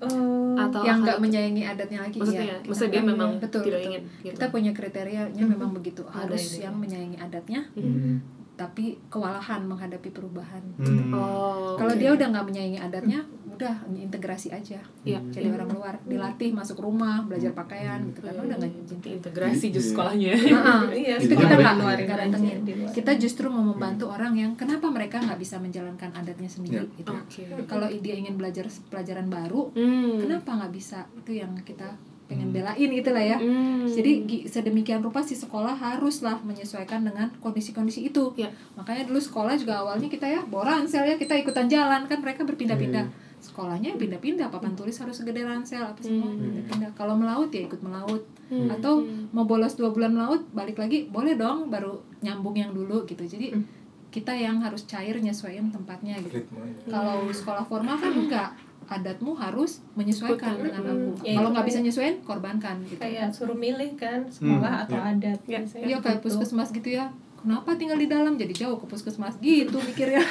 Eh, 0.01 0.55
atau 0.59 0.84
yang 0.84 0.99
nggak 0.99 1.15
menyayangi 1.15 1.63
adatnya 1.63 1.99
lagi 2.01 2.19
maksudnya 2.19 2.43
ya. 2.43 2.49
ya 2.49 2.57
kita 2.57 2.67
maksudnya 2.67 2.91
dia 2.91 2.99
nggak- 2.99 3.11
memang 3.15 3.32
betul, 3.39 3.61
tidak 3.61 3.80
betul. 3.80 3.88
ingin 3.88 4.01
gitu 4.19 4.34
Kita 4.34 4.45
punya 4.49 4.71
kriterianya 4.74 5.32
Mhm. 5.39 5.51
memang 5.53 5.71
begitu 5.71 6.01
Ada 6.03 6.13
harus 6.19 6.43
itu, 6.43 6.59
yang 6.59 6.76
ya. 6.76 6.82
menyayangi 6.82 7.17
adatnya, 7.17 7.61
Hmm. 7.71 8.15
tapi 8.53 8.86
kewalahan 9.07 9.61
menghadapi 9.63 10.09
perubahan. 10.09 10.59
Hmm. 10.76 11.07
oh 11.09 11.74
Kalau 11.74 11.88
oke. 11.89 11.97
dia 11.97 12.11
udah 12.11 12.28
nggak 12.28 12.45
menyayangi 12.45 12.80
adatnya, 12.82 13.19
udah 13.53 13.75
integrasi 13.89 14.49
aja. 14.49 14.81
Iya. 15.01 15.19
Jadi 15.29 15.47
orang 15.47 15.69
luar 15.69 15.95
dilatih 16.03 16.49
masuk 16.49 16.79
rumah, 16.79 17.21
belajar 17.21 17.51
pakaian 17.51 18.01
gitu 18.05 18.19
karena 18.19 18.41
udah 18.43 18.57
nggak 18.57 18.71
cinta. 18.83 19.07
integrasi 19.09 19.65
Iya. 19.65 19.73
justru 19.73 19.91
sekolahnya 19.93 20.31
Heeh. 20.33 20.79
iya 20.95 21.15
itu 21.15 21.29
Jadi 21.29 21.35
kita 21.39 21.55
apa 21.55 21.71
nggak 21.73 22.19
datengin. 22.19 22.57
luar. 22.63 22.91
Kita 22.91 23.11
justru 23.15 23.45
mau 23.47 23.63
membantu 23.63 24.05
orang 24.07 24.33
yang 24.33 24.51
kenapa 24.53 24.87
mereka 24.87 25.17
nggak 25.17 25.37
bisa 25.37 25.55
menjalankan 25.57 26.09
adatnya 26.11 26.47
sendiri 26.47 26.83
Ya. 26.83 26.97
gitu. 26.97 27.11
oke 27.11 27.43
Kalau 27.65 27.87
dia 27.89 28.15
ingin 28.15 28.33
belajar 28.33 28.63
pelajaran 28.87 29.27
baru, 29.27 29.69
Hmm. 29.73 30.19
kenapa 30.19 30.49
nggak 30.55 30.73
bisa 30.73 31.05
itu 31.15 31.31
yang 31.35 31.53
kita 31.59 31.93
pengen 32.23 32.49
belain 32.49 32.89
gitu 32.89 33.11
lah 33.11 33.19
ya 33.21 33.35
Hmm. 33.35 33.83
jadi 33.85 34.11
sedemikian 34.47 35.03
rupa 35.03 35.19
si 35.19 35.35
sekolah 35.35 35.75
haruslah 35.75 36.39
menyesuaikan 36.41 37.03
dengan 37.03 37.27
kondisi-kondisi 37.37 37.99
itu 38.01 38.31
Ya. 38.33 38.47
makanya 38.73 39.05
dulu 39.05 39.19
sekolah 39.19 39.53
juga 39.53 39.83
awalnya 39.83 40.07
kita 40.07 40.25
ya 40.25 40.39
bawa 40.41 40.79
ransel 40.79 41.03
ya 41.03 41.15
kita 41.15 41.35
ikutan 41.35 41.67
jalan 41.67 42.07
kan 42.07 42.17
mereka 42.17 42.41
berpindah-pindah 42.41 43.05
sekolahnya 43.43 43.93
pindah-pindah 43.93 44.47
papan 44.47 44.71
tulis 44.71 44.95
harus 44.95 45.13
segede 45.13 45.43
ransel 45.43 45.83
apa 45.83 45.99
semua 45.99 46.31
Hmm. 46.31 46.39
pindah-pindah 46.39 46.91
kalau 46.93 47.13
melaut 47.13 47.51
ya 47.51 47.61
ikut 47.61 47.81
melaut 47.81 48.23
Hmm. 48.45 48.71
atau 48.71 48.99
Hmm. 48.99 49.27
mau 49.29 49.43
bolos 49.43 49.73
dua 49.73 49.89
bulan 49.89 50.11
melaut 50.11 50.47
balik 50.49 50.77
lagi 50.77 51.05
boleh 51.05 51.35
dong 51.35 51.67
baru 51.67 51.91
nyambung 52.19 52.55
yang 52.55 52.71
dulu 52.71 53.03
gitu 53.03 53.19
jadi 53.21 53.51
Hmm. 53.51 53.67
kita 54.09 54.31
yang 54.31 54.57
harus 54.57 54.85
cair 54.85 55.17
nyesuaiin 55.17 55.67
tempatnya 55.69 56.15
gitu 56.21 56.39
kalau 56.85 57.27
sekolah 57.27 57.61
formal 57.61 57.97
kan 57.97 58.13
enggak 58.13 58.49
adatmu 58.85 59.33
harus 59.33 59.79
menyesuaikan 59.93 60.53
Ikutan. 60.53 60.59
dengan 60.61 60.81
Hmm. 60.85 60.91
aku 61.09 61.25
Ya, 61.25 61.33
kalau 61.33 61.49
nggak 61.49 61.65
bisa 61.65 61.79
nyesuaiin 61.79 62.17
korbankan 62.21 62.75
gitu 62.85 62.99
kayak 62.99 63.27
suruh 63.29 63.55
milih 63.55 63.91
kan 63.95 64.21
sekolah 64.27 64.59
Hmm, 64.71 64.83
atau 64.85 64.97
ya. 64.97 65.09
adat 65.09 65.39
Ya, 65.41 65.57
biasanya 65.57 65.85
iya 65.85 65.97
kayak 65.97 66.19
gitu. 66.19 66.23
puskesmas 66.29 66.69
gitu 66.69 66.89
ya 66.93 67.05
kenapa 67.43 67.75
tinggal 67.75 67.95
di 67.95 68.07
dalam? 68.07 68.33
Jadi 68.33 68.53
jauh 68.55 68.75
ke 68.75 68.85
puskesmas 68.85 69.35
gitu 69.37 69.75
mikirnya. 69.77 70.23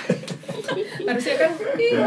Harusnya 1.05 1.35
kan 1.37 1.51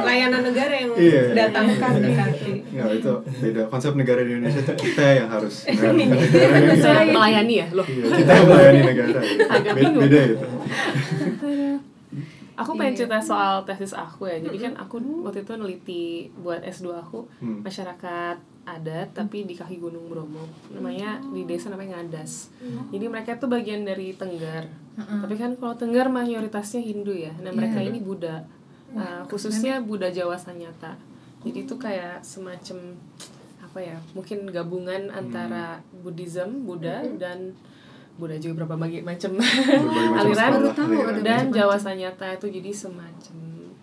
layanan 0.01 0.41
negara 0.43 0.73
yang 0.73 0.91
Iya. 0.91 1.21
datangkan 1.31 1.97
dekati 1.99 2.53
Nggak, 2.67 2.89
itu 2.95 3.13
beda. 3.39 3.61
Konsep 3.67 3.93
negara 3.93 4.21
di 4.21 4.31
Indonesia 4.33 4.59
itu 4.59 4.73
kita 4.75 5.05
yang 5.15 5.29
harus 5.29 5.55
Iya. 5.67 5.89
negara 5.93 6.57
yang 6.59 6.79
Saya 6.79 7.05
melayani 7.07 7.55
ya 7.55 7.67
loh. 7.71 7.85
Iya, 7.85 8.03
kita 8.15 8.31
yang 8.33 8.47
melayani 8.47 8.81
negara. 8.83 9.19
Agak 9.47 9.71
Be- 9.71 9.79
bingung. 9.79 10.01
beda 10.03 10.19
itu 10.25 10.37
aku 12.55 12.71
pengen 12.73 12.93
Iya. 12.93 12.99
cerita 13.01 13.19
soal 13.21 13.53
tesis 13.63 13.91
aku 13.91 14.25
ya. 14.25 14.39
Jadi 14.39 14.57
kan 14.57 14.73
aku 14.75 14.95
waktu 15.21 15.43
itu 15.43 15.53
neliti 15.53 16.03
buat 16.35 16.63
S2 16.63 16.87
aku 16.95 17.27
Hmm. 17.37 17.59
masyarakat 17.61 18.37
adat 18.65 19.13
tapi 19.13 19.45
di 19.45 19.53
kaki 19.53 19.77
Gunung 19.77 20.09
Bromo. 20.09 20.45
Namanya 20.73 21.21
di 21.21 21.45
desa 21.45 21.69
namanya 21.69 22.01
Ngadas. 22.01 22.49
Jadi 22.89 23.05
mereka 23.05 23.37
tuh 23.37 23.47
bagian 23.47 23.85
dari 23.85 24.17
Tenggar. 24.17 24.65
Tapi 24.97 25.35
kan 25.37 25.53
kalau 25.55 25.77
Tenggar 25.77 26.09
mayoritasnya 26.09 26.81
Hindu 26.81 27.13
ya. 27.13 27.31
Nah 27.39 27.53
mereka 27.53 27.79
ini 27.79 28.01
Buddha. 28.01 28.43
Uh, 28.95 29.21
khususnya 29.27 29.83
Buddha 29.83 30.09
Jawa 30.09 30.39
Sanyata. 30.39 30.95
Jadi 31.45 31.67
itu 31.67 31.75
kayak 31.77 32.25
semacam 32.25 32.97
apa 33.61 33.83
ya 33.83 33.99
mungkin 34.15 34.47
gabungan 34.47 35.11
antara 35.11 35.83
Buddhism 35.91 36.63
Buddha 36.63 37.03
dan 37.19 37.51
Buddha 38.15 38.39
juga 38.39 38.63
berapa 38.63 38.79
bagi 38.79 39.03
macam 39.03 39.35
aliran 40.15 40.63
dan. 41.19 41.51
Jawa 41.51 41.75
Sanyata 41.75 42.39
itu 42.39 42.47
jadi 42.47 42.71
semacam 42.71 43.37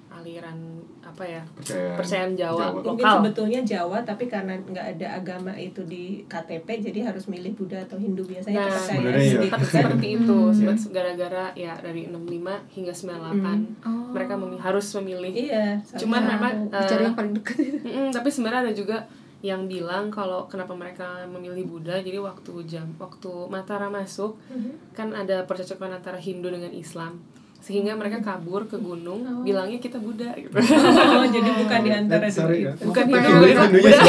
aliran 0.09 0.72
apa 1.13 1.25
ya? 1.25 1.43
Kepercayaan 1.45 1.95
percayaan 1.95 2.33
Jawa, 2.33 2.57
Jawa. 2.59 2.73
mungkin 2.75 2.93
lokal 2.99 3.15
sebetulnya 3.19 3.61
Jawa 3.63 3.99
tapi 4.03 4.25
karena 4.27 4.55
nggak 4.57 4.87
ada 4.93 5.07
agama 5.15 5.53
itu 5.53 5.85
di 5.85 6.05
KTP 6.25 6.69
jadi 6.83 7.01
harus 7.05 7.25
milih 7.27 7.53
Buddha 7.53 7.79
atau 7.79 7.97
Hindu. 7.97 8.25
Biasanya 8.25 8.57
Nah, 8.57 8.67
kepercayaan 8.67 8.89
sebenarnya 8.89 9.25
iya. 9.39 9.51
kan 9.51 9.61
seperti 9.63 10.07
itu. 10.15 10.39
Hmm. 10.43 10.55
sebab 10.55 10.77
gara-gara 10.91 11.45
ya 11.55 11.73
dari 11.77 12.03
65 12.07 12.57
hingga 12.71 12.93
98 12.93 13.61
Oh. 13.83 14.09
mereka 14.11 14.35
memi- 14.35 14.59
harus 14.59 14.87
memilih. 14.97 15.33
Iya 15.45 15.77
Cuman 15.95 16.23
memang, 16.23 16.55
eh, 16.67 16.81
Dicari 16.81 17.05
yang 17.05 17.15
paling 17.15 17.35
dekat. 17.35 17.57
Itu. 17.59 17.89
Tapi 18.11 18.29
sebenarnya 18.29 18.61
ada 18.63 18.75
juga 18.75 18.99
yang 19.41 19.67
bilang 19.67 20.07
kalau 20.07 20.47
kenapa 20.47 20.71
mereka 20.73 21.27
memilih 21.27 21.67
Buddha. 21.67 21.99
Jadi 21.99 22.15
waktu 22.17 22.53
jam 22.65 22.87
waktu 22.97 23.27
Matara 23.49 23.89
masuk 23.89 24.39
Mhm. 24.49 24.93
kan 24.93 25.11
ada 25.13 25.43
percocokan 25.43 25.93
antara 25.93 26.17
Hindu 26.17 26.49
dengan 26.49 26.71
Islam 26.71 27.19
sehingga 27.63 27.95
mereka 27.95 28.19
kabur 28.19 28.67
ke 28.67 28.75
gunung 28.75 29.23
Oh. 29.23 29.47
bilangnya 29.47 29.79
kita 29.79 30.03
Buddha 30.03 30.35
gitu. 30.35 30.51
Oh 30.51 31.23
jadi 31.23 31.51
bukan 31.63 31.81
di 31.87 31.91
antara 31.95 32.27
sorry, 32.27 32.67
itu. 32.67 32.67
ya. 32.67 32.73
Bukan 32.83 33.05
Hindunya 33.07 33.67
Buddha. 33.71 34.03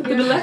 Kebetulan. 0.00 0.42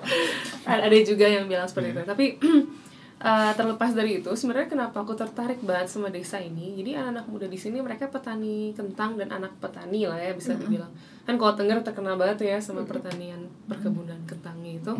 ada 0.70 0.80
ada 0.90 0.96
juga 1.02 1.26
yang 1.26 1.46
bilang 1.46 1.70
seperti 1.70 1.94
itu. 1.94 2.02
Tapi 2.02 2.24
eh, 3.30 3.52
terlepas 3.54 3.90
dari 3.94 4.18
itu 4.18 4.30
sebenarnya 4.34 4.66
kenapa 4.66 5.06
aku 5.06 5.14
tertarik 5.14 5.62
banget 5.62 5.86
sama 5.86 6.10
desa 6.10 6.42
ini? 6.42 6.74
Jadi 6.74 6.98
anak-anak 6.98 7.26
muda 7.30 7.46
di 7.46 7.58
sini 7.58 7.78
mereka 7.78 8.10
petani 8.10 8.74
kentang 8.74 9.14
dan 9.14 9.30
anak 9.30 9.54
petani 9.62 10.10
lah 10.10 10.18
ya 10.18 10.34
bisa 10.34 10.58
dibilang. 10.58 10.90
Kan 11.22 11.38
kalau 11.38 11.54
Tengger 11.54 11.78
terkenal 11.86 12.18
banget 12.18 12.50
ya 12.50 12.58
sama 12.58 12.82
pertanian 12.82 13.46
perkebunan 13.70 14.18
kentangnya 14.26 14.74
itu. 14.74 14.92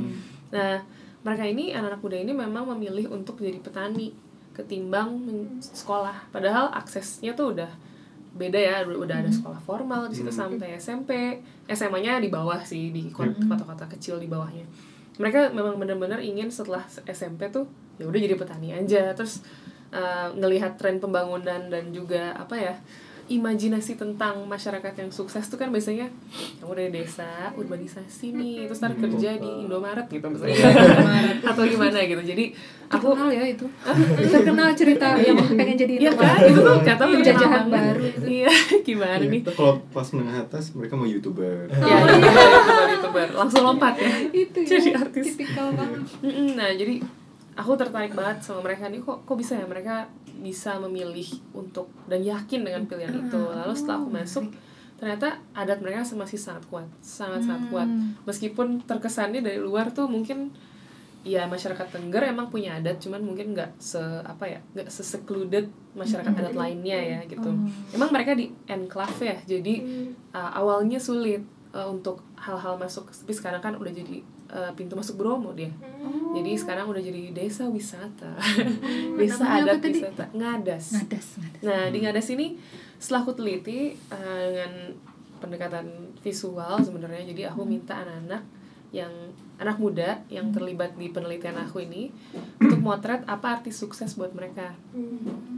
Nah 0.55 0.79
mereka 1.23 1.45
ini 1.47 1.75
anak-anak 1.75 1.99
muda 1.99 2.17
ini 2.19 2.33
memang 2.35 2.65
memilih 2.79 3.11
untuk 3.11 3.39
jadi 3.39 3.59
petani 3.59 4.11
ketimbang 4.53 5.21
sekolah. 5.61 6.29
Padahal 6.31 6.73
aksesnya 6.73 7.33
tuh 7.33 7.57
udah 7.57 7.69
beda 8.33 8.57
ya 8.57 8.81
udah 8.89 9.21
ada 9.21 9.29
sekolah 9.29 9.61
formal 9.61 10.09
di 10.09 10.17
situ 10.17 10.33
sampai 10.33 10.81
SMP 10.81 11.37
SMA-nya 11.69 12.17
di 12.17 12.33
bawah 12.33 12.65
sih 12.65 12.89
di 12.89 13.13
ko- 13.13 13.29
kota-kota 13.29 13.85
kecil 13.93 14.17
di 14.17 14.29
bawahnya. 14.29 14.65
Mereka 15.21 15.53
memang 15.53 15.77
benar-benar 15.77 16.25
ingin 16.25 16.49
setelah 16.49 16.81
SMP 17.05 17.53
tuh 17.53 17.69
ya 18.01 18.09
udah 18.09 18.21
jadi 18.21 18.37
petani 18.41 18.73
aja. 18.73 19.13
Terus 19.13 19.45
uh, 19.93 20.33
ngelihat 20.33 20.81
tren 20.81 20.97
pembangunan 20.97 21.69
dan 21.69 21.93
juga 21.93 22.33
apa 22.33 22.57
ya 22.57 22.75
imajinasi 23.33 23.95
tentang 23.95 24.45
masyarakat 24.45 24.93
yang 24.95 25.09
sukses 25.09 25.45
tuh 25.45 25.57
kan 25.57 25.69
biasanya 25.69 26.13
kamu 26.59 26.73
dari 26.75 26.91
desa 26.93 27.51
urbanisasi 27.53 28.33
nih 28.33 28.55
terus 28.65 28.79
ntar 28.79 28.93
kerja 28.95 29.35
di 29.35 29.51
Indomaret 29.63 30.05
gitu 30.07 30.27
misalnya 30.27 30.59
atau 31.51 31.63
gimana 31.63 31.99
gitu 32.01 32.21
jadi 32.21 32.45
aku 32.89 33.09
Terkenal 33.09 33.31
ya 33.31 33.45
itu. 33.47 33.67
Terkenal 34.27 34.69
cerita 34.73 35.17
yang 35.17 35.33
pengen 35.51 35.77
jadi 35.77 35.95
Iya 35.99 36.11
itu. 36.11 36.19
kan, 36.19 36.39
itu 36.43 36.61
tuh 36.61 36.75
ternyata 36.79 37.05
penjajahan 37.07 37.65
banget. 37.65 37.95
baru. 37.97 38.05
Iya, 38.23 38.51
gimana 38.87 39.15
nih? 39.23 39.41
Itu 39.41 39.51
kalau 39.51 39.75
pas 39.89 40.09
menengah 40.11 40.39
atas 40.43 40.65
mereka 40.73 40.93
mau 40.93 41.05
youtuber 41.05 41.73
Ya, 41.73 41.97
youtuber, 41.99 42.49
youtuber, 42.91 43.29
langsung 43.35 43.63
lompat 43.63 43.97
ya. 43.97 44.13
Itu 44.29 44.61
Jadi 44.69 44.93
ya, 44.93 45.01
artis. 45.01 45.25
tipikal 45.25 45.73
banget. 45.73 46.05
Nah, 46.53 46.69
jadi 46.71 47.01
aku 47.55 47.73
tertarik 47.75 48.13
banget 48.13 48.37
sama 48.41 48.61
mereka 48.63 48.85
nih 48.87 49.01
kok 49.01 49.25
kok 49.25 49.37
bisa 49.37 49.53
ya 49.55 49.65
mereka 49.65 50.09
bisa 50.43 50.77
memilih 50.83 51.25
untuk 51.55 51.89
dan 52.11 52.21
yakin 52.27 52.67
dengan 52.67 52.83
pilihan 52.91 53.15
itu. 53.15 53.41
Lalu 53.41 53.73
setelah 53.79 54.03
aku 54.03 54.11
masuk 54.11 54.47
ternyata 54.99 55.43
adat 55.51 55.83
mereka 55.83 56.07
masih 56.15 56.39
sangat 56.39 56.63
kuat, 56.71 56.87
sangat 57.03 57.47
sangat 57.47 57.71
kuat. 57.71 57.89
Meskipun 58.27 58.83
terkesannya 58.83 59.43
dari 59.43 59.59
luar 59.63 59.95
tuh 59.95 60.11
mungkin 60.11 60.51
ya 61.23 61.47
masyarakat 61.47 61.87
Tengger 61.87 62.35
emang 62.35 62.51
punya 62.51 62.83
adat 62.83 62.99
cuman 62.99 63.23
mungkin 63.23 63.55
nggak 63.55 63.79
se 63.79 64.03
apa 64.27 64.59
ya 64.59 64.61
nggak 64.75 64.91
se 64.91 65.07
secluded 65.07 65.71
masyarakat 65.95 66.35
adat 66.35 66.55
lainnya 66.59 66.99
ya 66.99 67.19
gitu. 67.31 67.51
Emang 67.95 68.11
mereka 68.11 68.35
di 68.35 68.51
enclave 68.67 69.23
ya 69.23 69.39
jadi 69.47 69.75
uh, 70.35 70.51
awalnya 70.59 70.99
sulit 70.99 71.47
uh, 71.75 71.87
untuk 71.89 72.27
hal-hal 72.39 72.75
masuk 72.79 73.11
tapi 73.11 73.33
sekarang 73.35 73.63
kan 73.63 73.75
udah 73.79 73.91
jadi 73.95 74.23
uh, 74.53 74.73
pintu 74.77 74.95
masuk 74.95 75.17
Bromo 75.17 75.57
dia. 75.57 75.73
Jadi 76.37 76.53
sekarang 76.57 76.93
udah 76.93 77.01
jadi 77.01 77.33
desa 77.33 77.67
wisata. 77.69 78.37
Desa 79.21 79.45
Namanya 79.45 79.73
apa 79.73 79.77
adat 79.77 79.83
wisata. 79.89 80.25
Ngadas. 80.33 80.85
Ngadas 80.97 81.27
ngadas. 81.41 81.63
Nah, 81.65 81.83
di 81.89 81.99
Ngadas 82.05 82.27
ini 82.33 82.47
setelah 83.01 83.21
aku 83.25 83.33
teliti 83.35 83.97
uh, 84.13 84.41
dengan 84.53 84.73
pendekatan 85.43 85.87
visual 86.23 86.79
sebenarnya, 86.79 87.27
jadi 87.35 87.51
aku 87.51 87.67
minta 87.67 87.99
anak-anak 87.99 88.45
yang 88.93 89.11
anak 89.57 89.81
muda 89.81 90.21
yang 90.29 90.53
terlibat 90.53 90.95
di 91.01 91.09
penelitian 91.09 91.57
aku 91.57 91.81
ini 91.81 92.13
untuk 92.61 92.79
motret 92.83 93.25
apa 93.25 93.59
arti 93.59 93.73
sukses 93.73 94.15
buat 94.21 94.37
mereka. 94.37 94.77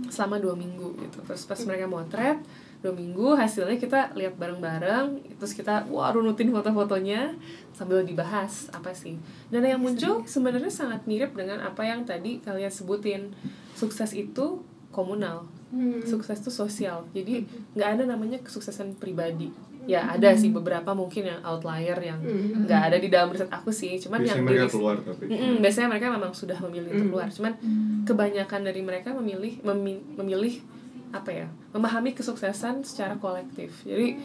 Selama 0.09 0.39
dua 0.39 0.55
minggu 0.55 0.95
gitu. 1.03 1.19
Terus 1.27 1.43
pas 1.45 1.59
mereka 1.67 1.91
motret 1.91 2.39
dua 2.85 2.93
minggu 2.93 3.33
hasilnya 3.33 3.81
kita 3.81 4.13
lihat 4.13 4.37
bareng-bareng 4.37 5.17
terus 5.41 5.57
kita 5.57 5.89
wah 5.89 6.13
runutin 6.13 6.53
foto-fotonya 6.53 7.33
sambil 7.73 8.05
dibahas 8.05 8.69
apa 8.77 8.93
sih. 8.93 9.17
Dan 9.49 9.65
yang 9.65 9.81
muncul 9.81 10.21
sebenarnya 10.29 10.69
sangat 10.69 11.09
mirip 11.09 11.33
dengan 11.33 11.65
apa 11.65 11.81
yang 11.81 12.05
tadi 12.05 12.45
kalian 12.45 12.69
sebutin. 12.69 13.33
Sukses 13.73 14.13
itu 14.13 14.61
komunal 14.93 15.49
sukses 16.05 16.39
itu 16.39 16.53
sosial. 16.53 17.09
Jadi 17.11 17.49
nggak 17.73 17.89
ada 17.99 18.03
namanya 18.05 18.37
kesuksesan 18.45 19.01
pribadi. 19.01 19.49
Ya 19.85 20.07
ada 20.09 20.33
sih 20.33 20.49
beberapa 20.49 20.93
mungkin 20.93 21.29
yang 21.29 21.41
outlier 21.45 21.97
yang 21.99 22.21
nggak 22.65 22.81
ada 22.93 22.97
di 22.97 23.09
dalam 23.09 23.33
riset 23.33 23.49
aku 23.49 23.73
sih. 23.73 23.97
Cuman 23.97 24.21
biasanya 24.23 24.39
yang 24.39 24.47
mereka 24.47 24.67
keluar 24.71 24.97
tapi 25.01 25.25
Mm-mm, 25.29 25.55
biasanya 25.61 25.89
mereka 25.89 26.07
memang 26.13 26.33
sudah 26.33 26.59
memilih 26.63 26.89
untuk 26.95 27.09
keluar. 27.17 27.29
Cuman 27.33 27.53
kebanyakan 28.05 28.61
dari 28.61 28.81
mereka 28.85 29.13
memilih 29.17 29.61
memi- 29.65 30.05
memilih 30.15 30.61
apa 31.15 31.31
ya 31.31 31.47
memahami 31.71 32.11
kesuksesan 32.11 32.83
secara 32.83 33.15
kolektif. 33.15 33.87
Jadi 33.87 34.19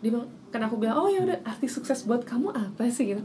dia 0.00 0.10
bilang 0.14 0.30
kan 0.54 0.62
aku 0.62 0.78
bilang 0.78 0.96
oh 1.02 1.10
ya 1.10 1.26
udah 1.26 1.42
arti 1.42 1.66
sukses 1.66 2.06
buat 2.06 2.22
kamu 2.22 2.54
apa 2.54 2.86
sih? 2.86 3.12
Gitu. 3.12 3.22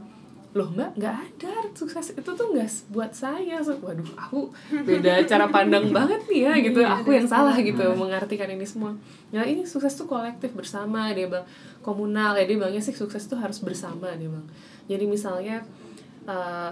Loh 0.58 0.72
nggak 0.74 0.97
nggak 0.97 1.16
ada 1.16 1.53
sukses 1.78 2.18
itu 2.18 2.26
tuh 2.26 2.47
nggak 2.49 2.89
buat 2.89 3.14
saya. 3.14 3.62
So, 3.62 3.78
waduh 3.78 4.08
aku 4.18 4.49
beda 4.74 5.22
cara 5.30 5.45
pandang 5.53 5.93
banget 5.93 6.26
nih 6.26 6.41
ya 6.49 6.53
gitu. 6.66 6.82
Aku 6.82 7.14
yang 7.14 7.30
salah 7.30 7.53
gitu 7.62 7.86
mengartikan 7.93 8.49
ini 8.49 8.66
semua. 8.66 8.97
Ya 9.30 9.45
ini 9.45 9.70
sukses 9.70 9.93
tuh 9.93 10.10
kolektif 10.10 10.49
bersama 10.58 11.14
dia 11.14 11.30
bilang 11.30 11.45
komunal. 11.86 12.34
Ya 12.39 12.49
dia 12.49 12.58
bilangnya 12.58 12.82
sih 12.82 12.95
sukses 12.97 13.30
tuh 13.30 13.38
harus 13.38 13.62
bersama 13.62 14.18
dia 14.18 14.26
bilang. 14.26 14.49
Jadi 14.89 15.06
misalnya 15.06 15.62
eh, 16.26 16.72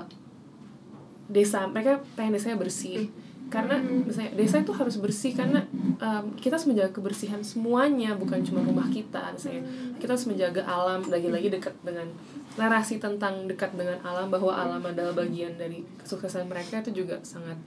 desa 1.30 1.64
mereka 1.70 2.04
pengen 2.20 2.36
desanya 2.36 2.60
bersih 2.60 3.08
karena 3.54 3.78
misalnya 3.78 4.34
desa 4.34 4.66
itu 4.66 4.74
harus 4.74 4.98
bersih 4.98 5.38
karena 5.38 5.62
em, 6.02 6.26
kita 6.42 6.58
harus 6.58 6.66
menjaga 6.66 6.90
kebersihan 6.90 7.38
semuanya 7.46 8.18
bukan 8.18 8.42
cuma 8.42 8.66
rumah 8.66 8.90
kita. 8.90 9.30
Misalnya 9.30 9.62
kita 10.02 10.18
harus 10.18 10.26
menjaga 10.26 10.66
alam 10.66 11.06
lagi-lagi 11.06 11.54
dekat 11.54 11.78
dengan 11.86 12.10
narasi 12.58 12.98
tentang 12.98 13.46
dekat 13.46 13.78
dengan 13.78 14.02
alam 14.02 14.34
bahwa 14.34 14.50
alam 14.50 14.82
adalah 14.82 15.14
bagian 15.14 15.54
dari 15.54 15.86
kesuksesan 16.02 16.50
mereka 16.50 16.82
itu 16.82 17.06
juga 17.06 17.22
sangat 17.22 17.62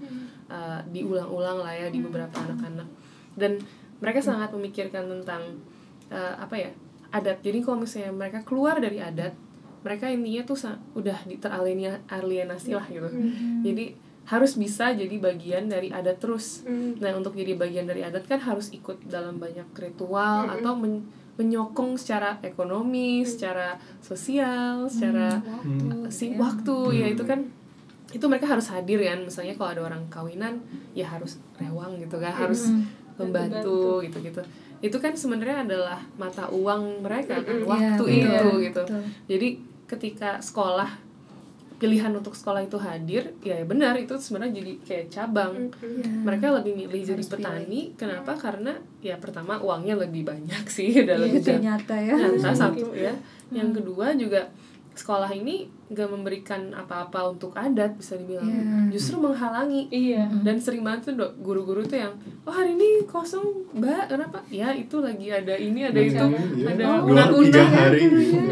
eh, 0.51 0.81
diulang-ulang 0.91 1.63
lah 1.63 1.71
ya 1.71 1.87
di 1.87 2.03
beberapa 2.03 2.35
anak-anak. 2.35 2.91
Dan 3.39 3.63
mereka 4.03 4.19
sangat 4.19 4.51
memikirkan 4.51 5.07
tentang 5.07 5.63
eh, 6.11 6.35
apa 6.35 6.55
ya 6.59 6.71
adat. 7.15 7.47
Jadi 7.47 7.63
kalau 7.63 7.87
misalnya 7.87 8.11
mereka 8.11 8.43
keluar 8.43 8.83
dari 8.83 8.99
adat 8.99 9.39
mereka 9.87 10.11
intinya 10.11 10.43
tuh 10.43 10.59
udah 10.99 11.19
teralienasi 11.39 12.75
lah 12.75 12.91
gitu. 12.91 13.07
Jadi 13.63 14.06
harus 14.27 14.55
bisa 14.55 14.91
jadi 14.91 15.17
bagian 15.17 15.67
dari 15.67 15.89
adat 15.89 16.19
terus. 16.19 16.67
Nah 16.99 17.15
untuk 17.15 17.33
jadi 17.33 17.55
bagian 17.55 17.87
dari 17.87 18.03
adat 18.03 18.25
kan 18.25 18.39
harus 18.39 18.69
ikut 18.71 19.07
dalam 19.07 19.39
banyak 19.39 19.71
ritual 19.73 20.07
atau 20.53 20.75
men- 20.75 21.07
menyokong 21.37 21.95
secara 21.95 22.41
ekonomi 22.41 23.21
secara 23.23 23.77
sosial 24.01 24.89
secara 24.89 25.37
waktu 25.37 26.09
si 26.09 26.33
ya. 26.33 26.41
waktu 26.41 26.77
ya 26.97 27.07
itu 27.09 27.23
kan 27.23 27.45
itu 28.09 28.25
mereka 28.25 28.49
harus 28.49 28.67
hadir 28.67 28.97
ya 28.97 29.13
misalnya 29.15 29.53
kalau 29.53 29.71
ada 29.71 29.83
orang 29.85 30.09
kawinan 30.09 30.65
ya 30.93 31.05
harus 31.05 31.37
rewang 31.55 32.01
gitu 32.01 32.17
kan 32.17 32.33
harus 32.33 32.73
membantu 33.17 34.01
gitu 34.01 34.19
gitu 34.23 34.41
itu 34.79 34.97
kan 34.97 35.13
sebenarnya 35.13 35.61
adalah 35.63 36.01
mata 36.17 36.49
uang 36.49 37.01
mereka 37.01 37.41
kan 37.41 37.61
waktu 37.65 38.03
Iya, 38.07 38.17
itu 38.17 38.29
betul, 38.33 38.55
gitu. 38.61 38.83
betul. 38.85 39.03
jadi 39.29 39.49
ketika 39.87 40.31
sekolah 40.41 40.91
pilihan 41.77 42.09
untuk 42.11 42.33
sekolah 42.33 42.65
itu 42.65 42.77
hadir 42.77 43.37
ya 43.41 43.61
benar 43.63 43.93
itu 43.95 44.17
sebenarnya 44.17 44.57
jadi 44.57 44.73
kayak 44.83 45.07
cabang. 45.09 45.53
Iya. 45.77 46.09
mereka 46.25 46.47
lebih 46.53 46.73
milih 46.75 47.03
jadi 47.05 47.23
petani 47.23 47.81
kenapa? 47.95 48.33
Karena 48.35 48.73
ya 48.99 49.17
pertama 49.17 49.61
uangnya 49.61 49.97
lebih 49.99 50.25
banyak 50.25 50.65
sih 50.77 51.05
dalam 51.05 51.29
Iya, 51.29 51.37
bidang 51.37 51.61
nyata 51.63 51.97
ya. 51.97 52.15
nyata 52.17 52.51
satu 52.51 52.93
ya. 52.93 53.13
Yang 53.49 53.79
kedua 53.79 54.17
juga 54.17 54.41
sekolah 54.97 55.29
ini 55.29 55.57
gak 55.87 56.09
memberikan 56.09 56.73
apa-apa 56.73 57.31
untuk 57.31 57.53
adat 57.53 57.95
bisa 57.95 58.17
dibilang. 58.17 58.43
Iya. 58.43 58.91
justru 58.91 59.17
menghalangi. 59.17 59.87
Iya. 59.87 60.27
dan 60.41 60.57
sering 60.57 60.81
banget 60.81 61.07
tuh 61.07 61.15
dok 61.17 61.33
guru-guru 61.39 61.81
tuh 61.83 62.01
yang 62.01 62.17
oh 62.43 62.51
hari 62.51 62.73
ini 62.73 63.05
kosong 63.05 63.45
mbak 63.73 64.09
kenapa? 64.09 64.41
Ya 64.49 64.73
itu 64.73 64.99
lagi 64.99 65.29
ada 65.29 65.53
ini 65.53 65.85
ada 65.85 66.01
itu 66.01 66.17
Iya, 66.17 66.67
ada 66.67 66.83
dua 66.83 66.97
unan-unan 67.07 67.53
ya. 67.53 67.65
hari. 67.69 68.01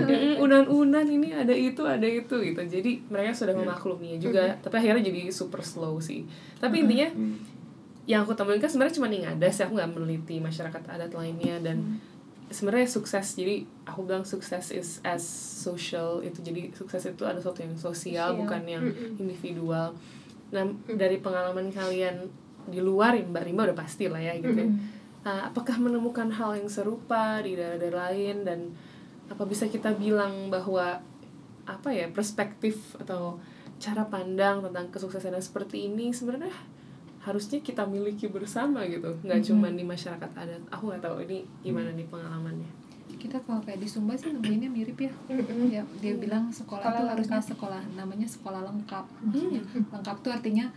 Mm, 0.05 0.35
unan-unan 0.39 1.07
ini 1.09 1.29
ada 1.31 1.51
itu 1.51 1.83
ada 1.83 2.05
itu 2.05 2.37
gitu. 2.39 2.61
Jadi 2.61 3.03
mereka 3.07 3.33
sudah 3.35 3.55
memakluminya 3.55 4.19
juga. 4.19 4.55
Tapi 4.59 4.75
akhirnya 4.77 5.03
jadi 5.03 5.27
super 5.31 5.59
slow 5.61 5.99
sih. 5.99 6.23
Tapi 6.57 6.85
intinya 6.85 7.09
Hmm. 7.11 7.41
yang 8.05 8.21
aku 8.21 8.33
temuin 8.33 8.61
kan 8.61 8.69
sebenarnya 8.69 8.95
cuma 8.95 9.09
nih 9.09 9.25
ada 9.25 9.49
sih 9.49 9.65
aku 9.65 9.75
nggak 9.75 9.91
meneliti 9.91 10.37
masyarakat 10.39 10.83
adat 10.87 11.11
lainnya. 11.11 11.57
Dan 11.59 11.97
sebenarnya 12.55 12.87
sukses. 12.87 13.35
Jadi 13.35 13.67
aku 13.83 14.07
bilang 14.07 14.23
sukses 14.23 14.71
is 14.71 15.03
as 15.03 15.27
social. 15.67 16.23
Itu 16.23 16.39
jadi 16.47 16.71
sukses 16.71 17.03
itu 17.11 17.27
ada 17.27 17.43
sesuatu 17.43 17.67
yang 17.67 17.75
sosial 17.75 18.29
Sosial. 18.31 18.39
bukan 18.39 18.63
yang 18.63 18.85
individual. 19.19 19.99
Nah 20.55 20.65
dari 20.87 21.19
pengalaman 21.19 21.75
kalian 21.75 22.31
di 22.71 22.79
luar 22.81 23.19
mbak 23.19 23.45
Rimba 23.45 23.69
udah 23.69 23.77
pasti 23.77 24.07
lah 24.07 24.23
ya 24.23 24.39
gitu 24.39 24.55
ya. 24.55 24.71
Uh, 25.25 25.43
apakah 25.49 25.81
menemukan 25.81 26.29
hal 26.31 26.55
yang 26.55 26.69
serupa 26.71 27.43
di 27.43 27.59
daerah-daerah 27.59 28.13
lain? 28.13 28.47
Dan 28.47 28.61
apa 29.27 29.43
bisa 29.49 29.67
kita 29.67 29.91
bilang 29.97 30.53
bahwa 30.53 31.03
apa 31.65 31.89
ya 31.91 32.07
perspektif 32.13 32.95
atau 33.01 33.41
cara 33.81 34.07
pandang 34.07 34.63
tentang 34.63 34.93
kesuksesan 34.93 35.35
yang 35.35 35.43
seperti 35.45 35.89
ini 35.91 36.13
sebenarnya 36.13 36.53
harusnya 37.25 37.59
kita 37.65 37.89
miliki 37.89 38.29
bersama 38.29 38.85
gitu. 38.85 39.17
Nggak 39.25 39.41
cuma 39.49 39.73
di 39.73 39.81
masyarakat 39.81 40.31
adat. 40.37 40.63
Aku 40.69 40.93
nggak 40.93 41.01
tahu 41.01 41.25
ini 41.25 41.49
gimana 41.65 41.89
nih 41.97 42.05
pengalamannya. 42.13 42.69
Kita 43.17 43.41
kalau 43.49 43.65
kayak 43.65 43.81
di 43.81 43.89
Sumba 43.89 44.13
sih 44.13 44.29
nemuinnya 44.29 44.69
mirip 44.69 45.01
ya. 45.01 45.13
Ya 45.73 45.83
dia 46.05 46.13
bilang 46.21 46.53
sekolah 46.53 46.85
Sekolah 46.85 47.01
tuh 47.01 47.07
harusnya 47.17 47.41
sekolah 47.41 47.83
namanya 47.97 48.29
sekolah 48.29 48.61
lengkap. 48.69 49.05
Maksudnya 49.25 49.63
lengkap 49.89 50.17
tuh 50.21 50.33
artinya 50.37 50.69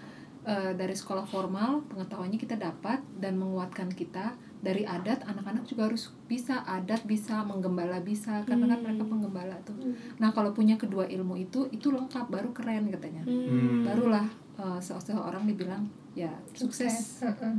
eh, 0.48 0.72
dari 0.72 0.96
sekolah 0.96 1.28
formal 1.28 1.84
pengetahuannya 1.92 2.40
kita 2.40 2.56
dapat 2.56 3.04
dan 3.20 3.36
menguatkan 3.36 3.92
kita. 3.92 4.40
Dari 4.58 4.88
adat 4.90 5.22
anak-anak 5.28 5.70
juga 5.70 5.86
harus 5.86 6.10
bisa 6.26 6.66
adat 6.66 7.06
bisa 7.06 7.46
menggembala 7.46 8.02
bisa 8.02 8.42
karena 8.48 8.74
kan 8.74 8.80
mereka 8.82 9.04
penggembala 9.06 9.54
tuh. 9.68 9.76
Nah 10.18 10.34
kalau 10.34 10.50
punya 10.56 10.80
kedua 10.80 11.06
ilmu 11.06 11.38
itu 11.38 11.68
itu 11.70 11.92
lengkap 11.94 12.32
baru 12.32 12.50
keren 12.56 12.90
katanya. 12.90 13.22
Hmm. 13.28 13.86
barulah 13.86 14.47
eh, 14.58 14.80
se- 14.80 14.98
seseorang 14.98 15.46
dibilang 15.46 15.84
ya 16.14 16.30
sukses 16.52 17.22
Heeh. 17.22 17.54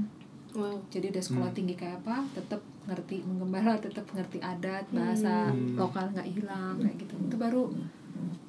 wow 0.52 0.74
jadi 0.88 1.08
udah 1.08 1.22
sekolah 1.22 1.50
tinggi 1.52 1.74
kayak 1.74 2.00
apa 2.00 2.26
tetap 2.32 2.58
ngerti 2.84 3.22
menggembala 3.22 3.76
tetap 3.76 4.02
ngerti 4.08 4.38
adat 4.38 4.82
bahasa 4.90 5.48
Hmm. 5.48 5.74
lokal 5.74 6.10
nggak 6.10 6.26
hilang 6.26 6.74
kayak 6.76 6.96
gitu 6.98 7.14
itu 7.20 7.36
baru 7.36 7.64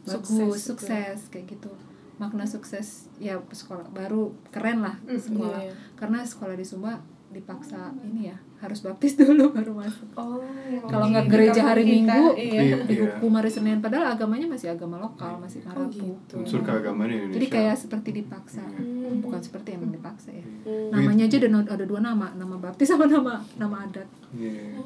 Sukses 0.01 0.33
bagus 0.33 0.57
juga. 0.57 0.67
sukses 0.73 1.19
kayak 1.29 1.45
gitu 1.47 1.69
makna 2.17 2.43
sukses 2.43 2.87
ya 3.17 3.37
sekolah 3.45 3.85
baru 3.89 4.27
keren 4.49 4.81
lah 4.81 4.97
sekolah 5.05 5.61
Iya, 5.61 5.69
iya. 5.69 5.73
karena 5.95 6.19
sekolah 6.21 6.51
di 6.53 6.63
Sumba 6.63 6.97
dipaksa 7.29 7.93
ini 8.01 8.27
ya 8.27 8.37
harus 8.60 8.80
baptis 8.84 9.16
dulu 9.20 9.55
baru 9.55 9.72
masuk. 9.72 10.07
Oh 10.20 10.43
kalau 10.86 11.05
Di- 11.07 11.12
nggak 11.16 11.26
gereja 11.32 11.62
hari 11.64 11.84
kita, 11.84 11.95
minggu 11.95 12.24
iya. 12.36 12.62
Iya. 12.62 12.78
dihukum 12.86 13.32
hari 13.39 13.49
Senin. 13.49 13.80
Padahal 13.80 14.14
agamanya 14.14 14.47
masih 14.51 14.76
agama 14.76 14.99
lokal 14.99 15.39
masih 15.39 15.64
oh 15.64 15.72
marabu. 15.72 15.95
gitu. 15.95 16.36
Unsur 16.43 16.62
keagamaan 16.62 17.10
Indonesia. 17.10 17.36
Jadi 17.39 17.47
kayak 17.47 17.76
seperti 17.80 18.10
dipaksa. 18.24 18.64
Hmm. 18.64 19.26
bukan 19.26 19.41
seperti 19.41 19.74
emang 19.74 19.89
dipaksa 19.89 20.30
ya. 20.30 20.45
Hmm. 20.45 20.93
namanya 20.93 21.26
aja 21.26 21.41
ada, 21.41 21.49
ada 21.66 21.86
dua 21.88 21.99
nama 21.99 22.30
nama 22.38 22.55
baptis 22.62 22.88
sama 22.93 23.10
nama 23.10 23.41
nama 23.57 23.89
adat. 23.89 24.05
Iya. 24.38 24.78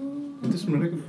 itu 0.43 0.57
sebenarnya 0.59 0.99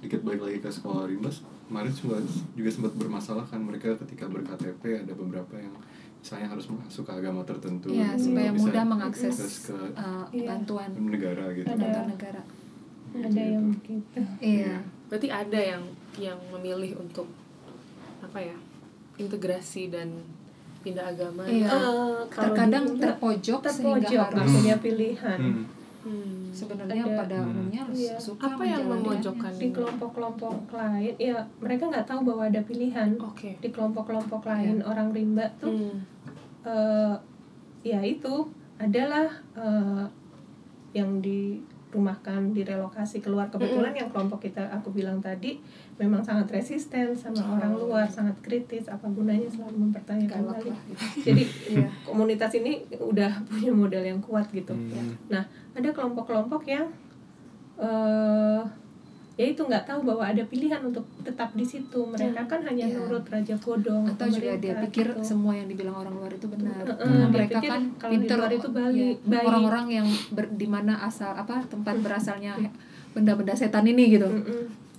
sedikit 0.00 0.24
balik 0.24 0.48
lagi 0.48 0.58
ke 0.64 0.68
sekolah 0.72 1.04
rimbas 1.12 1.44
kemarin 1.68 1.92
juga 1.92 2.16
juga 2.56 2.70
sempat 2.72 2.92
bermasalah 2.96 3.44
kan 3.44 3.60
mereka 3.60 3.92
ketika 4.00 4.24
berKTP 4.24 5.04
ada 5.04 5.12
beberapa 5.12 5.60
yang 5.60 5.76
misalnya 6.18 6.48
harus 6.48 6.66
masuk 6.66 7.04
ke 7.04 7.12
agama 7.14 7.40
tertentu 7.42 7.88
gitu, 7.88 8.18
supaya 8.20 8.50
bisa 8.50 8.62
mudah 8.64 8.84
mengakses 8.84 9.32
akses 9.32 9.54
ke 9.66 9.76
uh, 9.94 10.26
Iya. 10.28 10.46
bantuan 10.50 10.90
negara 10.98 11.44
gitu 11.52 11.66
Ada. 11.66 11.78
bantuan 11.78 12.08
negara. 12.10 12.42
ada 13.08 13.40
yang 13.40 13.64
gitu 13.80 14.20
Iya. 14.38 14.74
berarti 15.08 15.28
ada 15.30 15.60
yang 15.62 15.82
yang 16.18 16.38
memilih 16.50 16.98
untuk 16.98 17.24
apa 18.20 18.38
ya 18.38 18.56
integrasi 19.16 19.88
dan 19.88 20.10
pindah 20.78 21.06
agama 21.08 21.42
Iya. 21.42 21.66
Kalau 22.28 22.28
terkadang 22.28 22.84
nggak 22.86 23.00
terpojok, 23.00 23.60
sehingga 23.64 23.98
terpojok 24.04 24.26
harus 24.28 24.50
punya 24.52 24.76
pilihan 24.78 25.40
Hmm. 25.40 25.64
Hmm. 26.08 26.48
sebenarnya 26.50 27.04
Ada- 27.04 27.18
pada 27.20 27.36
Hmm. 27.38 27.50
umumnya 27.52 27.82
Iya. 27.92 28.16
suka 28.16 28.48
apa 28.48 28.64
yang 28.64 28.88
memojokkan 28.88 29.52
di 29.52 29.68
kelompok-kelompok 29.68 30.72
lain 30.72 31.14
ya 31.20 31.36
mereka 31.60 31.84
nggak 31.86 32.06
tahu 32.06 32.20
bahwa 32.24 32.48
ada 32.48 32.60
pilihan 32.62 33.10
oke 33.20 33.50
di 33.54 33.68
kelompok-kelompok 33.68 34.42
lain 34.42 34.80
orang 34.82 35.12
rimba 35.12 35.44
tuh 35.58 35.68
Hmm. 35.70 36.00
eh, 36.64 37.14
ya 37.84 38.00
itu 38.00 38.48
adalah 38.78 39.28
eh, 39.54 40.04
yang 40.90 41.20
dirumahkan 41.88 42.52
direlokasi 42.52 43.18
keluar 43.18 43.48
kebetulan 43.48 43.96
yang 43.96 44.08
kelompok 44.08 44.44
kita 44.44 44.60
aku 44.68 44.92
bilang 44.92 45.16
tadi 45.18 45.56
memang 45.96 46.20
sangat 46.20 46.52
resisten 46.52 47.16
sama 47.16 47.56
orang 47.56 47.72
luar 47.74 48.04
sangat 48.04 48.36
kritis 48.38 48.86
apa 48.86 49.08
gunanya 49.08 49.48
selalu 49.48 49.88
mempertanyakan 49.88 50.44
Galak 50.44 50.60
balik 50.60 50.68
lah 50.68 50.80
gitu. 50.84 51.00
jadi 51.32 51.42
Iya. 51.72 51.86
komunitas 52.04 52.52
ini 52.54 52.72
udah 52.94 53.32
punya 53.48 53.72
modal 53.72 54.04
yang 54.04 54.20
kuat 54.20 54.48
gitu 54.50 54.70
Hmm. 54.70 55.16
nah 55.26 55.42
ada 55.72 55.88
kelompok-kelompok 55.88 56.62
yang 56.64 56.86
eh 57.78 58.62
ya 59.38 59.46
itu 59.54 59.62
nggak 59.62 59.86
tahu 59.86 60.02
bahwa 60.02 60.26
ada 60.26 60.42
pilihan 60.50 60.82
untuk 60.82 61.06
tetap 61.22 61.54
di 61.54 61.62
situ. 61.62 62.00
Mereka 62.02 62.50
kan 62.50 62.58
hanya 62.66 62.90
Iya. 62.90 62.98
nurut 62.98 63.22
raja 63.30 63.54
kodong 63.62 64.02
atau 64.10 64.26
juga 64.26 64.58
dia 64.58 64.74
pikir 64.82 65.14
gitu. 65.14 65.22
semua 65.22 65.54
yang 65.54 65.70
dibilang 65.70 65.94
orang 65.94 66.10
luar 66.10 66.34
itu 66.34 66.50
benar. 66.50 66.82
Karena 66.82 67.06
dia 67.06 67.30
mereka 67.30 67.58
pikir 67.62 67.70
kan 67.70 67.82
kalau 68.02 68.12
pinter 68.18 68.36
luar 68.42 68.50
itu 68.50 68.68
ya, 69.30 69.40
orang-orang 69.46 69.86
yang 70.02 70.06
ber, 70.34 70.50
di 70.50 70.66
mana 70.66 70.98
asal 71.06 71.30
apa 71.38 71.62
tempat 71.70 72.02
berasalnya 72.02 72.58
benda-benda 73.14 73.54
setan 73.54 73.86
ini 73.86 74.18
gitu. 74.18 74.26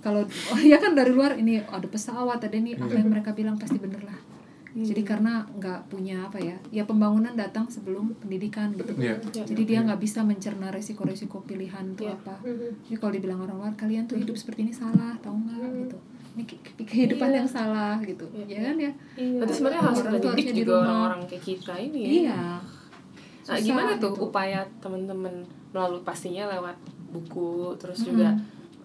Kalau 0.00 0.24
oh 0.24 0.60
ya 0.72 0.80
kan 0.80 0.96
dari 0.96 1.12
luar 1.12 1.36
ini 1.36 1.60
ada 1.60 1.84
pesawat 1.84 2.40
ada 2.40 2.56
ini 2.56 2.72
apa 2.80 2.96
yang 2.96 3.12
mereka 3.12 3.36
bilang 3.36 3.60
pasti 3.60 3.76
bener 3.76 4.00
lah 4.08 4.29
jadi 4.72 5.02
karena 5.02 5.32
nggak 5.52 5.80
punya 5.86 6.24
apa 6.24 6.38
ya 6.38 6.54
ya 6.70 6.82
pembangunan 6.82 7.34
datang 7.34 7.66
sebelum 7.66 8.14
pendidikan 8.16 8.70
gitu 8.72 8.94
Iya. 8.94 9.18
jadi 9.42 9.62
dia 9.64 9.78
nggak 9.82 9.98
bisa 9.98 10.22
mencerna 10.22 10.68
resiko-resiko 10.68 11.42
pilihan 11.42 11.90
itu 11.90 12.04
Iya. 12.04 12.14
apa 12.14 12.34
Mhm. 12.40 12.68
jadi 12.84 12.96
kalau 12.96 13.12
dibilang 13.12 13.40
orang 13.40 13.56
luar 13.58 13.74
kalian 13.74 14.04
tuh 14.04 14.14
hidup 14.16 14.34
seperti 14.34 14.62
ini 14.62 14.72
salah 14.72 15.18
tahu 15.18 15.34
nggak 15.40 15.58
gitu 15.80 15.98
ini 16.30 16.42
ke- 16.44 16.62
ke- 16.62 16.86
kehidupan 16.86 17.28
Iya. 17.28 17.36
yang 17.36 17.48
salah 17.48 17.98
gitu 18.00 18.22
Iya. 18.30 18.46
ya 18.46 18.60
kan 18.64 18.76
ya 18.78 18.92
Iya. 19.16 19.36
berarti 19.36 19.52
sebenarnya 19.52 19.82
harus 19.82 19.98
tuh 19.98 20.06
didik 20.08 20.22
harusnya 20.24 20.52
di 20.52 20.60
juga 20.60 20.70
rumah. 20.72 20.86
orang-orang 20.86 21.20
kayak 21.26 21.44
kita 21.44 21.74
ini 21.76 21.98
ya 21.98 22.10
iya 22.22 22.40
Nah, 23.40 23.58
Susah 23.58 23.66
gimana 23.66 23.92
tuh 23.96 24.12
gitu. 24.12 24.24
upaya 24.24 24.60
teman-teman 24.78 25.34
melalui 25.68 25.98
pastinya 26.00 26.46
lewat 26.48 26.76
buku 27.10 27.74
terus 27.74 27.98
Mm-mm. 27.98 28.14
juga 28.14 28.28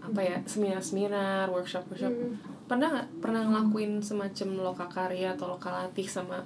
apa 0.01 0.17
ya 0.19 0.37
seminar-seminar 0.43 1.45
workshop-workshop 1.47 2.09
Mm. 2.09 2.33
Pernah 2.65 2.87
nggak 2.89 3.07
pernah 3.21 3.41
ngelakuin 3.45 4.01
semacam 4.01 4.49
lokakarya 4.65 5.33
atau 5.33 5.53
lokalatih 5.53 6.05
sama 6.05 6.41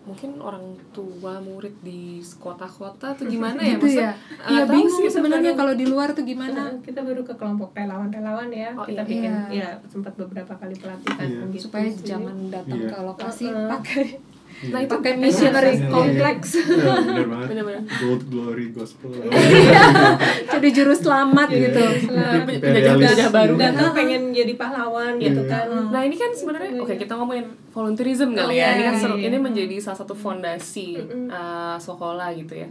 mungkin 0.00 0.40
orang 0.40 0.64
tua 0.96 1.36
murid 1.38 1.76
di 1.84 2.00
kota-kota 2.40 3.12
tuh 3.12 3.28
gimana 3.28 3.60
ya 3.60 3.76
gitu 3.76 3.84
Maksudnya, 3.84 4.08
ya 4.08 4.12
nggak 4.16 4.48
iya 4.48 4.62
bingung 4.64 4.96
sih 4.96 5.12
sebenarnya 5.12 5.52
kalau 5.52 5.74
di 5.76 5.84
luar 5.84 6.08
tuh 6.16 6.24
gimana 6.24 6.72
kita 6.80 7.04
baru 7.04 7.20
ke 7.20 7.36
kelompok 7.36 7.76
relawan-relawan 7.76 8.48
ya. 8.48 8.72
Oh, 8.72 8.88
kita 8.88 9.04
iya. 9.04 9.10
bikin 9.10 9.32
Iya. 9.52 9.68
ya 9.68 9.70
sempat 9.86 10.16
beberapa 10.16 10.56
kali 10.56 10.72
pelatihan 10.72 11.20
Iya. 11.20 11.44
gitu 11.52 11.68
supaya 11.68 11.84
sih. 11.92 12.00
jangan 12.06 12.36
datang 12.48 12.80
Iya. 12.80 12.88
ke 12.88 12.98
lokasi 13.04 13.44
Heeh. 13.44 13.68
pakai 13.68 14.04
Iya. 14.08 14.18
Nah, 14.62 14.78
itu 14.78 14.92
pakai 14.92 15.12
missionary 15.16 15.72
Iya. 15.72 15.88
kompleks 15.88 16.48
Iya, 16.52 16.92
bener 17.00 17.26
banget. 17.26 17.46
Bener-bener. 17.48 17.82
gold 17.96 18.22
glory 18.26 18.66
gospel. 18.70 19.08
Jadi 20.52 20.68
juru 20.70 20.92
selamat 20.92 21.48
gitu. 21.48 21.80
Nah, 22.10 22.44
Penjajah- 22.44 22.94
penjajah 22.94 23.28
baru 23.30 23.54
dan 23.54 23.72
kan 23.72 23.80
tuh 23.80 23.90
pengen 23.94 24.22
jadi 24.30 24.52
pahlawan 24.54 25.16
gitu 25.16 25.40
Iya. 25.40 25.50
kan. 25.50 25.66
Nah 25.88 26.02
ini 26.02 26.12
kan 26.14 26.30
sebenarnya 26.30 26.76
oke 26.76 26.94
kita 26.94 27.12
ngomongin 27.14 27.44
volunteerism 27.70 28.32
kali 28.32 28.52
Oh, 28.52 28.60
ya. 28.60 28.68
Ini 28.70 28.82
kan 28.82 28.94
iya, 28.94 29.00
seru. 29.00 29.14
iya. 29.16 29.26
Ini 29.26 29.38
menjadi 29.38 29.76
salah 29.78 29.98
satu 29.98 30.12
fondasi 30.12 30.98
uh, 31.26 31.76
sekolah 31.76 32.28
gitu 32.34 32.54
ya. 32.54 32.66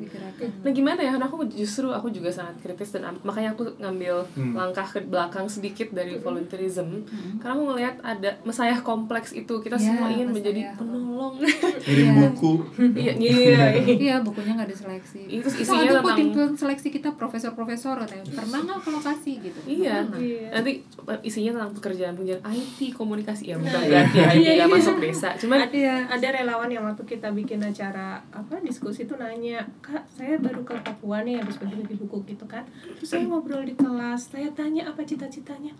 Nah 0.60 0.70
gimana 0.70 1.00
ya? 1.00 1.10
Karena 1.12 1.26
aku 1.26 1.42
justru 1.48 1.90
aku 1.90 2.10
juga 2.10 2.30
sangat 2.30 2.60
kritis 2.60 2.92
dan 2.92 3.08
makanya 3.22 3.54
aku 3.54 3.66
ngambil 3.78 4.22
Hmm. 4.32 4.54
langkah 4.54 4.86
ke 4.86 5.02
belakang 5.02 5.48
sedikit 5.48 5.90
dari 5.90 6.18
volunteerism. 6.18 7.02
Karena 7.38 7.54
aku 7.56 7.64
ngelihat 7.66 7.96
ada 8.00 8.38
mesayah 8.44 8.78
kompleks 8.80 9.32
itu. 9.32 9.58
Kita 9.58 9.76
semua 9.76 10.08
ingin 10.08 10.30
menjadi 10.30 10.76
penolong. 10.76 11.42
Ngirim 11.82 12.08
Iya. 12.10 12.20
buku 12.26 12.54
Iya 12.96 13.14
iya. 13.16 13.38
iya. 13.40 13.66
iya 13.96 14.16
bukunya 14.20 14.52
nggak 14.54 14.70
diseleksi 14.70 15.22
Itu 15.30 15.48
isinya 15.50 15.90
kok 15.98 16.14
tentang- 16.14 16.34
tim 16.34 16.52
seleksi 16.56 16.88
kita 16.90 17.10
profesor-profesor 17.14 17.96
katanya 17.98 18.24
pernah 18.30 18.60
nggak 18.62 18.80
ke 18.80 18.90
lokasi 18.90 19.32
gitu 19.40 19.60
Iya. 19.64 20.04
Nanti 20.50 20.74
uh, 21.00 21.20
isinya 21.22 21.52
tentang 21.56 21.72
pekerjaan 21.72 22.14
pekerjaan 22.14 22.42
IT 22.46 22.80
komunikasi 22.92 23.44
ya 23.48 23.56
bukan 23.56 23.80
berarti 23.82 24.16
iya. 24.16 24.28
IT 24.28 24.38
Iya, 24.40 24.52
nggak 24.56 24.70
iya. 24.70 24.76
masuk 24.76 24.96
desa. 24.98 25.30
Cuman 25.36 25.60
ada 25.62 25.86
ada 26.10 26.28
relawan 26.32 26.68
yang 26.68 26.84
waktu 26.84 27.04
kita 27.06 27.30
bikin 27.30 27.60
acara 27.60 28.20
apa 28.30 28.56
diskusi 28.60 29.04
tuh 29.04 29.16
nanya 29.16 29.62
kak 29.80 30.04
saya 30.10 30.36
baru 30.38 30.62
ke 30.62 30.74
Papua 30.80 31.22
nih 31.22 31.38
habis 31.38 31.58
bagi-bagi 31.58 31.96
buku 31.98 32.24
gitu 32.26 32.46
kan 32.46 32.64
terus 32.96 33.10
saya 33.10 33.24
ngobrol 33.24 33.62
di 33.62 33.74
kelas 33.74 34.32
saya 34.32 34.50
tanya 34.52 34.86
apa 34.86 35.02
cita-citanya 35.02 35.74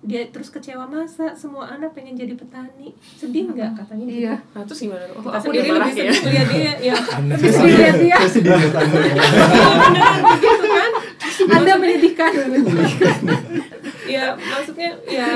dia 0.00 0.24
terus 0.26 0.48
kecewa 0.48 0.84
masa 0.84 1.28
semua 1.32 1.68
anak 1.68 1.92
pengen 1.92 2.16
jadi 2.16 2.32
petani 2.32 2.88
sedih 2.96 3.52
nggak 3.52 3.76
katanya 3.76 4.04
gitu. 4.04 4.20
iya 4.22 4.34
nah 4.50 4.64
terus 4.64 4.80
gimana? 4.80 5.04
Oh, 5.10 5.20
Kita 5.20 5.28
aku 5.30 5.44
sendiri 5.46 5.68
lebih 5.70 5.92
ya. 5.92 6.08
sedih 6.08 6.30
lihat 6.32 6.48
dia 6.48 6.72
ya 6.80 6.96
dia 7.94 8.16
Saya 8.16 8.30
sedih 8.32 8.48
lihat 8.56 8.74
Anda. 8.74 9.00
beneran 9.84 10.16
begitu 10.24 10.66
kan 10.66 10.92
anda 11.50 11.72
menyedihkan 11.76 12.30
ya 14.14 14.24
maksudnya 14.34 14.90
ya 15.04 15.32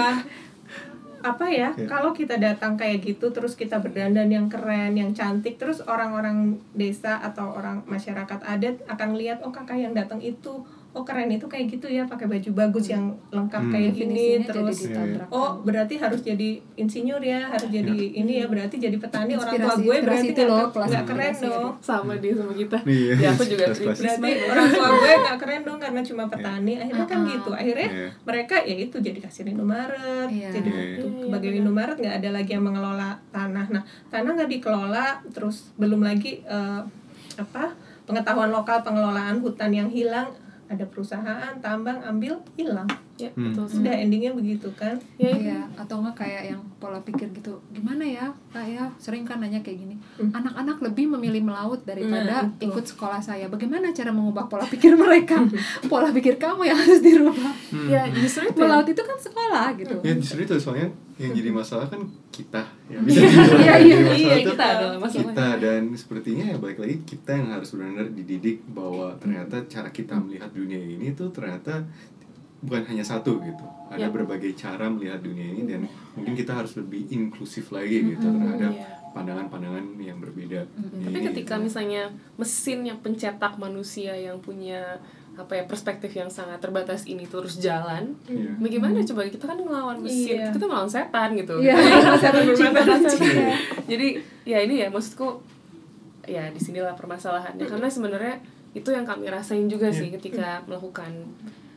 apa 1.20 1.46
ya 1.46 1.72
Ya. 1.72 1.84
kalau 1.84 2.12
kita 2.12 2.36
datang 2.36 2.76
kayak 2.76 3.00
gitu 3.00 3.32
terus 3.32 3.56
kita 3.56 3.80
berdandan 3.80 4.28
yang 4.28 4.46
keren 4.46 4.92
yang 4.92 5.12
cantik 5.12 5.56
terus 5.56 5.80
orang-orang 5.80 6.56
desa 6.72 7.16
atau 7.18 7.52
orang 7.52 7.80
masyarakat 7.84 8.40
adat 8.40 8.76
akan 8.84 9.16
lihat 9.16 9.40
oh 9.40 9.48
kakak 9.48 9.76
yang 9.78 9.92
datang 9.92 10.20
itu 10.20 10.60
oh 10.94 11.02
keren 11.02 11.26
itu 11.28 11.42
kayak 11.44 11.66
gitu 11.68 11.86
ya 11.86 12.02
pakai 12.02 12.24
baju 12.24 12.50
bagus 12.56 12.86
yang 12.86 13.04
lengkap 13.28 13.60
Hmm. 13.60 13.72
kayak 13.72 13.90
gini 13.92 14.38
jadi 14.38 14.46
terus 14.46 14.78
ditabrakkan. 14.80 15.26
oh 15.28 15.50
berarti 15.60 15.94
harus 15.96 16.20
jadi 16.20 16.50
insinyur 16.74 17.18
ya 17.18 17.46
harus 17.46 17.66
jadi 17.66 17.90
ini 17.90 18.38
ya 18.38 18.46
berarti 18.46 18.78
jadi 18.78 18.94
petani 18.94 19.34
orang 19.34 19.50
tua 19.50 19.58
Inspirasi- 19.58 19.82
gue 19.82 19.96
berarti 19.96 20.06
inspirasi 20.22 20.26
itu 20.30 20.42
loh, 20.46 20.66
nggak 20.70 21.04
keren 21.04 21.26
inspirasi 21.28 21.44
dong 21.52 21.72
sama 21.80 22.12
dia 22.16 22.32
sama 22.32 22.52
kita. 22.54 22.78
Iya, 22.84 23.12
Ya 23.16 23.28
aku 23.28 23.42
juga 23.44 23.64
berarti 23.68 24.30
orang 24.46 24.68
tua 24.70 24.88
gue 24.94 25.12
nggak 25.20 25.36
keren 25.36 25.62
dong 25.62 25.78
karena 25.78 26.00
cuma 26.00 26.24
petani 26.24 26.72
akhirnya 26.76 27.04
kan 27.04 27.18
Uh-uh. 27.20 27.32
gitu 27.32 27.50
akhirnya 27.52 27.88
Iya. 27.90 28.08
mereka 28.22 28.54
ya 28.60 28.76
itu 28.80 28.96
jadi 28.98 29.18
kasir 29.18 29.44
Indomaret 29.44 30.28
Iya. 30.28 30.48
jadi 30.52 30.68
Iya. 30.68 30.78
waktu 30.78 31.02
Iya, 31.04 31.22
sebagai 31.24 31.50
benar. 31.50 31.60
Indomaret 31.60 31.96
nggak 31.98 32.16
ada 32.16 32.28
lagi 32.30 32.50
yang 32.50 32.64
mengelola 32.64 33.10
tanah 33.28 33.66
nah 33.68 33.82
tanah 34.08 34.30
nggak 34.32 34.50
dikelola 34.52 35.06
terus 35.28 35.74
belum 35.74 36.00
lagi 36.00 36.38
eh, 36.40 36.80
apa 37.34 37.74
pengetahuan 38.04 38.48
lokal 38.48 38.78
pengelolaan 38.80 39.40
hutan 39.40 39.70
yang 39.70 39.88
hilang 39.88 40.30
ada 40.68 40.84
perusahaan 40.88 41.54
tambang 41.60 42.00
ambil 42.04 42.40
hilang 42.56 42.88
Ya, 43.14 43.30
Hmm. 43.30 43.54
betul. 43.54 43.78
sudah 43.78 43.94
endingnya 43.94 44.30
begitu 44.30 44.66
kan 44.74 44.98
Ya, 45.14 45.30
itu. 45.30 45.46
Iya, 45.46 45.62
atau 45.76 46.02
enggak 46.02 46.18
kayak 46.18 46.42
yang 46.48 46.58
pola 46.76 46.98
pikir 46.98 47.30
gitu. 47.30 47.54
Gimana 47.70 48.02
ya, 48.02 48.26
Kak 48.50 48.66
ya? 48.66 48.90
Sering 48.96 49.22
kan 49.22 49.38
nanya 49.38 49.60
kayak 49.60 49.78
gini. 49.78 49.94
Hmm. 50.18 50.34
Anak-anak 50.34 50.82
lebih 50.82 51.06
memilih 51.08 51.42
melaut 51.42 51.78
daripada 51.80 52.42
itu. 52.52 52.66
ikut 52.66 52.82
sekolah 52.84 53.18
saya. 53.18 53.46
Bagaimana 53.46 53.90
cara 53.90 54.10
mengubah 54.10 54.44
pola 54.44 54.64
pikir 54.64 54.94
mereka? 54.94 55.38
pola 55.86 56.10
pikir 56.10 56.34
kamu 56.36 56.66
yang 56.66 56.74
harus 56.74 56.98
dirubah. 57.00 57.52
Hmm. 57.70 57.86
Ya, 57.86 58.02
justru 58.08 58.44
itu. 58.44 58.58
ya. 58.58 58.66
Melaut 58.66 58.88
itu 58.88 58.98
kan 59.00 59.14
sekolah 59.16 59.66
gitu. 59.76 59.94
Ya 60.00 60.12
justru 60.12 60.38
itu 60.42 60.54
soalnya 60.58 60.90
yang 61.14 61.30
jadi 61.32 61.50
masalah 61.50 61.86
kan 61.86 62.02
kita 62.28 62.58
ya 62.84 62.98
Iya, 62.98 62.98
bisa 62.98 63.18
iya, 63.22 63.30
yang 63.30 63.38
jadi 63.38 63.86
iya, 63.86 63.96
masalah 64.02 64.18
iya, 64.18 64.34
tuh 64.34 64.50
kita 64.50 64.64
adalah 64.66 64.96
masalah. 64.98 65.22
kita 65.30 65.46
dan 65.62 65.82
sepertinya 65.94 66.44
ya 66.44 66.56
balik 66.58 66.78
lagi 66.80 66.96
kita 67.06 67.30
yang 67.32 67.48
harus 67.48 67.68
benar-benar 67.70 68.08
dididik 68.10 68.58
bahwa 68.68 69.14
ternyata 69.14 69.62
cara 69.64 69.88
kita 69.88 70.18
melihat 70.18 70.50
dunia 70.50 70.74
ini 70.76 71.14
tuh 71.14 71.30
ternyata 71.30 71.86
bukan 72.64 72.82
hanya 72.88 73.04
satu 73.04 73.38
gitu 73.40 73.64
ada 73.86 74.00
Ya. 74.00 74.10
berbagai 74.10 74.56
cara 74.56 74.88
melihat 74.88 75.20
dunia 75.20 75.44
ini 75.46 75.62
dan 75.68 75.80
mungkin 76.12 76.32
kita 76.32 76.56
harus 76.56 76.74
lebih 76.74 77.06
inklusif 77.08 77.68
lagi 77.70 78.02
gitu 78.02 78.24
terhadap 78.24 78.72
Iya. 78.72 78.88
pandangan-pandangan 79.12 79.84
yang 80.00 80.18
berbeda 80.18 80.64
Tapi 80.66 81.14
Jadi, 81.14 81.18
ketika 81.30 81.54
gitu. 81.60 81.64
misalnya 81.68 82.02
mesin 82.34 82.78
yang 82.82 82.98
pencetak 82.98 83.54
manusia 83.54 84.10
yang 84.12 84.40
punya 84.40 84.98
apa 85.34 85.50
ya 85.52 85.64
perspektif 85.66 86.14
yang 86.14 86.30
sangat 86.30 86.62
terbatas 86.62 87.04
ini 87.04 87.26
terus 87.26 87.58
jalan, 87.58 88.14
Iya. 88.24 88.54
bagaimana 88.54 89.02
coba 89.02 89.26
kita 89.26 89.44
kan 89.44 89.58
ngelawan 89.58 89.98
mesin, 89.98 90.38
Iya. 90.38 90.54
kita 90.54 90.62
melawan 90.64 90.86
setan 90.86 91.34
gitu. 91.34 91.58
Iya, 91.58 91.74
dan 92.22 92.54
cinta. 92.54 92.80
Jadi 93.84 94.08
ya 94.46 94.62
ini 94.62 94.78
ya 94.78 94.88
maksudku 94.88 95.42
ya 96.24 96.48
di 96.48 96.60
sinilah 96.62 96.94
permasalahannya 96.94 97.66
karena 97.66 97.90
sebenarnya 97.90 98.38
itu 98.74 98.88
yang 98.88 99.02
kami 99.02 99.26
rasain 99.26 99.66
juga 99.66 99.90
sih 99.90 100.08
ketika 100.10 100.62
melakukan 100.64 101.10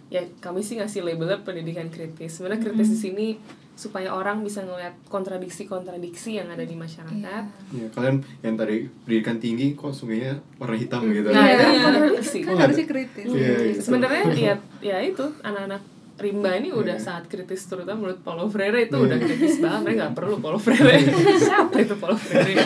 ya 0.07 0.21
kami 0.37 0.61
sih 0.61 0.75
ngasih 0.75 1.01
labelnya 1.01 1.41
pendidikan 1.41 1.87
kritis. 1.87 2.37
Sebenarnya 2.37 2.63
kritis 2.63 2.89
di 2.89 2.99
sini 3.01 3.27
supaya 3.73 4.09
orang 4.09 4.41
bisa 4.41 4.65
ngeliat 4.65 4.97
kontradiksi-kontradiksi 5.07 6.33
yang 6.33 6.49
ada 6.49 6.65
di 6.65 6.73
masyarakat. 6.73 7.43
Ya, 7.69 7.85
kalian 7.91 8.25
yang 8.41 8.57
tadi 8.57 8.89
pendidikan 9.03 9.37
tinggi 9.37 9.77
kok 9.77 9.93
sungainya 9.93 10.33
warna 10.57 10.73
hitam 10.75 11.05
gitu 11.07 11.29
Nah, 11.29 11.45
Iya. 11.45 11.53
itu 11.53 11.61
kan 11.61 11.75
kontradiksi. 11.83 12.37
Kan 12.41 12.49
Oh, 12.49 12.57
harusnya 12.57 12.85
kritis. 12.85 13.25
Iya, 13.27 13.53
iya. 13.69 13.77
sebenarnya 13.77 14.23
ya 14.33 14.53
ya 14.81 14.97
itu 14.99 15.25
anak-anak 15.41 15.81
rimba 16.17 16.49
ini 16.53 16.69
udah 16.69 16.93
Iya. 16.93 17.03
sangat 17.03 17.29
kritis 17.29 17.61
terutama 17.65 18.01
menurut 18.01 18.19
Paulo 18.21 18.49
Freire 18.49 18.83
itu 18.83 18.97
udah 18.97 19.17
kritis 19.17 19.61
banget. 19.61 19.81
Mereka 19.85 19.97
nggak 19.99 20.13
perlu 20.13 20.35
Paulo 20.37 20.57
Freire. 20.57 20.97
Siapa 21.37 21.77
itu 21.77 21.93
Paulo 21.95 22.17
Freire? 22.17 22.57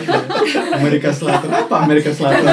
Amerika 0.72 1.12
Selatan. 1.12 1.48
Apa 1.48 1.74
Amerika 1.84 2.10
Selatan? 2.10 2.48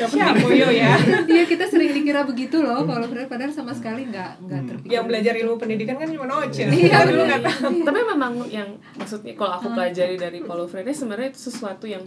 Siapa 0.00 0.48
yo 0.48 0.68
ya? 0.68 0.96
Iya 1.22 1.44
kita 1.44 1.64
sering 1.64 1.92
dikira 1.92 2.24
begitu 2.24 2.56
loh 2.58 2.82
kalau 2.82 3.04
Freire 3.04 3.28
padahal 3.28 3.52
sama 3.52 3.70
sekali 3.70 4.08
nggak 4.08 4.30
nggak 4.40 4.60
terpikir. 4.66 4.90
yang 4.90 5.04
belajar 5.04 5.34
ilmu 5.36 5.54
pendidikan 5.56 5.96
kan 5.96 6.08
cuma 6.08 6.24
Oce. 6.40 6.64
Iya, 6.64 7.04
dulu 7.04 7.22
nggak 7.22 7.42
tahu. 7.42 7.68
Tapi 7.84 8.00
memang 8.08 8.32
yang 8.48 8.68
maksudnya 8.94 9.32
kalau 9.34 9.52
aku 9.54 9.68
pelajari 9.70 10.16
dari 10.16 10.40
Paulo 10.40 10.64
Freire 10.64 10.88
sebenarnya 10.90 11.28
itu 11.28 11.40
sesuatu 11.46 11.84
yang 11.84 12.00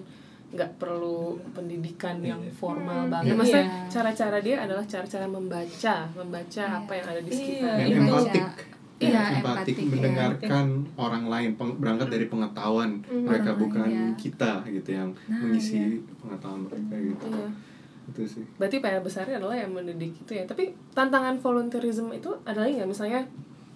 nggak 0.54 0.72
perlu 0.78 1.20
pendidikan 1.50 2.22
yang 2.22 2.38
formal 2.52 3.08
banget 3.08 3.28
Iya. 3.28 3.36
maksudnya 3.36 3.66
cara-cara 3.88 4.38
dia 4.38 4.56
adalah 4.60 4.84
cara-cara 4.84 5.26
membaca 5.26 5.96
membaca 6.14 6.64
apa 6.78 6.92
yang 6.94 7.08
ada 7.08 7.20
di 7.20 7.30
Iya. 7.30 7.40
sekitar 7.40 7.76
Membaca. 7.76 7.98
empatik 8.30 8.48
Iya, 8.96 9.10
empatik 9.10 9.36
empatik, 9.36 9.76
iya. 9.76 9.90
mendengarkan 9.90 10.66
orang 10.96 11.24
lain 11.26 11.50
peng- 11.54 11.76
berangkat 11.76 12.08
dari 12.08 12.26
pengetahuan 12.26 12.92
mereka 13.04 13.52
Orang 13.52 13.60
bukan 13.60 13.90
iya. 13.90 14.08
kita 14.16 14.54
gitu 14.70 14.90
yang 14.92 15.10
Nah, 15.26 15.42
mengisi 15.42 15.82
pengetahuan 16.16 16.62
mereka 16.64 16.96
gitu 17.04 17.26
Iya. 17.28 17.48
itu 18.06 18.22
sih 18.30 18.46
berarti 18.54 18.78
PR 18.78 19.00
besarnya 19.00 19.36
adalah 19.38 19.56
yang 19.56 19.72
mendidik 19.72 20.14
itu 20.14 20.32
ya 20.32 20.44
tapi 20.44 20.64
tantangan 20.92 21.36
volunteerism 21.38 22.12
itu 22.12 22.30
adalah 22.44 22.70
nggak 22.70 22.86
misalnya 22.86 23.26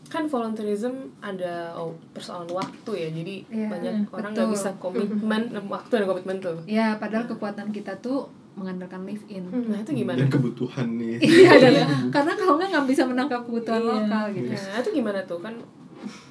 kan 0.07 0.23
volunteerism 0.25 0.91
ada 1.19 1.71
oh, 1.73 1.91
persoalan 2.09 2.47
waktu 2.49 2.91
ya 2.93 3.09
jadi 3.09 3.35
Iya, 3.45 3.67
banyak 3.67 3.95
orang 4.07 4.31
betul. 4.31 4.35
nggak 4.37 4.49
bisa 4.49 4.69
komitmen 4.77 5.41
waktu 5.69 5.93
dan 5.93 6.05
komitmen 6.05 6.37
tuh 6.37 6.57
Ya 6.63 6.95
padahal 6.95 7.25
kekuatan 7.25 7.69
kita 7.69 7.91
tuh 7.97 8.25
mengandalkan 8.53 9.03
live 9.03 9.21
in. 9.27 9.45
nah 9.67 9.77
itu 9.77 9.93
gimana 9.93 10.17
dan 10.17 10.29
kebutuhan 10.29 10.87
nih 10.95 11.21
Iya, 11.43 11.51
dan- 11.57 12.09
karena 12.09 12.33
kalau 12.33 12.55
nggak 12.55 12.69
nggak 12.69 12.87
bisa 12.87 13.03
menangkap 13.03 13.41
kebutuhan 13.41 13.79
Iya. 13.79 13.89
lokal 13.99 14.25
gitu. 14.31 14.49
nah 14.49 14.77
itu 14.77 14.89
gimana 14.93 15.19
tuh 15.23 15.39
kan 15.39 15.55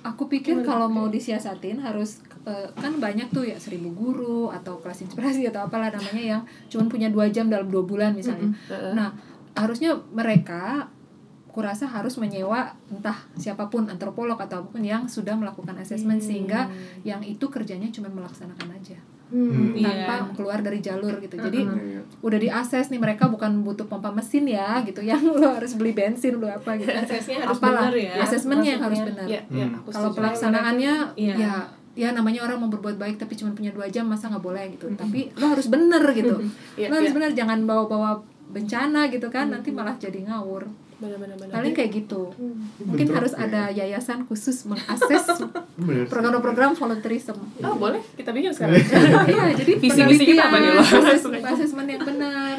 Aku 0.03 0.25
pikir 0.25 0.63
kalau 0.63 0.87
mau 0.87 1.07
disiasatin 1.07 1.77
harus 1.79 2.23
eh, 2.43 2.71
kan 2.73 2.97
banyak 2.97 3.29
tuh 3.29 3.43
ya 3.43 3.55
seribu 3.57 3.93
guru 3.93 4.49
atau 4.49 4.79
kelas 4.79 5.03
inspirasi 5.03 5.45
atau 5.45 5.67
apalah 5.67 5.91
namanya 5.91 6.23
yang 6.33 6.43
cuma 6.67 6.87
punya 6.87 7.11
dua 7.11 7.29
jam 7.29 7.47
dalam 7.47 7.67
dua 7.67 7.83
bulan 7.83 8.15
misalnya. 8.15 8.55
Nah 8.95 9.11
harusnya 9.53 9.93
mereka 10.09 10.87
kurasa 11.57 11.89
harus 11.89 12.21
menyewa 12.21 12.69
entah 12.87 13.17
siapa 13.35 13.65
pun 13.67 13.89
antropolog 13.89 14.37
atau 14.37 14.61
apa 14.61 14.69
pun 14.69 14.85
yang 14.85 15.09
sudah 15.09 15.33
melakukan 15.33 15.73
asesmen 15.75 16.21
sehingga 16.21 16.69
yang 17.03 17.25
itu 17.25 17.49
kerjanya 17.49 17.89
cuma 17.89 18.13
melaksanakan 18.13 18.69
aja 18.71 19.01
Hmm. 19.27 19.75
tanpa 19.75 20.23
Iya. 20.23 20.31
keluar 20.39 20.63
dari 20.63 20.79
jalur 20.79 21.19
gitu. 21.19 21.35
Jadi 21.35 21.59
Iya. 21.59 21.99
udah 22.23 22.39
diakses 22.39 22.95
nih 22.95 23.01
mereka 23.01 23.27
bukan 23.27 23.59
butuh 23.61 23.83
pompa 23.85 24.07
mesin 24.09 24.47
ya 24.47 24.79
gitu 24.81 25.03
yang 25.03 25.19
lo 25.35 25.51
harus 25.51 25.75
beli 25.75 25.91
bensin 25.91 26.39
lo 26.39 26.47
apa 26.47 26.79
gitu 26.79 26.95
Aksesnya 26.95 27.43
harus 27.43 27.59
apalah 27.59 27.91
benar 27.91 27.99
ya. 27.99 28.23
asesmennya 28.23 28.71
yang 28.71 28.83
harus 28.87 29.03
benar 29.03 29.27
ya 29.27 29.43
ya 29.51 29.67
Hmm. 29.67 29.83
aku 29.83 29.89
kalau 29.91 30.11
pelaksanaannya 30.15 30.95
Iya. 31.19 31.35
ya 31.35 31.53
ya 31.97 32.09
namanya 32.13 32.45
orang 32.45 32.61
mau 32.61 32.71
berbuat 32.71 32.97
baik 32.97 33.17
tapi 33.17 33.35
cuma 33.35 33.51
punya 33.51 33.73
dua 33.73 33.89
jam 33.89 34.07
masa 34.07 34.31
nggak 34.31 34.45
boleh 34.45 34.63
gitu 34.71 34.87
tapi 34.95 35.35
lo 35.35 35.49
harus 35.49 35.67
bener 35.67 36.05
gitu 36.13 36.35
Iya, 36.79 36.87
lo 36.87 36.95
harus 36.95 37.11
iya. 37.11 37.17
bener 37.19 37.31
jangan 37.35 37.59
bawa-bawa 37.65 38.23
bencana 38.47 39.11
gitu 39.11 39.27
kan 39.27 39.51
nanti 39.51 39.75
malah 39.75 39.97
jadi 39.97 40.23
ngawur 40.23 40.71
benar-benar 40.97 41.37
paling 41.47 41.73
kayak 41.73 41.91
gitu. 41.95 42.33
Mungkin 42.81 42.89
Bentrok 43.05 43.17
harus 43.19 43.33
ya. 43.33 43.45
ada 43.45 43.63
yayasan 43.69 44.25
khusus 44.25 44.65
mengakses 44.65 45.29
program-program 46.11 46.73
volunteerism. 46.73 47.37
Oh 47.61 47.75
boleh. 47.75 48.01
Kita 48.13 48.31
bikin 48.31 48.49
sekarang. 48.51 48.81
Iya. 49.27 49.53
Jadi 49.61 49.73
Visi-misi 49.77 50.25
kita 50.27 50.49
apa 50.49 50.57
nih, 50.57 50.71
lo? 50.71 50.81
penelitian, 50.81 51.05
ases- 51.07 51.45
asesmen 51.47 51.87
yang 51.93 52.01
benar 52.01 52.57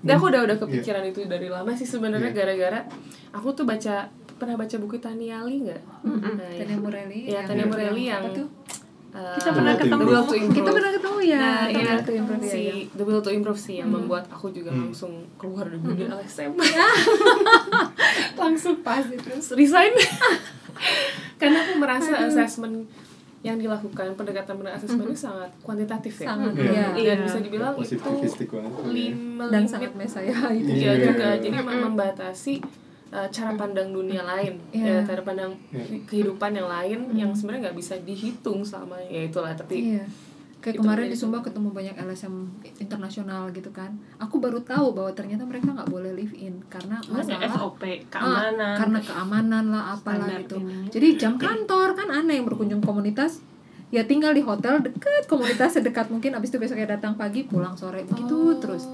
Dan 0.00 0.12
aku 0.12 0.26
udah 0.26 0.42
udah 0.42 0.56
kepikiran 0.58 1.02
itu 1.04 1.22
dari 1.24 1.46
lama 1.46 1.70
sih 1.72 1.86
sebenarnya 1.86 2.30
gara-gara 2.30 2.82
aku 3.30 3.52
tuh 3.52 3.62
baca 3.62 4.10
pernah 4.34 4.54
baca 4.54 4.74
buku 4.74 4.98
Tania 4.98 5.38
Ali 5.38 5.62
nggak? 5.62 5.82
Nah, 6.04 6.50
Tania 6.52 6.76
Morelli 6.76 7.26
Iya, 7.26 7.42
yang- 7.42 7.46
Tania 7.46 7.66
Morelli 7.66 8.02
yang 8.04 8.22
apa 8.22 8.30
tuh? 8.34 8.46
Uh, 9.10 9.34
Kita 9.34 9.50
pernah 9.50 9.74
ketemu. 9.74 10.04
Kita 10.50 10.70
pernah 10.70 10.90
ketemu 10.90 11.18
ya 11.20 11.38
Nah, 11.38 11.62
The 11.64 11.72
iya, 11.74 11.94
to 11.98 12.12
Improve, 12.12 12.40
ya, 12.40 12.50
si 12.50 12.62
ya. 12.62 12.74
The 12.92 13.04
Will 13.04 13.20
to 13.20 13.30
Improve 13.30 13.58
sih 13.58 13.74
yang 13.76 13.88
membuat 13.88 14.24
aku 14.28 14.50
juga 14.50 14.68
Hmm. 14.68 14.88
langsung 14.88 15.12
keluar 15.36 15.64
dari 15.64 15.78
dunia 15.78 16.08
LSM. 16.14 16.52
langsung 18.40 18.74
pas 18.78 19.02
itu 19.02 19.18
Terus 19.18 19.52
resign. 19.52 19.92
Karena 21.40 21.58
aku 21.60 21.72
merasa 21.76 22.14
assessment 22.20 22.86
yang 23.38 23.54
dilakukan 23.54 24.12
pendekatan 24.12 24.58
pendekatan 24.58 24.74
assessment 24.76 25.06
ini 25.06 25.14
sangat 25.16 25.50
kuantitatif 25.60 26.10
ya. 26.16 26.26
sangat 26.28 26.52
Iya. 26.54 26.66
ya 26.66 26.86
Dan 26.90 26.98
Iya. 26.98 27.14
bisa 27.22 27.38
dibilang 27.38 27.72
itu 27.72 27.94
Positivistik 27.94 28.48
banget. 28.50 28.72
lima 28.84 29.44
dan 29.48 29.62
sangat 29.64 29.92
mesaya 29.94 30.34
itu 30.52 30.66
Iya 30.68 30.90
Iya. 30.92 31.04
juga, 31.06 31.28
jadi 31.38 31.54
mem- 31.56 31.82
membatasi 31.84 32.58
uh, 33.10 33.28
cara 33.28 33.52
pandang 33.54 33.88
dunia 33.88 34.20
lain, 34.22 34.56
Iya. 34.70 35.00
ya, 35.00 35.06
cara 35.06 35.22
pandang 35.22 35.52
Iya. 35.68 35.84
ke- 35.84 36.02
kehidupan 36.06 36.50
yang 36.52 36.66
lain 36.66 36.98
yang 37.12 37.30
sebenarnya 37.30 37.66
nggak 37.66 37.78
bisa 37.78 37.94
dihitung 37.98 38.60
selama 38.60 38.96
ya 39.02 39.22
itulah 39.22 39.52
tapi 39.52 39.92
Iya. 39.92 40.04
Kayak 40.58 40.74
Itu 40.74 40.82
kemarin 40.82 41.06
di 41.06 41.14
Sumba 41.14 41.38
ketemu 41.38 41.70
banyak 41.70 41.94
LSM 41.94 42.34
internasional 42.78 43.46
gitu 43.50 43.70
kan. 43.70 43.94
Aku 44.18 44.38
baru 44.38 44.58
tahu 44.60 44.90
bahwa 44.90 45.12
ternyata 45.12 45.42
mereka 45.42 45.70
nggak 45.70 45.86
boleh 45.86 46.10
live 46.12 46.34
in 46.34 46.58
karena 46.66 46.98
masalah 47.04 47.46
SOP 47.46 47.78
keamanan 48.10 48.58
Ah, 48.58 48.74
karena 48.74 48.98
keamanan 49.00 49.64
lah 49.68 49.94
apalah 49.94 50.26
gitu. 50.36 50.58
ini. 50.58 50.90
Jadi 50.90 51.08
jam 51.16 51.34
kantor 51.36 51.94
kan 51.94 52.10
aneh 52.10 52.34
yang 52.34 52.44
berkunjung 52.44 52.82
komunitas 52.82 53.38
ya 53.88 54.02
tinggal 54.02 54.34
di 54.34 54.42
hotel 54.42 54.82
deket 54.82 55.24
komunitas 55.24 55.72
sedekat 55.72 56.10
mungkin 56.10 56.34
abis 56.34 56.50
itu 56.50 56.58
besoknya 56.58 56.90
datang 56.90 57.14
pagi 57.14 57.40
pulang 57.42 57.72
sore 57.72 58.02
begitu 58.02 58.58
terus 58.58 58.84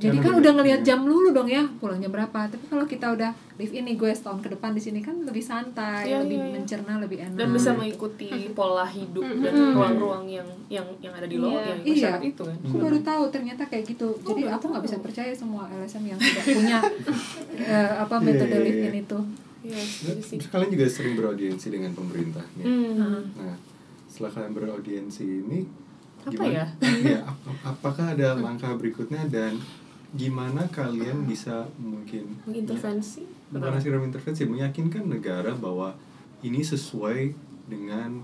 jadi 0.00 0.16
kan 0.18 0.32
udah 0.34 0.52
ngelihat 0.54 0.80
jam 0.80 1.00
dulu 1.02 1.28
dong 1.28 1.44
ya 1.44 1.60
pulang 1.76 1.96
jam 1.96 2.08
berapa 2.08 2.48
tapi 2.48 2.64
kalau 2.64 2.84
kita 2.84 3.06
udah 3.10 3.30
live 3.54 3.74
ini 3.74 3.92
gue 3.94 4.08
setahun 4.08 4.40
ke 4.40 4.48
depan 4.48 4.72
di 4.72 4.80
sini 4.80 4.98
kan 4.98 5.12
lebih 5.20 5.38
santai 5.40 6.08
Iya, 6.08 6.24
lebih 6.24 6.34
iya, 6.34 6.46
iya. 6.46 6.54
mencerna 6.54 6.92
lebih 6.96 7.18
enak 7.20 7.36
dan 7.36 7.48
bisa 7.50 7.70
mengikuti 7.70 8.28
pola 8.50 8.82
hidup 8.82 9.20
dan 9.36 9.52
ruang-ruang 9.70 10.24
yang 10.24 10.48
yang 10.66 10.88
yang 10.98 11.12
ada 11.12 11.24
di 11.24 11.36
lo 11.36 11.52
Iya. 11.52 11.62
yang 11.66 11.80
Iya. 11.84 12.10
itu 12.24 12.40
kan. 12.40 12.56
aku 12.58 12.76
baru 12.80 12.98
tahu 13.00 13.22
ternyata 13.28 13.62
kayak 13.62 13.84
gitu 13.86 14.08
jadi 14.18 14.48
aku 14.50 14.64
nggak 14.66 14.84
bisa 14.84 14.96
percaya 14.98 15.30
semua 15.30 15.68
LSM 15.70 16.04
yang 16.06 16.18
tidak 16.18 16.44
punya 16.46 16.78
eh, 17.68 17.92
apa 17.98 18.14
Iya, 18.16 18.24
metode 18.24 18.54
iya, 18.54 18.64
live 18.64 18.78
iya. 18.78 18.88
in 18.88 18.96
itu 18.98 19.20
Iya. 19.60 19.82
Terus 20.24 20.48
kalian 20.48 20.72
juga 20.72 20.86
sering 20.88 21.14
beraudiensi 21.14 21.68
dengan 21.68 21.92
pemerintah 21.92 22.40
nih. 22.56 22.64
Hmm. 22.64 23.28
Nah, 23.36 23.56
setelah 24.08 24.32
kalian 24.32 24.52
beraudiensi 24.56 25.20
ini 25.44 25.68
Apa 26.18 26.32
gimana? 26.32 26.48
ya? 26.50 26.66
ya 27.12 27.20
ap- 27.22 27.44
apakah 27.66 28.06
ada 28.10 28.36
langkah 28.36 28.72
berikutnya 28.72 29.20
dan 29.28 29.60
gimana 30.10 30.66
kalian 30.66 31.22
bisa 31.22 31.70
mungkin 31.78 32.34
Mengintervensi. 32.42 33.22
bukan 33.54 33.78
sekedar 33.78 34.02
intervensi 34.02 34.42
meyakinkan 34.46 35.06
negara 35.06 35.54
bahwa 35.54 35.94
ini 36.42 36.64
sesuai 36.66 37.34
dengan 37.70 38.18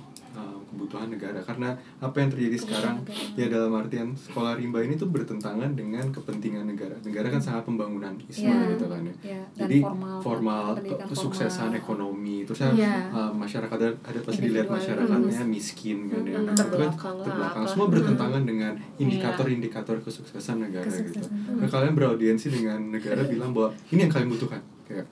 kebutuhan 0.77 1.09
negara. 1.09 1.41
Karena 1.41 1.73
apa 1.97 2.17
yang 2.21 2.29
terjadi 2.29 2.57
sekarang 2.61 3.01
ya 3.33 3.49
dalam 3.49 3.73
artian 3.73 4.13
sekolah 4.13 4.55
rimba 4.55 4.85
ini 4.85 4.95
tuh 4.95 5.09
bertentangan 5.09 5.73
dengan 5.73 6.05
kepentingan 6.13 6.69
negara. 6.69 6.93
Negara 7.01 7.33
kan 7.33 7.41
sangat 7.41 7.65
pembangunan 7.65 8.13
isma 8.23 8.53
Iya. 8.53 8.77
gitu 8.77 8.87
kan 8.87 9.01
ya. 9.01 9.15
dan 9.57 9.65
jadi 9.65 9.79
formal, 9.81 10.17
formal, 10.21 10.65
kesuksesan 11.09 11.73
formal. 11.73 11.81
ekonomi 11.81 12.37
terus 12.45 12.61
ya 12.61 12.71
Iya. 12.71 12.95
uh, 13.09 13.33
masyarakat 13.33 13.73
ada, 13.75 13.89
ada 14.05 14.19
pasti 14.21 14.41
dilihat 14.45 14.69
Individual. 14.69 14.77
masyarakatnya 14.77 15.41
miskin 15.47 15.99
kan 16.07 16.23
ya. 16.23 16.37
Hmm, 16.37 16.47
kan 16.47 16.55
terbelakang 16.55 17.17
lah, 17.17 17.25
terbelakang. 17.25 17.65
apa. 17.65 17.71
semua 17.73 17.87
bertentangan 17.89 18.43
dengan 18.45 18.73
indikator-indikator 18.97 19.97
kesuksesan 19.99 20.57
negara 20.61 20.91
gitu. 20.93 21.25
Nah, 21.57 21.65
kalian 21.67 21.95
beraudiensi 21.95 22.53
dengan 22.53 22.93
negara 22.93 23.25
bilang 23.33 23.51
bahwa 23.51 23.73
ini 23.89 24.05
yang 24.05 24.13
kalian 24.13 24.29
butuhkan 24.29 24.61
kayak 24.85 25.07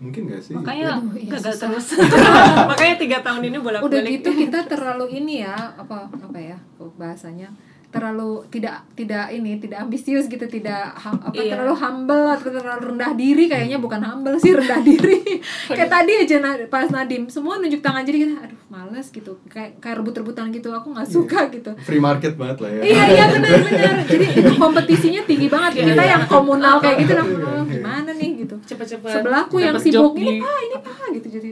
mungkin 0.00 0.32
gak 0.32 0.40
sih? 0.40 0.54
Makanya 0.56 0.96
Aduh, 0.96 1.12
iya, 1.14 1.30
gagal 1.36 1.54
susah. 1.54 1.68
terus. 1.68 1.86
Makanya 2.72 2.94
tiga 2.96 3.18
tahun 3.20 3.42
ini 3.52 3.58
bolak 3.60 3.80
udah 3.84 4.00
balik 4.00 4.12
gitu 4.20 4.30
kita 4.32 4.64
terlalu 4.64 5.06
ini 5.20 5.44
ya 5.44 5.54
apa 5.76 6.08
apa 6.08 6.38
ya 6.40 6.56
kok 6.74 6.90
bahasanya 6.96 7.52
terlalu 7.90 8.46
tidak 8.48 8.86
tidak 8.94 9.26
ini 9.28 9.58
tidak 9.58 9.78
ambisius 9.80 10.24
gitu 10.24 10.46
tidak 10.46 10.94
ham- 10.94 11.18
apa 11.20 11.34
Iya. 11.34 11.52
terlalu 11.52 11.74
humble 11.74 12.26
atau 12.28 12.48
terlalu 12.48 12.82
rendah 12.88 13.12
diri 13.12 13.44
kayaknya 13.44 13.76
bukan 13.76 13.98
humble 14.00 14.34
sih 14.36 14.54
rendah 14.56 14.78
diri. 14.80 15.42
Kayak 15.66 15.90
tadi 15.90 16.12
aja 16.16 16.36
pas 16.66 16.86
Nadim 16.86 17.26
semua 17.26 17.58
nunjuk 17.58 17.78
tangan 17.78 18.02
jadi 18.02 18.18
kita 18.20 18.34
aduh 18.40 18.60
males 18.68 19.06
gitu. 19.08 19.42
Kayak 19.44 19.78
kayak 19.78 19.98
rebut-rebutan 19.98 20.48
gitu 20.48 20.70
aku 20.70 20.90
nggak 20.90 21.04
suka 21.04 21.50
gitu. 21.50 21.74
Free 21.80 21.98
market 21.98 22.34
banget 22.34 22.58
lah 22.60 22.70
ya. 22.72 22.82
Iya 22.84 23.02
iya 23.08 23.24
benar-benar 23.28 23.94
jadi 24.12 24.26
itu 24.36 24.50
kompetisinya 24.54 25.22
tinggi 25.24 25.48
banget. 25.48 25.70
Kita 25.82 26.02
yang 26.04 26.22
komunal 26.24 26.78
kayak 26.78 26.96
gitu 27.00 27.12
lah 27.12 27.26
"Oh, 27.26 27.64
gimana 27.64 28.10
nih? 28.12 28.30
gitu. 28.40 28.54
Cepet-cepet. 28.64 29.10
sebelahku 29.12 29.58
yang 29.58 29.74
sibuk 29.76 30.14
ini 30.14 30.38
pak 30.38 30.58
ini 30.62 30.76
pak 30.78 31.06
gitu. 31.12 31.28
Jadi 31.32 31.50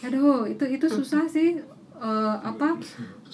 aduh 0.00 0.44
itu 0.44 0.64
itu 0.66 0.86
susah 0.86 1.24
sih 1.24 1.60
Eh, 2.04 2.36
apa 2.38 2.76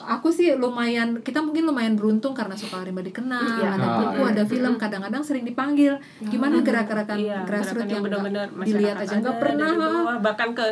aku 0.01 0.30
sih 0.30 0.55
lumayan 0.55 1.18
kita 1.18 1.42
mungkin 1.42 1.66
lumayan 1.66 1.98
beruntung 1.98 2.30
karena 2.30 2.55
suka 2.55 2.80
rimba 2.80 3.02
dikenal 3.02 3.59
Iya. 3.59 3.74
ada 3.74 3.82
Ah, 3.84 3.97
buku 4.01 4.22
iya. 4.22 4.30
ada 4.30 4.42
film 4.44 4.74
kadang-kadang 4.76 5.18
sering 5.20 5.42
dipanggil 5.42 5.98
gimana 6.22 6.62
gerakan-gerakan 6.62 7.18
Iya, 7.18 7.38
grassroots 7.42 7.82
gerakan 7.82 7.90
yang 7.90 8.02
benar-benar 8.06 8.47
dilihat 8.47 8.94
masyarakat 8.94 9.02
aja 9.02 9.14
nggak 9.18 9.38
pernah 9.38 9.70
bawah, 9.74 10.16
bahkan 10.20 10.48
ke 10.55 10.66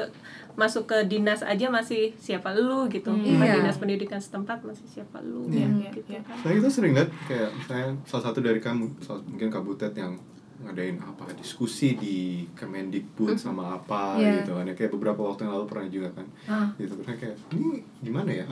masuk 0.54 0.86
ke 0.86 0.98
dinas 1.06 1.42
aja 1.42 1.66
masih 1.68 2.14
siapa 2.16 2.50
lu 2.52 2.86
gitu 2.86 3.10
Hmm. 3.10 3.42
Iya. 3.42 3.58
dinas 3.58 3.76
pendidikan 3.76 4.18
setempat 4.18 4.62
masih 4.62 4.86
siapa 4.86 5.18
lu 5.20 5.50
Iya. 5.50 5.90
gitu 5.90 6.06
Iya. 6.08 6.22
kan 6.22 6.38
Saya 6.38 6.52
kita 6.54 6.70
sering 6.70 6.92
lihat 6.94 7.10
kayak 7.26 7.50
misalnya 7.52 7.88
salah 8.04 8.24
satu 8.24 8.38
dari 8.38 8.58
kamu, 8.58 8.94
salah- 9.00 9.22
mungkin 9.24 9.50
Kak 9.50 9.62
Butet 9.64 9.90
yang 9.92 10.14
ngadain 10.58 10.98
apa 10.98 11.22
diskusi 11.32 11.94
di 11.94 12.16
Kemendikbud 12.52 13.34
sama 13.34 13.74
apa 13.74 14.18
Iya. 14.18 14.42
gitu 14.42 14.52
kan 14.52 14.64
ya 14.64 14.74
kayak 14.74 14.90
beberapa 14.90 15.20
waktu 15.22 15.40
yang 15.42 15.54
lalu 15.54 15.66
pernah 15.66 15.86
juga 15.86 16.08
kan 16.12 16.26
Ah. 16.44 16.66
gitu 16.74 16.98
pernah 16.98 17.14
kayak 17.14 17.36
ini 17.52 17.68
gimana 17.98 18.26
ya 18.28 18.44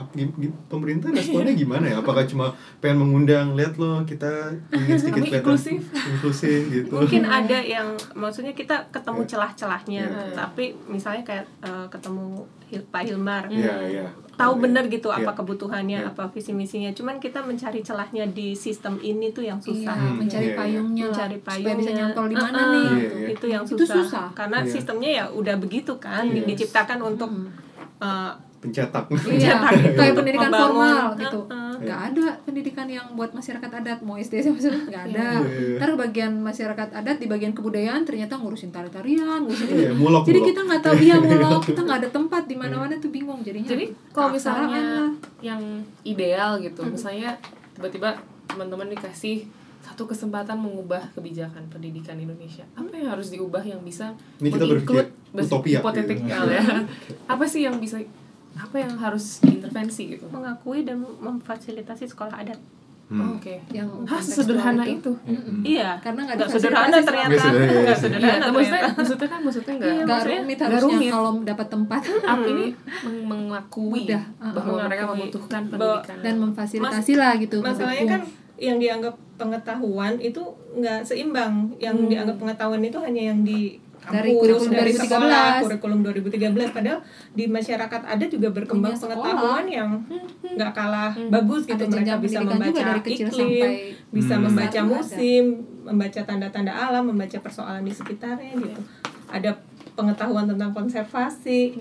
pemerintah 0.65 1.09
responnya 1.09 1.51
gimana 1.53 1.85
ya 1.85 1.99
apakah 1.99 2.23
cuma 2.23 2.51
pengen 2.79 3.01
mengundang 3.01 3.53
lihat 3.53 3.75
loh 3.75 4.03
kita 4.03 4.55
ingin 4.69 4.95
sedikit 4.97 5.35
inklusif. 5.35 5.83
inklusif 5.83 6.61
gitu 6.69 6.95
mungkin 6.95 7.23
ada 7.23 7.59
yang 7.59 7.87
maksudnya 8.13 8.51
kita 8.51 8.87
ketemu 8.89 9.19
Iya. 9.19 9.29
celah-celahnya 9.29 10.03
Iya. 10.05 10.31
tapi 10.33 10.63
misalnya 10.87 11.23
kayak 11.23 11.45
eh, 11.61 11.87
ketemu 11.89 12.47
Hil- 12.67 12.83
Pak 12.85 13.03
Hilmar 13.03 13.43
Iya, 13.47 13.75
iya. 13.85 14.07
Tahu 14.37 14.53
Iya. 14.53 14.61
bener 14.61 14.83
gitu 14.87 15.09
apa 15.09 15.25
Iya. 15.25 15.35
kebutuhannya 15.35 15.99
Iya. 15.99 16.09
apa 16.13 16.23
visi 16.29 16.53
misinya 16.53 16.93
cuman 16.93 17.17
kita 17.17 17.41
mencari 17.41 17.81
celahnya 17.81 18.23
di 18.27 18.53
sistem 18.53 19.01
ini 19.01 19.29
tuh 19.29 19.41
yang 19.41 19.57
Iya, 19.57 19.67
susah 19.67 19.95
Hmm, 19.97 20.21
mencari 20.21 20.53
payungnya 20.53 21.03
lah, 21.03 21.11
mencari 21.11 21.35
supaya 21.35 21.55
payungnya 21.57 21.75
bisa 21.75 21.91
nyantol 21.91 22.25
di 22.27 22.35
mana 22.37 22.53
Uh-uh, 22.55 22.71
nih 22.71 22.85
Iya, 22.87 23.09
iya. 23.17 23.27
itu 23.33 23.45
yang 23.47 23.63
Itu 23.65 23.73
susah, 23.75 23.95
susah. 23.97 24.27
karena 24.31 24.57
Iya. 24.61 24.69
sistemnya 24.69 25.09
ya 25.11 25.25
udah 25.29 25.55
begitu 25.57 25.93
kan 25.97 26.23
Yes. 26.27 26.45
diciptakan 26.45 26.99
untuk 27.01 27.29
uh, 27.97 28.31
pencetak 28.67 29.03
Iya, 29.07 29.15
Mencetak 29.17 29.71
kayak 29.93 30.11
untuk 30.11 30.17
pendidikan 30.19 30.49
membangun. 30.49 30.67
formal 30.75 31.07
gitu. 31.15 31.39
Nggak 31.77 31.99
ada 32.03 32.25
pendidikan 32.41 32.87
yang 32.87 33.07
buat 33.13 33.31
masyarakat 33.31 33.69
adat 33.71 33.99
mau 34.01 34.17
SD 34.17 34.33
sama 34.41 34.57
SMP 34.57 34.89
nggak 34.89 35.03
ada. 35.07 35.27
Iya, 35.39 35.45
iya. 35.45 35.77
Ntar 35.77 35.89
bagian 35.95 36.31
masyarakat 36.35 36.89
adat 36.91 37.17
di 37.17 37.27
bagian 37.27 37.53
kebudayaan 37.53 38.01
ternyata 38.01 38.33
ngurusin 38.35 38.69
tari-tarian, 38.69 39.39
ngurusin 39.41 39.67
Iya, 39.69 39.77
itu. 39.87 39.95
mulok, 39.95 40.23
Jadi 40.23 40.35
mulok. 40.35 40.49
kita 40.49 40.61
nggak 40.63 40.81
tahu 40.81 40.95
iya 40.97 41.15
mulok, 41.23 41.61
kita 41.63 41.81
nggak 41.81 41.97
ada 41.99 42.09
tempat 42.09 42.43
di 42.43 42.55
mana-mana 42.55 42.93
tuh 42.95 43.09
bingung 43.09 43.39
jadinya. 43.39 43.67
Jadi 43.67 43.85
kalau 44.09 44.29
misalnya 44.29 45.07
yang 45.39 45.61
ideal 46.03 46.57
gitu, 46.57 46.81
misalnya 46.83 47.37
tiba-tiba 47.71 48.17
teman-teman 48.47 48.89
dikasih 48.89 49.45
satu 49.79 50.03
kesempatan 50.03 50.57
mengubah 50.57 50.99
kebijakan 51.13 51.63
pendidikan 51.67 52.17
Indonesia, 52.17 52.65
apa 52.73 52.91
yang 52.91 53.07
harus 53.09 53.29
diubah 53.29 53.61
yang 53.61 53.79
bisa 53.79 54.11
Ini 54.35 54.49
kita 54.49 54.65
berpikir 54.67 55.05
utopia, 55.31 55.79
hipotetikal 55.79 56.43
ya. 56.45 56.59
apa 57.31 57.45
sih 57.45 57.63
yang 57.63 57.77
bisa 57.77 58.01
apa 58.53 58.75
yang 58.77 58.93
harus 58.95 59.39
diintervensi 59.39 60.03
gitu? 60.13 60.25
mengakui 60.27 60.81
dan 60.81 61.01
memfasilitasi 61.01 62.07
sekolah 62.07 62.37
adat 62.37 62.59
Hmm. 63.07 63.23
Oh, 63.23 63.39
Oke. 63.39 63.55
yang 63.71 63.87
Hah, 64.03 64.19
sederhana 64.19 64.83
itu. 64.83 65.15
Mm-mm. 65.23 65.63
iya 65.63 65.95
Karena 65.97 66.27
nggak 66.27 66.43
nggak 66.43 66.51
sederhana 66.51 66.97
ternyata 66.99 67.31
Nggak 67.31 67.39
sederhana, 67.39 67.71
iya. 67.71 67.79
nggak 67.79 67.97
sederhana 67.97 68.27
Iya, 68.27 68.51
maksudnya 68.51 68.67
ternyata. 68.75 68.97
maksudnya 68.99 69.27
kan 69.29 69.39
maksudnya 69.39 69.71
enggak 69.71 69.87
Iya, 69.87 69.95
nggak 69.95 70.07
maksudnya 70.11 70.35
rumit 70.37 70.57
nggak 70.57 70.67
harusnya 70.67 70.91
rumit. 70.91 71.11
kalau 71.15 71.31
dapat 71.39 71.67
tempat 71.71 72.01
Apa 72.27 72.43
ini 72.45 72.65
meng- 72.99 73.25
mengakui 73.25 74.01
Mudah, 74.03 74.23
uh, 74.35 74.51
bahwa 74.51 74.71
uh, 74.73 74.83
mereka 74.83 74.91
mengakui. 74.99 75.15
membutuhkan 75.15 75.61
pendidikan 75.69 76.17
dan 76.19 76.35
memfasilitasi 76.37 77.13
lah 77.15 77.31
gitu. 77.39 77.57
masalahnya 77.61 78.05
kan 78.09 78.21
yang 78.57 78.75
dianggap 78.75 79.15
pengetahuan 79.37 80.13
itu 80.19 80.41
nggak 80.73 80.99
seimbang 81.01 81.53
yang 81.77 81.95
Hmm. 81.95 82.09
dianggap 82.09 82.35
pengetahuan 82.37 82.81
itu 82.81 82.97
hanya 82.99 83.21
yang 83.23 83.39
di 83.41 83.79
Dari 84.07 84.29
kurikulum 84.31 84.71
dari 84.71 84.91
2013. 84.91 85.03
sekolah 85.03 85.47
kurikulum 85.61 85.99
2013 86.01 86.71
padahal 86.71 86.99
di 87.31 87.45
masyarakat 87.45 88.01
ada 88.03 88.25
juga 88.25 88.47
berkembang 88.49 88.91
Punya 88.91 89.01
sekolah. 89.03 89.15
pengetahuan 89.17 89.65
yang 89.67 89.89
nggak 90.41 90.71
kalah 90.71 91.11
bagus 91.27 91.61
gitu. 91.63 91.75
Ada 91.77 91.87
mereka 91.87 92.13
bisa 92.17 92.37
membaca 92.39 92.79
dari 92.81 93.01
kecil 93.01 93.27
iklim 93.27 93.31
sampai 93.33 93.71
bisa 94.09 94.33
Hmm. 94.33 94.43
membaca 94.43 94.79
ada. 94.79 94.87
musim 94.89 95.43
membaca 95.81 96.21
tanda-tanda 96.21 96.71
alam 96.71 97.03
membaca 97.05 97.37
persoalan 97.37 97.81
di 97.81 97.91
sekitarnya 97.91 98.51
gitu. 98.53 98.81
Ada 99.27 99.59
pengetahuan 99.93 100.45
tentang 100.45 100.71
konservasi 100.71 101.75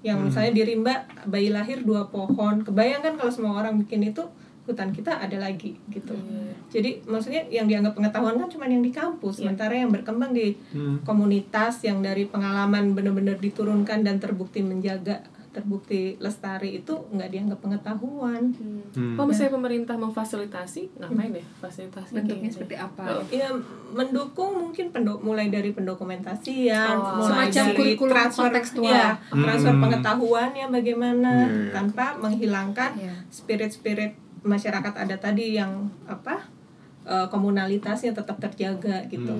yang 0.00 0.20
misalnya 0.20 0.52
di 0.52 0.62
rimba 0.64 0.94
bayi 1.24 1.48
lahir 1.48 1.80
dua 1.80 2.06
pohon. 2.06 2.60
Kebayangkan 2.60 3.16
kalau 3.16 3.32
semua 3.32 3.56
orang 3.56 3.78
bikin 3.78 4.04
itu 4.04 4.22
hutan 4.64 4.90
kita 4.90 5.12
ada 5.14 5.36
lagi 5.38 5.76
gitu 5.88 6.16
jadi 6.68 7.04
maksudnya 7.04 7.44
yang 7.48 7.64
dianggap 7.64 7.92
pengetahuan 7.92 8.34
kan 8.34 8.48
cuma 8.48 8.64
yang 8.64 8.80
di 8.80 8.90
kampus 8.90 9.38
sementara 9.38 9.72
yang 9.72 9.88
berkembang 9.88 10.32
di 10.32 10.56
Hmm. 10.70 11.04
komunitas 11.04 11.80
yang 11.80 12.00
dari 12.00 12.24
pengalaman 12.24 12.92
benar-benar 12.92 13.36
diturunkan 13.36 14.00
dan 14.00 14.16
terbukti 14.16 14.60
menjaga 14.60 15.20
terbukti 15.50 16.18
lestari 16.18 16.74
itu 16.76 16.90
nggak 17.08 17.30
dianggap 17.30 17.58
pengetahuan 17.60 18.50
Hmm. 18.94 19.14
Kalau 19.14 19.26
misalnya 19.26 19.52
pemerintah 19.52 19.96
memfasilitasi, 19.96 20.82
ngapain 20.96 21.30
ya 21.32 21.42
fasilitasi? 21.58 22.14
bentuknya 22.14 22.42
kayak 22.44 22.54
seperti 22.54 22.76
apa? 22.76 23.02
Oh. 23.08 23.22
ya 23.28 23.50
mendukung 23.90 24.54
mungkin 24.56 24.86
pendo- 24.88 25.18
mulai 25.18 25.46
dari 25.48 25.70
pendokumentasian 25.72 26.94
Oh, 26.94 27.18
mulai 27.18 27.50
semacam 27.50 27.64
dari 27.64 27.76
kurikulum 27.76 28.12
transfer 28.12 28.42
kontekstual. 28.44 28.86
ya, 28.88 29.08
transfer 29.32 29.72
Hmm. 29.72 29.82
pengetahuannya 29.82 30.66
bagaimana 30.68 31.32
Iya, 31.40 31.50
iya. 31.50 31.70
tanpa 31.72 32.06
menghilangkan 32.16 32.90
Iya. 32.96 33.14
spirit-spirit 33.28 34.12
masyarakat 34.44 34.94
ada 34.94 35.16
tadi 35.16 35.56
yang 35.56 35.88
apa 36.04 36.53
eh, 37.04 37.26
komunalitasnya 37.28 38.12
tetap 38.12 38.40
terjaga 38.40 39.04
gitu 39.06 39.32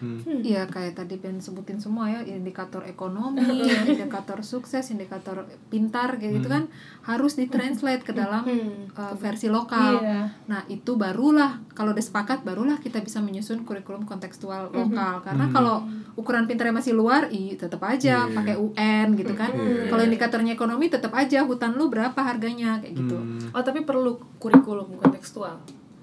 Hmm. 0.00 0.16
Hmm. 0.24 0.40
Iya 0.40 0.64
kayak 0.64 0.96
tadi 0.96 1.20
Ben 1.20 1.44
sebutin 1.44 1.76
semua 1.76 2.08
ya 2.08 2.24
indikator 2.24 2.80
ekonomi, 2.88 3.44
indikator 3.92 4.40
sukses, 4.40 4.88
indikator 4.88 5.44
pintar 5.68 6.16
kayak 6.16 6.40
gitu 6.40 6.48
kan 6.48 6.72
harus 7.04 7.36
ditranslate 7.36 8.00
ke 8.00 8.16
dalam 8.16 8.40
uh, 8.96 9.12
versi 9.14 9.52
lokal. 9.52 10.00
Iya. 10.00 10.32
Nah 10.48 10.64
itu 10.72 10.96
barulah 10.96 11.60
kalau 11.76 11.92
udah 11.92 12.00
sepakat 12.00 12.40
barulah 12.42 12.80
kita 12.80 13.04
bisa 13.04 13.20
menyusun 13.20 13.68
kurikulum 13.68 14.08
kontekstual 14.08 14.72
lokal. 14.72 15.20
Karena 15.20 15.44
Hmm. 15.48 15.52
kalau 15.52 15.76
ukuran 16.16 16.48
pintarnya 16.48 16.72
masih 16.72 16.96
luar, 16.96 17.28
i 17.28 17.52
tetap 17.54 17.84
aja 17.84 18.24
Iya. 18.24 18.32
pakai 18.32 18.56
UN 18.56 19.06
gitu 19.20 19.36
kan. 19.36 19.52
Iya. 19.52 19.92
Kalau 19.92 20.00
indikatornya 20.00 20.56
ekonomi 20.56 20.88
tetap 20.88 21.12
aja 21.12 21.44
hutan 21.44 21.76
lu 21.76 21.92
berapa 21.92 22.16
harganya 22.16 22.80
kayak 22.80 22.96
gitu. 22.96 23.20
Hmm. 23.20 23.52
Oh 23.52 23.60
tapi 23.60 23.84
perlu 23.84 24.16
kurikulum 24.40 24.96
kontekstual. 24.96 25.60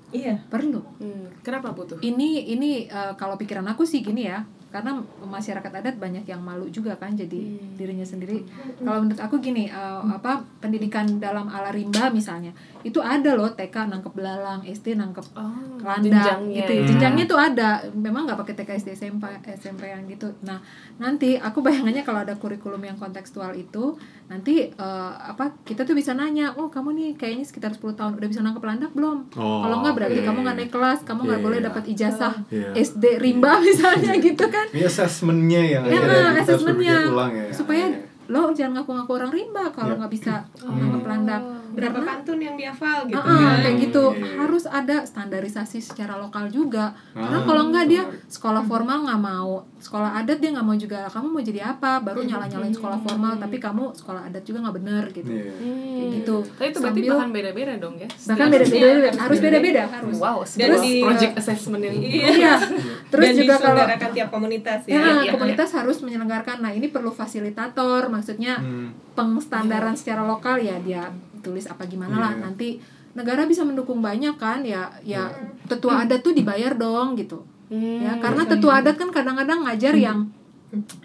Iya 0.09 0.39
Perlu. 0.45 0.79
Hmm. 0.97 1.27
Kenapa 1.39 1.71
butuh? 1.71 1.99
ini 1.99 2.27
ini 2.47 2.71
uh, 2.87 3.13
kalau 3.13 3.35
pikiran 3.35 3.65
aku 3.65 3.83
sih 3.83 3.99
gini 3.99 4.25
ya 4.25 4.41
karena 4.67 4.99
masyarakat 5.23 5.71
adat 5.73 5.95
banyak 5.95 6.27
yang 6.27 6.39
malu 6.39 6.67
juga 6.67 6.91
kan 6.93 7.15
jadi 7.15 7.39
Hmm. 7.39 7.79
dirinya 7.79 8.03
sendiri 8.03 8.43
kalau 8.77 8.99
menurut 8.99 9.15
aku 9.17 9.39
gini 9.39 9.71
uh, 9.71 10.03
apa 10.11 10.43
pendidikan 10.59 11.07
dalam 11.17 11.47
ala 11.47 11.71
rimba 11.71 12.09
misalnya 12.09 12.51
itu 12.81 12.99
ada 12.99 13.31
loh 13.31 13.47
TK 13.49 13.87
nangkep 13.87 14.11
belalang 14.11 14.61
SD 14.61 14.99
nangkep 14.99 15.23
Oh, 15.33 15.55
landak 15.79 16.43
gitu 16.51 16.71
ya. 16.73 16.83
jenjangnya 16.83 17.25
tuh 17.25 17.39
ada 17.39 17.69
memang 17.93 18.27
nggak 18.27 18.35
pakai 18.37 18.55
TK 18.57 18.69
SD 18.77 18.89
SMP 18.97 19.23
SMP 19.55 19.87
yang 19.87 20.03
gitu 20.05 20.35
nah 20.41 20.59
nanti 20.97 21.39
aku 21.39 21.63
bayangannya 21.63 22.03
kalau 22.03 22.21
ada 22.21 22.35
kurikulum 22.35 22.83
yang 22.83 22.97
kontekstual 22.97 23.55
itu 23.55 23.95
nanti 24.27 24.67
uh, 24.73 25.11
apa 25.15 25.55
kita 25.63 25.81
tuh 25.81 25.91
bisa 25.91 26.11
nanya 26.11 26.51
oh 26.53 26.67
kamu 26.67 26.91
nih 26.93 27.09
kayaknya 27.15 27.41
sekitar 27.41 27.71
10 27.71 27.95
tahun 27.95 28.11
udah 28.13 28.27
bisa 28.27 28.41
nangkep 28.41 28.59
landak 28.61 28.91
belum 28.91 29.31
Oh, 29.33 29.63
kalau 29.63 29.75
nggak 29.79 29.95
berarti 29.95 30.19
iya, 30.19 30.25
kamu 30.25 30.35
iya. 30.35 30.43
nggak 30.43 30.57
naik 30.57 30.71
kelas 30.71 30.99
kamu 31.01 31.19
nggak 31.23 31.33
Iya, 31.33 31.45
boleh 31.45 31.57
iya. 31.57 31.65
dapat 31.65 31.83
ijazah 31.87 32.33
Iya. 32.49 32.69
SD 32.77 33.03
rimba 33.17 33.51
misalnya 33.65 34.13
gitu 34.17 34.45
kan 34.45 34.67
Ini 34.69 34.83
assessmentnya 34.83 35.61
yang 35.63 35.83
ya 35.83 35.89
akhirnya 35.89 36.03
nah, 36.03 36.11
kita 36.11 36.27
harus 36.27 36.43
asesmennya 36.43 36.95
ya. 36.99 37.51
supaya 37.51 37.85
Iya. 37.87 37.99
lo 38.27 38.41
jangan 38.51 38.71
ngaku-ngaku 38.75 39.11
orang 39.15 39.31
rimba 39.31 39.63
kalau 39.71 39.95
Iya. 39.95 39.99
nggak 40.03 40.11
bisa 40.11 40.33
nangkep 40.67 41.03
landak 41.05 41.41
berapa 41.77 41.93
karena 41.93 42.09
pantun 42.09 42.39
yang 42.39 42.55
dihafal 42.55 42.99
gitu. 43.05 43.17
Ah, 43.19 43.29
kan 43.29 43.57
kayak 43.61 43.77
gitu. 43.79 44.03
Iya, 44.07 44.17
iya. 44.17 44.33
harus 44.37 44.63
ada 44.65 44.97
standarisasi 45.01 45.77
secara 45.79 46.13
lokal 46.15 46.49
juga. 46.49 46.85
Karena 47.13 47.37
Ah, 47.37 47.43
kalau 47.43 47.61
enggak 47.65 47.85
dia 47.85 48.01
sekolah 48.25 48.63
formal 48.63 49.05
nggak 49.05 49.21
mau. 49.21 49.53
Sekolah 49.77 50.09
adat 50.15 50.37
dia 50.37 50.49
nggak 50.49 50.65
mau 50.65 50.73
juga 50.73 51.05
kamu 51.07 51.27
mau 51.29 51.39
jadi 51.39 51.61
apa? 51.67 52.01
Baru 52.01 52.21
nyala 52.21 52.45
nyalain 52.45 52.73
sekolah 52.73 52.97
formal 52.99 53.37
tapi 53.37 53.57
kamu 53.57 53.93
sekolah 53.93 54.25
adat 54.25 54.41
juga 54.41 54.65
nggak 54.65 54.75
bener 54.75 55.03
gitu. 55.11 55.29
Iya. 55.29 55.53
kayak 55.93 56.09
gitu. 56.15 56.35
Tapi 56.41 56.67
itu 56.67 56.77
berarti 56.77 56.97
Sambil- 56.97 57.11
bahkan 57.13 57.29
beda-beda 57.31 57.73
dong 57.77 57.95
ya. 57.95 58.09
bahkan 58.25 58.47
beda 58.47 58.65
beda 58.65 58.87
Iya, 58.89 59.11
harus 59.15 59.37
beda 59.37 59.59
beda 59.59 59.83
harus. 59.87 60.15
Wow, 60.17 60.37
sebuah 60.41 60.79
di- 60.79 61.03
project 61.03 61.33
assessment 61.35 61.81
yang 61.81 61.95
iya. 61.95 62.53
Terus 63.07 63.23
dan 63.23 63.33
juga 63.35 63.55
kalau 63.57 63.83
tiap 64.09 64.29
komunitas 64.29 64.81
ya, 64.83 64.97
ya, 64.97 65.11
iya, 65.21 65.31
komunitas 65.31 65.69
harus 65.71 65.97
menyelenggarakan. 66.01 66.57
Nah 66.59 66.71
ini 66.71 66.87
perlu 66.87 67.11
fasilitator 67.11 68.07
maksudnya 68.07 68.57
Hmm. 68.57 68.89
pengstandaran 69.13 69.93
secara 69.93 70.23
lokal 70.23 70.57
ya 70.57 70.77
dia 70.79 71.09
tulis 71.41 71.65
apa 71.69 71.85
gimana 71.85 72.15
lah 72.17 72.31
Iya. 72.35 72.41
nanti 72.49 72.67
negara 73.17 73.49
bisa 73.49 73.65
mendukung 73.65 73.99
banyak 73.99 74.37
kan 74.37 74.61
ya 74.61 74.85
ya 75.01 75.25
tetua 75.65 76.05
adat 76.05 76.21
tuh 76.21 76.37
dibayar 76.37 76.77
dong 76.77 77.17
gitu. 77.17 77.41
Hmm, 77.67 77.99
ya 77.99 78.15
karena 78.21 78.45
tetua 78.45 78.79
adat 78.79 78.95
kan 78.95 79.09
kadang-kadang 79.09 79.65
ngajar 79.65 79.97
yang 79.97 80.29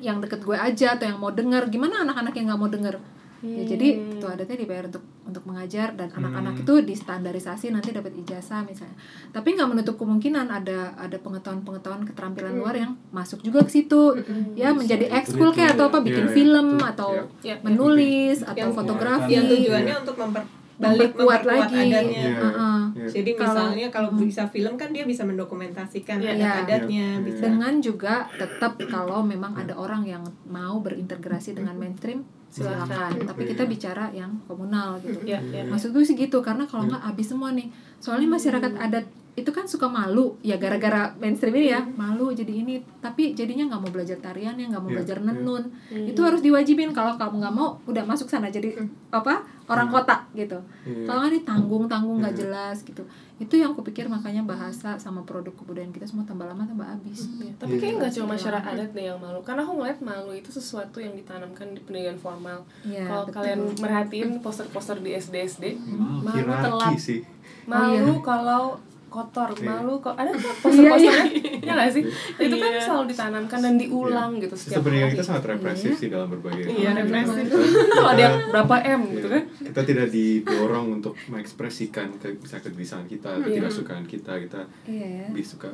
yang 0.03 0.19
deket 0.21 0.45
gue 0.45 0.55
aja 0.59 0.99
atau 0.99 1.07
yang 1.09 1.19
mau 1.19 1.33
denger. 1.33 1.73
Gimana 1.73 2.05
anak-anak 2.05 2.35
yang 2.37 2.53
nggak 2.53 2.61
mau 2.61 2.71
denger 2.71 2.95
ya 3.43 3.63
jadi 3.67 3.89
tetua 4.15 4.31
adatnya 4.33 4.55
dibayar 4.55 4.87
untuk 4.87 5.03
untuk 5.23 5.43
mengajar 5.45 5.93
dan 5.93 6.09
anak-anak 6.11 6.63
itu 6.63 6.75
distandarisasi 6.83 7.71
nanti 7.71 7.91
dapat 7.91 8.15
ijazah 8.17 8.63
misalnya. 8.63 8.95
Tapi 9.29 9.49
nggak 9.53 9.69
menutup 9.69 9.95
kemungkinan 9.97 10.47
ada 10.47 10.95
ada 10.95 11.17
pengetahuan-pengetahuan 11.17 12.03
keterampilan 12.05 12.55
luar 12.55 12.75
yang 12.75 12.95
masuk 13.11 13.39
juga 13.41 13.63
ke 13.63 13.71
situ. 13.73 14.15
Ya 14.55 14.71
menjadi 14.71 15.11
ekskul 15.11 15.51
kayak 15.51 15.75
atau 15.75 15.89
apa 15.89 15.99
bikin 16.01 16.27
Iya, 16.27 16.31
iya, 16.31 16.37
film 16.37 16.67
betul. 16.77 16.89
atau 16.89 17.11
Iya. 17.13 17.25
Iya, 17.43 17.55
menulis 17.63 18.39
atau 18.41 18.59
Yang- 18.63 18.75
fotografi. 18.75 19.31
yang 19.33 19.47
tujuannya 19.47 19.95
untuk 19.99 20.17
memperbalik 20.17 20.61
memperkuat 20.83 21.15
memperkuat 21.15 21.43
lagi. 21.45 21.83
adatnya. 21.89 22.23
Iya. 22.23 22.35
Heeh. 22.37 22.81
Iya. 22.93 23.07
jadi 23.09 23.31
Kalau- 23.33 23.49
misalnya 23.49 23.89
kalau 23.89 24.11
bisa 24.13 24.43
film 24.47 24.75
kan 24.77 24.91
dia 24.91 25.03
bisa 25.03 25.23
mendokumentasikan 25.23 26.19
Iya. 26.19 26.31
adat-adatnya 26.33 27.07
Iya. 27.19 27.25
bisa. 27.25 27.41
Dengan 27.47 27.75
juga 27.79 28.15
tetap 28.33 28.79
kalau 28.87 29.23
memang 29.23 29.55
ada 29.57 29.75
orang 29.75 30.03
yang 30.05 30.23
mau 30.45 30.79
berintegrasi 30.79 31.55
dengan 31.55 31.75
mainstream 31.75 32.23
silakan. 32.53 33.11
Tapi 33.25 33.43
kita 33.49 33.65
bicara 33.65 34.13
yang 34.13 34.29
komunal 34.45 35.01
gitu. 35.01 35.17
Iya, 35.25 35.41
iya. 35.41 35.65
maksud 35.65 35.97
gue 35.97 36.05
sih 36.05 36.13
gitu 36.13 36.45
karena 36.45 36.69
kalau 36.69 36.85
nggak 36.85 37.01
habis 37.01 37.33
semua 37.33 37.51
nih. 37.57 37.73
Soalnya 37.97 38.29
masyarakat 38.37 38.73
adat 38.77 39.07
itu 39.33 39.49
kan 39.49 39.65
suka 39.65 39.89
malu 39.89 40.37
ya 40.45 40.61
gara-gara 40.61 41.17
mainstream 41.17 41.57
ini 41.57 41.73
ya. 41.73 41.81
Malu 41.81 42.37
jadi 42.37 42.53
ini 42.53 42.85
tapi 43.01 43.33
jadinya 43.33 43.73
nggak 43.73 43.81
mau 43.81 43.91
belajar 43.91 44.21
tarian 44.21 44.61
ya 44.61 44.69
nggak 44.69 44.83
mau 44.85 44.93
Iya, 44.93 44.97
belajar 45.01 45.19
iya. 45.19 45.27
nenun 45.33 45.63
itu 45.89 46.21
harus 46.21 46.45
diwajibin. 46.45 46.93
Kalau 46.93 47.17
kamu 47.17 47.41
nggak 47.41 47.55
mau 47.57 47.81
udah 47.89 48.05
masuk 48.05 48.29
sana. 48.29 48.53
Jadi 48.53 48.77
apa 49.09 49.41
orang 49.65 49.89
kota 49.89 50.27
gitu. 50.33 50.59
Iya. 50.83 51.05
kalau 51.05 51.19
nggak 51.21 51.35
ditanggung 51.37 51.85
tanggung 51.87 52.19
nggak 52.19 52.33
Iya. 52.33 52.41
jelas 52.43 52.77
gitu. 52.83 53.03
Itu 53.37 53.55
yang 53.55 53.73
kupikir 53.73 54.07
makanya 54.07 54.43
bahasa 54.43 54.95
sama 54.97 55.23
produk 55.23 55.51
kebudayaan 55.53 55.91
kita 55.91 56.03
semua 56.05 56.23
tambah 56.23 56.45
lama 56.45 56.63
tambah 56.63 56.85
habis 56.85 57.27
Iya, 57.37 57.51
tapi 57.57 57.73
Iya. 57.73 57.81
kayaknya 57.81 57.99
nggak 57.99 58.13
cuma 58.13 58.27
masyarakat 58.33 58.73
adat 58.73 58.91
deh 58.93 59.05
yang 59.05 59.19
malu. 59.19 59.39
Karena 59.41 59.61
aku 59.61 59.73
ngeliat 59.75 59.99
malu 60.01 60.33
itu 60.33 60.49
sesuatu 60.49 60.99
yang 60.99 61.13
ditanamkan 61.13 61.67
di 61.69 61.81
pendidikan 61.81 62.17
formal. 62.17 62.59
Iya, 62.83 63.05
kalau 63.05 63.25
kalian 63.29 63.59
merhatiin 63.77 64.31
poster-poster 64.39 64.99
di 64.99 65.11
SD 65.13 65.35
SD 65.41 65.65
Wow, 65.93 66.23
malu 66.23 66.53
telat. 66.53 66.95
sih. 66.97 67.21
malu 67.65 67.95
iya. 67.95 68.19
kalau 68.21 68.79
kotor 69.13 69.53
Iya. 69.53 69.69
malu 69.69 69.95
kok 69.99 70.17
ada 70.17 70.33
poster-posternya 70.63 71.13
ya 71.61 71.73
nggak 71.75 71.91
sih 71.91 72.03
itu 72.39 72.57
kan 72.57 72.71
Iya. 72.71 72.81
selalu 72.81 73.05
ditanamkan 73.07 73.59
dan 73.61 73.75
diulang 73.77 74.33
gitu 74.39 74.55
setiap 74.55 74.81
Sebenarnya 74.81 75.05
hari 75.05 75.13
kita 75.13 75.25
sangat 75.25 75.45
represif 75.47 75.93
sih 75.95 76.09
dalam 76.09 76.29
berbagai 76.29 76.65
Iya, 76.65 76.91
hal. 76.91 77.05
represif. 77.05 77.45
kalau 77.95 78.09
ada 78.11 78.23
yang 78.23 78.37
berapa 78.49 78.75
m 78.81 79.01
gitu 79.13 79.27
Iya. 79.27 79.35
kan 79.35 79.43
Kita 79.63 79.81
tidak 79.85 80.09
didorong 80.09 80.87
untuk 80.95 81.13
mengekspresikan 81.27 82.09
ke, 82.17 82.33
bisa 82.35 82.57
kegelisahan 82.59 83.05
kita, 83.05 83.31
Iya. 83.35 83.45
ketidaksukaan 83.47 84.05
kita, 84.05 84.33
kita 84.41 84.61
iya 84.87 85.07
ya 85.21 85.27
lebih 85.29 85.45
suka 85.45 85.69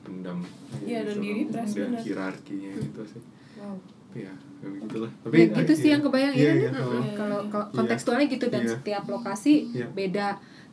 pendam. 0.00 0.38
Iya, 0.80 1.02
dan 1.02 1.16
gitu, 1.16 1.20
diri 1.20 1.42
dan 1.48 1.66
hierarkinya 1.96 2.72
gitu 2.76 3.02
sih. 3.04 3.22
wow 3.56 3.74
Tapi 4.06 4.22
ya, 4.22 4.32
kayak 4.32 4.70
begitulah. 4.72 5.10
ya 5.26 5.44
gitu 5.52 5.72
sih 5.74 5.82
iya. 5.82 5.92
yang 5.92 6.02
kebayang 6.02 6.32
Iya, 6.32 6.46
ya 6.46 6.54
iya, 6.56 6.70
oh. 6.72 7.02
kalau 7.12 7.38
kalau 7.44 7.66
Iya. 7.66 7.74
kontekstualnya 7.74 8.26
gitu 8.28 8.46
dan 8.46 8.62
Iya. 8.62 8.72
setiap 8.72 9.04
lokasi 9.06 9.54
Iya. 9.68 9.86
beda 9.90 10.26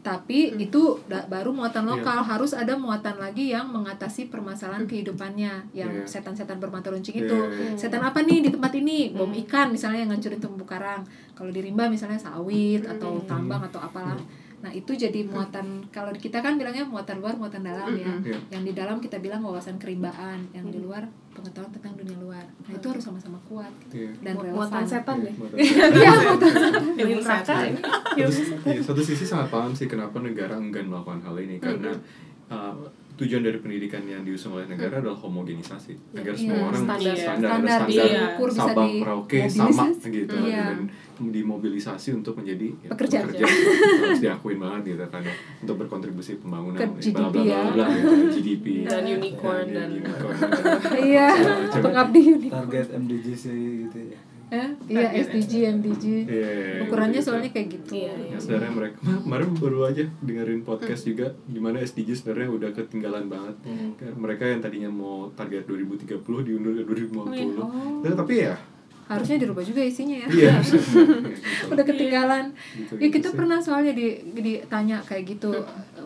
tapi 0.04 0.52
itu 0.60 1.00
da- 1.08 1.24
baru 1.26 1.50
muatan 1.50 1.88
lokal. 1.88 2.20
Harus 2.22 2.52
ada 2.52 2.76
muatan 2.76 3.16
lagi 3.16 3.50
yang 3.50 3.72
mengatasi 3.72 4.28
permasalahan 4.28 4.84
kehidupannya. 4.84 5.72
Yang 5.72 5.92
Iya. 5.98 6.08
setan-setan 6.12 6.60
bermata 6.60 6.92
runcing 6.92 7.16
Iya, 7.16 7.26
itu. 7.26 7.40
iya, 7.40 7.72
iya. 7.72 7.78
setan 7.80 8.04
apa 8.04 8.20
nih 8.22 8.44
di 8.44 8.50
tempat 8.52 8.76
ini? 8.76 9.16
Bom 9.16 9.32
ikan 9.34 9.72
misalnya 9.72 10.04
yang 10.04 10.12
ngancurin 10.12 10.38
terumbu 10.38 10.68
karang. 10.68 11.02
Kalau 11.32 11.50
di 11.50 11.64
rimba 11.64 11.88
misalnya 11.88 12.20
sawit 12.20 12.84
atau 12.84 13.24
tambang 13.24 13.64
atau 13.64 13.80
apalah 13.80 14.20
nah 14.64 14.72
itu 14.72 14.96
jadi 14.96 15.28
muatan 15.28 15.84
kalau 15.92 16.08
kita 16.10 16.40
kan 16.40 16.56
bilangnya 16.56 16.82
muatan 16.82 17.20
luar 17.20 17.36
muatan 17.36 17.62
dalam 17.62 17.92
ya. 17.94 18.08
Iya. 18.24 18.40
yang 18.50 18.64
di 18.64 18.72
dalam 18.72 18.98
kita 18.98 19.20
bilang 19.20 19.44
wawasan 19.44 19.76
kerimbaan 19.76 20.40
yang 20.50 20.64
di 20.66 20.80
luar 20.80 21.04
pengetahuan 21.30 21.68
tentang 21.70 21.94
dunia 21.94 22.16
luar. 22.16 22.46
Nah 22.64 22.72
itu 22.72 22.88
harus 22.88 23.04
sama-sama 23.04 23.36
kuat 23.44 23.68
gitu. 23.84 24.08
Iya. 24.08 24.12
dan 24.24 24.34
relevan. 24.38 24.56
muatan 24.56 24.84
setan 24.86 25.18
Buat 25.20 25.52
Iya, 25.60 26.12
muatan 26.16 26.54
ilmu 26.96 27.20
neraka 27.20 27.54
ini 27.62 27.80
satu, 28.24 28.56
iya, 28.66 28.80
satu 28.80 29.02
sisi 29.02 29.26
sangat 29.26 29.48
paham 29.50 29.76
sih 29.76 29.86
kenapa 29.86 30.16
negara 30.18 30.56
enggan 30.56 30.88
melakukan 30.88 31.20
hal 31.22 31.36
ini. 31.38 31.60
Karena 31.60 31.92
uh, 32.48 32.72
tujuan 33.14 33.42
dari 33.42 33.58
pendidikan 33.58 34.02
yang 34.04 34.24
diusung 34.24 34.56
oleh 34.56 34.66
negara 34.66 34.98
adalah 34.98 35.14
homogenisasi. 35.16 35.94
Agar 36.16 36.34
semua 36.34 36.56
Iya, 36.56 36.64
orang 36.64 36.82
standar. 36.82 37.14
standar, 37.14 37.50
Standar 37.52 37.52
ada 37.52 37.84
bisa 37.84 38.00
standar 38.00 38.22
diukur, 38.24 38.48
bisa 38.50 38.62
Sabang 38.64 38.92
Merauke 38.96 39.38
sama 39.44 39.50
dimobilisasi. 39.70 40.08
gitu. 40.10 40.36
Iya. 40.40 40.66
Dimobilisasi 41.30 42.10
untuk 42.14 42.36
menjadi 42.36 42.74
ya, 42.80 42.90
Pekerja. 42.90 43.18
harus 44.02 44.20
diakuin 44.20 44.58
banget 44.58 44.82
gitu 44.92 45.06
kan 45.08 45.22
ya, 45.22 45.34
untuk 45.60 45.76
berkontribusi 45.78 46.36
pembangunan 46.38 46.76
Ke 46.76 46.86
bla, 46.86 47.00
GDP 47.00 47.14
bla, 47.14 47.30
bla, 47.30 47.44
ya. 47.46 47.60
bla, 47.64 47.72
bla, 47.72 47.86
gitu, 47.94 48.14
GDP 48.34 48.66
Dan 48.84 49.04
unicorn 49.06 49.66
Ya, 49.70 49.76
dan- 49.78 49.92
unicorn. 49.94 50.36
iya 51.00 51.28
pengabdi 51.72 52.22
unik 52.34 52.52
target 52.52 52.88
MDGs 52.94 53.44
gitu 53.86 54.00
ya 54.10 54.20
Eh, 54.46 54.70
iya 54.86 55.10
SDG 55.18 55.66
MDG 55.74 56.04
Iya, 56.24 56.86
ukurannya 56.86 57.18
gitu. 57.18 57.26
soalnya 57.26 57.50
kayak 57.50 57.74
gitu 57.74 57.98
Iya, 57.98 58.14
iya. 58.14 58.30
Ya, 58.30 58.38
sebenarnya 58.38 58.72
mereka 58.72 58.98
kemarin 59.26 59.50
baru 59.58 59.80
aja 59.84 60.06
dengerin 60.22 60.62
podcast 60.62 61.04
juga 61.04 61.34
gimana 61.48 61.82
SDG 61.82 62.14
sebenarnya 62.14 62.50
udah 62.54 62.70
ketinggalan 62.72 63.26
banget. 63.26 63.56
Kayak 63.98 64.14
Mereka 64.14 64.44
yang 64.46 64.62
tadinya 64.62 64.90
mau 64.94 65.34
target 65.34 65.66
2030 65.66 66.22
diundur 66.22 66.70
ke 66.76 66.84
2050. 66.86 67.18
Oh. 67.58 68.06
Ya, 68.06 68.14
tapi 68.14 68.34
ya 68.46 68.54
harusnya 69.08 69.38
dirubah 69.40 69.64
juga 69.64 69.84
isinya 69.84 70.16
ya 70.16 70.28
iya. 70.32 70.56
Udah 71.72 71.84
ketinggalan 71.84 72.56
Gitu, 72.74 72.94
ya 72.98 73.08
gitu 73.08 73.16
kita 73.20 73.30
sih. 73.32 73.38
pernah 73.38 73.60
soalnya 73.60 73.94
di 73.94 74.08
ditanya 74.34 74.98
kayak 75.04 75.24
gitu 75.38 75.52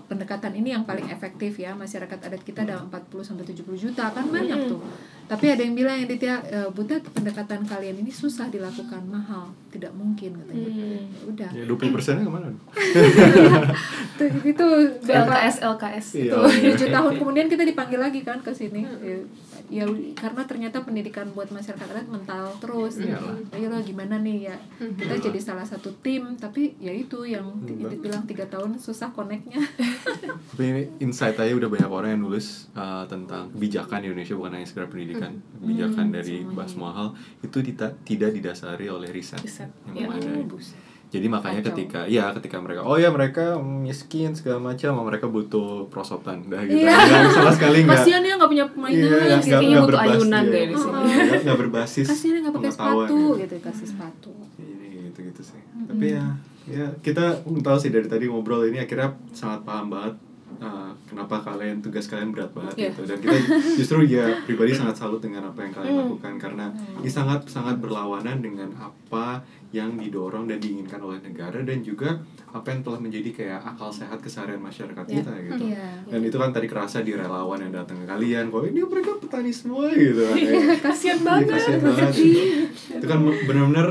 pendekatan 0.07 0.53
ini 0.55 0.73
yang 0.73 0.83
paling 0.83 1.07
efektif 1.07 1.59
ya 1.59 1.75
masyarakat 1.75 2.19
adat 2.19 2.41
kita 2.43 2.63
ada 2.65 2.81
40 2.83 3.21
sampai 3.23 3.45
70 3.45 3.63
juta 3.77 4.09
kan 4.11 4.25
banyak 4.27 4.67
tuh 4.71 4.81
tapi 5.27 5.45
ada 5.51 5.61
yang 5.61 5.75
bilang 5.75 5.95
yang 5.99 6.07
Ditya 6.07 6.35
e, 6.47 6.59
Buta 6.71 6.99
pendekatan 7.03 7.67
kalian 7.67 7.99
ini 7.99 8.11
susah 8.11 8.47
dilakukan 8.47 9.03
mahal 9.11 9.51
tidak 9.77 9.91
mungkin 9.93 10.33
katanya. 10.41 10.69
Hmm. 10.71 11.05
Ya 11.05 11.21
udah. 11.27 11.49
Ya 11.53 11.63
20 11.67 11.95
persennya 11.95 12.23
ke 12.25 12.31
mana? 12.31 12.47
tuh 14.17 14.27
itu 14.55 14.65
berapa? 15.05 15.27
LKS 15.27 15.57
LKS 15.61 16.07
Iya. 16.17 16.33
tuh 16.33 16.49
tujuh 16.49 16.87
tahun 16.89 17.13
kemudian 17.19 17.47
kita 17.51 17.63
dipanggil 17.67 17.99
lagi 17.99 18.23
kan 18.23 18.39
ke 18.41 18.51
sini. 18.55 18.87
Ya, 19.03 19.17
ya 19.67 19.85
karena 20.15 20.41
ternyata 20.47 20.81
pendidikan 20.81 21.29
buat 21.35 21.51
masyarakat 21.51 21.87
adat 21.91 22.07
mental 22.07 22.55
terus. 22.63 22.97
Iyalah. 22.97 23.37
ayo 23.53 23.67
lo 23.67 23.77
gimana 23.83 24.17
nih 24.23 24.49
ya. 24.49 24.57
Kita 24.79 25.15
jadi 25.19 25.39
salah 25.43 25.67
satu 25.67 25.91
tim 26.01 26.39
tapi 26.39 26.73
ya 26.79 26.91
itu 26.95 27.27
yang 27.27 27.45
Idit 27.67 27.99
bilang 28.01 28.23
tiga 28.25 28.47
tahun 28.47 28.79
susah 28.79 29.11
koneknya 29.11 29.59
Tapi 30.53 30.63
ini 30.63 30.83
insight 31.03 31.37
aja 31.37 31.51
udah 31.53 31.69
banyak 31.69 31.91
orang 31.91 32.09
yang 32.15 32.21
nulis 32.23 32.71
uh, 32.73 33.03
tentang 33.05 33.51
kebijakan 33.53 34.01
di 34.01 34.05
Indonesia 34.09 34.33
bukan 34.37 34.51
hanya 34.57 34.67
sekedar 34.67 34.87
pendidikan, 34.89 35.16
kebijakan 35.19 36.05
dari 36.09 36.35
bahas 36.45 36.69
semua 36.69 36.91
hal 36.91 37.07
itu 37.39 37.57
tidak 37.63 37.91
tidak 38.03 38.29
didasari 38.31 38.85
oleh 38.87 39.09
riset, 39.09 39.39
Riset. 39.39 39.69
yang 39.87 39.95
Iya. 39.95 40.07
memadai. 40.07 40.45
Oh. 40.45 40.61
Jadi 41.07 41.23
makanya 41.25 41.63
Kacau. 41.63 41.71
ketika 41.71 41.99
ya 42.03 42.35
ketika 42.35 42.59
mereka 42.59 42.83
oh 42.83 42.95
ya 42.95 43.07
mereka 43.07 43.55
miskin 43.55 44.35
segala 44.35 44.59
macam, 44.61 44.91
mereka 45.01 45.23
butuh 45.25 45.87
prosotan, 45.87 46.43
dah 46.45 46.59
gitu. 46.61 46.83
Iya. 46.83 46.91
Nggak, 46.91 47.31
sama 47.31 47.51
sekali 47.53 47.77
nggak. 47.81 47.95
kasihan 47.95 48.21
ya 48.21 48.33
nggak 48.35 48.51
punya 48.51 48.65
mainan 48.75 48.91
Iya, 48.91 49.07
gitu. 49.07 49.15
nggak- 49.15 49.41
kayaknya 49.41 49.77
butuh 49.77 49.87
berbasis, 49.87 50.11
ayunan 50.13 50.43
iya. 50.43 50.51
kayak 50.51 50.67
di 50.67 50.75
sini. 50.75 51.01
Nggak- 51.39 51.59
berbasis. 51.63 52.07
kasihan 52.11 52.33
ya 52.33 52.39
nggak 52.43 52.55
pakai 52.55 52.71
sepatu 52.71 52.99
gitu. 53.07 53.39
gitu 53.39 53.55
kasih 53.63 53.87
sepatu 53.87 54.31
Ini 54.59 54.87
gitu 55.07 55.19
gitu 55.23 55.41
sih. 55.47 55.61
Tapi 55.87 56.05
ya 56.11 56.25
ya 56.67 56.85
kita 56.99 57.25
tahu 57.39 57.77
sih 57.79 57.87
dari 57.87 58.05
tadi 58.05 58.27
ngobrol 58.27 58.67
ini 58.67 58.75
akhirnya 58.77 59.15
sangat 59.31 59.63
paham 59.63 59.87
banget 59.87 60.19
uh, 60.59 60.89
kenapa 61.03 61.39
kalian 61.39 61.79
tugas 61.79 62.05
kalian 62.05 62.29
berat 62.29 62.49
banget 62.49 62.73
Iya. 62.75 62.89
gitu 62.89 63.01
dan 63.05 63.17
kita 63.17 63.37
justru 63.75 63.97
ya 64.05 64.25
pribadi 64.41 64.71
sangat 64.71 64.95
salut 64.95 65.19
dengan 65.19 65.45
apa 65.45 65.59
yang 65.59 65.71
kalian 65.71 65.93
Hmm. 65.93 66.03
lakukan 66.07 66.33
karena 66.37 66.65
ini 66.95 67.07
sangat 67.07 67.45
sangat 67.45 67.77
berlawanan 67.77 68.37
dengan 68.37 68.69
apa 68.73 69.41
yang 69.69 69.93
didorong 69.93 70.45
dan 70.45 70.57
diinginkan 70.57 70.97
oleh 70.97 71.19
negara 71.19 71.59
dan 71.59 71.79
juga 71.79 72.17
apa 72.47 72.67
yang 72.67 72.81
telah 72.81 72.99
menjadi 72.99 73.29
kayak 73.31 73.59
akal 73.65 73.89
sehat 73.89 74.17
keseharian 74.17 74.59
masyarakat 74.59 75.03
Iya. 75.03 75.15
kita 75.17 75.31
gitu. 75.43 75.63
Iya. 75.67 75.87
Dan 76.07 76.19
itu 76.21 76.35
kan 76.35 76.49
tadi 76.49 76.65
kerasa 76.65 77.01
di 77.01 77.11
relawan 77.11 77.59
yang 77.59 77.73
datang 77.75 77.97
ke 77.97 78.05
kalian, 78.05 78.47
kok 78.47 78.63
ini 78.65 78.79
mereka 78.81 79.11
petani 79.17 79.51
semua 79.51 79.91
gitu 79.91 80.23
kan. 80.23 80.33
Kayak, 80.33 80.79
kasihan 80.81 81.15
Iya, 81.15 81.25
banget 81.25 81.47
kasihan 81.51 81.79
banget. 81.81 82.11
itu 82.93 83.05
kan 83.05 83.19
benar-benar 83.43 83.87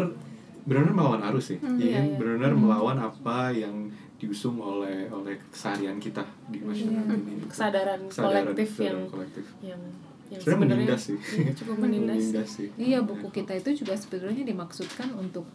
benar-benar 0.64 0.94
melawan 0.94 1.20
arus 1.24 1.44
sih. 1.46 1.58
Hmm, 1.60 1.76
Iya, 1.76 1.86
iya, 1.86 2.00
iya. 2.02 2.16
benar-benar 2.16 2.52
melawan 2.52 2.98
apa 2.98 3.38
yang 3.52 3.86
diusung 4.16 4.56
oleh 4.56 5.06
oleh 5.08 5.36
keseharian 5.46 5.96
kita 5.96 6.24
di 6.46 6.58
masyarakat 6.58 7.04
Iya. 7.06 7.24
ini. 7.26 7.44
kesadaran, 7.46 8.00
Kesadaran- 8.06 8.44
kolektif 8.48 8.68
kesadaran 8.70 8.96
yang 8.96 9.06
kolektif. 9.06 9.44
yang 9.62 9.82
yang 10.26 10.40
Sebenarnya 10.42 10.74
menindas 10.82 11.02
sih. 11.04 11.18
iya, 11.38 11.52
cukup 11.52 11.76
menindas 11.84 12.16
Menindas 12.18 12.48
sih. 12.50 12.68
Iya 12.74 12.98
buku 13.00 13.28
kita 13.30 13.52
itu 13.54 13.70
juga 13.76 13.94
sebenarnya 13.94 14.42
dimaksudkan 14.42 15.08
untuk 15.14 15.46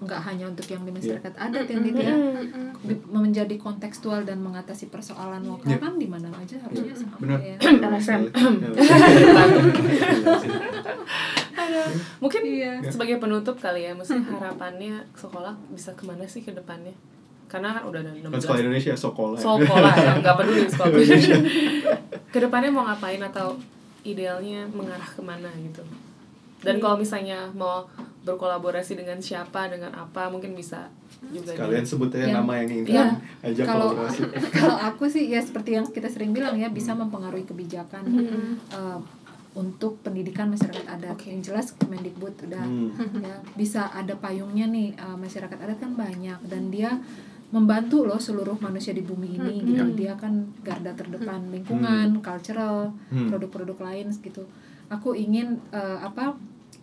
nggak 0.00 0.18
hanya 0.24 0.50
untuk 0.50 0.66
yang 0.66 0.82
di 0.82 0.90
masyarakat 0.90 1.30
adat 1.30 1.62
yang 1.64 1.78
tidak 1.84 2.02
ya 2.02 2.16
Di- 2.82 3.06
menjadi 3.06 3.54
kontekstual 3.54 4.26
dan 4.26 4.40
mengatasi 4.40 4.90
persoalan 4.90 5.46
lokal 5.46 5.70
Iya. 5.70 5.78
kan 5.78 5.94
di 5.94 6.10
mana 6.10 6.26
aja 6.32 6.58
harusnya 6.58 6.90
sama 6.92 7.14
Benar. 7.22 7.38
ya. 7.38 7.54
LSM. 7.62 8.22
mungkin 12.18 12.42
Iya. 12.42 12.82
sebagai 12.84 13.16
penutup 13.18 13.56
kali 13.56 13.84
ya 13.84 13.92
mesti 13.94 14.18
harapannya 14.18 15.06
sekolah 15.14 15.54
bisa 15.70 15.94
ke 15.94 16.02
mana 16.02 16.26
sih 16.26 16.40
ke 16.40 16.50
depannya 16.50 16.92
karena 17.50 17.74
kan 17.74 17.82
udah 17.84 18.00
ada 18.00 18.10
Kan 18.14 18.38
sekolah 18.38 18.56
16 18.56 18.64
Indonesia 18.64 18.92
sekolah. 18.94 19.36
ya. 19.36 19.42
sekolah 19.42 19.92
ya 19.96 20.12
nggak 20.16 20.34
peduli 20.36 20.62
sekolah 20.72 20.90
ke 22.24 22.38
depannya 22.38 22.70
mau 22.70 22.84
ngapain 22.84 23.18
atau 23.20 23.58
idealnya 24.02 24.64
mengarah 24.68 25.04
ke 25.06 25.20
mana 25.20 25.50
gitu 25.58 25.82
dan 26.60 26.76
kalau 26.76 26.94
misalnya 26.94 27.48
mau 27.50 27.88
berkolaborasi 28.20 28.94
dengan 28.94 29.16
siapa 29.18 29.66
dengan 29.66 29.90
apa 29.90 30.28
mungkin 30.28 30.52
bisa 30.52 30.86
juga 31.26 31.52
Kalian 31.54 31.82
sebut 31.82 32.08
aja 32.10 32.22
Yang- 32.22 32.36
nama 32.38 32.52
yang 32.54 32.68
ingin 32.70 32.84
Iya. 32.86 32.92
kalian 32.92 33.10
ajak 33.42 33.64
kalau 33.66 33.86
kolaborasi. 33.90 34.20
kalau 34.56 34.76
aku 34.78 35.04
sih 35.06 35.24
ya 35.26 35.40
seperti 35.40 35.70
yang 35.72 35.84
kita 35.86 36.06
sering 36.06 36.30
bilang 36.30 36.54
ya 36.54 36.68
bisa 36.68 36.92
mempengaruhi 36.92 37.44
kebijakan 37.44 38.04
eh, 38.70 38.98
untuk 39.52 39.98
pendidikan 40.00 40.46
masyarakat 40.46 40.86
adat 40.86 41.16
Oke. 41.18 41.26
yang 41.26 41.42
jelas 41.42 41.74
Kemendikbud 41.74 42.46
udah 42.46 42.62
Hmm. 42.62 42.92
ya 43.18 43.36
bisa 43.52 43.90
ada 43.90 44.14
payungnya 44.14 44.64
nih 44.66 44.94
eh, 44.94 45.16
masyarakat 45.16 45.58
adat 45.58 45.78
kan 45.78 45.92
banyak 45.94 46.38
dan 46.42 46.68
dia 46.68 46.92
membantu 47.50 48.06
loh 48.06 48.18
seluruh 48.18 48.54
manusia 48.58 48.94
di 48.94 49.02
bumi 49.02 49.34
ini 49.34 49.54
gitu. 49.66 49.84
Dia 49.98 50.14
kan 50.14 50.32
garda 50.62 50.94
terdepan 50.94 51.50
lingkungan 51.50 52.22
cultural 52.22 52.94
Hmm. 53.10 53.26
produk-produk 53.26 53.78
lain 53.80 54.06
gitu. 54.14 54.46
Aku 54.86 55.14
ingin 55.14 55.58
eh, 55.70 55.98
apa 55.98 56.34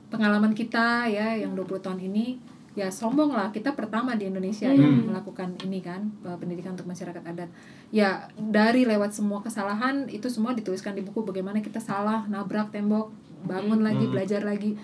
pengalaman 0.08 0.52
kita 0.52 1.08
ya 1.08 1.36
yang 1.36 1.56
20 1.56 1.80
tahun 1.80 2.00
ini 2.04 2.40
ya 2.76 2.92
sombong 2.92 3.32
lah. 3.32 3.50
Kita 3.50 3.74
pertama 3.74 4.14
di 4.14 4.28
Indonesia 4.28 4.68
Hmm. 4.68 4.78
yang 4.78 4.94
melakukan 5.08 5.56
ini 5.64 5.80
kan 5.80 6.12
eh, 6.24 6.36
pendidikan 6.36 6.76
untuk 6.76 6.88
masyarakat 6.88 7.24
adat. 7.24 7.50
Ya 7.90 8.28
dari 8.36 8.84
lewat 8.84 9.16
semua 9.16 9.40
kesalahan 9.40 10.12
itu 10.12 10.28
semua 10.28 10.52
dituliskan 10.52 10.94
di 10.94 11.02
buku 11.02 11.24
bagaimana 11.24 11.64
kita 11.64 11.80
salah 11.80 12.28
nabrak 12.28 12.76
tembok 12.76 13.12
bangun 13.48 13.80
lagi 13.80 14.04
Hmm. 14.04 14.12
belajar 14.12 14.44
lagi 14.44 14.76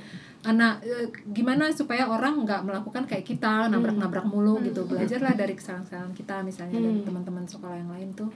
anak 0.44 0.84
eh, 0.84 1.08
gimana 1.26 1.68
supaya 1.70 2.04
orang 2.06 2.44
nggak 2.44 2.62
melakukan 2.62 3.04
kayak 3.04 3.24
kita 3.24 3.68
nabrak-nabrak 3.70 4.24
mulu 4.24 4.60
gitu 4.62 4.84
belajarlah 4.84 5.34
dari 5.34 5.54
kesalahan-kesalahan 5.54 6.12
kita 6.12 6.42
misalnya 6.42 6.78
Hmm. 6.78 7.02
teman-teman 7.02 7.44
sekolah 7.44 7.76
yang 7.76 7.90
lain 7.90 8.12
tuh 8.12 8.28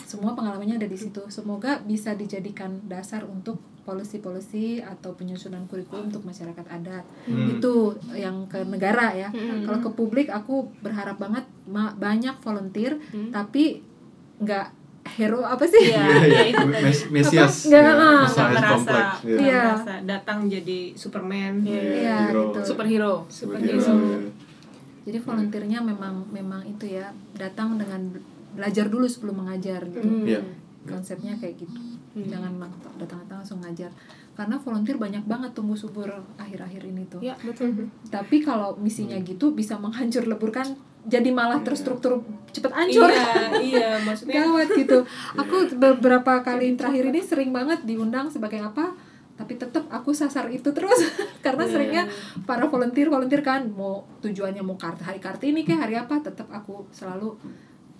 semua 0.00 0.32
pengalamannya 0.32 0.78
ada 0.78 0.86
di 0.86 0.94
situ 0.94 1.18
semoga 1.28 1.82
bisa 1.82 2.14
dijadikan 2.14 2.78
dasar 2.86 3.26
untuk 3.26 3.58
polisi-polisi 3.82 4.78
atau 4.78 5.12
penyusunan 5.12 5.66
kurikulum 5.66 6.06
untuk 6.06 6.22
masyarakat 6.22 6.62
adat 6.62 7.02
Hmm. 7.24 7.50
itu 7.50 7.74
yang 8.14 8.46
ke 8.46 8.62
negara 8.62 9.10
ya 9.12 9.28
Hmm. 9.28 9.66
kalau 9.66 9.80
ke 9.80 9.90
publik 9.92 10.30
aku 10.30 10.70
berharap 10.78 11.18
banget 11.18 11.42
banyak 11.98 12.38
volunteer 12.38 13.02
Hmm. 13.04 13.28
tapi 13.28 13.82
nggak 14.38 14.77
hero 15.10 15.40
apa 15.40 15.64
sih 15.64 15.80
Iya, 15.86 15.98
Iya, 15.98 16.14
ya 16.20 16.26
iya. 16.26 16.42
itu 16.46 16.64
tadi. 16.66 16.84
Mes- 16.84 17.08
Mesias. 17.08 17.54
Nggak, 17.64 17.82
ya, 17.82 17.92
merasa. 18.50 18.98
Iya. 19.22 19.38
Iya. 19.38 19.60
merasa 19.64 19.94
datang 20.02 20.38
jadi 20.46 20.78
Superman 20.92 21.54
Iya, 21.60 21.80
Iya, 21.80 22.16
Hero. 22.28 22.42
gitu. 22.50 22.58
superhero 22.66 23.14
Superhero, 23.26 23.78
Superhero. 23.78 24.04
iya. 24.04 24.18
jadi 25.04 25.18
volunteernya 25.18 25.80
memang 25.82 26.14
memang 26.28 26.60
itu 26.62 26.84
ya 26.86 27.08
datang 27.32 27.74
dengan 27.74 28.12
belajar 28.50 28.86
dulu 28.86 29.04
sebelum 29.04 29.40
mengajar 29.40 29.80
gitu 29.86 30.04
Hmm. 30.04 30.24
Iya. 30.24 30.40
konsepnya 30.84 31.32
kayak 31.34 31.56
gitu 31.58 31.80
Hmm. 32.10 32.24
jangan 32.26 32.52
datang-datang 32.96 33.36
langsung 33.38 33.60
ngajar 33.60 33.88
karena 34.38 34.54
volunteer 34.62 34.94
banyak 34.94 35.26
banget 35.26 35.50
tumbuh 35.50 35.74
subur 35.74 36.06
akhir-akhir 36.38 36.82
ini 36.86 37.02
tuh. 37.10 37.18
Ya 37.18 37.34
betul. 37.42 37.90
Tapi 38.06 38.38
kalau 38.38 38.78
misinya 38.78 39.18
gitu 39.18 39.50
bisa 39.50 39.74
menghancur 39.82 40.30
leburkan 40.30 40.78
jadi 41.02 41.34
malah 41.34 41.58
terstruktur 41.66 42.22
cepet 42.54 42.70
hancur. 42.70 43.10
Iya 43.10 43.58
iya 43.58 43.88
maksudnya 44.06 44.46
gawat 44.46 44.68
gitu. 44.78 45.02
Aku 45.34 45.74
beberapa 45.74 46.38
kali 46.46 46.78
terakhir 46.78 47.10
ini 47.10 47.18
sering 47.18 47.50
banget 47.50 47.82
diundang 47.82 48.30
sebagai 48.30 48.62
apa 48.62 48.94
tapi 49.34 49.58
tetap 49.58 49.90
aku 49.90 50.14
sasar 50.14 50.46
itu 50.54 50.70
terus. 50.70 51.02
Karena 51.46 51.66
Iya. 51.66 51.72
seringnya 51.74 52.04
para 52.46 52.70
volunteer 52.70 53.10
volunteer 53.10 53.42
kan 53.42 53.66
mau 53.74 54.06
tujuannya 54.22 54.62
mau 54.62 54.78
kartu 54.78 55.02
hari 55.02 55.18
kartini 55.18 55.66
kayak 55.66 55.82
hari 55.82 55.94
apa 55.98 56.22
tetap 56.22 56.46
aku 56.54 56.86
selalu 56.94 57.34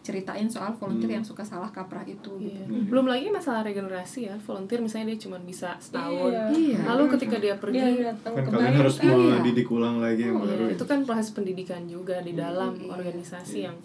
ceritain 0.08 0.48
soal 0.48 0.72
volunteer 0.72 1.04
Hmm. 1.06 1.16
yang 1.16 1.26
suka 1.26 1.42
salah 1.42 1.68
kaprah 1.68 2.00
itu 2.02 2.32
gitu. 2.38 2.56
Iya. 2.56 2.88
belum 2.88 3.06
lagi 3.06 3.28
masalah 3.28 3.60
regenerasi 3.62 4.20
ya 4.24 4.34
volunteer 4.40 4.80
misalnya 4.80 5.12
dia 5.12 5.20
cuma 5.20 5.36
bisa 5.38 5.76
setahun 5.78 6.32
Iya. 6.32 6.48
Iya. 6.50 6.78
lalu 6.88 7.04
ketika 7.12 7.36
dia 7.36 7.54
pergi 7.54 7.78
datang 8.02 8.32
Kan 8.32 8.42
ke 8.42 8.50
kalian 8.50 8.74
harus 8.74 8.96
kan. 8.96 9.04
Iya. 9.06 9.28
mendidik 9.36 9.68
ulang 9.68 9.96
lagi 9.98 10.22
yang 10.24 10.34
Oh, 10.34 10.42
baru. 10.42 10.64
iya, 10.64 10.72
itu 10.72 10.84
kan 10.84 10.98
proses 11.02 11.30
pendidikan 11.30 11.82
juga 11.84 12.16
di 12.18 12.32
dalam 12.32 12.72
Iya. 12.74 12.88
organisasi 12.90 13.58
yang 13.62 13.76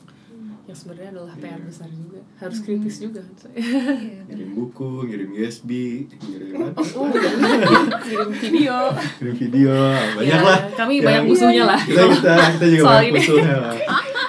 yang 0.64 0.72
sebenarnya 0.74 1.10
adalah 1.12 1.36
PR 1.36 1.60
besar 1.60 1.86
juga 1.88 2.24
harus 2.38 2.58
kritis 2.60 2.96
juga 2.98 3.20
Iya. 3.52 4.24
Ngirim 4.32 4.50
buku, 4.54 5.04
ngirim 5.04 5.30
USB, 5.34 5.70
ngirim 6.08 6.56
apa? 6.66 6.80
oh 6.96 7.12
kirim 8.06 8.30
video 8.34 8.78
Kirim 9.20 9.36
video, 9.38 9.76
banyak 10.16 10.24
Ya, 10.26 10.40
lah. 10.40 10.60
kami 10.72 10.94
Yang- 10.96 11.06
banyak 11.06 11.24
musuhnya 11.28 11.64
lah 11.66 11.80
Kita 11.80 12.02
kita 12.10 12.32
kita 12.56 12.66
juga 12.70 12.82
Soal 12.82 12.96
banyak 12.96 13.04
ini. 13.06 13.18
musuhnya 13.20 13.56
lah. 13.60 13.76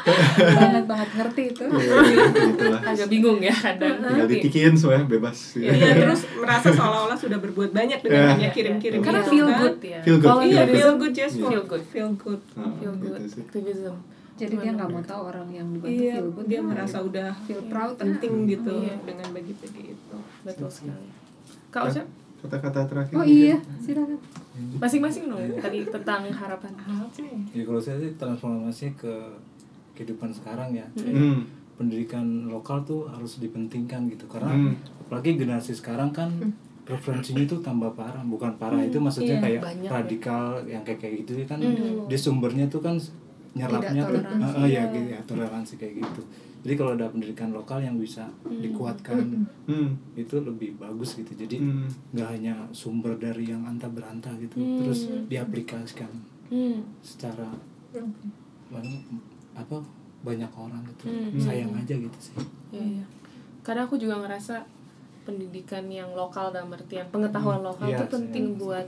banget 0.35 0.85
banget 0.85 1.09
ngerti 1.15 1.43
itu 1.48 1.65
Iya, 1.65 1.97
gitu 2.44 2.65
lah. 2.66 2.81
agak 2.85 3.09
bingung 3.09 3.39
ya 3.40 3.55
kadang 3.55 3.97
Tinggal 3.97 4.27
ditikin 4.28 4.73
semuanya 4.74 5.06
bebas. 5.06 5.39
Iya, 5.55 5.73
terus 5.97 6.20
merasa 6.35 6.69
seolah-olah 6.69 7.16
sudah 7.16 7.39
berbuat 7.39 7.70
banyak 7.70 8.02
dengan 8.02 8.20
Iya. 8.20 8.31
hanya 8.35 8.48
kirim-kirim 8.51 8.98
karena 9.01 9.23
gitu 9.23 9.31
feel 9.31 9.47
kan. 9.47 9.59
good 9.61 9.77
ya 9.81 9.98
Feel 10.02 10.19
good, 10.19 10.28
Iya, 10.43 10.43
Feel 10.43 10.66
good. 10.66 10.74
feel 10.74 10.93
good 10.98 11.12
just 11.15 11.35
Feel 11.39 11.62
good. 11.65 11.82
Feel 11.89 12.11
good. 12.16 12.40
Nah, 12.52 12.69
feel 12.74 12.94
good 12.97 13.23
gitu 13.23 13.39
activism 13.40 13.94
jadi 14.35 14.55
dia 14.56 14.70
nggak 14.73 14.89
mau 14.89 14.98
tahu 15.01 15.23
orang 15.28 15.48
yang 15.48 15.69
dibantu 15.70 15.94
Iya, 15.94 16.15
feel 16.16 16.28
good 16.28 16.47
dia 16.47 16.59
nah, 16.59 16.66
merasa 16.69 16.97
udah 16.98 17.28
feel 17.44 17.62
proud 17.66 17.94
penting 17.94 18.32
gitu 18.47 18.74
Iya. 18.81 18.94
dengan 19.01 19.28
bagi-bagi 19.31 19.82
itu. 19.90 20.16
betul 20.43 20.69
sekali. 20.69 21.09
Kak 21.70 21.82
Ocha? 21.89 22.02
Kata-kata 22.40 22.81
terakhir. 22.85 23.15
oh 23.15 23.24
iya. 23.24 23.56
Silakan. 23.78 24.20
Masing-masing 24.77 25.24
dong 25.27 25.40
tadi 25.56 25.78
tentang 25.85 26.23
harapan. 26.27 26.73
Ya 27.51 27.62
kalau 27.62 27.81
saya 27.81 27.97
sih 27.98 28.12
transformasi 28.15 28.93
ke 28.93 29.15
kehidupan 29.94 30.28
sekarang 30.28 30.70
ya. 30.70 30.85
Kayak 30.93 31.15
Hmm. 31.15 31.40
pendidikan 31.74 32.23
lokal 32.47 32.82
tuh 32.82 33.09
harus 33.09 33.39
dipentingkan 33.39 34.06
gitu. 34.09 34.27
Karena 34.27 34.51
Hmm. 34.51 34.74
apalagi 35.01 35.35
generasi 35.35 35.73
sekarang 35.73 36.11
kan 36.11 36.28
preferensinya 36.82 37.40
itu 37.40 37.56
tambah 37.59 37.90
parah. 37.90 38.20
Bukan 38.20 38.55
parah 38.55 38.78
itu 38.78 38.98
maksudnya 38.98 39.39
Iya, 39.39 39.43
kayak 39.43 39.61
banyak 39.62 39.86
ya. 39.86 39.90
radikal 39.94 40.44
yang 40.65 40.82
kayak 40.82 41.01
kayak 41.01 41.15
gitu 41.24 41.32
kan. 41.44 41.59
Hmm. 41.59 42.05
dia 42.05 42.19
sumbernya 42.19 42.66
tuh 42.69 42.78
kan 42.78 43.01
nyerapnya 43.55 44.02
tuh. 44.05 44.18
Ah, 44.36 44.51
ah, 44.56 44.66
ya 44.66 44.82
gitu 44.89 45.09
ya 45.09 45.20
toleransi 45.22 45.74
kayak 45.76 45.94
gitu 45.98 46.22
jadi 46.60 46.74
kalau 46.74 46.93
ada 46.93 47.06
pendidikan 47.06 47.51
lokal 47.51 47.78
yang 47.78 47.97
bisa 47.97 48.26
dikuatkan 48.43 49.47
Hmm. 49.70 49.97
itu 50.12 50.36
lebih 50.39 50.76
bagus 50.76 51.14
gitu 51.14 51.32
jadi 51.32 51.56
Hmm. 51.56 51.86
nggak 52.10 52.28
hanya 52.31 52.55
sumber 52.70 53.14
dari 53.14 53.47
yang 53.47 53.62
anta 53.62 53.86
beranta 53.86 54.28
gitu 54.36 54.56
Hmm. 54.56 54.78
terus 54.81 55.01
diaplikasikan 55.24 56.10
hmm. 56.47 56.82
secara 57.01 57.48
mana, 58.66 58.90
apa 59.55 59.78
banyak 60.20 60.51
orang 60.51 60.82
gitu 60.90 61.05
Hmm. 61.06 61.36
sayang 61.36 61.72
aja 61.72 61.94
gitu 61.94 62.18
sih 62.18 62.35
Iya, 62.70 62.82
iya. 62.98 63.05
Karena 63.62 63.86
aku 63.86 63.94
juga 63.94 64.18
ngerasa 64.18 64.66
pendidikan 65.22 65.86
yang 65.86 66.12
lokal 66.12 66.51
dalam 66.51 66.68
artian 66.68 67.06
pengetahuan 67.09 67.62
lokal 67.62 67.86
Iya, 67.86 67.97
itu 67.98 68.06
penting 68.10 68.44
saya- 68.47 68.59
buat 68.59 68.86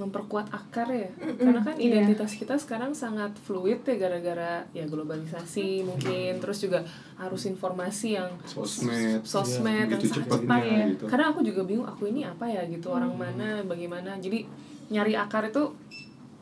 memperkuat 0.00 0.48
akar 0.48 0.88
ya. 0.88 1.12
Karena 1.36 1.60
kan 1.60 1.76
iya. 1.76 2.00
identitas 2.00 2.32
kita 2.32 2.56
sekarang 2.56 2.96
sangat 2.96 3.36
fluid 3.44 3.84
ya 3.84 3.96
gara-gara 4.00 4.64
ya 4.72 4.88
globalisasi 4.88 5.84
mungkin 5.84 6.40
terus 6.40 6.64
juga 6.64 6.80
arus 7.20 7.44
informasi 7.44 8.16
yang 8.16 8.32
Sosmed. 8.48 9.20
sosmed 9.20 9.92
yang 9.92 10.00
Begitu 10.00 10.16
sangat 10.16 10.40
cepat 10.40 10.60
ya. 10.64 10.84
gitu. 10.96 11.04
Karena 11.04 11.26
aku 11.28 11.44
juga 11.44 11.62
bingung 11.68 11.84
aku 11.84 12.08
ini 12.08 12.24
apa 12.24 12.48
ya 12.48 12.64
gitu 12.64 12.88
orang 12.88 13.12
mana 13.12 13.60
bagaimana. 13.68 14.16
Jadi 14.16 14.48
nyari 14.90 15.14
akar 15.14 15.52
itu 15.52 15.70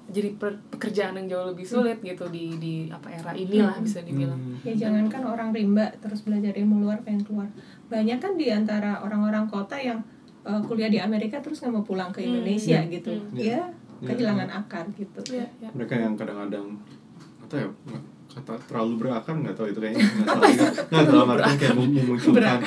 jadi 0.08 0.32
per- 0.40 0.64
pekerjaan 0.72 1.20
yang 1.20 1.26
jauh 1.28 1.46
lebih 1.52 1.68
sulit 1.68 2.00
gitu 2.00 2.24
di 2.32 2.56
di 2.56 2.74
apa 2.88 3.12
era 3.12 3.36
inilah 3.36 3.76
bisa 3.84 4.00
dibilang. 4.00 4.40
Hmm. 4.40 4.64
Ya 4.64 4.88
jangankan 4.88 5.20
orang 5.28 5.52
rimba 5.52 5.92
terus 6.00 6.24
belajar 6.24 6.56
ilmu 6.56 6.80
luar 6.80 7.04
pengen 7.04 7.28
keluar. 7.28 7.48
Banyak 7.92 8.16
kan 8.16 8.40
di 8.40 8.48
antara 8.48 9.04
orang-orang 9.04 9.44
kota 9.52 9.76
yang 9.76 10.00
uh, 10.48 10.60
kuliah 10.64 10.88
di 10.88 10.96
Amerika 10.98 11.38
terus 11.38 11.60
nggak 11.60 11.70
mau 11.70 11.84
pulang 11.84 12.08
ke 12.08 12.20
Hmm. 12.20 12.28
Indonesia 12.32 12.80
gitu. 12.88 13.12
Hmm. 13.12 13.36
Ya 13.36 13.60
Iya. 13.98 14.08
kehilangan 14.08 14.48
akar 14.48 14.86
gitu. 14.94 15.20
Iya, 15.28 15.46
iya. 15.58 15.68
mereka 15.74 15.94
yang 15.94 16.14
kadang-kadang 16.14 16.66
atau 17.42 17.56
ya 17.58 17.68
kata 18.28 18.54
terlalu 18.64 18.94
berakar 18.98 19.34
nggak 19.34 19.56
tahu 19.56 19.66
itu 19.66 19.80
kayaknya 19.80 20.04
nggak 20.86 21.04
dalam 21.08 21.28
artian 21.30 21.56
kayak 21.56 21.74
mem- 21.74 21.94
memunculkan 21.96 22.58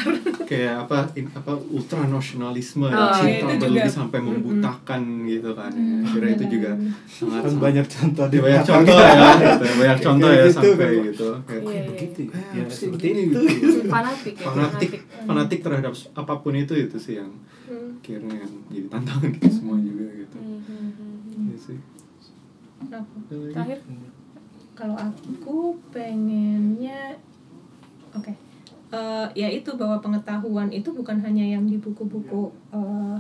kayak 0.44 0.74
apa 0.82 0.98
in, 1.14 1.26
apa 1.32 1.54
ultra 1.70 2.02
nasionalisme 2.06 2.84
ya, 2.84 2.98
Oh, 2.98 3.14
cinta 3.14 3.46
itu 3.46 3.62
berlebih 3.62 3.82
juga. 3.84 3.94
sampai 3.94 4.20
membutakan 4.20 5.02
gitu 5.24 5.52
kan 5.54 5.72
kira 6.04 6.28
itu 6.30 6.46
juga 6.50 6.72
sangat 7.08 7.42
kan 7.42 7.54
banyak 7.62 7.86
contoh 7.88 8.26
di 8.26 8.38
banyak 8.38 8.62
belakang. 8.62 8.84
contoh 8.84 9.00
ya 9.00 9.30
gitu, 9.48 9.66
banyak 9.72 9.98
contoh 10.02 10.30
ya 10.30 10.44
gitu, 10.44 10.52
sampai 10.52 10.76
kan. 10.92 11.06
gitu 11.06 11.28
kayak 11.46 11.62
Iya, 11.62 11.72
iya. 11.72 11.84
begitu 11.86 12.20
ya, 12.22 12.32
"Eh, 12.34 12.44
ya 12.52 12.64
sih 12.66 12.76
seperti 12.82 13.08
begini?" 13.08 13.22
itu 13.24 13.40
gitu. 13.48 13.80
fanatik 13.88 14.36
ya 14.36 14.46
fanatik 14.46 14.92
fanatik 15.22 15.60
terhadap 15.62 15.94
apa 16.16 16.34
pun 16.38 16.54
itu 16.54 16.74
itu 16.76 16.98
sih 16.98 17.16
yang 17.16 17.32
Hmm. 17.64 17.96
akhirnya 17.96 18.36
yang 18.36 18.54
jadi 18.68 18.88
tantangan 18.90 19.30
kita 19.32 19.50
semua 19.50 19.78
juga 19.80 20.04
gitu 20.12 20.38
Hmm, 20.38 20.60
hmm, 20.60 20.90
hmm, 20.92 21.14
hmm. 21.24 21.48
Iya 21.48 21.58
sih 21.62 21.78
terakhir 23.54 23.80
Kalau 24.82 24.98
aku 24.98 25.78
pengennya 25.94 27.14
oke. 28.12 28.34
Eh, 28.92 29.28
ya 29.38 29.48
itu 29.48 29.70
bahwa 29.78 30.02
pengetahuan 30.02 30.68
itu 30.68 30.90
bukan 30.90 31.22
hanya 31.22 31.46
yang 31.46 31.64
di 31.64 31.78
buku-buku 31.78 32.50
eh, 32.74 33.18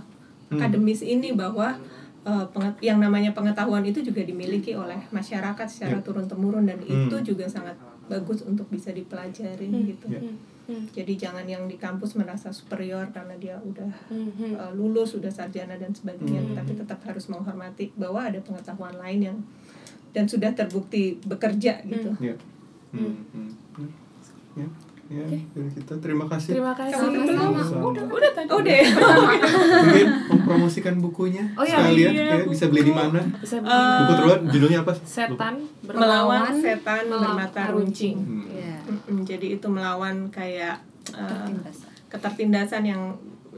Hmm. 0.49 0.57
akademis 0.57 0.99
ini 0.99 1.31
bahwa 1.31 1.77
eh, 2.21 2.45
penget- 2.49 2.81
yang 2.81 2.97
namanya 2.97 3.29
pengetahuan 3.31 3.81
itu 3.81 4.01
juga 4.01 4.21
dimiliki 4.21 4.73
oleh 4.73 4.97
masyarakat 5.09 5.65
secara 5.65 5.97
Ya. 5.97 6.03
turun 6.03 6.25
temurun 6.25 6.65
dan 6.65 6.81
Hmm. 6.81 7.05
itu 7.07 7.33
juga 7.33 7.45
sangat 7.45 7.77
bagus 8.05 8.41
untuk 8.41 8.65
bisa 8.67 8.89
dipelajarin 8.91 9.69
Hmm. 9.71 9.85
gitu. 9.85 10.05
Ya. 10.09 10.19
Hmm, 10.19 10.35
hmm, 10.67 10.83
Jadi 10.91 11.13
jangan 11.15 11.45
yang 11.45 11.65
di 11.65 11.77
kampus 11.77 12.13
merasa 12.13 12.49
superior 12.49 13.05
karena 13.09 13.37
dia 13.37 13.55
udah 13.57 13.89
hmm. 14.09 14.53
uh, 14.53 14.71
lulus, 14.71 15.13
sudah 15.13 15.29
sarjana 15.29 15.77
dan 15.77 15.89
sebagainya, 15.91 16.41
Hmm. 16.41 16.57
tapi 16.57 16.73
tetap 16.75 16.99
harus 17.01 17.25
menghormati 17.25 17.93
bahwa 17.95 18.21
ada 18.21 18.37
pengetahuan 18.37 18.97
lain 18.97 19.19
yang 19.23 19.37
dan 20.11 20.23
sudah 20.25 20.51
terbukti 20.51 21.17
bekerja 21.21 21.79
gitu. 21.83 22.09
Ya. 22.19 22.35
Hmm. 22.91 23.15
Hmm. 23.31 23.49
Ya. 24.53 24.67
Ya, 25.11 25.27
dari 25.27 25.67
kita 25.75 25.99
terima 25.99 26.23
kasih. 26.23 26.55
terima 26.55 26.71
kasih 26.71 26.95
Sama-sama. 26.95 27.83
udah 27.83 28.03
udah 28.07 28.31
tadi 28.31 28.47
Oh 28.47 28.63
deh. 28.63 28.79
Mungkin 28.79 30.07
mempromosikan 30.31 30.95
bukunya 30.97 31.43
Oh, 31.51 31.63
iya, 31.63 31.83
sekalian 31.83 32.11
iya, 32.13 32.23
ya, 32.31 32.47
bisa 32.47 32.71
beli 32.71 32.81
di 32.81 32.93
mana? 32.95 33.19
bisa 33.35 33.59
Eh, 33.59 33.97
Buku 33.99 34.13
teruan 34.15 34.39
judulnya 34.47 34.79
apa? 34.81 34.93
setan 34.97 35.67
melawan 35.83 36.55
setan 36.55 37.03
melawan 37.05 37.27
bermata 37.27 37.61
runcing. 37.69 38.15
Hmm. 38.17 38.47
Iya. 38.47 38.75
Mm-mm, 38.81 39.17
jadi 39.23 39.47
itu 39.55 39.67
melawan 39.67 40.31
kayak 40.31 40.79
uh, 41.11 41.27
Tertindas. 41.27 41.77
ketertindasan 42.07 42.83
yang 42.85 43.01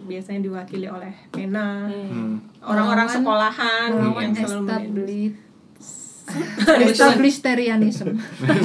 biasanya 0.04 0.42
diwakili 0.42 0.90
oleh 0.90 1.14
pena, 1.30 1.86
Hmm. 1.86 2.10
Hmm. 2.10 2.36
orang-orang 2.60 3.06
sekolahan 3.08 3.88
melawan 3.94 4.26
yang 4.26 4.36
selalu 4.36 4.66
established 4.66 5.38
Establishmentarianism. 6.88 8.16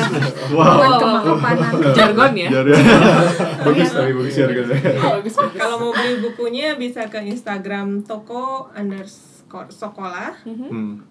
wow 0.56 0.78
Bukan 0.78 0.90
kemahapanan. 1.02 1.72
jargon 1.98 2.32
ya 2.38 2.48
Jargon. 2.54 2.80
bagus 3.66 3.90
tapi 3.90 4.10
bagus 4.14 4.34
jargonnya 4.38 4.78
bagus 5.02 5.34
bagus 5.34 5.58
Kalau 5.58 5.76
mau 5.82 5.92
beli 5.92 6.22
bukunya 6.22 6.78
bisa 6.78 7.10
ke 7.10 7.18
Instagram 7.26 8.06
toko 8.06 8.70
underscore 8.72 9.68
sekolah 9.74 10.38
hmm. 10.46 11.02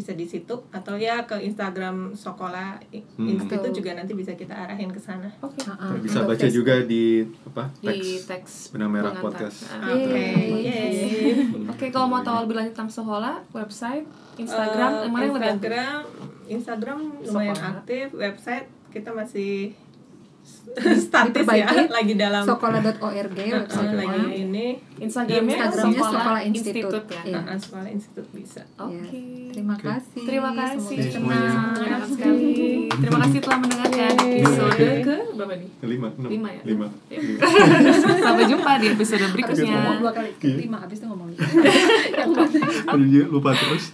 Bisa 0.00 0.12
di 0.12 0.24
situ 0.24 0.56
atau 0.70 0.96
ya 0.96 1.22
ke 1.22 1.36
Instagram 1.38 2.16
sekolah 2.16 2.80
i- 2.88 3.04
Hmm. 3.12 3.28
institut 3.30 3.68
juga 3.70 3.92
nanti 3.92 4.12
bisa 4.12 4.32
kita 4.32 4.56
arahin 4.56 4.88
ke 4.88 4.96
sana. 4.98 5.28
oke 5.38 5.60
Ah, 5.68 5.92
bisa 5.94 6.18
untuk 6.18 6.32
baca 6.32 6.40
Facebook. 6.40 6.56
juga 6.56 6.74
di 6.82 7.04
apa 7.44 7.64
di 7.76 7.86
teks 7.86 8.24
teks 8.24 8.52
benang 8.70 8.90
merah 8.90 9.12
pengantar. 9.12 9.24
podcast 9.44 9.58
Ah, 9.70 9.92
Oke, 9.92 10.24
yeay. 10.58 11.36
Oke, 11.68 11.86
kalau 11.90 12.08
mau 12.08 12.20
tahu 12.20 12.44
lebih 12.44 12.56
lanjut 12.56 12.72
tentang 12.72 12.88
sekolah, 12.90 13.34
website, 13.52 14.08
Instagram, 14.36 14.90
yang 14.98 15.12
mana 15.12 15.22
yang 15.22 15.34
lebih 15.34 15.50
aktif? 15.50 15.68
Instagram, 15.68 16.00
Instagram 16.48 16.98
lumayan 17.22 17.56
aktif, 17.76 18.06
website 18.12 18.64
kita 18.88 19.10
masih 19.10 19.76
statis 21.10 21.42
ya, 21.50 21.66
lagi 21.90 22.14
dalam 22.14 22.46
Sekolah.org 22.46 23.34
website 23.58 23.94
lagi 23.98 24.22
ini. 24.38 24.66
Instagramnya, 25.00 25.56
Instagramnya 25.66 25.98
sekolah, 25.98 26.20
sekolah 26.22 26.40
institut, 26.44 26.76
institut. 26.76 27.04
ya. 27.10 27.22
Iya. 27.26 27.40
eh, 27.42 27.58
sekolah 27.58 27.88
institut 27.90 28.26
bisa. 28.30 28.62
Oke. 28.78 29.20
Terima 29.50 29.74
kasih. 29.74 30.22
Terima 30.22 30.50
kasih. 30.54 30.98
Semuanya. 31.10 31.50
Senang, 31.50 31.72
menyenangkan 31.74 32.10
sekali. 32.12 32.52
Terima 32.86 33.18
kasih 33.24 33.38
telah 33.40 33.58
mendengarkan 33.58 34.14
episode 34.20 34.86
ke 35.02 35.16
berapa 35.34 35.54
nih? 35.56 35.68
lima 35.80 36.08
enam 36.12 36.28
Lima 36.30 36.48
ya? 36.52 36.62
lima. 36.68 36.86
Sampai 38.24 38.44
jumpa 38.46 38.70
di 38.78 38.86
episode 38.92 39.24
berikutnya. 39.32 39.72
ngomong 39.74 39.96
dua 40.04 40.12
kali. 40.14 40.30
Iya. 40.38 40.54
Lima, 40.60 40.76
habis 40.84 40.96
itu 41.00 41.06
ngomong. 41.08 41.28
Dia 43.10 43.24
lupa 43.26 43.50
terus 43.56 43.84